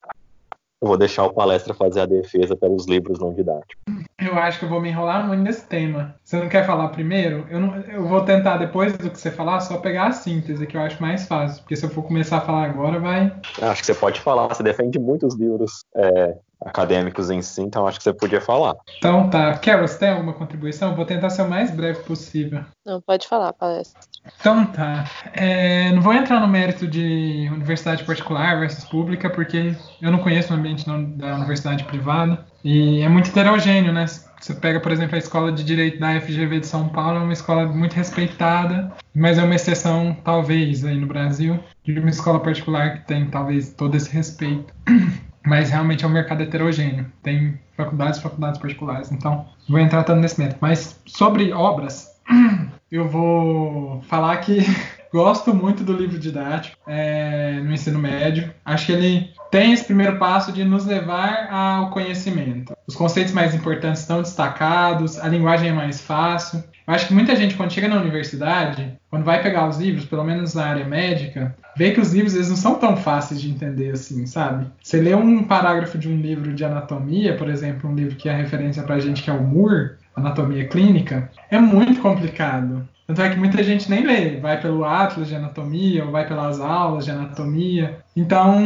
Eu 0.81 0.89
vou 0.89 0.97
deixar 0.97 1.25
o 1.25 1.33
palestra 1.33 1.75
fazer 1.75 2.01
a 2.01 2.07
defesa 2.07 2.57
pelos 2.57 2.87
livros 2.87 3.19
não 3.19 3.35
didáticos. 3.35 3.77
Eu 4.21 4.35
acho 4.35 4.61
que 4.61 4.65
eu 4.65 4.69
vou 4.69 4.81
me 4.81 4.89
enrolar 4.89 5.27
muito 5.27 5.43
nesse 5.43 5.67
tema. 5.67 6.15
Você 6.25 6.39
não 6.39 6.49
quer 6.49 6.65
falar 6.65 6.89
primeiro? 6.89 7.47
Eu, 7.51 7.59
não, 7.59 7.77
eu 7.83 8.07
vou 8.07 8.25
tentar, 8.25 8.59
depois 8.59 8.97
do 8.97 9.11
que 9.11 9.19
você 9.19 9.31
falar, 9.31 9.59
só 9.61 9.79
pegar 9.79 10.07
a 10.07 10.13
síntese, 10.13 10.67
que 10.67 10.77
eu 10.77 10.81
acho 10.81 11.01
mais 11.03 11.27
fácil. 11.27 11.63
Porque 11.63 11.75
se 11.75 11.85
eu 11.85 11.91
for 11.91 12.03
começar 12.05 12.39
a 12.39 12.43
falar 12.43 12.65
agora, 12.65 13.01
vai. 13.01 13.33
Acho 13.61 13.81
que 13.81 13.87
você 13.87 13.95
pode 13.95 14.21
falar. 14.21 14.49
Você 14.49 14.63
defende 14.63 15.01
muitos 15.01 15.37
livros 15.37 15.85
é, 15.97 16.37
acadêmicos 16.61 17.31
em 17.31 17.41
si, 17.41 17.63
então 17.63 17.87
acho 17.87 17.99
que 17.99 18.05
você 18.05 18.13
podia 18.13 18.41
falar. 18.41 18.75
Então 18.99 19.31
tá. 19.31 19.57
Carol, 19.59 19.87
você 19.87 19.99
tem 19.99 20.11
alguma 20.11 20.33
contribuição? 20.33 20.95
Vou 20.95 21.05
tentar 21.05 21.31
ser 21.31 21.43
o 21.43 21.49
mais 21.49 21.71
breve 21.71 22.01
possível. 22.01 22.65
Não, 22.85 23.01
pode 23.01 23.27
falar, 23.29 23.53
palestra. 23.53 24.01
Então 24.41 24.67
tá. 24.67 25.05
É, 25.33 25.93
não 25.93 26.03
vou 26.03 26.13
entrar 26.13 26.41
no 26.41 26.49
mérito 26.49 26.87
de 26.87 27.49
universidade 27.53 28.05
particular 28.05 28.59
versus 28.59 28.85
pública, 28.85 29.31
porque 29.31 29.77
eu 30.03 30.11
não 30.11 30.19
conheço 30.19 30.53
o 30.53 30.57
ambiente 30.57 30.85
da 30.87 31.35
universidade 31.37 31.85
privada. 31.85 32.45
E 32.65 33.03
é 33.03 33.09
muito 33.09 33.31
heterogêneo, 33.31 33.93
né? 33.93 34.07
Você 34.41 34.55
pega, 34.55 34.81
por 34.81 34.93
exemplo, 34.93 35.17
a 35.17 35.19
escola 35.19 35.51
de 35.51 35.65
direito 35.65 35.99
da 35.99 36.21
FGV 36.21 36.61
de 36.61 36.67
São 36.67 36.89
Paulo, 36.89 37.19
é 37.19 37.23
uma 37.23 37.33
escola 37.33 37.67
muito 37.67 37.95
respeitada, 37.95 38.93
mas 39.15 39.39
é 39.39 39.43
uma 39.43 39.55
exceção, 39.55 40.17
talvez, 40.25 40.85
aí 40.85 40.97
no 40.97 41.07
Brasil, 41.07 41.59
de 41.85 41.99
uma 41.99 42.11
escola 42.11 42.41
particular 42.41 42.99
que 42.99 43.07
tem, 43.07 43.29
talvez, 43.29 43.73
todo 43.75 43.97
esse 43.97 44.11
respeito. 44.11 44.73
Mas 45.47 45.71
realmente 45.71 46.05
é 46.05 46.09
um 46.09 46.11
mercado 46.11 46.43
heterogêneo. 46.43 47.07
Tem 47.23 47.59
faculdades 47.77 48.21
faculdades 48.21 48.61
particulares. 48.61 49.13
Então, 49.13 49.47
vou 49.69 49.79
entrar 49.79 50.05
tanto 50.05 50.21
nesse 50.21 50.39
método. 50.39 50.59
Mas 50.61 51.01
sobre 51.07 51.53
obras, 51.53 52.09
eu 52.91 53.09
vou 53.09 54.03
falar 54.03 54.37
que 54.39 54.59
gosto 55.13 55.55
muito 55.55 55.85
do 55.85 55.93
livro 55.93 56.19
didático 56.19 56.77
é, 56.87 57.61
no 57.61 57.73
ensino 57.73 57.99
médio. 57.99 58.53
Acho 58.65 58.87
que 58.87 58.93
ele 58.93 59.31
tem 59.51 59.73
esse 59.73 59.85
primeiro 59.85 60.19
passo 60.19 60.53
de 60.53 60.65
nos 60.65 60.85
levar 60.85 61.49
ao 61.51 61.91
conhecimento. 61.91 62.77
Os 62.87 62.95
conceitos 62.95 63.33
mais 63.33 63.55
importantes 63.55 64.03
estão 64.03 64.23
destacados, 64.23 65.19
a 65.19 65.29
linguagem 65.29 65.71
é 65.71 65.73
mais 65.73 66.01
fácil. 66.01 66.63
Eu 66.87 66.95
acho 66.95 67.07
que 67.07 67.15
muita 67.15 67.37
gente, 67.37 67.55
quando 67.55 67.73
chega 67.73 67.87
na 67.87 68.01
universidade, 68.01 68.95
quando 69.11 69.25
vai 69.25 69.43
pegar 69.43 69.69
os 69.69 69.79
livros, 69.79 70.07
pelo 70.07 70.25
menos 70.25 70.55
na 70.55 70.65
área 70.65 70.87
médica, 70.87 71.55
vê 71.77 71.91
que 71.91 72.01
os 72.01 72.15
livros 72.15 72.35
eles 72.35 72.49
não 72.49 72.57
são 72.57 72.77
tão 72.77 72.97
fáceis 72.97 73.41
de 73.41 73.51
entender 73.51 73.91
assim, 73.91 74.25
sabe? 74.25 74.67
Você 74.83 74.99
lê 74.99 75.15
um 75.15 75.45
parágrafo 75.45 75.99
de 75.99 76.09
um 76.09 76.17
livro 76.17 76.55
de 76.55 76.65
anatomia, 76.65 77.37
por 77.37 77.49
exemplo, 77.51 77.91
um 77.91 77.95
livro 77.95 78.17
que 78.17 78.29
é 78.29 78.35
referência 78.35 78.83
pra 78.83 78.99
gente, 78.99 79.23
que 79.23 79.29
é 79.29 79.35
o 79.35 79.43
Moore, 79.43 79.97
Anatomia 80.19 80.69
Clínica, 80.69 81.31
é 81.51 81.59
muito 81.59 82.01
complicado. 82.01 82.89
Tanto 83.07 83.23
é 83.23 83.31
que 83.31 83.39
muita 83.39 83.63
gente 83.65 83.89
nem 83.89 84.05
lê, 84.05 84.37
vai 84.37 84.61
pelo 84.61 84.85
Atlas 84.85 85.29
de 85.29 85.35
Anatomia 85.35 86.05
ou 86.05 86.11
vai 86.11 86.29
pelas 86.29 86.61
aulas 86.61 87.07
de 87.07 87.11
anatomia. 87.11 88.01
Então, 88.15 88.61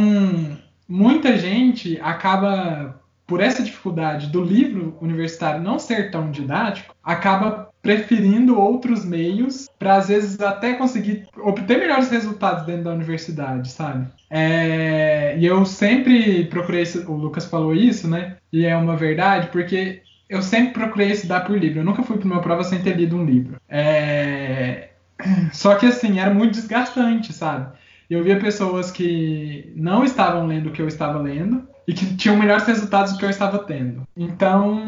muita 0.87 1.37
gente 1.37 1.97
acaba, 2.01 2.99
por 3.25 3.39
essa 3.39 3.63
dificuldade 3.63 4.27
do 4.27 4.43
livro 4.43 4.97
universitário 4.99 5.61
não 5.63 5.79
ser 5.79 6.11
tão 6.11 6.29
didático, 6.29 6.93
acaba 7.01 7.69
preferindo 7.81 8.59
outros 8.59 9.05
meios 9.05 9.67
para 9.77 9.95
às 9.95 10.07
vezes 10.07 10.39
até 10.39 10.73
conseguir 10.73 11.27
obter 11.37 11.77
melhores 11.77 12.09
resultados 12.09 12.65
dentro 12.65 12.85
da 12.85 12.93
universidade, 12.93 13.69
sabe? 13.69 14.07
É, 14.29 15.37
e 15.37 15.45
eu 15.45 15.65
sempre 15.65 16.45
procurei, 16.45 16.83
o 17.07 17.13
Lucas 17.13 17.45
falou 17.45 17.75
isso, 17.75 18.09
né? 18.09 18.37
E 18.51 18.65
é 18.65 18.75
uma 18.75 18.95
verdade, 18.95 19.49
porque 19.49 20.01
eu 20.33 20.41
sempre 20.41 20.73
procurei 20.73 21.11
estudar 21.11 21.41
por 21.41 21.57
livro. 21.57 21.79
Eu 21.79 21.85
nunca 21.85 22.01
fui 22.01 22.17
para 22.17 22.25
uma 22.25 22.41
prova 22.41 22.63
sem 22.63 22.81
ter 22.81 22.97
lido 22.97 23.15
um 23.15 23.23
livro. 23.23 23.57
É... 23.69 24.89
Só 25.53 25.75
que 25.75 25.85
assim, 25.85 26.19
era 26.19 26.33
muito 26.33 26.53
desgastante, 26.53 27.31
sabe? 27.31 27.71
Eu 28.09 28.23
via 28.23 28.39
pessoas 28.39 28.89
que 28.91 29.71
não 29.75 30.03
estavam 30.03 30.47
lendo 30.47 30.69
o 30.69 30.71
que 30.71 30.81
eu 30.81 30.87
estava 30.87 31.19
lendo 31.19 31.67
e 31.87 31.93
que 31.93 32.15
tinham 32.15 32.37
melhores 32.37 32.65
resultados 32.65 33.13
do 33.13 33.19
que 33.19 33.25
eu 33.25 33.29
estava 33.29 33.59
tendo. 33.59 34.07
Então, 34.15 34.81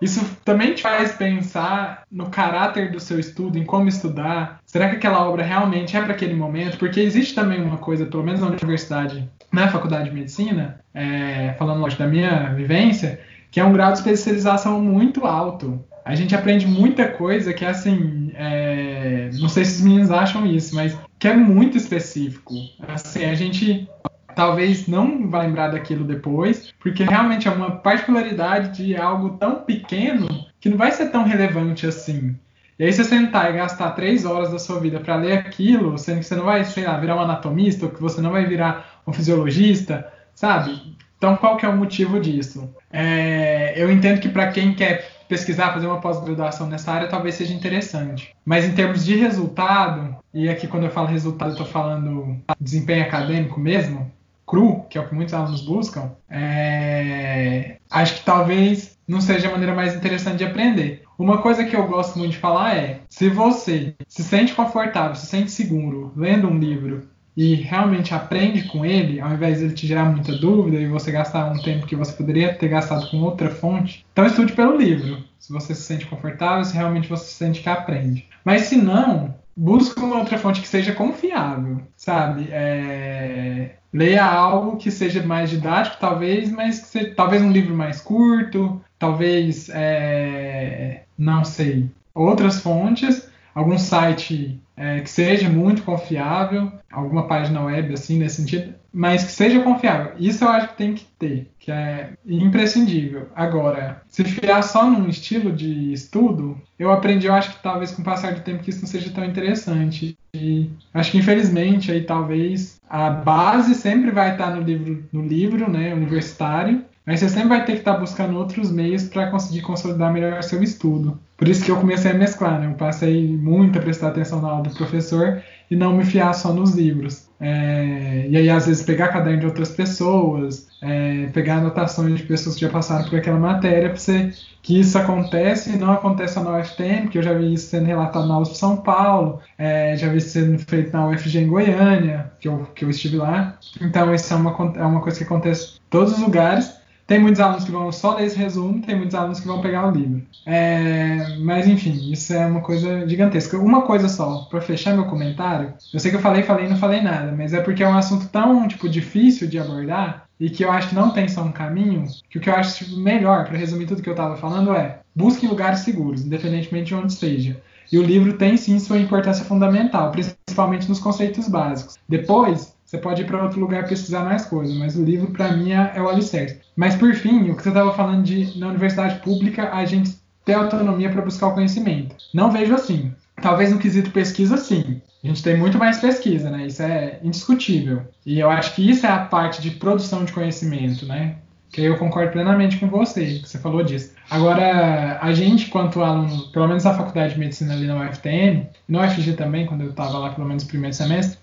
isso 0.00 0.24
também 0.44 0.74
te 0.74 0.82
faz 0.82 1.12
pensar 1.12 2.02
no 2.10 2.28
caráter 2.28 2.90
do 2.90 2.98
seu 2.98 3.20
estudo, 3.20 3.58
em 3.58 3.64
como 3.64 3.88
estudar. 3.88 4.60
Será 4.64 4.88
que 4.88 4.96
aquela 4.96 5.28
obra 5.28 5.44
realmente 5.44 5.96
é 5.96 6.00
para 6.00 6.12
aquele 6.12 6.34
momento? 6.34 6.78
Porque 6.78 7.00
existe 7.00 7.34
também 7.34 7.62
uma 7.62 7.78
coisa, 7.78 8.06
pelo 8.06 8.24
menos 8.24 8.40
na 8.40 8.48
universidade, 8.48 9.28
na 9.52 9.68
faculdade 9.68 10.08
de 10.08 10.14
medicina, 10.14 10.80
é, 10.94 11.54
falando 11.58 11.80
lógico 11.80 12.02
da 12.02 12.08
minha 12.08 12.54
vivência, 12.54 13.20
que 13.56 13.60
é 13.60 13.64
um 13.64 13.72
grau 13.72 13.90
de 13.90 14.00
especialização 14.00 14.82
muito 14.82 15.24
alto. 15.24 15.82
A 16.04 16.14
gente 16.14 16.34
aprende 16.34 16.66
muita 16.66 17.08
coisa 17.08 17.54
que, 17.54 17.64
assim, 17.64 18.30
é... 18.34 19.30
não 19.40 19.48
sei 19.48 19.64
se 19.64 19.76
os 19.76 19.80
meninos 19.80 20.10
acham 20.10 20.44
isso, 20.44 20.74
mas 20.74 20.94
que 21.18 21.26
é 21.26 21.34
muito 21.34 21.74
específico. 21.74 22.52
Assim, 22.86 23.24
a 23.24 23.34
gente 23.34 23.88
talvez 24.34 24.86
não 24.86 25.30
vai 25.30 25.46
lembrar 25.46 25.68
daquilo 25.68 26.04
depois, 26.04 26.70
porque 26.78 27.02
realmente 27.02 27.48
é 27.48 27.50
uma 27.50 27.70
particularidade 27.70 28.76
de 28.76 28.94
algo 28.94 29.38
tão 29.38 29.62
pequeno 29.62 30.28
que 30.60 30.68
não 30.68 30.76
vai 30.76 30.92
ser 30.92 31.06
tão 31.06 31.24
relevante 31.24 31.86
assim. 31.86 32.36
E 32.78 32.84
aí 32.84 32.92
você 32.92 33.04
sentar 33.04 33.50
e 33.50 33.56
gastar 33.56 33.92
três 33.92 34.26
horas 34.26 34.50
da 34.50 34.58
sua 34.58 34.78
vida 34.78 35.00
para 35.00 35.16
ler 35.16 35.38
aquilo, 35.38 35.96
sendo 35.96 36.18
que 36.18 36.26
você 36.26 36.36
não 36.36 36.44
vai, 36.44 36.62
sei 36.62 36.84
lá, 36.84 36.98
virar 36.98 37.16
um 37.16 37.20
anatomista, 37.20 37.86
ou 37.86 37.90
que 37.90 38.02
você 38.02 38.20
não 38.20 38.32
vai 38.32 38.44
virar 38.44 39.00
um 39.06 39.14
fisiologista, 39.14 40.12
sabe? 40.34 40.94
Então 41.16 41.36
qual 41.36 41.56
que 41.56 41.64
é 41.64 41.68
o 41.68 41.76
motivo 41.76 42.20
disso? 42.20 42.68
É, 42.92 43.72
eu 43.76 43.90
entendo 43.90 44.20
que 44.20 44.28
para 44.28 44.50
quem 44.52 44.74
quer 44.74 45.16
pesquisar, 45.28 45.72
fazer 45.72 45.86
uma 45.86 46.00
pós-graduação 46.00 46.68
nessa 46.68 46.92
área, 46.92 47.08
talvez 47.08 47.34
seja 47.34 47.52
interessante. 47.52 48.34
Mas 48.44 48.64
em 48.64 48.72
termos 48.72 49.04
de 49.04 49.16
resultado, 49.16 50.16
e 50.32 50.48
aqui 50.48 50.66
quando 50.66 50.84
eu 50.84 50.90
falo 50.90 51.08
resultado, 51.08 51.52
estou 51.52 51.66
falando 51.66 52.36
desempenho 52.60 53.02
acadêmico 53.02 53.58
mesmo, 53.58 54.10
cru, 54.46 54.84
que 54.88 54.96
é 54.96 55.00
o 55.00 55.08
que 55.08 55.14
muitos 55.14 55.34
alunos 55.34 55.62
buscam, 55.62 56.12
é... 56.30 57.78
acho 57.90 58.16
que 58.16 58.24
talvez 58.24 58.96
não 59.06 59.20
seja 59.20 59.48
a 59.48 59.52
maneira 59.52 59.74
mais 59.74 59.94
interessante 59.94 60.38
de 60.38 60.44
aprender. 60.44 61.02
Uma 61.18 61.38
coisa 61.38 61.64
que 61.64 61.74
eu 61.74 61.86
gosto 61.86 62.18
muito 62.18 62.32
de 62.32 62.38
falar 62.38 62.76
é: 62.76 63.00
se 63.08 63.28
você 63.28 63.94
se 64.06 64.22
sente 64.22 64.54
confortável, 64.54 65.14
se 65.14 65.26
sente 65.26 65.50
seguro 65.50 66.12
lendo 66.14 66.48
um 66.48 66.58
livro 66.58 67.08
e 67.36 67.54
realmente 67.54 68.14
aprende 68.14 68.64
com 68.64 68.84
ele, 68.84 69.20
ao 69.20 69.32
invés 69.32 69.58
de 69.58 69.64
ele 69.66 69.74
te 69.74 69.86
gerar 69.86 70.06
muita 70.06 70.32
dúvida 70.32 70.78
e 70.78 70.88
você 70.88 71.12
gastar 71.12 71.52
um 71.52 71.60
tempo 71.60 71.86
que 71.86 71.94
você 71.94 72.12
poderia 72.12 72.54
ter 72.54 72.68
gastado 72.68 73.10
com 73.10 73.18
outra 73.18 73.50
fonte, 73.50 74.06
então 74.10 74.24
estude 74.24 74.54
pelo 74.54 74.78
livro. 74.78 75.22
Se 75.38 75.52
você 75.52 75.74
se 75.74 75.82
sente 75.82 76.06
confortável, 76.06 76.64
se 76.64 76.74
realmente 76.74 77.08
você 77.08 77.26
se 77.26 77.34
sente 77.34 77.60
que 77.60 77.68
aprende. 77.68 78.26
Mas 78.42 78.62
se 78.62 78.76
não, 78.76 79.34
busque 79.54 80.00
uma 80.00 80.18
outra 80.18 80.38
fonte 80.38 80.62
que 80.62 80.68
seja 80.68 80.94
confiável, 80.94 81.82
sabe? 81.94 82.48
É... 82.50 83.76
Leia 83.92 84.24
algo 84.24 84.76
que 84.76 84.90
seja 84.90 85.22
mais 85.22 85.50
didático, 85.50 85.98
talvez, 86.00 86.50
mas 86.50 86.80
que 86.80 86.86
seja, 86.86 87.14
talvez 87.14 87.42
um 87.42 87.52
livro 87.52 87.74
mais 87.74 88.00
curto, 88.00 88.80
talvez, 88.98 89.68
é... 89.70 91.02
não 91.18 91.44
sei, 91.44 91.90
outras 92.14 92.60
fontes, 92.60 93.28
algum 93.54 93.78
site 93.78 94.60
é, 94.76 95.00
que 95.00 95.08
seja 95.08 95.48
muito 95.48 95.82
confiável, 95.82 96.70
alguma 96.96 97.28
página 97.28 97.62
web 97.62 97.92
assim 97.92 98.18
nesse 98.18 98.36
sentido, 98.36 98.74
mas 98.92 99.22
que 99.22 99.30
seja 99.30 99.60
confiável. 99.60 100.12
Isso 100.18 100.42
eu 100.42 100.48
acho 100.48 100.68
que 100.68 100.76
tem 100.76 100.94
que 100.94 101.04
ter, 101.18 101.50
que 101.58 101.70
é 101.70 102.14
imprescindível. 102.26 103.28
Agora, 103.36 104.00
se 104.08 104.24
fiar 104.24 104.62
só 104.64 104.88
num 104.90 105.06
estilo 105.06 105.52
de 105.52 105.92
estudo, 105.92 106.56
eu 106.78 106.90
aprendi, 106.90 107.26
eu 107.26 107.34
acho 107.34 107.52
que 107.52 107.62
talvez 107.62 107.92
com 107.92 108.00
o 108.00 108.04
passar 108.04 108.32
do 108.32 108.40
tempo 108.40 108.62
que 108.62 108.70
isso 108.70 108.80
não 108.80 108.88
seja 108.88 109.10
tão 109.10 109.24
interessante. 109.24 110.16
E 110.32 110.70
acho 110.94 111.10
que 111.10 111.18
infelizmente 111.18 111.92
aí 111.92 112.02
talvez 112.02 112.80
a 112.88 113.10
base 113.10 113.74
sempre 113.74 114.10
vai 114.10 114.32
estar 114.32 114.56
no 114.56 114.62
livro, 114.62 115.04
no 115.12 115.22
livro, 115.22 115.70
né, 115.70 115.92
universitário, 115.92 116.82
mas 117.04 117.20
você 117.20 117.28
sempre 117.28 117.50
vai 117.50 117.64
ter 117.64 117.72
que 117.72 117.78
estar 117.78 117.98
buscando 117.98 118.36
outros 118.36 118.72
meios 118.72 119.04
para 119.04 119.30
conseguir 119.30 119.60
consolidar 119.60 120.12
melhor 120.12 120.42
seu 120.42 120.62
estudo. 120.62 121.20
Por 121.36 121.46
isso 121.46 121.64
que 121.64 121.70
eu 121.70 121.76
comecei 121.76 122.10
a 122.10 122.14
mesclar, 122.14 122.58
né? 122.58 122.66
Eu 122.66 122.74
passei 122.74 123.28
muito 123.28 123.78
a 123.78 123.82
prestar 123.82 124.08
atenção 124.08 124.40
na 124.40 124.48
aula 124.48 124.64
do 124.64 124.74
professor 124.74 125.42
e 125.70 125.76
não 125.76 125.96
me 125.96 126.04
fiar 126.04 126.34
só 126.34 126.52
nos 126.52 126.74
livros. 126.74 127.26
É, 127.38 128.26
e 128.28 128.36
aí, 128.36 128.48
às 128.48 128.66
vezes, 128.66 128.84
pegar 128.84 129.08
caderno 129.08 129.40
de 129.40 129.46
outras 129.46 129.70
pessoas, 129.70 130.68
é, 130.80 131.26
pegar 131.32 131.56
anotações 131.56 132.18
de 132.18 132.24
pessoas 132.24 132.54
que 132.54 132.62
já 132.62 132.70
passaram 132.70 133.08
por 133.08 133.18
aquela 133.18 133.38
matéria, 133.38 133.90
para 133.90 133.98
você 133.98 134.32
que 134.62 134.80
isso 134.80 134.98
acontece 134.98 135.70
e 135.70 135.76
não 135.76 135.92
acontece 135.92 136.40
na 136.40 136.58
UFTM, 136.58 137.08
que 137.08 137.18
eu 137.18 137.22
já 137.22 137.32
vi 137.34 137.54
isso 137.54 137.68
sendo 137.68 137.86
relatado 137.86 138.26
na 138.26 138.38
USP 138.38 138.56
São 138.56 138.78
Paulo, 138.78 139.40
é, 139.56 139.96
já 139.96 140.08
vi 140.08 140.18
isso 140.18 140.30
sendo 140.30 140.58
feito 140.58 140.92
na 140.92 141.08
UFG 141.08 141.38
em 141.38 141.46
Goiânia, 141.46 142.32
que 142.40 142.48
eu, 142.48 142.66
que 142.74 142.84
eu 142.84 142.90
estive 142.90 143.16
lá. 143.16 143.58
Então, 143.80 144.12
isso 144.14 144.32
é 144.32 144.36
uma, 144.36 144.72
é 144.76 144.84
uma 144.84 145.00
coisa 145.00 145.18
que 145.18 145.24
acontece 145.24 145.76
em 145.76 145.90
todos 145.90 146.14
os 146.14 146.20
lugares. 146.20 146.74
Tem 147.06 147.20
muitos 147.20 147.40
alunos 147.40 147.64
que 147.64 147.70
vão 147.70 147.92
só 147.92 148.16
ler 148.16 148.24
esse 148.24 148.36
resumo, 148.36 148.82
tem 148.82 148.96
muitos 148.96 149.14
alunos 149.14 149.38
que 149.38 149.46
vão 149.46 149.60
pegar 149.60 149.86
o 149.86 149.92
livro. 149.92 150.22
É, 150.44 151.36
mas 151.38 151.68
enfim, 151.68 152.10
isso 152.10 152.32
é 152.32 152.44
uma 152.46 152.60
coisa 152.60 153.08
gigantesca. 153.08 153.56
Uma 153.58 153.82
coisa 153.82 154.08
só, 154.08 154.46
para 154.50 154.60
fechar 154.60 154.94
meu 154.94 155.04
comentário, 155.04 155.72
eu 155.94 156.00
sei 156.00 156.10
que 156.10 156.16
eu 156.16 156.20
falei, 156.20 156.42
falei, 156.42 156.68
não 156.68 156.76
falei 156.76 157.00
nada, 157.00 157.32
mas 157.32 157.52
é 157.52 157.60
porque 157.60 157.82
é 157.82 157.88
um 157.88 157.96
assunto 157.96 158.28
tão 158.28 158.66
tipo 158.66 158.88
difícil 158.88 159.46
de 159.46 159.58
abordar 159.58 160.26
e 160.38 160.50
que 160.50 160.64
eu 160.64 160.70
acho 160.70 160.88
que 160.88 160.94
não 160.94 161.10
tem 161.10 161.28
só 161.28 161.42
um 161.42 161.52
caminho, 161.52 162.04
que 162.28 162.38
o 162.38 162.40
que 162.40 162.50
eu 162.50 162.54
acho 162.54 162.84
tipo, 162.84 162.96
melhor 162.96 163.46
para 163.46 163.56
resumir 163.56 163.86
tudo 163.86 164.02
que 164.02 164.08
eu 164.08 164.12
estava 164.12 164.36
falando 164.36 164.74
é 164.74 165.00
busque 165.14 165.46
lugares 165.46 165.80
seguros, 165.80 166.24
independentemente 166.24 166.88
de 166.88 166.94
onde 166.94 167.12
esteja. 167.12 167.60
E 167.90 167.98
o 167.98 168.02
livro 168.02 168.32
tem 168.34 168.56
sim 168.56 168.78
sua 168.78 168.98
importância 168.98 169.44
fundamental, 169.44 170.10
principalmente 170.10 170.88
nos 170.88 170.98
conceitos 170.98 171.48
básicos. 171.48 171.96
Depois, 172.08 172.75
você 172.86 172.98
pode 172.98 173.22
ir 173.22 173.24
para 173.24 173.42
outro 173.42 173.58
lugar 173.58 173.88
pesquisar 173.88 174.24
mais 174.24 174.46
coisas, 174.46 174.76
mas 174.76 174.96
o 174.96 175.04
livro, 175.04 175.32
para 175.32 175.50
mim, 175.56 175.72
é, 175.72 175.92
é, 175.96 176.00
o 176.00 176.08
alicerce. 176.08 176.60
Mas, 176.76 176.94
por 176.94 177.12
fim, 177.14 177.50
o 177.50 177.56
que 177.56 177.62
você 177.62 177.70
estava 177.70 177.92
falando 177.92 178.22
de 178.22 178.56
na 178.58 178.68
universidade 178.68 179.18
pública, 179.20 179.72
a 179.72 179.84
gente 179.84 180.16
ter 180.44 180.54
autonomia 180.54 181.10
para 181.10 181.22
buscar 181.22 181.48
o 181.48 181.54
conhecimento. 181.54 182.14
Não 182.32 182.52
vejo 182.52 182.72
assim. 182.72 183.12
Talvez 183.42 183.72
no 183.72 183.78
quesito 183.78 184.12
pesquisa, 184.12 184.56
sim. 184.56 185.02
A 185.22 185.26
gente 185.26 185.42
tem 185.42 185.58
muito 185.58 185.76
mais 185.76 185.98
pesquisa, 185.98 186.48
né? 186.48 186.68
Isso 186.68 186.80
é 186.82 187.18
indiscutível. 187.24 188.02
E 188.24 188.38
eu 188.38 188.48
acho 188.48 188.74
que 188.76 188.88
isso 188.88 189.04
é 189.04 189.10
a 189.10 189.18
parte 189.18 189.60
de 189.60 189.72
produção 189.72 190.24
de 190.24 190.32
conhecimento, 190.32 191.04
né? 191.04 191.38
Que 191.70 191.82
eu 191.82 191.98
concordo 191.98 192.32
plenamente 192.32 192.78
com 192.78 192.86
você, 192.88 193.40
que 193.40 193.48
você 193.48 193.58
falou 193.58 193.82
disso. 193.82 194.14
Agora, 194.30 195.18
a 195.20 195.32
gente, 195.32 195.68
quanto 195.68 196.02
aluno, 196.02 196.48
pelo 196.48 196.68
menos 196.68 196.84
na 196.84 196.94
faculdade 196.94 197.34
de 197.34 197.40
medicina 197.40 197.74
ali 197.74 197.86
na 197.86 198.08
UFTM, 198.08 198.66
no 198.88 199.00
UFG 199.00 199.34
também, 199.34 199.66
quando 199.66 199.82
eu 199.82 199.90
estava 199.90 200.18
lá 200.18 200.30
pelo 200.30 200.46
menos 200.46 200.64
no 200.64 200.68
primeiro 200.68 200.94
semestre, 200.94 201.38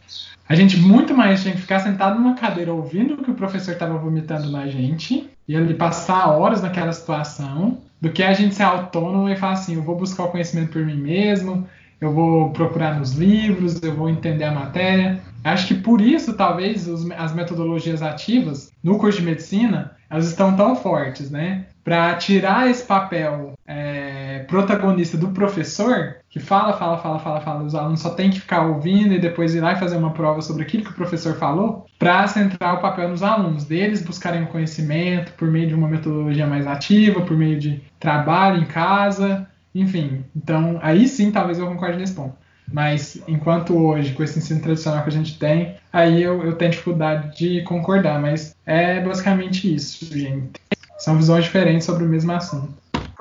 a 0.47 0.55
gente 0.55 0.77
muito 0.77 1.15
mais 1.15 1.41
tinha 1.41 1.53
que 1.53 1.61
ficar 1.61 1.79
sentado 1.79 2.19
numa 2.19 2.35
cadeira 2.35 2.73
ouvindo 2.73 3.13
o 3.13 3.23
que 3.23 3.31
o 3.31 3.35
professor 3.35 3.73
estava 3.73 3.97
vomitando 3.97 4.49
na 4.49 4.67
gente 4.67 5.29
e 5.47 5.55
ele 5.55 5.73
passar 5.73 6.27
horas 6.27 6.61
naquela 6.61 6.91
situação, 6.91 7.77
do 8.01 8.09
que 8.09 8.21
a 8.21 8.33
gente 8.33 8.53
ser 8.53 8.63
autônomo 8.63 9.29
e 9.29 9.35
falar 9.37 9.53
assim, 9.53 9.75
eu 9.75 9.81
vou 9.81 9.95
buscar 9.95 10.23
o 10.25 10.27
conhecimento 10.27 10.73
por 10.73 10.85
mim 10.85 10.97
mesmo, 10.97 11.65
eu 12.01 12.11
vou 12.11 12.49
procurar 12.51 12.99
nos 12.99 13.13
livros, 13.13 13.81
eu 13.81 13.95
vou 13.95 14.09
entender 14.09 14.43
a 14.43 14.51
matéria. 14.51 15.21
Acho 15.41 15.67
que 15.67 15.75
por 15.75 16.01
isso, 16.01 16.33
talvez, 16.33 16.85
os, 16.85 17.09
as 17.11 17.33
metodologias 17.33 18.01
ativas 18.01 18.73
no 18.83 18.97
curso 18.97 19.19
de 19.19 19.25
medicina, 19.25 19.95
elas 20.13 20.27
estão 20.27 20.55
tão 20.55 20.75
fortes, 20.75 21.31
né? 21.31 21.65
Para 21.83 22.13
tirar 22.13 22.69
esse 22.69 22.83
papel 22.85 23.53
é, 23.65 24.45
protagonista 24.47 25.17
do 25.17 25.29
professor, 25.29 26.17
que 26.29 26.39
fala, 26.39 26.73
fala, 26.73 26.99
fala, 26.99 27.17
fala, 27.17 27.41
fala, 27.41 27.63
os 27.63 27.73
alunos 27.73 27.99
só 27.99 28.11
tem 28.11 28.29
que 28.29 28.39
ficar 28.39 28.61
ouvindo 28.61 29.15
e 29.15 29.19
depois 29.19 29.55
ir 29.55 29.59
lá 29.61 29.73
e 29.73 29.79
fazer 29.79 29.97
uma 29.97 30.11
prova 30.11 30.39
sobre 30.43 30.61
aquilo 30.61 30.83
que 30.83 30.91
o 30.91 30.95
professor 30.95 31.35
falou, 31.35 31.87
para 31.97 32.27
centrar 32.27 32.75
o 32.75 32.79
papel 32.79 33.09
nos 33.09 33.23
alunos, 33.23 33.65
deles 33.65 34.03
buscarem 34.03 34.43
o 34.43 34.47
conhecimento 34.47 35.33
por 35.33 35.49
meio 35.49 35.67
de 35.67 35.73
uma 35.73 35.87
metodologia 35.87 36.45
mais 36.45 36.67
ativa, 36.67 37.21
por 37.21 37.35
meio 37.35 37.59
de 37.59 37.81
trabalho 37.99 38.61
em 38.61 38.65
casa, 38.65 39.47
enfim, 39.73 40.23
então 40.35 40.79
aí 40.83 41.07
sim 41.07 41.31
talvez 41.31 41.57
eu 41.57 41.65
concorde 41.65 41.97
nesse 41.97 42.13
ponto. 42.13 42.35
Mas 42.73 43.21
enquanto 43.27 43.77
hoje, 43.77 44.15
com 44.15 44.23
esse 44.23 44.39
ensino 44.39 44.59
tradicional 44.59 45.03
que 45.03 45.09
a 45.09 45.13
gente 45.13 45.37
tem, 45.37 45.77
aí 45.91 46.23
eu, 46.23 46.43
eu 46.43 46.57
tenho 46.57 46.71
dificuldade 46.71 47.37
de 47.37 47.61
concordar. 47.63 48.19
Mas 48.19 48.55
é 48.65 48.99
basicamente 48.99 49.73
isso, 49.73 50.05
gente. 50.05 50.53
São 50.97 51.15
visões 51.15 51.45
diferentes 51.45 51.85
sobre 51.85 52.03
o 52.03 52.09
mesmo 52.09 52.31
assunto. 52.31 52.73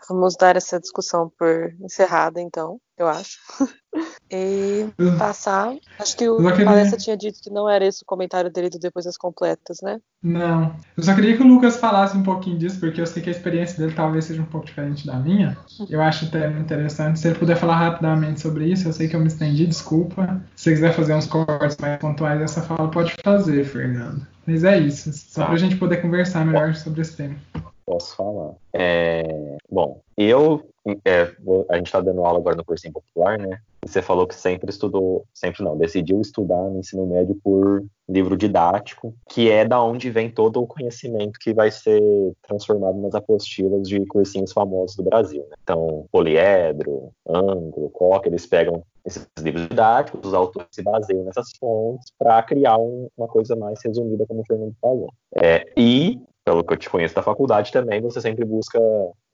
Vamos 0.08 0.36
dar 0.36 0.56
essa 0.56 0.80
discussão 0.80 1.30
por 1.38 1.74
encerrada, 1.82 2.40
então, 2.40 2.80
eu 3.02 3.08
acho. 3.08 3.38
e 4.30 4.86
passar. 5.18 5.74
Acho 5.98 6.16
que 6.16 6.28
o 6.28 6.38
queria... 6.38 6.64
Palestra 6.64 6.98
tinha 6.98 7.16
dito 7.16 7.40
que 7.42 7.50
não 7.50 7.68
era 7.68 7.84
esse 7.84 8.02
o 8.02 8.06
comentário 8.06 8.50
dele 8.50 8.70
do 8.70 8.78
Depois 8.78 9.04
das 9.04 9.16
Completas, 9.16 9.78
né? 9.82 10.00
Não. 10.22 10.74
Eu 10.96 11.02
só 11.02 11.14
queria 11.14 11.36
que 11.36 11.42
o 11.42 11.46
Lucas 11.46 11.76
falasse 11.76 12.16
um 12.16 12.22
pouquinho 12.22 12.58
disso, 12.58 12.80
porque 12.80 13.00
eu 13.00 13.06
sei 13.06 13.22
que 13.22 13.28
a 13.28 13.32
experiência 13.32 13.78
dele 13.78 13.94
talvez 13.94 14.24
seja 14.24 14.40
um 14.40 14.46
pouco 14.46 14.66
diferente 14.66 15.06
da 15.06 15.16
minha. 15.16 15.56
Eu 15.90 16.00
acho 16.00 16.26
até 16.26 16.48
interessante. 16.48 17.18
Se 17.18 17.28
ele 17.28 17.38
puder 17.38 17.56
falar 17.56 17.76
rapidamente 17.76 18.40
sobre 18.40 18.66
isso, 18.66 18.88
eu 18.88 18.92
sei 18.92 19.08
que 19.08 19.16
eu 19.16 19.20
me 19.20 19.26
estendi, 19.26 19.66
desculpa. 19.66 20.40
Se 20.56 20.64
você 20.64 20.70
quiser 20.70 20.94
fazer 20.94 21.14
uns 21.14 21.26
cortes 21.26 21.76
mais 21.78 21.98
pontuais 21.98 22.38
dessa 22.38 22.62
fala, 22.62 22.90
pode 22.90 23.14
fazer, 23.22 23.64
Fernando. 23.64 24.26
Mas 24.46 24.64
é 24.64 24.78
isso, 24.78 25.12
só 25.12 25.42
tá. 25.42 25.48
pra 25.48 25.56
gente 25.56 25.76
poder 25.76 25.98
conversar 25.98 26.44
melhor 26.44 26.74
sobre 26.74 27.00
esse 27.02 27.16
tema. 27.16 27.36
Posso 27.84 28.16
falar. 28.16 28.52
É, 28.72 29.56
bom, 29.70 30.00
eu. 30.16 30.71
É, 31.04 31.32
a 31.68 31.76
gente 31.76 31.86
está 31.86 32.00
dando 32.00 32.24
aula 32.24 32.38
agora 32.38 32.56
no 32.56 32.64
cursinho 32.64 32.92
popular, 32.92 33.38
né? 33.38 33.60
Você 33.84 34.00
falou 34.00 34.26
que 34.26 34.34
sempre 34.34 34.70
estudou, 34.70 35.24
sempre 35.34 35.64
não, 35.64 35.76
decidiu 35.76 36.20
estudar 36.20 36.70
no 36.70 36.78
ensino 36.78 37.04
médio 37.06 37.34
por 37.42 37.84
livro 38.08 38.36
didático, 38.36 39.14
que 39.28 39.50
é 39.50 39.64
da 39.64 39.82
onde 39.82 40.10
vem 40.10 40.30
todo 40.30 40.60
o 40.60 40.66
conhecimento 40.66 41.38
que 41.40 41.52
vai 41.52 41.70
ser 41.70 42.00
transformado 42.42 43.00
nas 43.00 43.14
apostilas 43.14 43.88
de 43.88 44.04
cursinhos 44.06 44.52
famosos 44.52 44.96
do 44.96 45.02
Brasil. 45.02 45.42
Né? 45.50 45.56
Então, 45.62 46.06
Poliedro, 46.12 47.12
Ângulo, 47.26 47.90
Coca, 47.90 48.28
eles 48.28 48.46
pegam 48.46 48.84
esses 49.04 49.26
livros 49.40 49.68
didáticos, 49.68 50.20
os 50.24 50.34
autores 50.34 50.68
se 50.70 50.82
baseiam 50.82 51.24
nessas 51.24 51.50
fontes 51.58 52.12
para 52.16 52.40
criar 52.42 52.78
um, 52.78 53.08
uma 53.16 53.26
coisa 53.26 53.56
mais 53.56 53.80
resumida, 53.84 54.26
como 54.26 54.42
o 54.42 54.46
Fernando 54.46 54.74
falou. 54.80 55.12
É, 55.34 55.64
e 55.76 56.20
pelo 56.44 56.64
que 56.64 56.72
eu 56.72 56.76
te 56.76 56.90
conheço 56.90 57.14
da 57.14 57.22
faculdade 57.22 57.72
também, 57.72 58.00
você 58.00 58.20
sempre 58.20 58.44
busca 58.44 58.78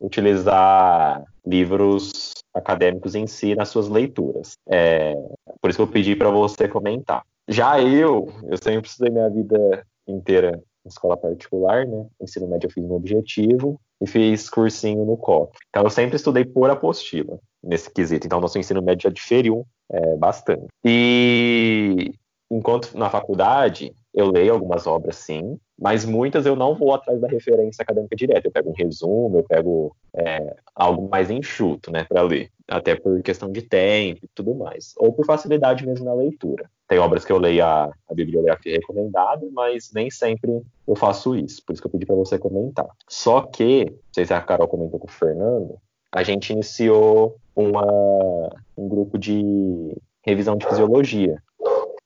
utilizar 0.01 1.23
livros 1.47 2.33
acadêmicos 2.55 3.15
em 3.15 3.27
si 3.27 3.55
nas 3.55 3.69
suas 3.69 3.89
leituras. 3.89 4.57
É, 4.69 5.15
por 5.61 5.71
isso 5.71 5.79
que 5.79 5.83
eu 5.83 5.89
pedi 5.89 6.15
para 6.15 6.31
você 6.31 6.69
comentar. 6.69 7.23
Já 7.49 7.81
eu, 7.81 8.29
eu 8.47 8.59
sempre 8.59 8.89
estudei 8.89 9.11
minha 9.11 9.31
vida 9.31 9.85
inteira 10.07 10.61
em 10.85 10.89
escola 10.89 11.17
particular, 11.17 11.87
né? 11.87 12.07
Ensino 12.21 12.47
médio 12.47 12.67
eu 12.67 12.73
fiz 12.73 12.85
no 12.85 12.95
objetivo 12.95 13.81
e 14.01 14.07
fiz 14.07 14.51
cursinho 14.51 15.05
no 15.05 15.17
COP. 15.17 15.57
Então 15.71 15.85
eu 15.85 15.91
sempre 15.91 16.17
estudei 16.17 16.45
por 16.45 16.71
apostila 16.71 17.39
nesse 17.63 17.91
quesito. 17.91 18.27
Então 18.27 18.41
nosso 18.41 18.59
ensino 18.59 18.83
médio 18.83 19.05
já 19.05 19.11
diferiu 19.11 19.67
é, 19.91 20.17
bastante. 20.17 20.67
E 20.85 22.13
enquanto 22.51 22.97
na 22.97 23.09
faculdade 23.09 23.95
eu 24.15 24.31
leio 24.31 24.53
algumas 24.53 24.87
obras 24.87 25.17
sim, 25.17 25.59
mas 25.79 26.05
muitas 26.05 26.45
eu 26.45 26.57
não 26.57 26.75
vou 26.75 26.93
atrás 26.93 27.21
da 27.21 27.29
referência 27.29 27.83
acadêmica 27.83 28.17
direta. 28.17 28.49
Eu 28.49 28.53
pego 28.53 28.71
um 28.71 28.75
resumo, 28.75 29.39
eu 29.39 29.45
pego 29.45 29.97
é, 30.15 30.57
algo 30.75 31.09
mais 31.09 31.31
enxuto, 31.31 31.93
né, 31.93 32.05
para 32.05 32.23
ler, 32.23 32.51
até 32.67 32.97
por 32.97 33.23
questão 33.23 33.51
de 33.51 33.63
tempo 33.63 34.25
e 34.25 34.29
tudo 34.35 34.55
mais, 34.55 34.95
ou 34.97 35.13
por 35.13 35.25
facilidade 35.25 35.87
mesmo 35.87 36.05
na 36.05 36.15
leitura. 36.15 36.69
Tem 36.89 36.99
obras 36.99 37.25
que 37.25 37.31
eu 37.31 37.39
leio 37.39 37.65
a, 37.65 37.93
a 38.09 38.15
bibliografia 38.15 38.77
recomendada, 38.77 39.47
mas 39.53 39.93
nem 39.95 40.11
sempre 40.11 40.63
eu 40.87 40.97
faço 40.97 41.37
isso. 41.37 41.63
Por 41.65 41.75
isso 41.75 41.83
que 41.83 41.87
eu 41.87 41.93
pedi 41.93 42.07
para 42.07 42.17
você 42.17 42.39
comentar. 42.39 42.89
Só 43.07 43.43
que, 43.43 43.85
não 43.85 43.99
sei 44.13 44.25
se 44.25 44.33
a 44.33 44.41
Carol 44.41 44.67
comentou 44.67 44.99
com 44.99 45.07
o 45.07 45.11
Fernando, 45.11 45.77
a 46.11 46.23
gente 46.23 46.53
iniciou 46.53 47.37
uma, 47.55 48.51
um 48.77 48.89
grupo 48.89 49.19
de 49.19 49.95
revisão 50.23 50.57
de 50.57 50.67
fisiologia. 50.67 51.43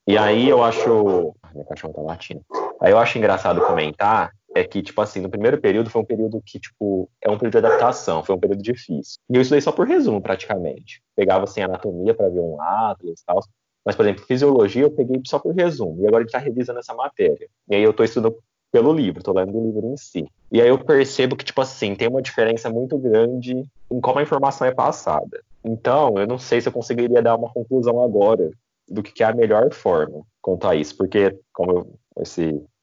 E 0.07 0.19
aí 0.19 0.49
eu 0.49 0.63
acho. 0.63 1.33
Minha 1.55 1.65
cachorra 1.65 1.95
tá 1.95 2.03
latindo. 2.03 2.45
Aí 2.83 2.91
eu 2.91 2.99
acho 2.99 3.17
engraçado 3.17 3.61
comentar 3.61 4.33
é 4.55 4.65
que, 4.65 4.83
tipo 4.83 5.01
assim, 5.01 5.21
no 5.21 5.31
primeiro 5.31 5.59
período 5.59 5.89
foi 5.89 6.03
um 6.03 6.05
período 6.05 6.43
que, 6.45 6.59
tipo, 6.59 7.09
é 7.23 7.31
um 7.31 7.39
período 7.39 7.53
de 7.53 7.67
adaptação, 7.67 8.23
foi 8.23 8.35
um 8.35 8.39
período 8.39 8.63
difícil. 8.63 9.19
E 9.31 9.37
eu 9.37 9.41
estudei 9.41 9.61
só 9.61 9.73
por 9.73 9.87
resumo, 9.87 10.21
praticamente. 10.21 11.01
Pegava, 11.17 11.45
assim, 11.45 11.63
anatomia 11.63 12.13
para 12.13 12.29
ver 12.29 12.41
um 12.41 12.61
atlas 12.61 13.21
e 13.21 13.25
tal. 13.25 13.41
Mas, 13.85 13.97
por 13.97 14.05
exemplo, 14.05 14.25
fisiologia 14.27 14.83
eu 14.83 14.91
peguei 14.91 15.21
só 15.25 15.39
por 15.39 15.55
resumo. 15.55 16.03
E 16.03 16.07
agora 16.07 16.23
a 16.23 16.23
gente 16.23 16.33
tá 16.33 16.39
revisando 16.39 16.81
essa 16.81 16.93
matéria. 16.93 17.49
E 17.69 17.75
aí 17.75 17.83
eu 17.83 17.93
tô 17.93 18.05
estudando 18.05 18.37
pelo 18.71 18.93
livro, 18.93 19.23
tô 19.23 19.33
lendo 19.33 19.57
o 19.57 19.65
livro 19.65 19.87
em 19.87 19.97
si. 19.97 20.27
E 20.51 20.61
aí 20.61 20.69
eu 20.69 20.79
percebo 20.79 21.37
que, 21.37 21.45
tipo 21.45 21.61
assim, 21.61 21.95
tem 21.95 22.09
uma 22.09 22.23
diferença 22.23 22.69
muito 22.69 22.99
grande 22.99 23.65
em 23.91 24.01
como 24.01 24.19
a 24.19 24.23
informação 24.23 24.67
é 24.67 24.75
passada. 24.75 25.41
Então, 25.65 26.19
eu 26.19 26.27
não 26.27 26.39
sei 26.39 26.61
se 26.61 26.69
eu 26.69 26.73
conseguiria 26.73 27.23
dar 27.23 27.37
uma 27.37 27.53
conclusão 27.53 28.03
agora 28.03 28.51
do 28.89 29.03
que 29.03 29.23
é 29.23 29.27
a 29.27 29.35
melhor 29.35 29.73
forma 29.73 30.23
quanto 30.41 30.67
a 30.67 30.75
isso, 30.75 30.97
porque, 30.97 31.39
como 31.53 31.71
eu, 31.71 31.95
essa 32.17 32.43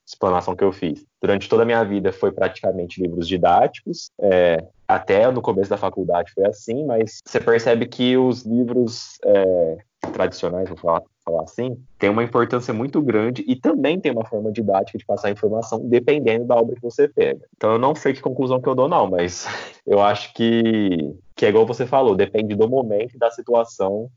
explanação 0.09 0.55
que 0.55 0.63
eu 0.63 0.71
fiz, 0.71 1.05
durante 1.21 1.47
toda 1.47 1.61
a 1.61 1.65
minha 1.65 1.83
vida 1.83 2.11
foi 2.11 2.31
praticamente 2.31 3.01
livros 3.01 3.27
didáticos, 3.27 4.11
é, 4.19 4.57
até 4.87 5.31
no 5.31 5.41
começo 5.41 5.69
da 5.69 5.77
faculdade 5.77 6.31
foi 6.33 6.47
assim, 6.47 6.83
mas 6.83 7.19
você 7.23 7.39
percebe 7.39 7.85
que 7.85 8.17
os 8.17 8.43
livros 8.43 9.19
é, 9.23 9.77
tradicionais, 10.11 10.67
vou 10.67 10.77
falar, 10.77 11.03
falar 11.23 11.43
assim, 11.43 11.77
tem 11.99 12.09
uma 12.09 12.23
importância 12.23 12.73
muito 12.73 12.99
grande 13.01 13.45
e 13.47 13.55
também 13.55 13.99
tem 13.99 14.11
uma 14.11 14.25
forma 14.25 14.51
didática 14.51 14.97
de 14.97 15.05
passar 15.05 15.29
informação 15.29 15.79
dependendo 15.87 16.45
da 16.45 16.55
obra 16.55 16.75
que 16.75 16.81
você 16.81 17.07
pega. 17.07 17.41
Então 17.55 17.73
eu 17.73 17.79
não 17.79 17.93
sei 17.93 18.13
que 18.13 18.21
conclusão 18.21 18.59
que 18.59 18.67
eu 18.67 18.75
dou 18.75 18.89
não, 18.89 19.07
mas 19.07 19.45
eu 19.85 20.01
acho 20.01 20.33
que, 20.33 21.15
que 21.35 21.45
é 21.45 21.49
igual 21.49 21.67
você 21.67 21.85
falou, 21.85 22.15
depende 22.15 22.55
do 22.55 22.67
momento 22.67 23.15
e 23.15 23.19
da 23.19 23.29
situação 23.29 24.09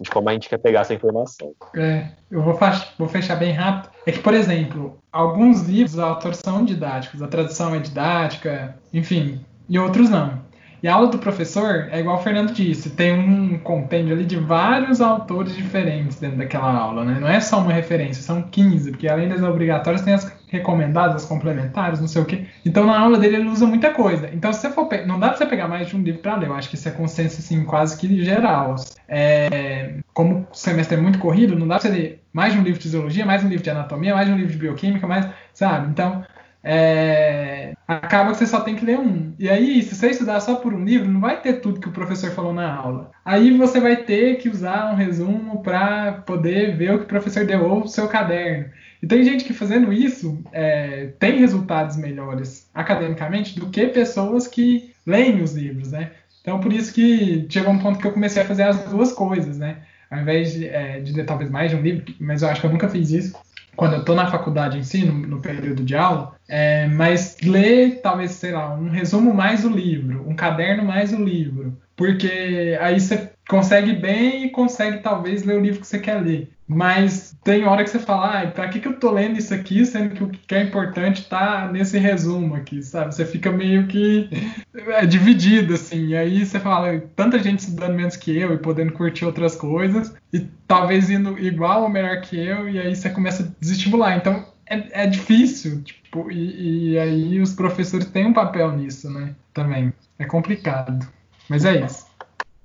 de 0.00 0.10
como 0.10 0.28
a 0.28 0.32
gente 0.32 0.48
quer 0.48 0.58
pegar 0.58 0.80
essa 0.80 0.94
informação. 0.94 1.52
É, 1.74 2.08
eu 2.30 2.42
vou, 2.42 2.58
vou, 2.98 3.08
fechar 3.08 3.36
bem 3.36 3.52
rápido. 3.52 3.90
É 4.06 4.12
que, 4.12 4.20
por 4.20 4.34
exemplo, 4.34 4.98
alguns 5.10 5.62
livros, 5.62 5.94
os 5.94 5.98
autores 5.98 6.38
são 6.38 6.64
didáticos, 6.64 7.22
a 7.22 7.28
tradução 7.28 7.74
é 7.74 7.78
didática, 7.78 8.76
enfim, 8.92 9.40
e 9.68 9.78
outros 9.78 10.10
não. 10.10 10.44
E 10.82 10.88
a 10.88 10.94
aula 10.94 11.08
do 11.08 11.18
professor 11.18 11.88
é 11.90 12.00
igual 12.00 12.16
o 12.16 12.22
Fernando 12.22 12.52
disse, 12.52 12.90
tem 12.90 13.12
um 13.12 13.58
compêndio 13.58 14.14
ali 14.14 14.24
de 14.24 14.36
vários 14.36 15.00
autores 15.00 15.56
diferentes 15.56 16.20
dentro 16.20 16.36
daquela 16.36 16.70
aula, 16.70 17.04
né? 17.04 17.18
Não 17.18 17.28
é 17.28 17.40
só 17.40 17.58
uma 17.58 17.72
referência, 17.72 18.22
são 18.22 18.42
15, 18.42 18.90
porque 18.90 19.08
além 19.08 19.28
das 19.28 19.42
obrigatórias 19.42 20.02
tem 20.02 20.14
as 20.14 20.28
recomendadas, 20.58 21.22
as 21.22 21.28
complementares, 21.28 22.00
não 22.00 22.08
sei 22.08 22.22
o 22.22 22.24
quê. 22.24 22.46
Então 22.64 22.86
na 22.86 22.98
aula 22.98 23.18
dele 23.18 23.36
ele 23.36 23.48
usa 23.48 23.66
muita 23.66 23.92
coisa. 23.92 24.30
Então 24.32 24.52
se 24.52 24.60
você 24.60 24.70
for 24.70 24.88
não 25.06 25.18
dá 25.18 25.28
para 25.28 25.38
você 25.38 25.46
pegar 25.46 25.68
mais 25.68 25.88
de 25.88 25.96
um 25.96 26.02
livro 26.02 26.20
para 26.20 26.36
ler. 26.36 26.48
Eu 26.48 26.54
acho 26.54 26.68
que 26.68 26.74
isso 26.76 26.88
é 26.88 26.92
consenso 26.92 27.38
assim 27.38 27.64
quase 27.64 27.96
que 27.96 28.24
geral. 28.24 28.76
É, 29.08 29.96
como 30.12 30.46
o 30.50 30.54
semestre 30.54 30.96
é 30.96 31.00
muito 31.00 31.18
corrido, 31.18 31.56
não 31.56 31.66
dá 31.66 31.78
para 31.78 31.88
você 31.88 31.96
ler 31.96 32.22
mais 32.32 32.52
de 32.52 32.58
um 32.58 32.62
livro 32.62 32.78
de 32.78 32.84
fisiologia, 32.84 33.24
mais 33.24 33.44
um 33.44 33.48
livro 33.48 33.64
de 33.64 33.70
anatomia, 33.70 34.14
mais 34.14 34.28
um 34.28 34.36
livro 34.36 34.52
de 34.52 34.58
bioquímica, 34.58 35.06
mais, 35.06 35.28
sabe? 35.52 35.88
Então 35.90 36.24
é, 36.68 37.74
acaba 37.86 38.32
que 38.32 38.38
você 38.38 38.46
só 38.46 38.58
tem 38.58 38.74
que 38.74 38.84
ler 38.84 38.98
um. 38.98 39.32
E 39.38 39.48
aí, 39.48 39.80
se 39.84 39.94
você 39.94 40.10
estudar 40.10 40.40
só 40.40 40.56
por 40.56 40.74
um 40.74 40.84
livro, 40.84 41.08
não 41.08 41.20
vai 41.20 41.40
ter 41.40 41.60
tudo 41.60 41.78
que 41.78 41.88
o 41.88 41.92
professor 41.92 42.32
falou 42.32 42.52
na 42.52 42.74
aula. 42.74 43.12
Aí 43.24 43.56
você 43.56 43.78
vai 43.78 43.98
ter 43.98 44.38
que 44.38 44.48
usar 44.48 44.90
um 44.90 44.96
resumo 44.96 45.62
para 45.62 46.24
poder 46.26 46.76
ver 46.76 46.92
o 46.92 46.98
que 46.98 47.04
o 47.04 47.08
professor 47.08 47.46
deu 47.46 47.64
ou 47.64 47.84
o 47.84 47.88
seu 47.88 48.08
caderno. 48.08 48.68
E 49.02 49.06
tem 49.06 49.22
gente 49.24 49.44
que 49.44 49.52
fazendo 49.52 49.92
isso 49.92 50.42
é, 50.52 51.10
tem 51.18 51.38
resultados 51.38 51.96
melhores 51.96 52.68
academicamente 52.74 53.58
do 53.58 53.68
que 53.68 53.86
pessoas 53.88 54.46
que 54.46 54.92
leem 55.06 55.42
os 55.42 55.54
livros, 55.54 55.92
né? 55.92 56.12
Então, 56.40 56.60
por 56.60 56.72
isso 56.72 56.94
que 56.94 57.46
chegou 57.48 57.72
um 57.72 57.78
ponto 57.78 57.98
que 57.98 58.06
eu 58.06 58.12
comecei 58.12 58.42
a 58.42 58.46
fazer 58.46 58.62
as 58.62 58.84
duas 58.84 59.12
coisas, 59.12 59.58
né? 59.58 59.78
Ao 60.10 60.20
invés 60.20 60.52
de, 60.52 60.68
é, 60.68 61.00
de 61.00 61.12
ler 61.12 61.26
talvez 61.26 61.50
mais 61.50 61.70
de 61.70 61.76
um 61.76 61.82
livro, 61.82 62.14
mas 62.20 62.42
eu 62.42 62.48
acho 62.48 62.60
que 62.60 62.66
eu 62.66 62.72
nunca 62.72 62.88
fiz 62.88 63.10
isso, 63.10 63.36
quando 63.76 63.92
eu 63.92 64.00
estou 64.00 64.14
na 64.14 64.30
faculdade 64.30 64.78
em 64.78 64.82
si, 64.82 65.04
no, 65.04 65.12
no 65.12 65.40
período 65.40 65.84
de 65.84 65.94
aula, 65.94 66.34
é, 66.48 66.86
mas 66.86 67.36
ler, 67.42 68.00
talvez, 68.00 68.30
sei 68.32 68.52
lá, 68.52 68.74
um 68.74 68.88
resumo 68.88 69.34
mais 69.34 69.64
o 69.64 69.68
livro, 69.68 70.24
um 70.26 70.34
caderno 70.34 70.84
mais 70.84 71.12
o 71.12 71.22
livro, 71.22 71.76
porque 71.94 72.76
aí 72.80 72.98
você 72.98 73.30
consegue 73.48 73.92
bem 73.92 74.46
e 74.46 74.50
consegue 74.50 74.98
talvez 74.98 75.44
ler 75.44 75.58
o 75.58 75.60
livro 75.60 75.80
que 75.80 75.86
você 75.86 75.98
quer 75.98 76.20
ler. 76.20 76.50
Mas 76.68 77.36
tem 77.44 77.64
hora 77.64 77.84
que 77.84 77.90
você 77.90 77.98
fala, 78.00 78.42
ah, 78.42 78.46
pra 78.50 78.68
que, 78.68 78.80
que 78.80 78.88
eu 78.88 78.98
tô 78.98 79.12
lendo 79.12 79.38
isso 79.38 79.54
aqui, 79.54 79.86
sendo 79.86 80.14
que 80.14 80.24
o 80.24 80.28
que 80.28 80.54
é 80.54 80.62
importante 80.62 81.28
tá 81.28 81.70
nesse 81.70 81.96
resumo 81.96 82.56
aqui, 82.56 82.82
sabe? 82.82 83.14
Você 83.14 83.24
fica 83.24 83.52
meio 83.52 83.86
que 83.86 84.28
é, 84.74 85.06
dividido, 85.06 85.74
assim. 85.74 86.08
E 86.08 86.16
aí 86.16 86.44
você 86.44 86.58
fala, 86.58 87.00
tanta 87.14 87.38
gente 87.38 87.60
estudando 87.60 87.94
menos 87.94 88.16
que 88.16 88.36
eu 88.36 88.52
e 88.52 88.58
podendo 88.58 88.92
curtir 88.92 89.24
outras 89.24 89.54
coisas, 89.54 90.12
e 90.32 90.40
talvez 90.66 91.08
indo 91.08 91.38
igual 91.38 91.82
ou 91.82 91.88
melhor 91.88 92.20
que 92.20 92.36
eu, 92.36 92.68
e 92.68 92.80
aí 92.80 92.96
você 92.96 93.10
começa 93.10 93.44
a 93.44 93.46
desestimular. 93.60 94.16
Então 94.16 94.44
é, 94.68 95.04
é 95.04 95.06
difícil, 95.06 95.82
tipo, 95.82 96.30
e, 96.32 96.92
e 96.92 96.98
aí 96.98 97.40
os 97.40 97.54
professores 97.54 98.06
têm 98.06 98.26
um 98.26 98.32
papel 98.32 98.72
nisso, 98.76 99.08
né? 99.08 99.36
Também. 99.54 99.92
É 100.18 100.24
complicado. 100.24 101.06
Mas 101.48 101.64
é 101.64 101.84
isso. 101.84 102.05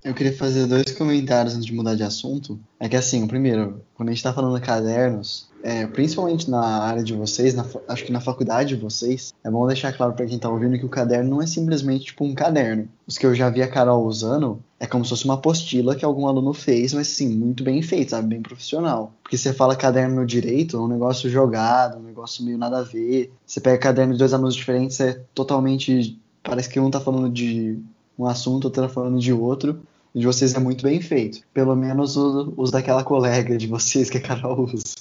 Eu 0.04 0.16
queria 0.16 0.36
fazer 0.36 0.66
dois 0.66 0.92
comentários 0.94 1.54
antes 1.54 1.66
de 1.66 1.76
mudar 1.76 1.94
de 1.94 2.02
assunto. 2.02 2.60
É 2.80 2.90
que 2.90 2.96
assim, 2.96 3.28
primeiro, 3.28 3.84
quando 3.94 4.10
a 4.10 4.12
gente 4.12 4.18
está 4.18 4.34
falando 4.34 4.60
de 4.60 4.66
cadernos, 4.66 5.48
é, 5.62 5.86
principalmente 5.86 6.50
na 6.50 6.60
área 6.60 7.04
de 7.04 7.14
vocês, 7.14 7.54
na, 7.54 7.64
acho 7.88 8.04
que 8.04 8.12
na 8.12 8.20
faculdade 8.20 8.70
de 8.70 8.82
vocês, 8.82 9.32
é 9.44 9.52
bom 9.52 9.68
deixar 9.68 9.94
claro 9.94 10.14
para 10.14 10.26
quem 10.26 10.38
está 10.38 10.50
ouvindo 10.50 10.80
que 10.80 10.86
o 10.86 10.90
caderno 10.90 11.30
não 11.30 11.42
é 11.42 11.46
simplesmente 11.46 12.06
tipo 12.06 12.26
um 12.26 12.34
caderno. 12.34 12.90
Os 13.06 13.20
que 13.20 13.28
eu 13.28 13.36
já 13.36 13.48
vi 13.52 13.62
a 13.62 13.68
Carol 13.68 14.04
usando 14.04 14.60
é 14.80 14.88
como 14.88 15.06
se 15.06 15.12
fosse 15.12 15.26
uma 15.26 15.36
apostila 15.36 15.96
que 15.96 16.04
algum 16.04 16.26
aluno 16.26 16.52
fez, 16.52 16.96
mas 16.96 17.08
sim, 17.08 17.30
muito 17.30 17.64
bem 17.64 17.84
feito, 17.84 18.10
sabe? 18.10 18.28
Bem 18.28 18.42
profissional. 18.42 19.14
Porque 19.22 19.38
você 19.38 19.54
fala 19.54 19.76
caderno 19.76 20.16
no 20.16 20.26
direito, 20.26 20.78
é 20.78 20.80
um 20.80 20.88
negócio 20.88 21.30
jogado, 21.30 22.00
um 22.00 22.04
negócio 22.04 22.44
meio 22.44 22.58
nada 22.58 22.80
a 22.80 22.84
ver. 22.84 23.32
Você 23.46 23.62
pega 23.62 23.78
caderno 23.78 24.14
de 24.14 24.20
dois 24.20 24.34
alunos 24.34 24.56
diferentes, 24.56 25.00
é 25.00 25.22
totalmente. 25.36 26.20
Parece 26.42 26.68
que 26.68 26.80
um 26.80 26.90
tá 26.90 27.00
falando 27.00 27.30
de 27.30 27.78
um 28.18 28.26
assunto, 28.26 28.66
outro 28.66 28.82
tá 28.82 28.90
falando 28.90 29.20
de 29.20 29.32
outro 29.32 29.80
de 30.14 30.26
vocês 30.26 30.54
é 30.54 30.60
muito 30.60 30.84
bem 30.84 31.02
feito. 31.02 31.42
Pelo 31.54 31.76
menos 31.76 32.18
os, 32.18 32.72
daquela 32.72 33.04
colega 33.04 33.58
de 33.58 33.68
vocês 33.68 34.10
que 34.10 34.18
a 34.18 34.22
Carol 34.22 34.66
usa. 34.66 34.96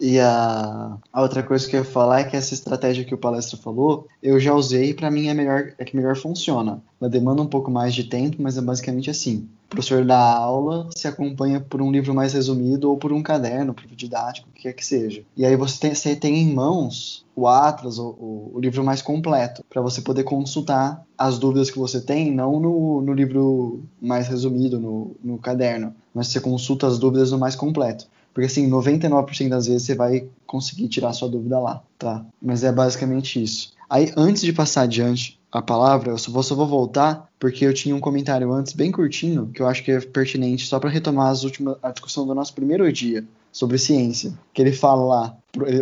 E 0.00 0.18
a, 0.18 0.96
a, 1.12 1.22
outra 1.22 1.42
coisa 1.42 1.68
que 1.68 1.76
eu 1.76 1.80
ia 1.80 1.84
falar 1.84 2.20
é 2.20 2.24
que 2.24 2.36
essa 2.36 2.54
estratégia 2.54 3.04
que 3.04 3.14
o 3.14 3.18
palestra 3.18 3.56
falou, 3.56 4.06
eu 4.22 4.40
já 4.40 4.54
usei 4.54 4.90
e 4.90 4.94
para 4.94 5.10
mim 5.10 5.28
é 5.28 5.34
melhor 5.34 5.72
é 5.78 5.84
que 5.84 5.96
melhor 5.96 6.16
funciona. 6.16 6.82
Ela 7.00 7.10
demanda 7.10 7.42
um 7.42 7.46
pouco 7.46 7.70
mais 7.70 7.94
de 7.94 8.04
tempo, 8.04 8.36
mas 8.40 8.56
é 8.56 8.60
basicamente 8.60 9.10
assim. 9.10 9.48
O 9.66 9.68
professor 9.68 10.04
dá 10.04 10.18
aula, 10.18 10.88
se 10.94 11.08
acompanha 11.08 11.58
por 11.58 11.80
um 11.80 11.90
livro 11.90 12.14
mais 12.14 12.34
resumido 12.34 12.90
ou 12.90 12.98
por 12.98 13.12
um 13.12 13.22
caderno, 13.22 13.72
por 13.72 13.86
didático, 13.86 14.48
o 14.48 14.52
que 14.52 14.62
quer 14.62 14.72
que 14.74 14.84
seja. 14.84 15.22
E 15.36 15.46
aí 15.46 15.56
você 15.56 15.80
tem, 15.80 15.94
você 15.94 16.16
tem 16.16 16.36
em 16.38 16.52
mãos 16.52 17.24
o 17.34 17.46
Atlas, 17.48 17.98
o, 17.98 18.08
o, 18.08 18.50
o 18.54 18.60
livro 18.60 18.84
mais 18.84 19.00
completo, 19.00 19.64
para 19.70 19.80
você 19.80 20.02
poder 20.02 20.24
consultar 20.24 21.02
as 21.16 21.38
dúvidas 21.38 21.70
que 21.70 21.78
você 21.78 22.00
tem, 22.00 22.30
não 22.30 22.60
no, 22.60 23.00
no 23.00 23.14
livro 23.14 23.82
mais 24.00 24.28
resumido, 24.28 24.78
no, 24.78 25.16
no 25.24 25.38
caderno, 25.38 25.94
mas 26.14 26.28
você 26.28 26.40
consulta 26.40 26.86
as 26.86 26.98
dúvidas 26.98 27.32
no 27.32 27.38
mais 27.38 27.56
completo. 27.56 28.06
Porque 28.32 28.46
assim, 28.46 28.68
99% 28.68 29.48
das 29.48 29.66
vezes 29.66 29.82
você 29.82 29.94
vai 29.94 30.26
conseguir 30.46 30.88
tirar 30.88 31.12
sua 31.12 31.28
dúvida 31.28 31.58
lá, 31.58 31.82
tá? 31.98 32.24
Mas 32.40 32.64
é 32.64 32.72
basicamente 32.72 33.42
isso. 33.42 33.72
Aí, 33.88 34.10
antes 34.16 34.42
de 34.42 34.52
passar 34.52 34.82
adiante 34.82 35.38
a 35.50 35.60
palavra, 35.60 36.12
eu 36.12 36.18
só 36.18 36.32
vou, 36.32 36.42
só 36.42 36.54
vou 36.54 36.66
voltar 36.66 37.28
porque 37.38 37.66
eu 37.66 37.74
tinha 37.74 37.94
um 37.94 38.00
comentário 38.00 38.50
antes 38.52 38.72
bem 38.72 38.90
curtinho 38.90 39.50
que 39.52 39.60
eu 39.60 39.66
acho 39.66 39.84
que 39.84 39.92
é 39.92 40.00
pertinente 40.00 40.66
só 40.66 40.80
para 40.80 40.88
retomar 40.88 41.30
as 41.30 41.44
últimas, 41.44 41.76
a 41.82 41.90
discussão 41.90 42.26
do 42.26 42.34
nosso 42.34 42.54
primeiro 42.54 42.90
dia 42.90 43.22
sobre 43.52 43.76
ciência. 43.76 44.32
Que 44.54 44.62
ele 44.62 44.72
fala 44.72 45.04
lá, 45.04 45.36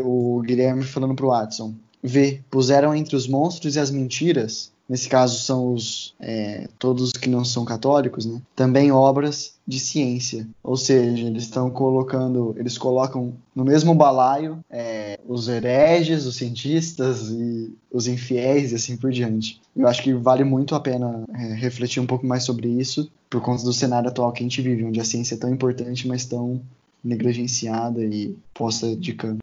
o 0.05 0.41
Guilherme 0.41 0.83
falando 0.83 1.15
pro 1.15 1.29
Watson: 1.29 1.75
Vê, 2.03 2.41
puseram 2.51 2.95
entre 2.95 3.15
os 3.15 3.29
monstros 3.29 3.77
e 3.77 3.79
as 3.79 3.91
mentiras 3.91 4.73
nesse 4.91 5.09
caso 5.09 5.39
são 5.39 5.73
os 5.73 6.17
é, 6.19 6.67
todos 6.77 7.13
que 7.13 7.31
não 7.31 7.45
são 7.45 7.65
católicos, 7.65 8.27
né? 8.27 8.43
Também 8.57 8.91
obras 8.91 9.55
de 9.65 9.79
ciência, 9.79 10.49
ou 10.65 10.77
seja, 10.77 11.29
eles 11.29 11.45
estão 11.45 11.71
colocando, 11.71 12.57
eles 12.59 12.77
colocam 12.77 13.33
no 13.55 13.65
mesmo 13.65 13.95
balaio 13.95 14.59
é, 14.69 15.21
os 15.29 15.47
hereges, 15.47 16.27
os 16.27 16.35
cientistas 16.35 17.31
e 17.31 17.73
os 17.93 18.09
infiéis 18.09 18.73
e 18.73 18.75
assim 18.75 18.97
por 18.97 19.13
diante. 19.13 19.63
Eu 19.77 19.87
acho 19.87 20.03
que 20.03 20.13
vale 20.13 20.43
muito 20.43 20.75
a 20.75 20.81
pena 20.81 21.23
é, 21.33 21.55
refletir 21.55 22.03
um 22.03 22.07
pouco 22.07 22.27
mais 22.27 22.43
sobre 22.43 22.67
isso 22.67 23.09
por 23.31 23.41
conta 23.41 23.63
do 23.63 23.73
cenário 23.73 24.09
atual 24.09 24.33
que 24.33 24.43
a 24.43 24.43
gente 24.43 24.61
vive, 24.61 24.85
onde 24.85 25.01
a 25.01 25.05
ciência 25.05 25.37
é 25.37 25.39
tão 25.39 25.51
importante, 25.51 26.09
mas 26.09 26.25
tão 26.25 26.61
negligenciada 27.03 28.03
e 28.03 28.37
posta 28.53 28.97
de 28.97 29.13
canto. 29.13 29.39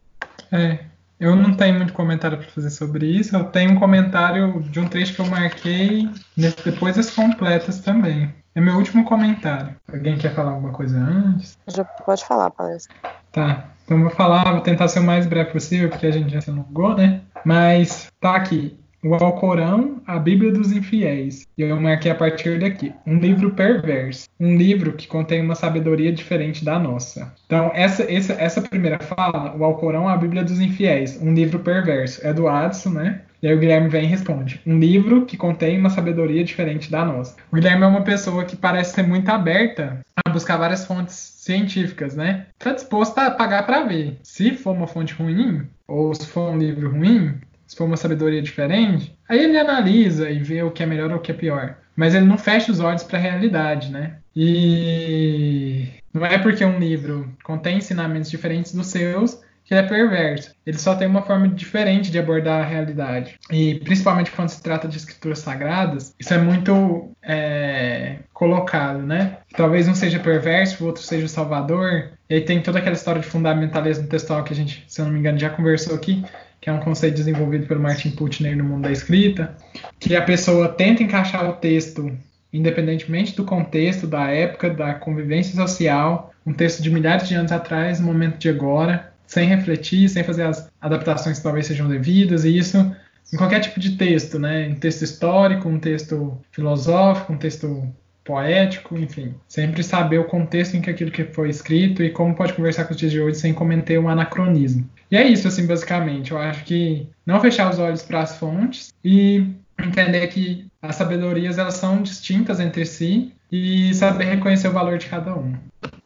É, 0.51 0.83
eu 1.19 1.35
não 1.35 1.53
tenho 1.53 1.75
muito 1.75 1.93
comentário 1.93 2.37
para 2.37 2.47
fazer 2.47 2.69
sobre 2.69 3.05
isso. 3.05 3.35
Eu 3.35 3.45
tenho 3.45 3.71
um 3.71 3.79
comentário 3.79 4.61
de 4.63 4.79
um 4.79 4.87
trecho 4.87 5.15
que 5.15 5.21
eu 5.21 5.25
marquei 5.25 6.09
nesse, 6.35 6.63
depois 6.63 6.95
das 6.95 7.09
completas 7.09 7.79
também. 7.79 8.33
É 8.53 8.61
meu 8.61 8.75
último 8.75 9.03
comentário. 9.05 9.75
Alguém 9.91 10.17
quer 10.17 10.33
falar 10.33 10.51
alguma 10.51 10.71
coisa 10.71 10.97
antes? 10.97 11.57
Já 11.67 11.83
pode 11.83 12.25
falar, 12.25 12.49
palestra. 12.51 12.95
Tá. 13.31 13.65
Então 13.85 14.01
vou 14.01 14.09
falar, 14.09 14.51
vou 14.51 14.61
tentar 14.61 14.87
ser 14.87 14.99
o 14.99 15.03
mais 15.03 15.25
breve 15.25 15.51
possível, 15.51 15.89
porque 15.89 16.07
a 16.07 16.11
gente 16.11 16.31
já 16.31 16.41
se 16.41 16.49
alongou, 16.49 16.95
né? 16.95 17.21
Mas 17.45 18.07
tá 18.19 18.35
aqui 18.35 18.77
o 19.07 19.15
Alcorão, 19.15 20.01
a 20.05 20.19
Bíblia 20.19 20.51
dos 20.51 20.71
Infiéis. 20.71 21.47
E 21.57 21.61
eu 21.61 21.79
marquei 21.79 22.11
a 22.11 22.15
partir 22.15 22.59
daqui. 22.59 22.93
Um 23.05 23.17
livro 23.19 23.51
perverso. 23.51 24.27
Um 24.39 24.57
livro 24.57 24.93
que 24.93 25.07
contém 25.07 25.41
uma 25.41 25.55
sabedoria 25.55 26.11
diferente 26.11 26.63
da 26.65 26.77
nossa. 26.77 27.33
Então, 27.45 27.71
essa, 27.73 28.03
essa, 28.11 28.33
essa 28.33 28.61
primeira 28.61 28.99
fala, 28.99 29.55
o 29.55 29.63
Alcorão, 29.63 30.07
a 30.07 30.17
Bíblia 30.17 30.43
dos 30.43 30.59
Infiéis. 30.59 31.19
Um 31.21 31.33
livro 31.33 31.59
perverso. 31.59 32.25
É 32.25 32.33
do 32.33 32.47
Adson, 32.47 32.89
né? 32.89 33.21
E 33.41 33.47
aí 33.47 33.55
o 33.55 33.59
Guilherme 33.59 33.87
vem 33.87 34.05
e 34.05 34.07
responde: 34.07 34.59
Um 34.65 34.79
livro 34.79 35.25
que 35.25 35.37
contém 35.37 35.77
uma 35.79 35.89
sabedoria 35.89 36.43
diferente 36.43 36.89
da 36.89 37.05
nossa. 37.05 37.35
O 37.51 37.55
Guilherme 37.55 37.83
é 37.83 37.87
uma 37.87 38.01
pessoa 38.01 38.45
que 38.45 38.55
parece 38.55 38.95
ser 38.95 39.03
muito 39.03 39.29
aberta 39.29 39.99
a 40.25 40.29
buscar 40.29 40.57
várias 40.57 40.85
fontes 40.85 41.13
científicas, 41.13 42.15
né? 42.15 42.47
Tá 42.57 42.73
disposto 42.73 43.17
a 43.19 43.31
pagar 43.31 43.65
para 43.65 43.83
ver. 43.83 44.17
Se 44.23 44.53
for 44.53 44.71
uma 44.71 44.87
fonte 44.87 45.13
ruim, 45.13 45.67
ou 45.87 46.13
se 46.13 46.27
for 46.27 46.49
um 46.51 46.57
livro 46.57 46.91
ruim, 46.91 47.35
se 47.67 47.75
for 47.75 47.83
uma 47.83 47.97
sabedoria 47.97 48.41
diferente, 48.41 49.15
aí 49.27 49.43
ele 49.43 49.57
analisa 49.57 50.29
e 50.29 50.39
vê 50.39 50.63
o 50.63 50.71
que 50.71 50.81
é 50.81 50.85
melhor 50.85 51.11
ou 51.11 51.17
o 51.17 51.21
que 51.21 51.31
é 51.31 51.35
pior. 51.35 51.77
mas 51.95 52.13
ele 52.13 52.25
não 52.25 52.37
fecha 52.37 52.71
os 52.71 52.79
olhos 52.79 53.03
para 53.03 53.17
a 53.17 53.21
realidade, 53.21 53.91
né? 53.91 54.17
E 54.35 55.87
não 56.13 56.23
é 56.25 56.37
porque 56.37 56.63
um 56.63 56.77
livro 56.79 57.31
contém 57.43 57.77
ensinamentos 57.77 58.29
diferentes 58.29 58.73
dos 58.73 58.87
seus 58.87 59.41
que 59.67 59.73
ele 59.73 59.81
é 59.81 59.83
perverso. 59.83 60.55
Ele 60.65 60.77
só 60.77 60.95
tem 60.95 61.07
uma 61.07 61.21
forma 61.21 61.49
diferente 61.49 62.09
de 62.09 62.17
abordar 62.17 62.61
a 62.61 62.65
realidade. 62.65 63.37
E 63.51 63.75
principalmente 63.75 64.31
quando 64.31 64.47
se 64.47 64.63
trata 64.63 64.87
de 64.87 64.95
escrituras 64.95 65.39
sagradas, 65.39 66.15
isso 66.17 66.33
é 66.33 66.37
muito 66.37 67.11
é, 67.21 68.19
colocado, 68.31 68.99
né? 68.99 69.39
Talvez 69.57 69.87
um 69.89 69.93
seja 69.93 70.19
perverso, 70.19 70.83
o 70.83 70.87
outro 70.87 71.03
seja 71.03 71.27
salvador. 71.27 72.11
E 72.29 72.35
aí 72.35 72.41
tem 72.41 72.61
toda 72.61 72.79
aquela 72.79 72.95
história 72.95 73.19
de 73.19 73.27
fundamentalismo 73.27 74.07
textual 74.07 74.43
que 74.43 74.53
a 74.53 74.55
gente, 74.55 74.85
se 74.87 75.01
eu 75.01 75.05
não 75.05 75.11
me 75.11 75.19
engano, 75.19 75.37
já 75.37 75.49
conversou 75.49 75.95
aqui, 75.95 76.23
que 76.59 76.69
é 76.69 76.73
um 76.73 76.79
conceito 76.79 77.15
desenvolvido 77.15 77.67
pelo 77.67 77.81
Martin 77.81 78.11
Putney 78.11 78.55
no 78.55 78.63
mundo 78.63 78.83
da 78.83 78.91
escrita, 78.91 79.55
que 79.99 80.15
a 80.15 80.21
pessoa 80.21 80.69
tenta 80.69 81.03
encaixar 81.03 81.49
o 81.49 81.53
texto 81.53 82.11
independentemente 82.51 83.35
do 83.35 83.43
contexto, 83.43 84.07
da 84.07 84.29
época, 84.31 84.69
da 84.69 84.93
convivência 84.93 85.55
social, 85.55 86.33
um 86.45 86.53
texto 86.53 86.81
de 86.81 86.89
milhares 86.89 87.27
de 87.27 87.35
anos 87.35 87.51
atrás, 87.51 87.99
no 87.99 88.07
momento 88.07 88.37
de 88.37 88.49
agora, 88.49 89.11
sem 89.25 89.47
refletir, 89.47 90.09
sem 90.09 90.23
fazer 90.23 90.43
as 90.43 90.69
adaptações 90.79 91.37
que 91.37 91.43
talvez 91.43 91.67
sejam 91.67 91.89
devidas, 91.89 92.45
e 92.45 92.57
isso 92.57 92.95
em 93.31 93.37
qualquer 93.37 93.59
tipo 93.59 93.79
de 93.79 93.97
texto, 93.97 94.39
né? 94.39 94.69
Um 94.69 94.75
texto 94.75 95.01
histórico, 95.01 95.67
um 95.67 95.79
texto 95.79 96.37
filosófico, 96.51 97.33
um 97.33 97.37
texto 97.37 97.93
poético, 98.27 98.97
enfim. 98.97 99.33
Sempre 99.47 99.81
saber 99.81 100.19
o 100.19 100.25
contexto 100.25 100.75
em 100.75 100.81
que 100.81 100.89
aquilo 100.89 101.09
que 101.09 101.23
foi 101.23 101.49
escrito 101.49 102.03
e 102.03 102.09
como 102.11 102.35
pode 102.35 102.53
conversar 102.53 102.83
com 102.83 102.91
os 102.91 102.97
dias 102.99 103.11
de 103.11 103.21
hoje 103.21 103.39
sem 103.39 103.53
cometer 103.53 103.97
um 103.97 104.09
anacronismo. 104.09 104.87
E 105.09 105.15
é 105.15 105.25
isso, 105.25 105.47
assim, 105.47 105.65
basicamente. 105.65 106.31
Eu 106.31 106.37
acho 106.37 106.65
que 106.65 107.07
não 107.25 107.39
fechar 107.39 107.71
os 107.71 107.79
olhos 107.79 108.03
para 108.03 108.21
as 108.21 108.35
fontes 108.37 108.93
e 109.03 109.47
entender 109.81 110.27
que 110.27 110.67
as 110.81 110.95
sabedorias 110.95 111.57
elas 111.57 111.75
são 111.75 112.01
distintas 112.01 112.59
entre 112.59 112.85
si 112.85 113.33
e 113.49 113.93
saber 113.93 114.25
reconhecer 114.25 114.67
o 114.67 114.73
valor 114.73 114.97
de 114.97 115.05
cada 115.05 115.33
uma. 115.33 115.57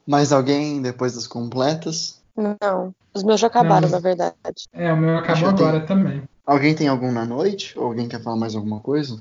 Mais 0.05 0.31
alguém 0.31 0.81
depois 0.81 1.15
das 1.15 1.25
completas? 1.25 2.21
Não, 2.37 2.93
os 3.13 3.23
meus 3.23 3.39
já 3.39 3.47
acabaram, 3.47 3.87
Não. 3.87 3.95
na 3.95 3.99
verdade. 3.99 4.35
É, 4.73 4.93
o 4.93 4.97
meu 4.97 5.17
acabou 5.17 5.49
Já 5.49 5.53
tem. 5.53 5.67
agora 5.67 5.85
também. 5.85 6.23
Alguém 6.45 6.75
tem 6.75 6.87
algum 6.87 7.11
na 7.11 7.25
noite? 7.25 7.77
Ou 7.77 7.85
alguém 7.87 8.07
quer 8.07 8.21
falar 8.21 8.35
mais 8.35 8.55
alguma 8.55 8.79
coisa? 8.79 9.19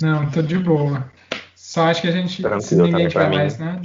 Não, 0.00 0.28
tô 0.30 0.42
de 0.42 0.58
boa. 0.58 1.10
Só 1.72 1.84
acho 1.84 2.02
que 2.02 2.08
a 2.08 2.12
gente, 2.12 2.34
se 2.34 2.42
Tranquilo 2.42 2.82
ninguém 2.84 3.08
tiver 3.08 3.30
mais 3.30 3.58
era. 3.58 3.80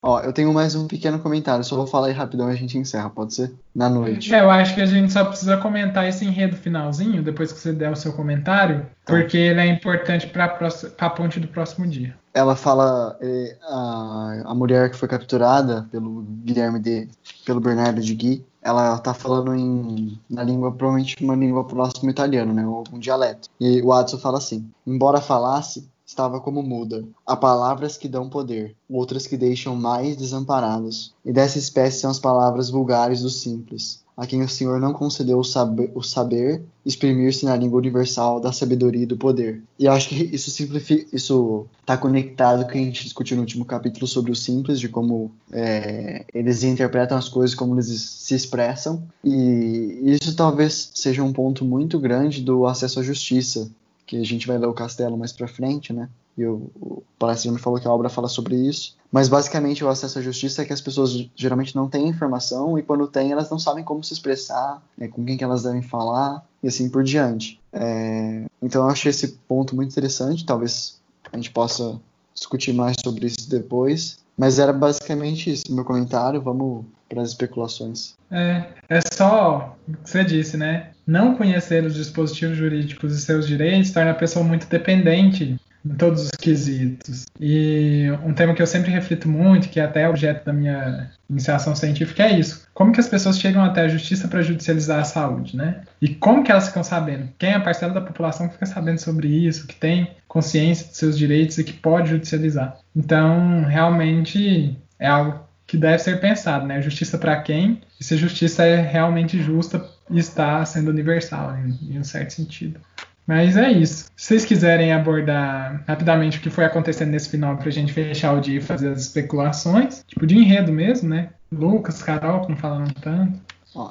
Ó, 0.00 0.20
eu 0.20 0.32
tenho 0.32 0.54
mais 0.54 0.74
um 0.74 0.86
pequeno 0.86 1.18
comentário, 1.18 1.62
só 1.62 1.76
vou 1.76 1.86
falar 1.86 2.06
aí 2.06 2.14
rapidão 2.14 2.48
e 2.48 2.54
a 2.54 2.56
gente 2.56 2.78
encerra, 2.78 3.10
pode 3.10 3.34
ser? 3.34 3.52
Na 3.74 3.90
noite. 3.90 4.34
É, 4.34 4.40
eu 4.40 4.50
acho 4.50 4.74
que 4.74 4.80
a 4.80 4.86
gente 4.86 5.12
só 5.12 5.22
precisa 5.22 5.58
comentar 5.58 6.08
esse 6.08 6.24
enredo 6.24 6.56
finalzinho, 6.56 7.22
depois 7.22 7.52
que 7.52 7.60
você 7.60 7.74
der 7.74 7.92
o 7.92 7.96
seu 7.96 8.14
comentário, 8.14 8.86
Tá. 9.04 9.12
porque 9.12 9.36
ele 9.36 9.60
é 9.60 9.66
importante 9.66 10.26
para 10.28 10.56
a 10.98 11.10
ponte 11.10 11.38
do 11.38 11.46
próximo 11.46 11.86
dia. 11.86 12.16
Ela 12.32 12.56
fala, 12.56 13.18
eh, 13.20 13.54
a, 13.68 14.42
a 14.46 14.54
mulher 14.54 14.88
que 14.88 14.96
foi 14.96 15.06
capturada 15.06 15.86
pelo 15.92 16.24
Guilherme 16.42 16.78
de, 16.78 17.06
pelo 17.44 17.60
Bernardo 17.60 18.00
de 18.00 18.14
Gui, 18.14 18.46
ela 18.62 18.96
tá 18.98 19.12
falando 19.12 19.54
em, 19.54 20.18
na 20.30 20.42
língua, 20.42 20.72
provavelmente 20.72 21.22
uma 21.22 21.36
língua 21.36 21.64
próxima 21.64 22.08
ao 22.08 22.12
italiano, 22.12 22.54
né, 22.54 22.66
ou 22.66 22.76
algum 22.76 22.98
dialeto. 22.98 23.50
E 23.60 23.82
o 23.82 23.92
Adson 23.92 24.16
fala 24.16 24.38
assim, 24.38 24.66
embora 24.86 25.20
falasse, 25.20 25.86
estava 26.06 26.40
como 26.40 26.62
muda. 26.62 27.04
Há 27.26 27.36
palavras 27.36 27.96
que 27.96 28.08
dão 28.08 28.28
poder, 28.28 28.76
outras 28.88 29.26
que 29.26 29.36
deixam 29.36 29.74
mais 29.74 30.16
desamparados. 30.16 31.12
E 31.24 31.32
dessa 31.32 31.58
espécie 31.58 32.00
são 32.00 32.10
as 32.10 32.20
palavras 32.20 32.70
vulgares 32.70 33.22
dos 33.22 33.40
simples, 33.40 34.04
a 34.16 34.26
quem 34.26 34.40
o 34.42 34.48
Senhor 34.48 34.80
não 34.80 34.92
concedeu 34.94 35.38
o 35.38 35.44
saber, 35.44 35.92
saber 36.02 36.62
exprimir-se 36.86 37.44
na 37.44 37.56
língua 37.56 37.78
universal 37.78 38.40
da 38.40 38.52
sabedoria 38.52 39.02
e 39.02 39.06
do 39.06 39.16
poder. 39.16 39.62
E 39.78 39.86
acho 39.86 40.08
que 40.08 40.14
isso 40.14 40.50
simplifica, 40.50 41.14
isso 41.14 41.66
está 41.80 41.98
conectado 41.98 42.62
com 42.62 42.68
o 42.68 42.72
que 42.72 42.78
a 42.78 42.82
gente 42.82 43.04
discutiu 43.04 43.36
no 43.36 43.42
último 43.42 43.64
capítulo 43.64 44.06
sobre 44.06 44.30
o 44.30 44.36
simples, 44.36 44.80
de 44.80 44.88
como 44.88 45.30
é, 45.52 46.24
eles 46.32 46.62
interpretam 46.62 47.18
as 47.18 47.28
coisas, 47.28 47.54
como 47.54 47.74
eles 47.74 48.00
se 48.00 48.34
expressam. 48.34 49.02
E 49.22 50.16
isso 50.22 50.34
talvez 50.34 50.92
seja 50.94 51.22
um 51.22 51.32
ponto 51.32 51.64
muito 51.64 51.98
grande 51.98 52.40
do 52.40 52.64
acesso 52.66 53.00
à 53.00 53.02
justiça, 53.02 53.68
que 54.06 54.20
a 54.20 54.24
gente 54.24 54.46
vai 54.46 54.56
ler 54.56 54.66
o 54.66 54.74
Castelo 54.74 55.18
mais 55.18 55.32
pra 55.32 55.48
frente, 55.48 55.92
né? 55.92 56.08
E 56.38 56.44
o, 56.44 56.70
o 56.76 57.02
palestra 57.18 57.50
me 57.50 57.58
falou 57.58 57.80
que 57.80 57.88
a 57.88 57.92
obra 57.92 58.08
fala 58.08 58.28
sobre 58.28 58.54
isso. 58.54 58.96
Mas 59.10 59.28
basicamente 59.28 59.82
o 59.82 59.88
acesso 59.88 60.18
à 60.18 60.22
justiça 60.22 60.62
é 60.62 60.64
que 60.64 60.72
as 60.72 60.80
pessoas 60.80 61.28
geralmente 61.34 61.74
não 61.74 61.88
têm 61.88 62.08
informação 62.08 62.78
e 62.78 62.82
quando 62.82 63.06
têm 63.06 63.32
elas 63.32 63.48
não 63.50 63.58
sabem 63.58 63.82
como 63.82 64.04
se 64.04 64.12
expressar, 64.12 64.82
né, 64.96 65.08
com 65.08 65.24
quem 65.24 65.36
que 65.36 65.44
elas 65.44 65.62
devem 65.62 65.82
falar 65.82 66.46
e 66.62 66.68
assim 66.68 66.88
por 66.88 67.02
diante. 67.02 67.60
É, 67.72 68.44
então 68.60 68.84
eu 68.84 68.90
achei 68.90 69.10
esse 69.10 69.28
ponto 69.48 69.74
muito 69.74 69.90
interessante. 69.90 70.44
Talvez 70.44 71.00
a 71.32 71.36
gente 71.36 71.50
possa 71.50 71.98
discutir 72.34 72.72
mais 72.72 72.96
sobre 73.02 73.26
isso 73.26 73.48
depois. 73.48 74.18
Mas 74.36 74.58
era 74.58 74.72
basicamente 74.72 75.50
isso, 75.50 75.74
meu 75.74 75.84
comentário. 75.84 76.40
Vamos 76.42 76.84
para 77.08 77.22
as 77.22 77.30
especulações. 77.30 78.14
É, 78.30 78.66
é 78.88 79.00
só 79.12 79.76
o 79.88 79.92
que 79.96 80.10
você 80.10 80.24
disse, 80.24 80.56
né? 80.56 80.90
Não 81.06 81.36
conhecer 81.36 81.84
os 81.84 81.94
dispositivos 81.94 82.56
jurídicos 82.56 83.14
e 83.14 83.20
seus 83.20 83.46
direitos 83.46 83.90
torna 83.90 84.10
a 84.10 84.14
pessoa 84.14 84.44
muito 84.44 84.66
dependente 84.68 85.56
em 85.86 85.94
todos 85.94 86.24
os 86.24 86.30
quesitos. 86.30 87.26
E 87.38 88.06
um 88.24 88.34
tema 88.34 88.54
que 88.54 88.60
eu 88.60 88.66
sempre 88.66 88.90
reflito 88.90 89.28
muito, 89.28 89.68
que 89.68 89.78
é 89.78 89.84
até 89.84 90.08
objeto 90.08 90.44
da 90.44 90.52
minha 90.52 91.10
iniciação 91.30 91.76
científica, 91.76 92.24
é 92.24 92.38
isso. 92.38 92.66
Como 92.74 92.92
que 92.92 93.00
as 93.00 93.08
pessoas 93.08 93.38
chegam 93.38 93.62
até 93.62 93.82
a 93.82 93.88
justiça 93.88 94.26
para 94.26 94.42
judicializar 94.42 95.00
a 95.00 95.04
saúde, 95.04 95.56
né? 95.56 95.82
E 96.02 96.08
como 96.08 96.42
que 96.42 96.50
elas 96.50 96.68
ficam 96.68 96.82
sabendo? 96.82 97.28
Quem 97.38 97.50
é 97.50 97.54
a 97.54 97.60
parcela 97.60 97.94
da 97.94 98.00
população 98.00 98.48
que 98.48 98.54
fica 98.54 98.66
sabendo 98.66 98.98
sobre 98.98 99.28
isso, 99.28 99.66
que 99.66 99.76
tem 99.76 100.10
consciência 100.26 100.88
de 100.88 100.96
seus 100.96 101.16
direitos 101.16 101.56
e 101.58 101.64
que 101.64 101.72
pode 101.72 102.10
judicializar? 102.10 102.78
Então, 102.94 103.64
realmente 103.64 104.76
é 104.98 105.06
algo 105.06 105.46
que 105.66 105.76
deve 105.76 105.98
ser 105.98 106.20
pensado, 106.20 106.66
né? 106.66 106.80
Justiça 106.80 107.18
para 107.18 107.40
quem? 107.40 107.80
E 108.00 108.04
se 108.04 108.14
a 108.14 108.16
justiça 108.16 108.64
é 108.64 108.80
realmente 108.80 109.42
justa 109.42 109.84
está 110.10 110.64
sendo 110.64 110.90
universal, 110.90 111.56
em, 111.56 111.94
em 111.94 111.98
um 111.98 112.04
certo 112.04 112.30
sentido. 112.30 112.80
Mas 113.26 113.56
é 113.56 113.70
isso. 113.72 114.04
Se 114.16 114.28
vocês 114.28 114.44
quiserem 114.44 114.92
abordar 114.92 115.82
rapidamente 115.86 116.38
o 116.38 116.40
que 116.40 116.48
foi 116.48 116.64
acontecendo 116.64 117.10
nesse 117.10 117.28
final 117.28 117.56
pra 117.56 117.70
gente 117.70 117.92
fechar 117.92 118.32
o 118.32 118.40
dia 118.40 118.58
e 118.58 118.62
fazer 118.62 118.90
as 118.92 119.00
especulações, 119.00 120.04
tipo 120.06 120.26
de 120.26 120.36
enredo 120.36 120.72
mesmo, 120.72 121.08
né? 121.08 121.30
Lucas, 121.50 122.02
Carol, 122.02 122.42
que 122.42 122.50
não 122.50 122.56
falaram 122.56 122.86
tanto. 123.00 123.40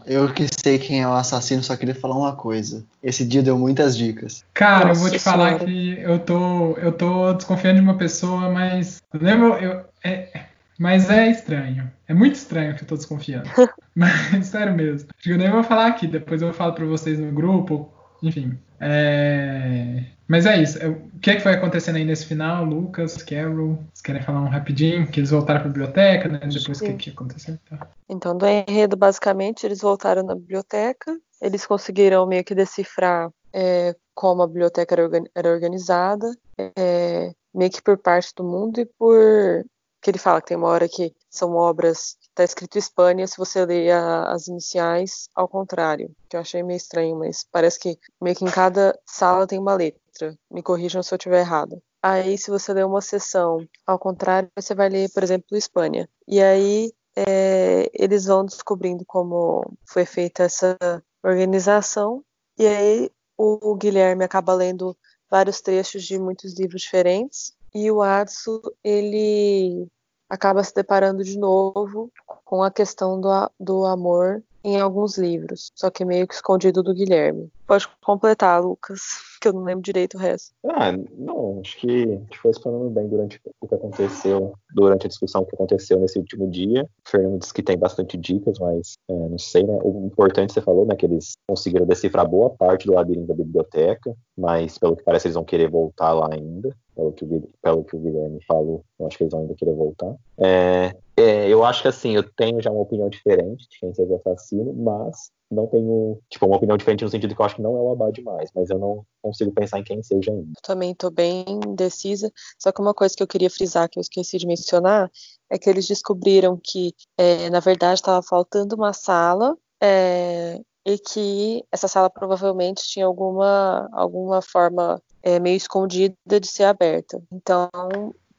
Eu 0.08 0.28
que 0.34 0.48
sei 0.48 0.80
quem 0.80 1.02
é 1.02 1.08
o 1.08 1.14
assassino, 1.14 1.62
só 1.62 1.76
queria 1.76 1.94
falar 1.94 2.18
uma 2.18 2.36
coisa. 2.36 2.84
Esse 3.04 3.24
dia 3.24 3.44
deu 3.44 3.58
muitas 3.60 3.96
dicas. 3.96 4.44
Cara, 4.54 4.86
eu 4.86 4.88
Nossa 4.88 5.02
vou 5.02 5.10
te 5.12 5.20
falar 5.20 5.60
Senhora. 5.60 5.66
que 5.66 6.00
eu 6.00 6.20
tô, 6.20 6.74
eu 6.78 6.92
tô 6.92 7.34
desconfiando 7.34 7.80
de 7.80 7.84
uma 7.84 7.98
pessoa, 7.98 8.50
mas 8.50 9.00
lembra, 9.14 9.60
eu, 9.60 9.86
é, 10.04 10.46
mas 10.80 11.10
é 11.10 11.30
estranho. 11.30 11.92
É 12.08 12.14
muito 12.14 12.36
estranho 12.36 12.76
que 12.76 12.84
eu 12.84 12.88
tô 12.88 12.96
desconfiando. 12.96 13.50
mas 13.96 14.48
sério 14.48 14.74
mesmo. 14.74 15.10
Acho 15.14 15.24
que 15.24 15.32
eu 15.32 15.38
nem 15.38 15.50
vou 15.50 15.64
falar 15.64 15.88
aqui, 15.88 16.08
depois 16.08 16.42
eu 16.42 16.54
falo 16.54 16.74
pra 16.74 16.86
vocês 16.86 17.20
no 17.20 17.32
grupo. 17.32 17.92
Enfim. 18.24 18.58
É, 18.80 20.04
Mas 20.28 20.46
é 20.46 20.62
isso. 20.62 20.78
Eu- 20.80 20.94
O 21.16 21.20
que 21.20 21.32
é 21.32 21.36
que 21.36 21.42
foi 21.42 21.54
acontecendo 21.54 21.96
aí 21.96 22.06
nesse 22.06 22.26
final, 22.26 22.64
Lucas, 22.66 23.22
Carol? 23.24 23.76
Vocês 23.94 24.02
querem 24.04 24.22
falar 24.22 24.42
um 24.42 24.50
rapidinho? 24.50 25.08
Que 25.08 25.20
eles 25.20 25.32
voltaram 25.32 25.62
pra 25.62 25.70
biblioteca, 25.70 26.28
né? 26.30 26.40
Depois 26.40 26.82
o 26.82 26.84
que, 26.86 26.94
que 26.94 27.10
aconteceu? 27.10 27.58
Tá. 27.70 27.88
Então, 28.10 28.38
do 28.38 28.46
enredo, 28.46 28.96
basicamente, 28.96 29.66
eles 29.66 29.82
voltaram 29.82 30.24
na 30.24 30.36
biblioteca, 30.36 31.18
eles 31.42 31.66
conseguiram 31.66 32.26
meio 32.28 32.44
que 32.44 32.54
decifrar 32.54 33.30
é, 33.54 33.96
como 34.14 34.42
a 34.44 34.48
biblioteca 34.48 34.96
era 35.34 35.50
organizada, 35.50 36.30
é, 36.78 37.32
meio 37.54 37.72
que 37.72 37.82
por 37.82 37.98
parte 37.98 38.34
do 38.36 38.44
mundo 38.44 38.80
e 38.80 38.86
por. 39.00 39.64
Que 40.06 40.12
ele 40.12 40.20
fala 40.20 40.40
que 40.40 40.50
tem 40.50 40.58
uma 40.58 40.68
hora 40.68 40.88
que 40.88 41.12
são 41.32 41.56
obras 41.56 42.16
está 42.30 42.44
escrito 42.44 42.78
Espanha 42.78 43.26
se 43.26 43.38
você 43.38 43.66
ler 43.66 43.90
a- 43.90 44.32
as 44.32 44.48
iniciais 44.48 45.28
ao 45.34 45.48
contrário, 45.48 46.12
que 46.30 46.36
eu 46.38 46.42
achei 46.42 46.62
meio 46.62 46.78
estranho, 46.78 47.18
mas 47.18 47.44
parece 47.52 47.80
que 47.80 47.98
meio 48.22 48.36
que 48.36 48.46
em 48.46 48.52
cada 48.52 48.96
sala 49.04 49.48
tem 49.48 49.58
uma 49.58 49.74
letra. 49.74 50.38
Me 50.52 50.62
corrijam 50.62 51.02
se 51.02 51.12
eu 51.12 51.16
estiver 51.18 51.40
errada. 51.40 51.82
Aí, 52.04 52.38
se 52.38 52.52
você 52.52 52.72
ler 52.72 52.86
uma 52.86 53.02
sessão 53.02 53.68
ao 53.84 53.98
contrário, 53.98 54.48
você 54.56 54.76
vai 54.76 54.90
ler, 54.90 55.10
por 55.12 55.24
exemplo, 55.24 55.58
Espanha. 55.58 56.08
E 56.28 56.40
aí 56.40 56.94
é, 57.16 57.90
eles 57.92 58.26
vão 58.26 58.46
descobrindo 58.46 59.04
como 59.08 59.66
foi 59.88 60.06
feita 60.06 60.44
essa 60.44 60.78
organização, 61.24 62.24
e 62.60 62.68
aí 62.68 63.10
o 63.38 63.76
Guilherme 63.76 64.24
acaba 64.24 64.54
lendo 64.54 64.96
vários 65.32 65.62
trechos 65.62 66.04
de 66.04 66.20
muitos 66.20 66.54
livros 66.60 66.84
diferentes, 66.84 67.54
e 67.76 67.92
o 67.92 68.02
Adso, 68.02 68.62
ele 68.82 69.86
acaba 70.30 70.64
se 70.64 70.74
deparando 70.74 71.26
de 71.26 71.38
novo 71.38 72.10
com 72.46 72.64
a 72.64 72.72
questão 72.72 73.20
do, 73.20 73.30
do 73.60 73.86
amor 73.86 74.42
em 74.66 74.82
alguns 74.82 75.16
livros, 75.16 75.72
só 75.76 75.92
que 75.92 76.04
meio 76.04 76.28
que 76.28 76.34
escondido 76.34 76.82
do 76.82 76.94
Guilherme. 76.94 77.52
Pode 77.68 77.88
completar, 78.04 78.64
Lucas, 78.64 79.00
que 79.40 79.48
eu 79.48 79.54
não 79.54 79.64
lembro 79.64 79.84
direito 79.84 80.18
o 80.18 80.20
resto. 80.20 80.56
Ah, 80.66 80.92
não, 81.16 81.60
acho 81.62 81.78
que 81.78 81.88
a 81.88 82.08
gente 82.08 82.40
foi 82.40 82.50
explanando 82.50 82.90
bem 82.90 83.08
durante 83.08 83.40
o 83.62 83.68
que 83.68 83.76
aconteceu, 83.76 84.54
durante 84.74 85.06
a 85.06 85.10
discussão 85.10 85.46
que 85.46 85.54
aconteceu 85.54 86.00
nesse 86.00 86.18
último 86.18 86.50
dia. 86.50 86.84
O 87.06 87.10
Fernando 87.10 87.40
disse 87.40 87.54
que 87.54 87.62
tem 87.62 87.78
bastante 87.78 88.18
dicas, 88.18 88.58
mas 88.58 88.98
é, 89.08 89.14
não 89.14 89.38
sei, 89.38 89.64
né? 89.64 89.78
O 89.84 90.08
importante 90.08 90.52
você 90.52 90.62
falou, 90.62 90.84
né, 90.86 90.96
que 90.96 91.06
eles 91.06 91.34
conseguiram 91.48 91.86
decifrar 91.86 92.28
boa 92.28 92.50
parte 92.50 92.88
do 92.88 92.94
labirinto 92.94 93.28
da 93.28 93.36
biblioteca, 93.36 94.16
mas 94.36 94.80
pelo 94.80 94.96
que 94.96 95.04
parece 95.04 95.28
eles 95.28 95.36
vão 95.36 95.46
querer 95.46 95.70
voltar 95.70 96.12
lá 96.14 96.30
ainda. 96.32 96.76
pelo 96.96 97.12
que, 97.12 97.24
o, 97.24 97.50
pelo 97.62 97.84
que 97.84 97.96
o 97.96 98.00
Guilherme 98.00 98.40
falou. 98.48 98.84
Eu 99.00 99.06
acho 99.06 99.18
que 99.18 99.24
eles 99.24 99.32
vão 99.32 99.42
ainda 99.42 99.54
querer 99.54 99.74
voltar. 99.74 100.16
É, 100.40 100.96
é, 101.18 101.48
eu 101.48 101.64
acho 101.64 101.82
que 101.82 101.88
assim, 101.88 102.16
eu 102.16 102.24
tenho 102.24 102.62
já 102.62 102.70
uma 102.70 102.82
opinião 102.82 103.10
diferente 103.10 103.68
de 103.70 103.80
quem 103.80 103.94
seja 103.94 104.16
assassino, 104.16 104.74
mas 104.74 105.32
não 105.50 105.68
tenho, 105.68 106.20
tipo, 106.30 106.46
uma 106.46 106.58
opinião 106.58 106.78
diferente 106.78 107.04
no 107.04 107.10
sentido 107.10 107.36
que 107.36 107.42
eu 107.42 107.46
acho 107.46 107.56
que 107.56 107.62
não 107.62 107.78
é 107.78 107.82
o 107.82 107.92
Abad 107.92 108.22
mais, 108.22 108.50
mas 108.54 108.70
eu 108.70 108.80
não 108.80 109.06
consigo 109.22 109.52
pensar 109.52 109.80
em 109.80 109.84
quem 109.84 110.02
seja 110.04 110.32
ainda. 110.32 110.52
Também 110.62 110.94
tô 110.94 111.10
bem 111.10 111.46
indecisa, 111.48 112.32
só 112.60 112.72
que 112.72 112.82
uma 112.82 112.94
coisa 112.94 113.16
que 113.16 113.24
eu 113.24 113.28
queria 113.28 113.50
frisar, 113.50 113.90
que 113.90 114.00
eu 114.00 114.02
esqueci 114.02 114.38
de 114.38 114.48
mencionar, 114.48 115.10
é 115.50 115.58
que 115.58 115.70
eles 115.70 115.88
descobriram 115.88 116.60
que, 116.62 116.94
é, 117.18 117.50
na 117.50 117.60
verdade, 117.60 118.00
estava 118.00 118.22
faltando 118.22 118.76
uma 118.76 118.92
sala 118.92 119.56
é, 119.82 120.60
e 120.86 120.98
que 120.98 121.64
essa 121.72 121.88
sala 121.88 122.10
provavelmente 122.10 122.84
tinha 122.88 123.06
alguma, 123.06 123.88
alguma 123.94 124.42
forma 124.42 125.02
é, 125.24 125.40
meio 125.40 125.56
escondida 125.56 126.40
de 126.40 126.48
ser 126.48 126.64
aberta. 126.64 127.22
Então, 127.32 127.70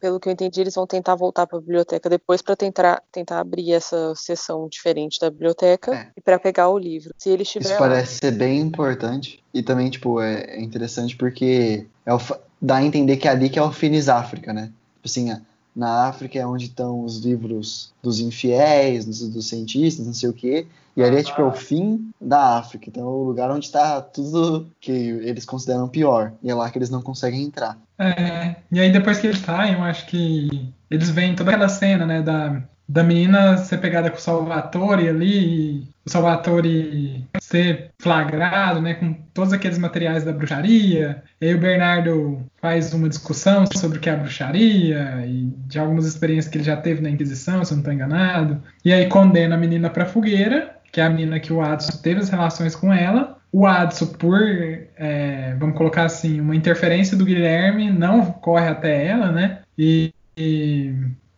pelo 0.00 0.20
que 0.20 0.28
eu 0.28 0.32
entendi, 0.32 0.60
eles 0.60 0.74
vão 0.74 0.86
tentar 0.86 1.14
voltar 1.14 1.46
para 1.46 1.58
a 1.58 1.60
biblioteca 1.60 2.08
depois 2.08 2.42
para 2.42 2.56
tentar, 2.56 3.02
tentar 3.10 3.40
abrir 3.40 3.72
essa 3.72 4.14
sessão 4.14 4.68
diferente 4.68 5.18
da 5.20 5.30
biblioteca 5.30 5.94
é. 5.94 6.10
e 6.16 6.20
para 6.20 6.38
pegar 6.38 6.68
o 6.68 6.78
livro. 6.78 7.14
Se 7.18 7.30
ele 7.30 7.42
estiver 7.42 7.70
Isso 7.70 7.78
parece 7.78 8.18
ser 8.18 8.32
bem 8.32 8.60
importante 8.60 9.42
e 9.52 9.62
também 9.62 9.90
tipo 9.90 10.20
é, 10.20 10.42
é 10.42 10.60
interessante 10.60 11.16
porque 11.16 11.86
é 12.04 12.14
o, 12.14 12.18
dá 12.60 12.76
a 12.76 12.84
entender 12.84 13.16
que 13.16 13.26
é 13.26 13.30
ali 13.30 13.48
que 13.48 13.58
é 13.58 13.62
o 13.62 13.72
Finis 13.72 14.08
África, 14.08 14.52
né? 14.52 14.72
Tipo 14.96 15.06
assim, 15.06 15.30
na 15.74 16.06
África 16.06 16.38
é 16.38 16.46
onde 16.46 16.66
estão 16.66 17.00
os 17.02 17.18
livros 17.18 17.92
dos 18.02 18.20
infiéis, 18.20 19.04
dos, 19.04 19.28
dos 19.28 19.48
cientistas, 19.48 20.06
não 20.06 20.14
sei 20.14 20.28
o 20.28 20.32
quê. 20.32 20.66
E 20.96 21.02
ali 21.02 21.18
é 21.18 21.22
tipo 21.22 21.42
é 21.42 21.44
o 21.44 21.52
fim 21.52 22.10
da 22.20 22.58
África. 22.58 22.88
Então 22.88 23.02
é 23.02 23.06
o 23.06 23.24
lugar 23.24 23.50
onde 23.50 23.66
está 23.66 24.00
tudo 24.00 24.70
que 24.80 24.90
eles 24.90 25.44
consideram 25.44 25.88
pior. 25.88 26.32
E 26.42 26.50
é 26.50 26.54
lá 26.54 26.70
que 26.70 26.78
eles 26.78 26.90
não 26.90 27.02
conseguem 27.02 27.42
entrar. 27.42 27.76
É, 27.98 28.56
e 28.72 28.80
aí 28.80 28.90
depois 28.90 29.18
que 29.18 29.26
eles 29.26 29.38
saem, 29.38 29.74
eu 29.74 29.82
acho 29.82 30.06
que 30.06 30.72
eles 30.90 31.10
veem 31.10 31.34
toda 31.34 31.50
aquela 31.50 31.68
cena, 31.68 32.06
né, 32.06 32.22
da, 32.22 32.62
da 32.88 33.02
menina 33.02 33.58
ser 33.58 33.78
pegada 33.78 34.10
com 34.10 34.16
o 34.16 34.20
Salvatore 34.20 35.08
ali, 35.08 35.38
e 35.38 35.88
o 36.04 36.10
Salvatore 36.10 37.24
ser 37.40 37.90
flagrado, 37.98 38.80
né, 38.80 38.94
com 38.94 39.12
todos 39.34 39.52
aqueles 39.52 39.78
materiais 39.78 40.24
da 40.24 40.32
bruxaria. 40.32 41.22
E 41.40 41.46
aí 41.46 41.54
o 41.54 41.60
Bernardo 41.60 42.40
faz 42.60 42.92
uma 42.94 43.08
discussão 43.08 43.64
sobre 43.74 43.98
o 43.98 44.00
que 44.00 44.08
é 44.08 44.12
a 44.12 44.16
bruxaria 44.16 45.24
e 45.26 45.52
de 45.66 45.78
algumas 45.78 46.06
experiências 46.06 46.50
que 46.50 46.58
ele 46.58 46.64
já 46.64 46.76
teve 46.76 47.02
na 47.02 47.10
Inquisição, 47.10 47.64
se 47.64 47.72
eu 47.72 47.76
não 47.76 47.82
estou 47.82 47.92
enganado. 47.92 48.62
E 48.84 48.92
aí 48.92 49.08
condena 49.08 49.56
a 49.56 49.58
menina 49.58 49.90
para 49.90 50.06
fogueira, 50.06 50.75
que 50.92 51.00
é 51.00 51.04
a 51.04 51.10
menina 51.10 51.40
que 51.40 51.52
o 51.52 51.60
Adson 51.60 52.00
teve 52.02 52.20
as 52.20 52.28
relações 52.28 52.74
com 52.74 52.92
ela. 52.92 53.38
O 53.52 53.66
Adson, 53.66 54.06
por, 54.06 54.40
é, 54.40 55.54
vamos 55.58 55.76
colocar 55.76 56.04
assim, 56.04 56.40
uma 56.40 56.54
interferência 56.54 57.16
do 57.16 57.24
Guilherme, 57.24 57.90
não 57.90 58.24
corre 58.24 58.68
até 58.68 59.06
ela, 59.06 59.30
né? 59.32 59.60
E, 59.78 60.12
e 60.36 60.94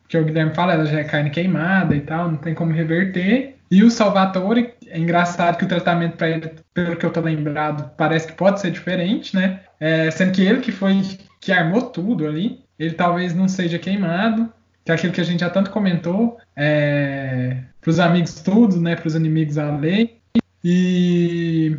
que 0.09 0.19
o 0.19 0.25
Guilherme 0.25 0.55
fala, 0.55 0.73
ela 0.73 0.87
já 0.87 1.01
é 1.01 1.05
carne 1.05 1.31
queimada 1.31 1.95
e 1.95 2.01
tal, 2.01 2.31
não 2.31 2.39
tem 2.39 2.55
como 2.55 2.73
reverter. 2.73 3.57
E 3.71 3.83
o 3.83 3.91
Salvatore, 3.91 4.73
é 4.87 4.99
engraçado 4.99 5.59
que 5.59 5.65
o 5.65 5.69
tratamento 5.69 6.17
para 6.17 6.31
ele, 6.31 6.51
pelo 6.73 6.97
que 6.97 7.05
eu 7.05 7.13
tô 7.13 7.21
lembrado, 7.21 7.91
parece 7.97 8.29
que 8.29 8.33
pode 8.33 8.61
ser 8.61 8.71
diferente, 8.71 9.37
né? 9.37 9.61
É, 9.79 10.11
sendo 10.11 10.33
que 10.33 10.43
ele 10.43 10.61
que 10.61 10.73
foi 10.73 11.03
que 11.41 11.53
armou 11.53 11.83
tudo 11.83 12.27
ali, 12.27 12.61
ele 12.79 12.95
talvez 12.95 13.35
não 13.35 13.49
seja 13.49 13.79
queimado, 13.79 14.51
que 14.89 14.93
é 14.93 14.95
aquilo 14.95 15.13
que 15.13 15.21
a 15.21 15.25
gente 15.25 15.41
já 15.41 15.51
tanto 15.51 15.71
comentou, 15.71 16.39
é, 16.57 17.59
para 17.79 17.91
os 17.91 18.01
amigos 18.01 18.37
tudo, 18.41 18.81
né? 18.81 18.97
Para 18.97 19.07
os 19.07 19.15
inimigos 19.15 19.59
a 19.59 19.77
lei. 19.77 20.19
E 20.65 21.77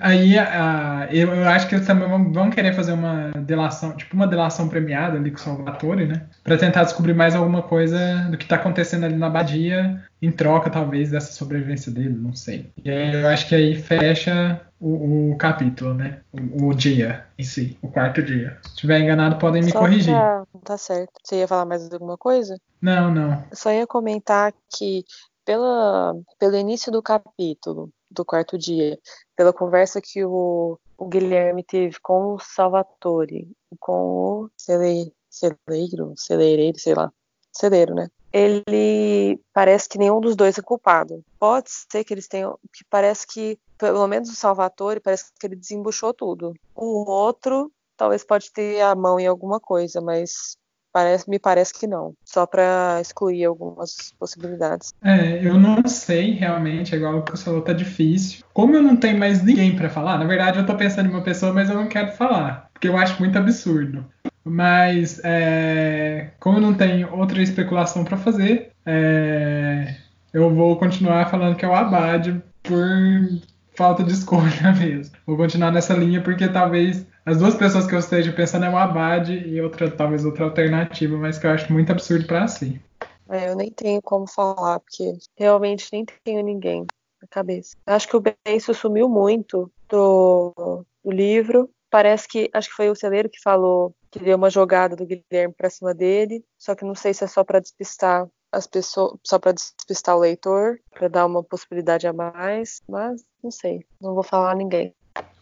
Aí 0.00 0.38
a, 0.38 1.08
eu, 1.10 1.34
eu, 1.34 1.48
acho 1.48 1.68
que 1.68 1.74
eles 1.74 1.86
também 1.86 2.08
vão, 2.08 2.32
vão, 2.32 2.50
querer 2.50 2.72
fazer 2.74 2.92
uma 2.92 3.30
delação, 3.32 3.94
tipo 3.94 4.14
uma 4.14 4.26
delação 4.26 4.68
premiada 4.68 5.18
ali 5.18 5.30
com 5.30 5.36
o 5.36 5.40
Salvatore, 5.40 6.06
né? 6.06 6.26
Para 6.42 6.56
tentar 6.56 6.84
descobrir 6.84 7.12
mais 7.12 7.34
alguma 7.34 7.62
coisa 7.62 8.26
do 8.30 8.38
que 8.38 8.44
está 8.44 8.56
acontecendo 8.56 9.04
ali 9.04 9.16
na 9.16 9.26
abadia, 9.26 10.02
em 10.20 10.32
troca 10.32 10.70
talvez 10.70 11.10
dessa 11.10 11.32
sobrevivência 11.32 11.92
dele, 11.92 12.16
não 12.18 12.34
sei. 12.34 12.70
E 12.82 12.90
aí 12.90 13.14
eu 13.14 13.28
acho 13.28 13.46
que 13.48 13.54
aí 13.54 13.76
fecha 13.76 14.60
o, 14.80 15.32
o 15.32 15.36
capítulo, 15.36 15.92
né? 15.92 16.20
O, 16.32 16.68
o, 16.68 16.74
dia 16.74 17.26
em 17.38 17.44
si, 17.44 17.78
o 17.82 17.88
quarto 17.88 18.22
dia. 18.22 18.58
Se 18.62 18.70
estiver 18.70 19.00
enganado, 19.00 19.36
podem 19.36 19.62
me 19.62 19.70
só 19.70 19.80
corrigir. 19.80 20.14
Pra... 20.14 20.44
Tá 20.64 20.78
certo. 20.78 21.12
Você 21.22 21.36
ia 21.36 21.48
falar 21.48 21.66
mais 21.66 21.92
alguma 21.92 22.16
coisa? 22.16 22.58
Não, 22.80 23.12
não. 23.12 23.44
Eu 23.50 23.56
só 23.56 23.70
ia 23.70 23.86
comentar 23.86 24.52
que 24.74 25.04
pela, 25.44 26.14
pelo 26.38 26.56
início 26.56 26.90
do 26.90 27.02
capítulo, 27.02 27.90
do 28.16 28.24
quarto 28.24 28.58
dia, 28.58 28.98
pela 29.36 29.52
conversa 29.52 30.00
que 30.00 30.24
o, 30.24 30.78
o 30.96 31.06
Guilherme 31.06 31.62
teve 31.62 31.98
com 32.00 32.34
o 32.34 32.38
Salvatore, 32.38 33.50
com 33.78 33.92
o 33.92 34.50
cele, 34.56 35.12
celeiro, 35.30 36.14
celeireiro, 36.16 36.78
sei 36.78 36.94
lá, 36.94 37.12
celeiro, 37.52 37.94
né? 37.94 38.08
Ele 38.32 39.40
parece 39.52 39.88
que 39.88 39.98
nenhum 39.98 40.20
dos 40.20 40.36
dois 40.36 40.58
é 40.58 40.62
culpado. 40.62 41.24
Pode 41.38 41.70
ser 41.70 42.04
que 42.04 42.12
eles 42.12 42.28
tenham, 42.28 42.58
que 42.72 42.84
parece 42.90 43.26
que, 43.26 43.58
pelo 43.78 44.06
menos 44.06 44.28
o 44.28 44.34
Salvatore, 44.34 45.00
parece 45.00 45.32
que 45.38 45.46
ele 45.46 45.56
desembuchou 45.56 46.12
tudo. 46.12 46.54
O 46.74 47.10
outro 47.10 47.72
talvez 47.96 48.22
pode 48.22 48.52
ter 48.52 48.80
a 48.82 48.94
mão 48.94 49.18
em 49.18 49.26
alguma 49.26 49.58
coisa, 49.58 50.00
mas 50.00 50.56
Parece, 50.96 51.28
me 51.28 51.38
parece 51.38 51.74
que 51.78 51.86
não. 51.86 52.14
Só 52.24 52.46
para 52.46 52.98
excluir 53.02 53.44
algumas 53.44 54.14
possibilidades. 54.18 54.94
É, 55.04 55.46
eu 55.46 55.60
não 55.60 55.86
sei 55.86 56.30
realmente, 56.30 56.94
é 56.94 56.96
igual 56.96 57.18
o 57.18 57.22
que 57.22 57.32
você 57.32 57.44
falou, 57.44 57.60
tá 57.60 57.74
difícil. 57.74 58.42
Como 58.54 58.74
eu 58.74 58.82
não 58.82 58.96
tenho 58.96 59.18
mais 59.18 59.44
ninguém 59.44 59.76
para 59.76 59.90
falar, 59.90 60.16
na 60.16 60.24
verdade 60.24 60.58
eu 60.58 60.64
tô 60.64 60.74
pensando 60.74 61.10
em 61.10 61.10
uma 61.10 61.20
pessoa, 61.20 61.52
mas 61.52 61.68
eu 61.68 61.74
não 61.74 61.86
quero 61.86 62.12
falar, 62.12 62.70
porque 62.72 62.88
eu 62.88 62.96
acho 62.96 63.20
muito 63.20 63.36
absurdo. 63.36 64.06
Mas 64.42 65.20
é, 65.22 66.30
como 66.40 66.56
eu 66.56 66.62
não 66.62 66.72
tenho 66.72 67.14
outra 67.14 67.42
especulação 67.42 68.02
para 68.02 68.16
fazer, 68.16 68.70
é, 68.86 69.96
eu 70.32 70.48
vou 70.54 70.78
continuar 70.78 71.28
falando 71.28 71.56
que 71.56 71.64
é 71.66 71.68
o 71.68 71.74
Abad 71.74 72.42
por 72.62 73.42
falta 73.76 74.02
de 74.02 74.14
escolha 74.14 74.72
mesmo. 74.80 75.14
Vou 75.26 75.36
continuar 75.36 75.70
nessa 75.72 75.92
linha 75.92 76.22
porque 76.22 76.48
talvez 76.48 77.06
as 77.26 77.38
duas 77.38 77.56
pessoas 77.56 77.86
que 77.86 77.94
eu 77.94 77.98
esteja 77.98 78.32
pensando 78.32 78.66
é 78.66 78.70
o 78.70 78.76
Abad 78.76 79.30
e 79.30 79.60
outra, 79.60 79.90
talvez 79.90 80.24
outra 80.24 80.44
alternativa, 80.44 81.16
mas 81.16 81.38
que 81.38 81.46
eu 81.46 81.50
acho 81.50 81.72
muito 81.72 81.90
absurdo 81.90 82.24
para 82.24 82.46
si. 82.46 82.80
É, 83.28 83.50
eu 83.50 83.56
nem 83.56 83.68
tenho 83.72 84.00
como 84.00 84.28
falar, 84.28 84.78
porque 84.78 85.12
realmente 85.36 85.88
nem 85.92 86.06
tenho 86.22 86.40
ninguém 86.44 86.86
na 87.20 87.26
cabeça. 87.28 87.76
Acho 87.84 88.08
que 88.08 88.16
o 88.16 88.22
Benço 88.22 88.72
sumiu 88.72 89.08
muito 89.08 89.68
do, 89.88 90.84
do 91.04 91.10
livro. 91.10 91.68
Parece 91.90 92.28
que 92.28 92.48
acho 92.54 92.68
que 92.68 92.76
foi 92.76 92.88
o 92.88 92.94
celeiro 92.94 93.28
que 93.28 93.42
falou 93.42 93.92
que 94.08 94.20
deu 94.20 94.36
uma 94.36 94.48
jogada 94.48 94.94
do 94.94 95.04
Guilherme 95.04 95.52
para 95.52 95.68
cima 95.68 95.92
dele, 95.92 96.44
só 96.56 96.76
que 96.76 96.84
não 96.84 96.94
sei 96.94 97.12
se 97.12 97.24
é 97.24 97.26
só 97.26 97.42
para 97.42 97.60
despistar 97.60 98.28
as 98.52 98.68
pessoas, 98.68 99.18
só 99.24 99.38
para 99.38 99.52
despistar 99.52 100.16
o 100.16 100.20
leitor, 100.20 100.78
para 100.90 101.08
dar 101.08 101.26
uma 101.26 101.42
possibilidade 101.42 102.06
a 102.06 102.12
mais, 102.12 102.80
mas 102.88 103.24
não 103.42 103.50
sei, 103.50 103.84
não 104.00 104.14
vou 104.14 104.22
falar 104.22 104.52
a 104.52 104.54
ninguém. 104.54 104.94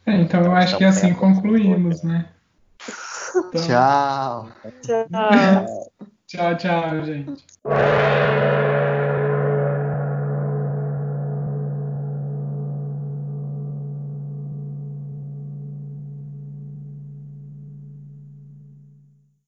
É, 0.06 0.16
então 0.16 0.42
eu 0.42 0.52
acho 0.52 0.76
que 0.76 0.84
assim 0.84 1.14
concluímos, 1.14 2.02
né? 2.02 2.26
Então... 3.36 3.60
Tchau. 3.62 4.48
Tchau. 4.82 5.92
tchau, 6.26 6.56
tchau, 6.56 7.04
gente. 7.04 7.44